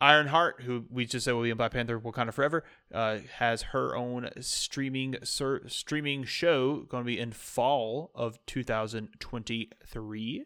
Ironheart, 0.00 0.62
who 0.62 0.86
we 0.88 1.04
just 1.04 1.24
said 1.26 1.34
will 1.34 1.42
be 1.42 1.50
in 1.50 1.58
Black 1.58 1.72
Panther 1.72 2.00
Wakanda 2.00 2.32
Forever, 2.32 2.64
uh, 2.92 3.18
has 3.36 3.60
her 3.62 3.94
own 3.94 4.30
streaming 4.40 5.16
ser- 5.22 5.68
streaming 5.68 6.24
show 6.24 6.86
going 6.88 7.04
to 7.04 7.06
be 7.06 7.18
in 7.18 7.32
fall 7.32 8.10
of 8.14 8.38
2023. 8.46 10.44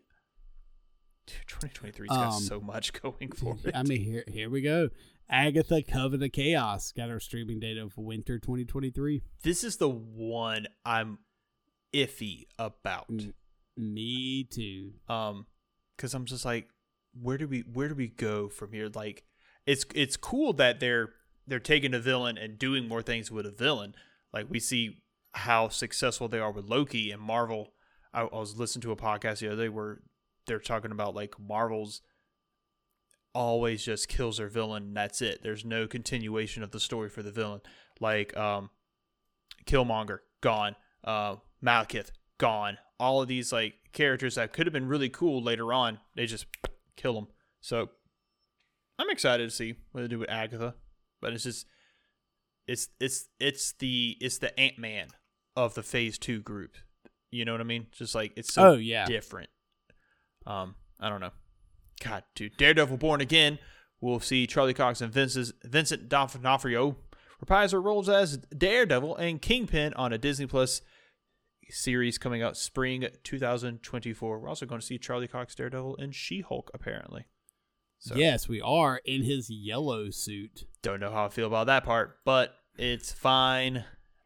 2023's 1.49 2.09
got 2.09 2.33
Um, 2.35 2.41
so 2.43 2.61
much 2.61 2.93
going 3.03 3.33
for 3.33 3.57
it. 3.65 3.75
I 3.75 3.83
mean, 3.83 4.01
here 4.03 4.25
here 4.29 4.51
we 4.51 4.61
go. 4.61 4.91
Agatha 5.31 5.83
Coven 5.83 6.23
of 6.23 6.33
Chaos 6.33 6.93
got 6.93 7.09
our 7.11 7.21
streaming 7.21 7.59
date 7.61 7.79
of 7.79 7.97
winter 7.97 8.39
twenty 8.39 8.65
twenty 8.65 8.91
three. 8.91 9.23
this 9.43 9.65
is 9.65 9.77
the 9.79 9.89
one 9.89 10.67
I'm 10.85 11.19
iffy 11.95 12.45
about. 12.59 13.07
Me 13.77 14.45
too. 14.45 14.93
um 15.09 15.47
because 15.97 16.15
i'm 16.15 16.25
just 16.27 16.45
like 16.45 16.69
where 17.21 17.37
do 17.39 17.47
we 17.49 17.61
where 17.73 17.89
do 17.89 17.95
we 17.95 18.07
go 18.09 18.49
from 18.49 18.73
here 18.73 18.89
like 18.95 19.25
it's 19.67 19.85
it's 19.95 20.17
cool 20.17 20.53
that 20.53 20.79
they're 20.81 21.11
they're 21.47 21.59
taking 21.61 21.93
a 21.95 21.99
villain 21.99 22.37
and 22.39 22.59
doing 22.59 22.87
more 22.89 23.03
things 23.03 23.31
with 23.33 23.47
a 23.47 23.51
villain 23.51 23.95
like 24.33 24.47
we 24.49 24.59
see 24.61 25.03
how 25.33 25.69
successful 25.69 26.29
they 26.29 26.39
are 26.39 26.51
with 26.53 26.65
loki 26.67 27.11
and 27.11 27.21
marvel 27.21 27.73
i, 28.13 28.21
I 28.23 28.39
was 28.39 28.57
listening 28.57 28.83
to 28.83 28.93
a 28.93 28.97
podcast 28.97 29.39
the 29.41 29.49
other 29.53 29.65
day 29.65 29.69
where 29.69 30.01
they're 30.47 30.59
talking 30.59 30.91
about 30.91 31.15
like 31.15 31.35
marvel's 31.41 32.03
always 33.35 33.85
just 33.85 34.09
kills 34.09 34.37
their 34.39 34.49
villain 34.49 34.85
and 34.85 34.97
that's 34.97 35.21
it. 35.21 35.41
There's 35.43 35.65
no 35.65 35.87
continuation 35.87 36.63
of 36.63 36.71
the 36.71 36.81
story 36.81 37.09
for 37.09 37.23
the 37.23 37.33
villain. 37.33 37.61
Like 38.01 38.37
um 38.37 38.71
killmonger 39.67 40.19
gone. 40.41 40.77
Uh 41.03 41.37
malekith 41.65 42.11
gone. 42.39 42.79
All 43.01 43.21
of 43.23 43.29
these 43.29 43.53
like 43.53 43.75
characters 43.93 44.37
that 44.37 44.53
could 44.53 44.67
have 44.67 44.73
been 44.73 44.89
really 44.89 45.09
cool 45.09 45.43
later 45.43 45.73
on 45.73 45.99
they 46.17 46.27
just 46.27 46.47
kill 46.97 47.15
them 47.15 47.29
so 47.61 47.91
i'm 48.99 49.09
excited 49.09 49.49
to 49.49 49.55
see 49.55 49.75
what 49.93 50.01
they 50.01 50.09
do 50.09 50.19
with 50.19 50.29
agatha 50.29 50.75
but 51.21 51.33
it's 51.33 51.45
just 51.45 51.65
it's 52.67 52.89
it's 52.99 53.29
it's 53.39 53.73
the 53.79 54.17
it's 54.21 54.39
the 54.39 54.59
ant-man 54.59 55.07
of 55.55 55.75
the 55.75 55.83
phase 55.85 56.19
two 56.19 56.41
group. 56.41 56.77
You 57.31 57.45
know 57.45 57.53
what 57.53 57.61
i 57.61 57.65
mean? 57.65 57.87
Just 57.93 58.17
like 58.17 58.33
it's 58.37 58.53
so 58.53 58.71
Oh, 58.71 58.75
yeah. 58.75 59.05
different 59.07 59.49
um 60.47 60.75
i 61.01 61.09
don't 61.09 61.21
know 61.21 61.33
god 62.03 62.23
dude 62.35 62.57
daredevil 62.57 62.97
born 62.97 63.21
again 63.21 63.59
we'll 64.01 64.21
see 64.21 64.47
charlie 64.47 64.75
cox 64.75 65.01
and 65.01 65.13
Vince's, 65.13 65.53
vincent 65.65 66.09
d'onofrio 66.09 66.97
reprise 67.41 67.71
their 67.71 67.81
roles 67.81 68.09
as 68.09 68.39
daredevil 68.57 69.17
and 69.17 69.41
kingpin 69.41 69.93
on 69.95 70.13
a 70.13 70.19
disney 70.19 70.47
plus 70.47 70.81
series 71.71 72.19
coming 72.19 72.43
out 72.43 72.57
spring 72.57 73.07
2024. 73.23 74.39
We're 74.39 74.49
also 74.49 74.67
going 74.67 74.81
to 74.81 74.87
see 74.87 74.99
Charlie 74.99 75.29
Cox 75.29 75.55
Daredevil 75.55 75.97
and 75.97 76.15
She-Hulk 76.15 76.71
apparently. 76.75 77.27
So 77.99 78.17
Yes, 78.17 78.49
we 78.49 78.61
are 78.61 79.01
in 79.05 79.23
his 79.23 79.49
yellow 79.51 80.11
suit. 80.11 80.65
don't 80.83 81.01
know 81.01 81.11
how 81.11 81.27
I 81.27 81.29
feel 81.29 81.47
about 81.47 81.67
that 81.69 81.85
part, 81.85 82.19
but 82.25 82.55
it's 82.77 83.13
fine. 83.13 83.85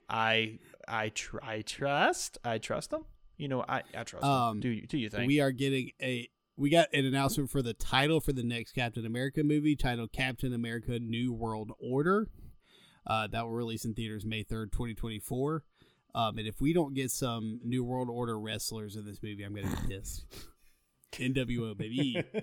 I 0.08 0.58
I 0.88 1.10
tr- 1.10 1.42
I 1.42 1.62
trust 1.62 2.38
I 2.44 2.58
trust 2.58 2.90
them. 2.90 3.04
You 3.39 3.49
know 3.49 3.64
I 3.66 3.82
I 3.97 4.03
trust 4.05 4.24
Um. 4.24 4.61
Do 4.61 4.68
you 4.68 4.86
do 4.86 4.99
you 4.99 5.09
think? 5.09 5.26
We 5.26 5.41
are 5.41 5.53
getting 5.53 5.93
a 6.03 6.28
we 6.57 6.70
got 6.70 6.89
an 6.93 7.07
announcement 7.07 7.51
for 7.51 7.62
the 7.62 7.72
title 7.72 8.20
for 8.20 8.32
the 8.32 8.43
next 8.43 8.72
Captain 8.72 9.07
America 9.07 9.45
movie 9.45 9.76
titled 9.76 10.12
Captain 10.12 10.53
America 10.53 10.99
New 10.99 11.32
World 11.32 11.70
Order. 11.80 12.28
Uh, 13.07 13.28
that 13.28 13.45
will 13.45 13.55
release 13.55 13.84
in 13.84 13.95
theaters 13.95 14.26
May 14.26 14.45
3rd, 14.45 14.72
2024. 14.72 15.62
Um, 16.14 16.36
and 16.36 16.47
if 16.49 16.61
we 16.61 16.72
don't 16.72 16.95
get 16.95 17.11
some 17.11 17.61
New 17.64 17.84
World 17.84 18.09
Order 18.11 18.39
wrestlers 18.39 18.97
in 18.97 19.07
this 19.07 19.22
movie, 19.22 19.45
I'm 19.45 19.55
going 19.55 19.68
to 19.68 19.82
be 19.82 19.95
pissed. 19.95 20.26
NWO, 21.12 21.76
baby. 21.76 22.22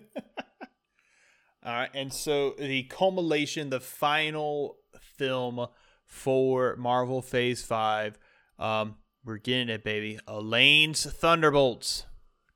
All 1.63 1.73
right, 1.73 1.89
and 1.93 2.13
so 2.13 2.55
the 2.57 2.83
culmination, 2.83 3.69
the 3.69 3.79
final 3.79 4.77
film 5.17 5.67
for 6.05 6.75
Marvel 6.77 7.21
Phase 7.21 7.63
Five, 7.63 8.17
um, 8.59 8.95
we're 9.25 9.37
getting 9.37 9.69
it, 9.69 9.83
baby. 9.83 10.19
Elaine's 10.27 11.05
Thunderbolts, 11.05 12.05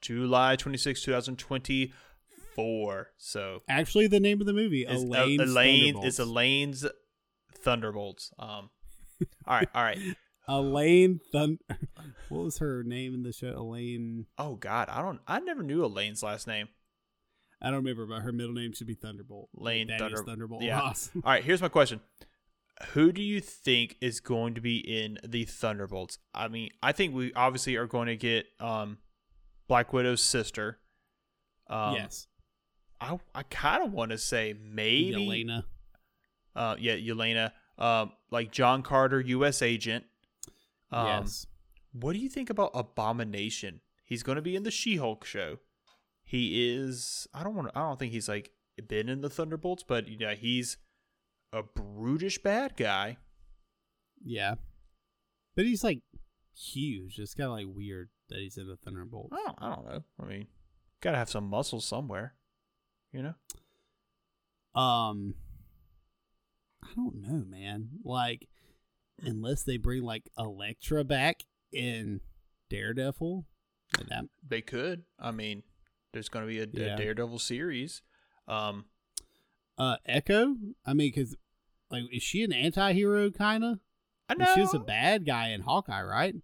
July 0.02 0.56
twenty 0.56 0.78
sixth, 0.78 1.04
two 1.04 1.12
thousand 1.12 1.38
twenty 1.38 1.94
four. 2.56 3.08
So 3.18 3.62
Actually, 3.68 4.08
the 4.08 4.20
name 4.20 4.40
of 4.40 4.48
the 4.48 4.54
movie, 4.54 4.86
it's 4.88 5.02
Elaine's 5.02 5.42
Elaine, 5.42 5.94
Thunderbolts. 5.94 6.08
it's 6.08 6.20
Elaine's 6.20 6.86
Thunderbolts. 7.64 8.32
Um, 8.38 8.70
all 9.46 9.56
right, 9.56 9.70
all 9.74 9.84
right. 9.84 9.98
Elaine 10.48 11.20
Thun. 11.32 11.60
what 12.30 12.44
was 12.44 12.58
her 12.58 12.84
name 12.84 13.14
in 13.14 13.24
the 13.24 13.32
show? 13.34 13.54
Elaine. 13.56 14.26
Oh 14.38 14.56
God, 14.56 14.90
I 14.90 15.02
don't. 15.02 15.20
I 15.28 15.40
never 15.40 15.64
knew 15.64 15.84
Elaine's 15.84 16.24
last 16.24 16.48
name. 16.48 16.70
I 17.62 17.68
don't 17.68 17.84
remember, 17.84 18.06
but 18.06 18.22
her 18.22 18.32
middle 18.32 18.54
name 18.54 18.74
should 18.74 18.88
be 18.88 18.96
Thunderbolt. 18.96 19.50
Lane 19.54 19.90
Thunder- 19.98 20.24
Thunderbolt 20.24 20.62
yeah. 20.64 20.80
All 20.82 20.94
right, 21.26 21.44
here's 21.44 21.62
my 21.62 21.68
question. 21.68 22.00
Who 22.94 23.12
do 23.12 23.22
you 23.22 23.42
think 23.42 23.98
is 24.00 24.20
going 24.20 24.56
to 24.56 24.62
be 24.62 24.78
in 24.78 25.20
the 25.28 25.46
Thunderbolts? 25.46 26.18
I 26.34 26.48
mean, 26.48 26.70
I 26.82 26.92
think 26.92 27.14
we 27.14 27.34
obviously 27.34 27.76
are 27.76 27.88
going 27.88 28.08
to 28.08 28.16
get 28.16 28.46
um 28.60 29.00
Black 29.68 29.94
Widow's 29.94 30.22
sister. 30.24 30.80
Um, 31.68 31.96
yes. 31.96 32.28
I 33.02 33.20
I 33.36 33.44
kind 33.44 33.84
of 33.84 33.94
want 33.94 34.12
to 34.12 34.18
say 34.18 34.56
maybe 34.62 35.46
Yelena. 35.46 35.64
Uh, 36.56 36.76
yeah, 36.80 36.96
Yelena. 36.96 37.52
Um, 37.78 38.12
like 38.32 38.52
John 38.52 38.82
Carter, 38.82 39.22
U.S. 39.22 39.62
agent. 39.62 40.06
Um, 40.92 41.08
yes. 41.08 41.46
What 41.94 42.14
do 42.14 42.20
you 42.20 42.30
think 42.30 42.50
about 42.50 42.72
Abomination? 42.74 43.82
He's 44.04 44.24
going 44.24 44.36
to 44.36 44.42
be 44.42 44.56
in 44.56 44.64
the 44.64 44.72
She-Hulk 44.72 45.24
show. 45.24 45.60
He 46.24 46.72
is. 46.74 47.28
I 47.34 47.44
don't 47.44 47.56
want. 47.56 47.70
to 47.70 47.78
I 47.78 47.82
don't 47.82 47.98
think 47.98 48.12
he's 48.12 48.28
like 48.28 48.52
been 48.88 49.10
in 49.10 49.22
the 49.22 49.30
Thunderbolts, 49.30 49.84
but 49.84 50.08
you 50.08 50.18
know 50.18 50.32
he's 50.32 50.78
a 51.54 51.64
brutish 51.64 52.40
bad 52.40 52.76
guy. 52.78 53.18
Yeah. 54.24 54.56
But 55.56 55.66
he's 55.66 55.84
like 55.84 56.02
huge. 56.56 57.20
It's 57.20 57.34
kind 57.34 57.48
of 57.48 57.54
like 57.54 57.68
weird 57.68 58.10
that 58.30 58.40
he's 58.40 58.58
in 58.58 58.68
the 58.68 58.78
Thunderbolt. 58.78 59.32
I 59.32 59.44
don't, 59.46 59.58
I 59.60 59.76
don't 59.76 59.86
know. 59.86 60.04
I 60.22 60.26
mean, 60.26 60.48
gotta 61.02 61.18
have 61.18 61.30
some 61.30 61.50
muscles 61.50 61.86
somewhere. 61.86 62.36
You 63.12 63.24
know. 63.24 63.34
Um, 64.80 65.36
I 66.84 66.90
don't 66.96 67.22
know, 67.22 67.44
man. 67.48 67.90
Like, 68.04 68.48
unless 69.22 69.64
they 69.64 69.78
bring 69.78 70.04
like 70.04 70.30
Elektra 70.38 71.04
back 71.04 71.44
in 71.72 72.22
Daredevil, 72.70 73.46
that. 74.10 74.26
They 74.48 74.62
could. 74.62 75.04
I 75.20 75.32
mean, 75.32 75.64
there's 76.14 76.30
going 76.30 76.46
to 76.46 76.48
be 76.48 76.60
a, 76.60 76.94
a 76.94 76.98
Daredevil 76.98 77.40
series. 77.40 78.02
Um, 78.48 78.86
Uh, 79.80 79.96
Echo. 80.06 80.56
I 80.86 80.94
mean, 80.94 81.12
because 81.14 81.36
like, 81.90 82.04
is 82.12 82.22
she 82.22 82.44
an 82.44 82.52
anti-hero 82.54 83.32
kind 83.32 83.64
of? 83.64 83.80
I 84.28 84.36
know 84.36 84.46
She 84.54 84.62
was 84.62 84.74
a 84.74 84.80
bad 84.80 85.26
guy 85.26 85.50
in 85.50 85.62
Hawkeye, 85.62 86.04
right? 86.04 86.36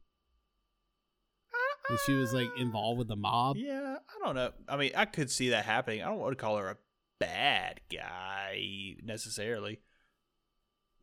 And 1.87 1.99
she 2.07 2.13
was 2.13 2.33
like 2.33 2.47
involved 2.57 2.97
with 2.97 3.07
the 3.09 3.15
mob. 3.15 3.57
Yeah, 3.57 3.97
I 4.09 4.25
don't 4.25 4.33
know. 4.35 4.51
I 4.67 4.75
mean, 4.75 4.91
I 4.95 5.05
could 5.05 5.29
see 5.29 5.49
that 5.49 5.65
happening. 5.65 6.01
I 6.01 6.07
don't 6.07 6.17
want 6.17 6.35
to 6.35 6.41
call 6.43 6.57
her 6.57 6.69
a 6.69 6.77
bad 7.19 7.79
guy 7.91 8.95
necessarily. 9.03 9.81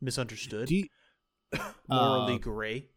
Misunderstood. 0.01 0.69
You, 0.69 0.87
Morally 1.87 2.35
Uh, 2.35 2.39
gray. 2.39 2.87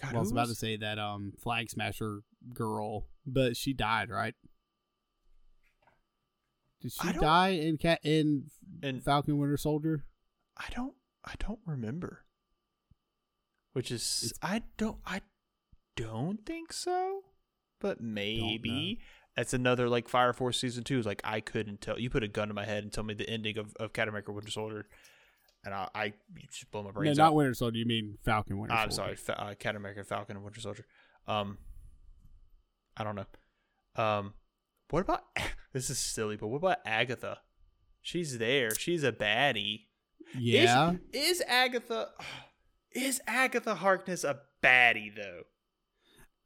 God, 0.00 0.12
well, 0.12 0.18
I 0.18 0.20
was 0.20 0.30
who 0.30 0.36
about 0.36 0.48
to 0.48 0.54
say 0.54 0.76
that 0.76 0.98
um 1.00 1.32
flag 1.42 1.70
smasher 1.70 2.20
girl, 2.52 3.08
but 3.26 3.56
she 3.56 3.72
died, 3.72 4.08
right? 4.10 4.34
Did 6.80 6.92
she 6.92 7.12
die 7.14 7.48
in 7.50 7.78
cat 7.78 8.00
in 8.04 8.50
In- 8.82 9.00
Falcon 9.00 9.38
Winter 9.38 9.56
Soldier? 9.56 10.04
I 10.56 10.66
don't. 10.74 10.94
I 11.24 11.34
don't 11.38 11.60
remember. 11.66 12.24
Which 13.72 13.90
is, 13.90 14.22
It's- 14.24 14.38
I 14.42 14.62
don't. 14.76 14.98
I 15.06 15.22
don't 15.96 16.44
think 16.46 16.72
so. 16.72 17.24
But 17.80 18.00
maybe. 18.00 19.00
That's 19.36 19.52
another 19.52 19.88
like 19.88 20.08
Fire 20.08 20.32
Force 20.32 20.58
season 20.58 20.82
two. 20.84 20.98
Is 20.98 21.04
like 21.06 21.20
I 21.24 21.40
couldn't 21.40 21.82
tell. 21.82 21.98
You 21.98 22.08
put 22.08 22.22
a 22.22 22.28
gun 22.28 22.48
to 22.48 22.54
my 22.54 22.64
head 22.64 22.82
and 22.84 22.92
tell 22.92 23.04
me 23.04 23.12
the 23.14 23.28
ending 23.28 23.58
of 23.58 23.74
of 23.76 23.92
Captain 23.92 24.08
America: 24.08 24.32
Winter 24.32 24.50
Soldier, 24.50 24.86
and 25.62 25.74
I, 25.74 25.88
I 25.94 26.04
you 26.34 26.46
just 26.50 26.70
blow 26.70 26.82
my 26.82 26.88
No, 26.88 26.92
brains 26.92 27.18
not. 27.18 27.34
Winter 27.34 27.52
Soldier. 27.52 27.76
You 27.76 27.84
mean 27.84 28.16
Falcon 28.24 28.58
Winter 28.58 28.74
I'm 28.74 28.90
Soldier. 28.90 29.16
sorry, 29.16 29.16
Fa- 29.16 29.40
uh, 29.42 29.54
Captain 29.54 29.76
America: 29.76 30.04
Falcon 30.04 30.36
and 30.36 30.44
Winter 30.44 30.60
Soldier. 30.62 30.86
Um, 31.28 31.58
I 32.96 33.04
don't 33.04 33.14
know. 33.16 34.02
Um, 34.02 34.32
what 34.88 35.00
about 35.00 35.24
this 35.76 35.90
is 35.90 35.98
silly, 35.98 36.36
but 36.36 36.46
what 36.46 36.56
about 36.56 36.78
Agatha? 36.86 37.40
She's 38.00 38.38
there. 38.38 38.74
She's 38.74 39.04
a 39.04 39.12
baddie. 39.12 39.80
Yeah. 40.34 40.94
Is, 41.12 41.40
is 41.40 41.42
Agatha 41.46 42.08
is 42.92 43.20
Agatha 43.26 43.74
Harkness 43.74 44.24
a 44.24 44.40
baddie 44.64 45.14
though? 45.14 45.42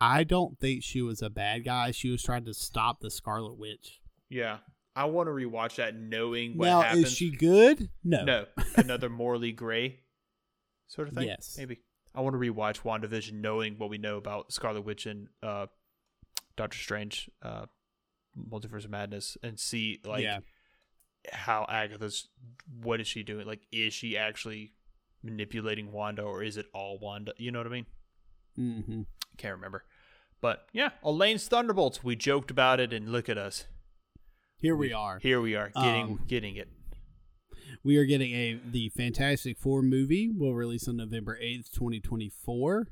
I 0.01 0.25
don't 0.25 0.59
think 0.59 0.83
she 0.83 1.01
was 1.01 1.23
a 1.23 1.31
bad 1.31 1.65
guy. 1.65 1.93
She 1.93 2.11
was 2.11 2.25
trying 2.25 2.45
to 2.47 2.55
stop 2.55 3.01
the 3.01 3.11
Scarlet 3.11 3.57
Witch. 3.57 4.01
Yeah. 4.29 4.59
I 4.97 5.05
want 5.05 5.29
to 5.29 5.31
rewatch 5.31 5.77
that 5.77 5.95
knowing 5.95 6.57
what 6.57 6.67
now, 6.67 6.81
happens. 6.81 7.05
is 7.05 7.13
she 7.13 7.31
good? 7.31 7.89
No. 8.03 8.25
No. 8.25 8.47
Another 8.75 9.09
morally 9.09 9.53
gray 9.53 10.01
sort 10.89 11.07
of 11.07 11.15
thing? 11.15 11.29
Yes. 11.29 11.55
Maybe. 11.57 11.79
I 12.17 12.23
want 12.23 12.35
to 12.35 12.41
rewatch 12.41 12.81
WandaVision 12.83 13.35
knowing 13.35 13.75
what 13.79 13.91
we 13.91 13.99
know 13.99 14.17
about 14.17 14.53
Scarlet 14.53 14.85
Witch 14.85 15.07
and 15.07 15.29
uh 15.41 15.67
Doctor 16.57 16.79
Strange, 16.79 17.31
uh 17.43 17.67
Multiverse 18.49 18.85
of 18.85 18.91
Madness 18.91 19.37
and 19.43 19.59
see 19.59 20.01
like 20.05 20.23
yeah. 20.23 20.39
how 21.33 21.67
Agatha's 21.69 22.29
what 22.83 23.01
is 23.01 23.09
she 23.09 23.23
doing? 23.23 23.47
Like 23.47 23.67
is 23.73 23.93
she 23.93 24.17
actually 24.17 24.73
manipulating 25.23 25.93
Wanda 25.93 26.23
or 26.23 26.43
is 26.43 26.57
it 26.57 26.67
all 26.73 26.99
Wanda? 26.99 27.33
You 27.37 27.51
know 27.51 27.59
what 27.59 27.67
I 27.67 27.71
mean? 27.71 27.87
Mm-hmm. 28.59 29.03
Can't 29.37 29.55
remember. 29.55 29.85
But 30.41 30.67
yeah, 30.73 30.91
Elaine's 31.05 31.47
Thunderbolts. 31.49 32.03
We 32.03 32.17
joked 32.17 32.51
about 32.51 32.81
it 32.81 32.93
and 32.93 33.11
look 33.11 33.29
at 33.29 33.37
us. 33.37 33.67
Here 34.57 34.77
we 34.77 34.93
are. 34.93 35.19
Here 35.19 35.41
we 35.41 35.55
are 35.55 35.71
getting 35.71 36.05
Um, 36.05 36.25
getting 36.27 36.57
it. 36.57 36.69
We 37.83 37.97
are 37.97 38.05
getting 38.05 38.33
a 38.33 38.61
the 38.71 38.91
Fantastic 38.91 39.59
Four 39.59 39.83
movie. 39.83 40.31
will 40.31 40.55
release 40.55 40.89
on 40.89 40.97
November 40.97 41.39
eighth, 41.41 41.73
twenty 41.73 42.01
twenty 42.01 42.31
four. 42.45 42.89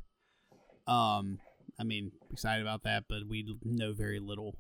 Um, 0.87 1.41
I 1.79 1.85
mean, 1.85 2.13
excited 2.31 2.63
about 2.63 2.85
that, 2.85 3.05
but 3.09 3.29
we 3.29 3.57
know 3.65 3.93
very 3.93 4.19
little. 4.19 4.57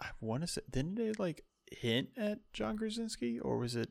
I 0.00 0.08
want 0.20 0.42
to 0.42 0.46
say 0.46 0.60
didn't 0.70 0.96
they 0.96 1.12
like 1.12 1.44
hint 1.70 2.08
at 2.16 2.38
John 2.52 2.76
Krasinski 2.76 3.38
or 3.38 3.58
was 3.58 3.76
it 3.76 3.90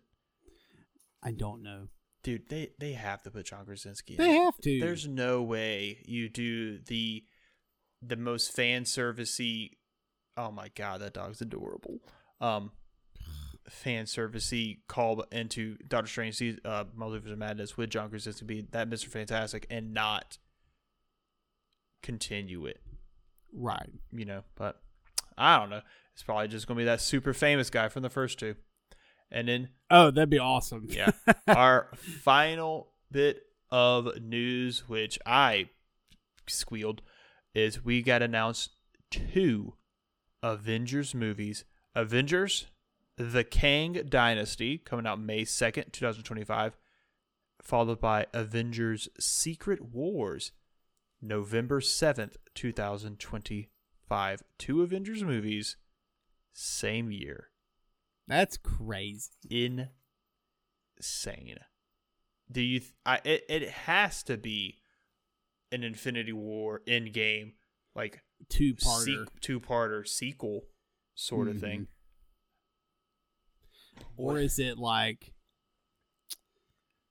I 1.23 1.31
don't 1.31 1.63
know. 1.63 1.87
dude, 2.23 2.47
they 2.49 2.69
they 2.79 2.93
have 2.93 3.23
to 3.23 3.31
put 3.31 3.47
John 3.47 3.65
Krasinski 3.65 4.13
in. 4.13 4.17
They 4.17 4.35
have 4.35 4.57
to. 4.59 4.79
There's 4.79 5.07
no 5.07 5.41
way 5.41 5.99
you 6.05 6.29
do 6.29 6.79
the 6.79 7.23
the 8.01 8.15
most 8.15 8.51
fan 8.51 8.83
servicey. 8.83 9.71
Oh 10.37 10.51
my 10.51 10.69
god, 10.75 11.01
that 11.01 11.13
dog's 11.13 11.41
adorable. 11.41 11.99
Um, 12.39 12.71
fan 13.67 14.05
servicey 14.05 14.77
call 14.87 15.21
into 15.31 15.77
Doctor 15.87 16.07
Strange, 16.07 16.41
uh, 16.63 16.85
Multiverse 16.97 17.31
of 17.31 17.39
Madness 17.39 17.75
with 17.75 17.89
John 17.89 18.09
Krasinski 18.09 18.45
being 18.45 18.67
that 18.71 18.87
Mister 18.87 19.09
Fantastic 19.09 19.65
and 19.69 19.93
not 19.93 20.37
continue 22.03 22.65
it. 22.67 22.79
right. 23.51 23.89
You 24.11 24.25
know, 24.25 24.43
but 24.55 24.81
I 25.37 25.57
don't 25.59 25.69
know. 25.69 25.81
It's 26.13 26.23
probably 26.23 26.47
just 26.47 26.67
gonna 26.67 26.77
be 26.79 26.85
that 26.85 27.01
super 27.01 27.33
famous 27.33 27.69
guy 27.69 27.89
from 27.89 28.01
the 28.03 28.09
first 28.09 28.39
two, 28.39 28.55
and 29.31 29.47
then 29.47 29.69
Oh, 29.89 30.09
that'd 30.11 30.29
be 30.29 30.39
awesome. 30.39 30.87
yeah. 30.89 31.11
Our 31.47 31.89
final 31.93 32.93
bit 33.11 33.43
of 33.69 34.19
news, 34.21 34.87
which 34.89 35.19
I 35.25 35.69
squealed, 36.47 37.01
is 37.53 37.83
we 37.85 38.01
got 38.01 38.21
announced 38.21 38.71
two 39.11 39.75
Avengers 40.43 41.13
movies. 41.15 41.65
Avengers, 41.95 42.67
The 43.17 43.43
Kang 43.43 43.93
Dynasty, 44.09 44.77
coming 44.77 45.05
out 45.07 45.19
May 45.19 45.43
2nd, 45.43 45.91
2025, 45.91 46.77
followed 47.61 47.99
by 47.99 48.27
Avengers 48.33 49.09
Secret 49.19 49.81
Wars, 49.93 50.51
November 51.21 51.79
7th, 51.81 52.35
2025. 52.55 53.67
Two 54.57 54.81
Avengers 54.81 55.23
movies, 55.23 55.77
same 56.53 57.11
year 57.11 57.49
That's 58.27 58.57
crazy. 58.57 59.29
insane. 59.49 59.89
Do 62.51 62.61
you? 62.61 62.79
Th- 62.79 62.93
I 63.05 63.19
it, 63.23 63.43
it 63.49 63.69
has 63.69 64.23
to 64.23 64.37
be 64.37 64.79
an 65.71 65.83
Infinity 65.83 66.33
War 66.33 66.81
end 66.87 67.13
game 67.13 67.53
like 67.95 68.21
Two 68.49 68.75
parter. 68.75 69.27
two 69.41 69.59
parter 69.59 70.07
sequel 70.07 70.65
sort 71.15 71.47
of 71.47 71.59
thing. 71.59 71.87
Mm-hmm. 73.99 74.21
or 74.21 74.37
is 74.39 74.59
it 74.59 74.77
like 74.77 75.33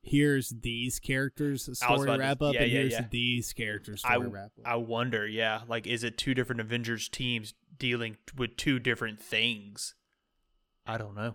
here's 0.07 0.51
these 0.51 0.99
characters 1.01 1.69
story 1.77 2.03
about 2.05 2.15
to- 2.15 2.19
wrap 2.21 2.43
up 2.43 2.55
yeah, 2.55 2.63
and 2.63 2.73
yeah, 2.73 2.79
here's 2.79 2.93
yeah. 2.93 3.07
these 3.11 3.53
characters 3.53 4.03
I, 4.05 4.15
story 4.15 4.29
wrap 4.29 4.53
up? 4.59 4.65
I 4.65 4.77
wonder, 4.77 5.27
yeah, 5.27 5.63
like 5.69 5.87
is 5.87 6.05
it 6.05 6.17
two 6.17 6.33
different 6.35 6.61
Avengers 6.61 7.09
teams 7.09 7.55
dealing 7.77 8.17
with 8.37 8.57
two 8.57 8.79
different 8.79 9.21
things? 9.21 9.95
I 10.87 10.97
don't 10.99 11.15
know. 11.15 11.35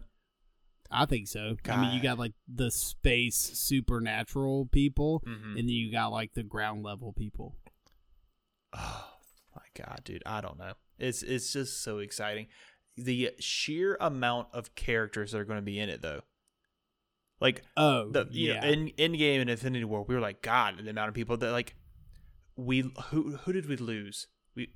I 0.89 1.06
think 1.06 1.27
so. 1.27 1.56
I 1.69 1.77
mean, 1.81 1.93
you 1.95 2.02
got 2.02 2.19
like 2.19 2.34
the 2.53 2.69
space 2.72 3.35
supernatural 3.38 4.65
people, 4.68 5.22
Mhm. 5.26 5.45
and 5.52 5.57
then 5.57 5.69
you 5.69 5.91
got 5.91 6.07
like 6.11 6.34
the 6.34 6.43
ground 6.43 6.84
level 6.84 7.14
people. 7.14 7.56
Oh 8.73 9.07
my 9.56 9.61
god, 9.76 10.02
dude, 10.03 10.23
I 10.26 10.41
don't 10.41 10.57
know. 10.57 10.73
It's 10.98 11.23
it's 11.23 11.52
just 11.53 11.81
so 11.84 11.99
exciting. 11.99 12.48
The 12.98 13.31
sheer 13.39 13.98
amount 13.99 14.49
of 14.53 14.76
characters 14.76 15.31
that 15.31 15.39
are 15.39 15.45
going 15.45 15.60
to 15.60 15.64
be 15.65 15.80
in 15.80 15.89
it, 15.89 16.02
though. 16.02 16.22
Like 17.41 17.63
Oh, 17.76 18.09
the 18.11 18.27
you 18.31 18.53
yeah. 18.53 18.61
know, 18.61 18.68
in 18.68 18.88
in 18.89 19.13
game 19.18 19.41
and 19.41 19.49
Infinity 19.49 19.84
War, 19.84 20.05
we 20.07 20.15
were 20.15 20.22
like, 20.22 20.41
God, 20.41 20.76
the 20.81 20.89
amount 20.89 21.09
of 21.09 21.15
people 21.15 21.35
that 21.38 21.51
like 21.51 21.76
we 22.55 22.91
who 23.09 23.35
who 23.38 23.51
did 23.51 23.68
we 23.68 23.76
lose? 23.77 24.27
We 24.55 24.73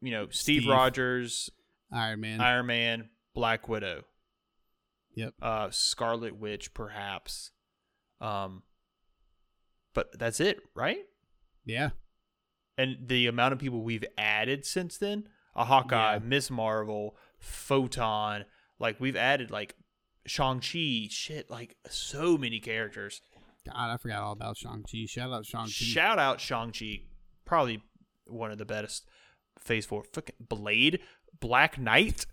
you 0.00 0.12
know 0.12 0.28
Steve, 0.30 0.62
Steve. 0.62 0.70
Rogers, 0.70 1.50
Iron 1.92 2.20
Man. 2.20 2.40
Iron 2.40 2.66
Man, 2.66 3.10
Black 3.34 3.68
Widow, 3.68 4.04
Yep. 5.16 5.34
uh, 5.42 5.70
Scarlet 5.70 6.36
Witch, 6.38 6.72
perhaps. 6.74 7.50
Um, 8.20 8.62
but 9.94 10.16
that's 10.18 10.40
it, 10.40 10.60
right? 10.74 11.00
Yeah. 11.64 11.90
and 12.78 13.08
the 13.08 13.26
amount 13.26 13.52
of 13.54 13.58
people 13.58 13.82
we've 13.82 14.04
added 14.18 14.64
since 14.64 14.96
then 14.98 15.26
a 15.56 15.64
hawkeye 15.64 16.12
Yeah. 16.14 16.18
miss 16.22 16.50
marvel 16.50 17.16
photon 17.40 18.44
like 18.78 19.00
we've 19.00 19.16
added 19.16 19.50
like 19.50 19.74
shang-chi 20.26 21.06
shit 21.10 21.50
like 21.50 21.76
so 21.88 22.36
many 22.36 22.60
characters 22.60 23.20
God, 23.66 23.90
I 23.90 23.96
forgot 23.96 24.22
all 24.22 24.30
about 24.32 24.56
Shang 24.56 24.84
Chi. 24.88 25.06
Shout 25.08 25.32
out 25.32 25.44
Shang 25.44 25.64
Chi. 25.64 25.70
shout 25.70 26.18
out 26.20 26.40
shang-chi 26.40 27.00
probably 27.44 27.82
one 28.26 28.50
of 28.50 28.58
the 28.58 28.64
best 28.64 29.06
phase 29.58 29.86
four 29.86 30.02
fucking 30.04 30.36
blade 30.40 31.00
black 31.40 31.78
knight 31.78 32.26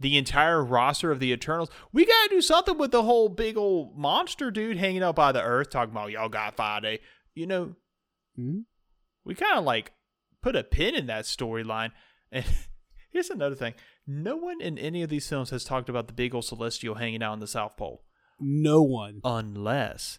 the 0.00 0.16
entire 0.16 0.64
roster 0.64 1.10
of 1.12 1.20
the 1.20 1.32
eternals 1.32 1.70
we 1.92 2.04
gotta 2.04 2.28
do 2.28 2.40
something 2.40 2.76
with 2.76 2.90
the 2.90 3.04
whole 3.04 3.28
big 3.28 3.56
old 3.56 3.96
monster 3.96 4.50
dude 4.50 4.76
hanging 4.76 5.02
out 5.02 5.14
by 5.14 5.30
the 5.30 5.42
earth 5.42 5.70
talking 5.70 5.92
about 5.92 6.10
y'all 6.10 6.28
got 6.28 6.56
five 6.56 6.82
day 6.82 7.00
you 7.34 7.46
know 7.46 7.74
Hmm? 8.36 8.60
we 9.24 9.34
kind 9.36 9.56
of 9.58 9.64
like 9.64 9.92
put 10.42 10.56
a 10.56 10.64
pin 10.64 10.94
in 10.94 11.06
that 11.06 11.24
storyline. 11.24 11.92
And 12.32 12.44
here's 13.12 13.30
another 13.30 13.54
thing: 13.54 13.74
no 14.06 14.36
one 14.36 14.60
in 14.60 14.78
any 14.78 15.02
of 15.02 15.10
these 15.10 15.28
films 15.28 15.50
has 15.50 15.64
talked 15.64 15.88
about 15.88 16.06
the 16.06 16.12
big 16.12 16.34
old 16.34 16.44
celestial 16.44 16.96
hanging 16.96 17.22
out 17.22 17.32
in 17.34 17.40
the 17.40 17.46
South 17.46 17.76
Pole, 17.76 18.04
No 18.40 18.82
one. 18.82 19.20
unless 19.24 20.18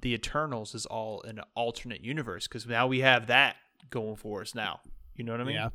the 0.00 0.14
Eternals 0.14 0.74
is 0.74 0.86
all 0.86 1.20
in 1.22 1.38
an 1.38 1.44
alternate 1.54 2.02
universe. 2.04 2.46
Because 2.46 2.66
now 2.66 2.86
we 2.86 3.00
have 3.00 3.26
that 3.28 3.56
going 3.90 4.16
for 4.16 4.42
us. 4.42 4.54
Now, 4.54 4.80
you 5.14 5.24
know 5.24 5.32
what 5.32 5.40
I 5.40 5.44
mean? 5.44 5.54
Yeah. 5.56 5.70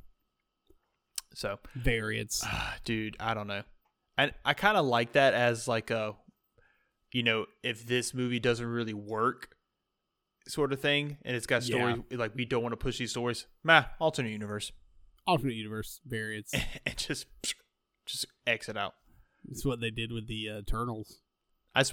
So, 1.33 1.59
Variants. 1.75 2.41
ah, 2.45 2.75
dude, 2.85 3.17
I 3.19 3.33
don't 3.33 3.47
know. 3.47 3.63
And 4.17 4.33
I 4.45 4.53
kind 4.53 4.77
of 4.77 4.85
like 4.85 5.13
that 5.13 5.33
as 5.33 5.67
like 5.67 5.89
a, 5.89 6.13
you 7.11 7.23
know, 7.23 7.45
if 7.63 7.85
this 7.87 8.13
movie 8.13 8.39
doesn't 8.39 8.65
really 8.65 8.93
work, 8.93 9.49
sort 10.47 10.73
of 10.73 10.79
thing, 10.79 11.17
and 11.23 11.35
it's 11.35 11.47
got 11.47 11.63
stories 11.63 11.97
like 12.11 12.35
we 12.35 12.45
don't 12.45 12.61
want 12.61 12.73
to 12.73 12.77
push 12.77 12.97
these 12.99 13.11
stories. 13.11 13.47
Meh, 13.63 13.83
alternate 13.99 14.29
universe. 14.29 14.71
Alternate 15.25 15.55
universe 15.55 16.01
variants. 16.05 16.53
and 16.85 16.97
just 16.97 17.27
just 18.05 18.25
exit 18.45 18.77
out. 18.77 18.93
It's 19.49 19.65
what 19.65 19.81
they 19.81 19.91
did 19.91 20.11
with 20.11 20.27
the 20.27 20.49
uh, 20.49 20.59
Eternals. 20.59 21.19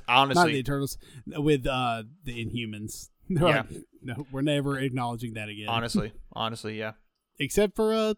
honestly 0.08 0.34
Not 0.34 0.46
the 0.48 0.58
Eternals, 0.58 0.98
with 1.26 1.66
uh, 1.66 2.04
the 2.24 2.44
Inhumans. 2.44 3.08
They're 3.28 3.48
Yeah. 3.48 3.62
like, 3.70 3.84
no, 4.02 4.26
we're 4.32 4.42
never 4.42 4.78
acknowledging 4.78 5.34
that 5.34 5.48
again. 5.48 5.68
honestly, 5.68 6.12
honestly, 6.32 6.78
yeah, 6.78 6.92
except 7.38 7.76
for 7.76 7.94
uh, 7.94 8.14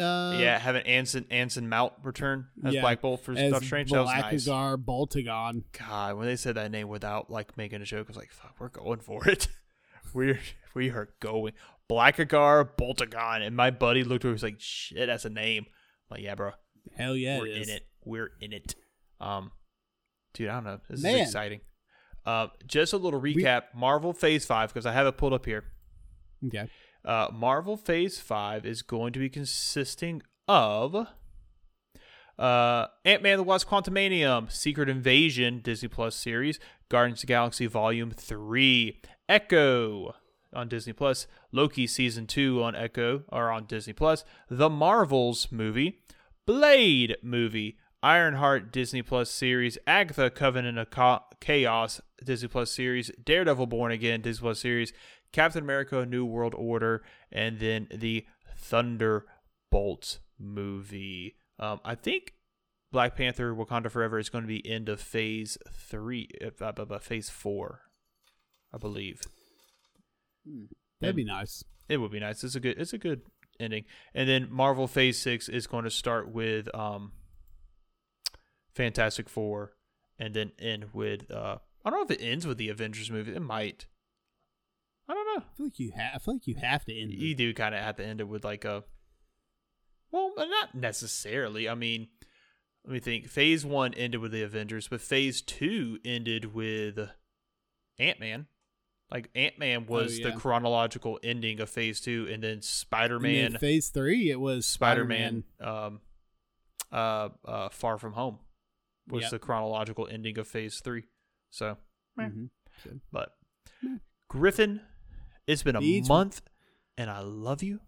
uh 0.00 0.36
yeah. 0.38 0.58
Having 0.58 0.86
Anson 0.86 1.26
Anson 1.30 1.68
Mount 1.68 1.92
return 2.02 2.48
as 2.64 2.74
yeah, 2.74 2.80
Black 2.80 3.00
Bolt 3.00 3.20
for 3.20 3.34
Doctor 3.34 3.64
Strange, 3.64 3.90
that 3.90 4.00
was 4.00 4.08
nice. 4.08 4.48
Boltagon. 4.48 5.64
God, 5.78 6.16
when 6.16 6.26
they 6.26 6.36
said 6.36 6.56
that 6.56 6.70
name 6.70 6.88
without 6.88 7.30
like 7.30 7.56
making 7.56 7.82
a 7.82 7.84
joke, 7.84 8.06
I 8.08 8.10
was 8.10 8.16
like, 8.16 8.32
"Fuck, 8.32 8.56
we're 8.58 8.68
going 8.68 9.00
for 9.00 9.28
it. 9.28 9.46
we're 10.14 10.40
we 10.74 10.90
are 10.90 11.10
going." 11.20 11.52
Blackagar 11.90 12.68
Boltagon, 12.76 13.46
and 13.46 13.54
my 13.56 13.70
buddy 13.70 14.04
looked 14.04 14.24
at 14.24 14.28
me. 14.28 14.32
Was 14.32 14.42
like, 14.42 14.60
"Shit, 14.60 15.06
that's 15.08 15.24
a 15.24 15.30
name." 15.30 15.66
Like, 16.10 16.22
yeah, 16.22 16.34
bro, 16.34 16.52
Hell 16.96 17.16
yeah, 17.16 17.38
we're 17.38 17.46
it 17.46 17.58
is. 17.58 17.68
in 17.68 17.74
it. 17.76 17.86
We're 18.04 18.30
in 18.40 18.52
it. 18.52 18.74
Um, 19.20 19.52
dude, 20.34 20.48
I 20.48 20.54
don't 20.54 20.64
know. 20.64 20.80
This 20.88 21.02
Man. 21.02 21.16
is 21.16 21.28
exciting. 21.28 21.60
Uh, 22.24 22.48
just 22.66 22.92
a 22.92 22.96
little 22.96 23.20
recap. 23.20 23.62
Marvel 23.74 24.12
Phase 24.12 24.44
Five 24.44 24.72
because 24.72 24.86
I 24.86 24.92
have 24.92 25.06
it 25.06 25.16
pulled 25.16 25.32
up 25.32 25.44
here. 25.46 25.64
Okay. 26.46 26.68
Uh, 27.04 27.28
Marvel 27.32 27.76
Phase 27.76 28.20
5 28.20 28.64
is 28.64 28.82
going 28.82 29.12
to 29.12 29.18
be 29.18 29.28
consisting 29.28 30.22
of 30.46 31.08
uh, 32.38 32.86
Ant 33.04 33.22
Man 33.22 33.38
the 33.38 33.42
Wasp 33.42 33.68
Quantumanium, 33.68 34.50
Secret 34.50 34.88
Invasion 34.88 35.60
Disney 35.62 35.88
Plus 35.88 36.14
series, 36.14 36.58
Guardians 36.88 37.18
of 37.18 37.22
the 37.22 37.26
Galaxy 37.26 37.66
Volume 37.66 38.10
3, 38.12 39.00
Echo 39.28 40.14
on 40.54 40.68
Disney 40.68 40.92
Plus, 40.92 41.26
Loki 41.50 41.86
Season 41.86 42.26
2 42.26 42.62
on 42.62 42.74
Echo 42.74 43.24
or 43.28 43.50
on 43.50 43.66
Disney 43.66 43.92
Plus, 43.92 44.24
The 44.48 44.70
Marvels 44.70 45.50
movie, 45.50 46.00
Blade 46.46 47.16
movie, 47.22 47.76
Ironheart 48.02 48.72
Disney 48.72 49.02
Plus 49.02 49.30
series, 49.30 49.78
Agatha 49.86 50.28
Covenant 50.30 50.78
of 50.78 50.90
Cha- 50.90 51.24
Chaos 51.40 52.00
Disney 52.24 52.48
Plus 52.48 52.70
series, 52.72 53.10
Daredevil 53.24 53.66
Born 53.66 53.92
Again 53.92 54.20
Disney 54.22 54.42
Plus 54.42 54.60
series, 54.60 54.92
Captain 55.32 55.62
America 55.62 56.04
New 56.04 56.24
World 56.24 56.54
Order, 56.54 57.02
and 57.30 57.58
then 57.58 57.88
the 57.94 58.26
Thunderbolts 58.58 60.18
movie. 60.38 61.36
Um, 61.58 61.80
I 61.84 61.94
think 61.94 62.34
Black 62.90 63.16
Panther 63.16 63.54
Wakanda 63.54 63.90
Forever 63.90 64.18
is 64.18 64.28
going 64.28 64.44
to 64.44 64.48
be 64.48 64.68
end 64.68 64.88
of 64.88 65.00
phase 65.00 65.56
three, 65.70 66.28
uh, 66.60 66.98
phase 66.98 67.30
four, 67.30 67.80
I 68.72 68.78
believe. 68.78 69.22
That'd 71.00 71.16
be 71.16 71.24
nice. 71.24 71.64
It 71.88 71.98
would 71.98 72.12
be 72.12 72.20
nice. 72.20 72.44
It's 72.44 72.54
a 72.54 72.60
good. 72.60 72.78
It's 72.78 72.92
a 72.92 72.98
good 72.98 73.22
ending. 73.60 73.84
And 74.14 74.28
then 74.28 74.48
Marvel 74.50 74.86
Phase 74.86 75.18
Six 75.18 75.48
is 75.48 75.66
going 75.66 75.84
to 75.84 75.90
start 75.90 76.30
with 76.30 76.72
um, 76.74 77.12
Fantastic 78.74 79.28
Four, 79.28 79.72
and 80.18 80.34
then 80.34 80.52
end 80.58 80.86
with. 80.92 81.30
Uh, 81.30 81.58
I 81.84 81.90
don't 81.90 81.98
know 81.98 82.14
if 82.14 82.20
it 82.20 82.24
ends 82.24 82.46
with 82.46 82.58
the 82.58 82.68
Avengers 82.68 83.10
movie. 83.10 83.34
It 83.34 83.42
might. 83.42 83.86
I 85.08 85.14
don't 85.14 85.26
know. 85.26 85.42
I 85.42 85.56
feel 85.56 85.66
like 85.66 85.78
you 85.78 85.92
have. 85.96 86.12
I 86.14 86.18
feel 86.18 86.34
like 86.34 86.46
you 86.46 86.54
have 86.54 86.84
to 86.84 86.98
end. 86.98 87.12
You 87.12 87.32
it. 87.32 87.36
do 87.36 87.54
kind 87.54 87.74
of 87.74 87.82
have 87.82 87.96
to 87.96 88.04
end 88.06 88.20
it 88.20 88.28
with 88.28 88.44
like 88.44 88.64
a. 88.64 88.84
Well, 90.10 90.32
not 90.36 90.74
necessarily. 90.74 91.68
I 91.68 91.74
mean, 91.74 92.08
let 92.84 92.92
me 92.92 93.00
think. 93.00 93.28
Phase 93.28 93.64
one 93.64 93.94
ended 93.94 94.20
with 94.20 94.32
the 94.32 94.42
Avengers, 94.42 94.88
but 94.88 95.00
Phase 95.00 95.42
two 95.42 95.98
ended 96.04 96.54
with 96.54 96.98
Ant 97.98 98.20
Man. 98.20 98.46
Like 99.12 99.28
Ant 99.34 99.58
Man 99.58 99.86
was 99.86 100.18
Oh, 100.18 100.22
yeah. 100.22 100.30
the 100.30 100.36
chronological 100.40 101.20
ending 101.22 101.60
of 101.60 101.68
Phase 101.68 102.00
two, 102.00 102.26
and 102.30 102.42
then 102.42 102.62
Spider 102.62 103.20
Man 103.20 103.58
Phase 103.58 103.90
three, 103.90 104.30
it 104.30 104.40
was 104.40 104.64
Spider 104.64 105.02
Spider-Man. 105.04 105.44
Um, 105.60 106.00
uh, 106.90 107.28
uh, 107.44 107.68
Far 107.68 107.98
From 107.98 108.14
Home 108.14 108.38
was 109.08 109.22
Yep. 109.22 109.30
the 109.32 109.38
chronological 109.38 110.08
ending 110.08 110.38
of 110.38 110.48
Phase 110.48 110.80
Three. 110.80 111.04
So, 111.50 111.76
Mhm. 112.18 112.48
but 113.10 113.36
Griffin, 114.28 114.80
it's 115.46 115.62
been 115.62 115.76
a 115.76 116.00
month, 116.08 116.40
and 116.96 117.10
I 117.10 117.20
love 117.20 117.62
you, 117.62 117.80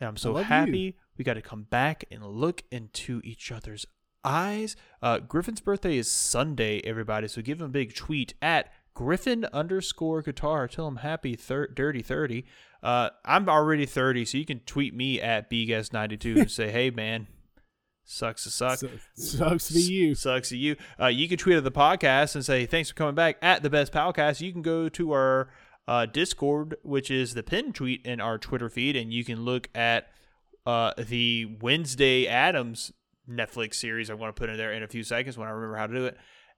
and 0.00 0.08
I'm 0.08 0.16
so 0.16 0.34
happy 0.34 0.96
we 1.16 1.24
got 1.24 1.34
to 1.34 1.42
come 1.42 1.64
back 1.64 2.04
and 2.10 2.26
look 2.26 2.64
into 2.72 3.20
each 3.22 3.52
other's 3.52 3.86
eyes. 4.24 4.74
Uh, 5.02 5.18
Griffin's 5.20 5.60
birthday 5.60 5.98
is 5.98 6.10
Sunday, 6.10 6.80
everybody, 6.80 7.28
so 7.28 7.42
give 7.42 7.60
him 7.60 7.66
a 7.66 7.70
big 7.70 7.94
tweet 7.94 8.34
at 8.42 8.72
Griffin 8.94 9.44
underscore 9.52 10.22
guitar. 10.22 10.68
Tell 10.68 10.86
him 10.86 10.96
happy 10.96 11.36
thir- 11.36 11.68
dirty 11.68 12.02
thirty. 12.02 12.46
Uh, 12.82 13.10
I'm 13.24 13.48
already 13.48 13.86
thirty, 13.86 14.24
so 14.24 14.38
you 14.38 14.44
can 14.44 14.60
tweet 14.60 14.94
me 14.94 15.20
at 15.20 15.50
bgas92 15.50 16.40
and 16.40 16.50
say, 16.50 16.70
"Hey, 16.70 16.90
man, 16.90 17.26
sucks 18.04 18.44
to 18.44 18.50
suck." 18.50 18.78
Sucks 19.14 19.68
to 19.68 19.80
you. 19.80 20.14
Sucks 20.14 20.50
to 20.50 20.56
you. 20.56 20.76
Uh, 21.00 21.06
you 21.06 21.28
can 21.28 21.38
tweet 21.38 21.56
at 21.56 21.64
the 21.64 21.72
podcast 21.72 22.34
and 22.34 22.44
say 22.44 22.66
thanks 22.66 22.90
for 22.90 22.94
coming 22.94 23.14
back 23.14 23.36
at 23.42 23.62
the 23.62 23.70
best 23.70 23.92
podcast. 23.92 24.40
You 24.40 24.52
can 24.52 24.62
go 24.62 24.88
to 24.90 25.12
our 25.12 25.48
uh, 25.88 26.06
Discord, 26.06 26.76
which 26.82 27.10
is 27.10 27.34
the 27.34 27.42
pin 27.42 27.72
tweet 27.72 28.04
in 28.06 28.20
our 28.20 28.38
Twitter 28.38 28.68
feed, 28.68 28.96
and 28.96 29.12
you 29.12 29.24
can 29.24 29.44
look 29.44 29.68
at 29.74 30.08
uh, 30.66 30.92
the 30.96 31.56
Wednesday 31.60 32.26
Addams 32.26 32.92
Netflix 33.28 33.74
series. 33.74 34.10
I'm 34.10 34.18
going 34.18 34.28
to 34.28 34.32
put 34.32 34.50
in 34.50 34.56
there 34.56 34.72
in 34.72 34.82
a 34.82 34.88
few 34.88 35.02
seconds 35.02 35.36
when 35.36 35.48
I 35.48 35.50
remember 35.50 35.76
how 35.76 35.86
to 35.86 35.94
do 35.94 36.06
it, 36.06 36.16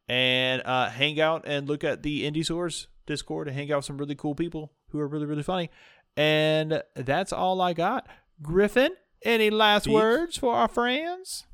and 0.09 0.63
uh, 0.65 0.91
hang 0.91 1.21
out 1.21 1.45
and 1.47 1.69
look 1.69 1.85
at 1.85 2.03
the 2.03 2.31
Indiesaurus 2.31 2.87
Discord 3.07 3.49
and 3.49 3.57
hang 3.57 3.71
out 3.73 3.79
with 3.79 3.85
some 3.85 3.99
really 3.99 4.15
cool 4.15 4.35
people 4.35 4.73
who 4.91 5.01
are 5.01 5.09
really 5.09 5.27
really 5.27 5.43
funny. 5.43 5.71
And 6.17 6.83
that's 6.95 7.33
all 7.33 7.61
I 7.61 7.73
got. 7.73 8.09
Griffin, 8.43 8.93
any 9.23 9.51
last 9.51 9.85
Beach. 9.87 9.95
words 9.95 10.37
for 10.37 10.55
our 10.55 10.69
friends? 10.69 11.45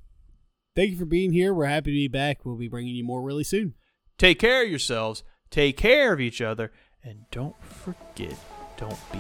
Thank 0.74 0.93
you 0.93 0.99
for 0.99 1.05
being 1.05 1.33
here. 1.33 1.53
We're 1.53 1.66
happy 1.66 1.91
to 1.91 1.97
be 1.97 2.09
back. 2.09 2.45
We'll 2.45 2.57
be 2.57 2.69
bringing 2.69 2.95
you 2.95 3.05
more 3.05 3.23
really 3.23 3.45
soon. 3.45 3.74
Take 4.19 4.39
care 4.39 4.62
of 4.62 4.70
yourselves, 4.70 5.23
take 5.51 5.77
care 5.77 6.12
of 6.12 6.20
each 6.20 6.41
other, 6.41 6.73
and 7.03 7.24
don't 7.31 7.57
forget, 7.62 8.37
don't 8.77 9.12
be 9.12 9.19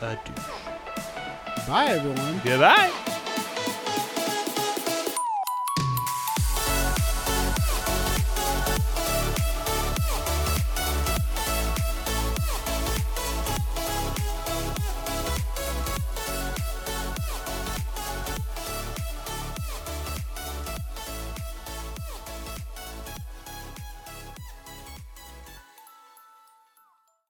a 0.00 0.18
douche. 0.24 1.66
Bye, 1.68 1.88
everyone. 1.88 2.40
Goodbye. 2.44 3.17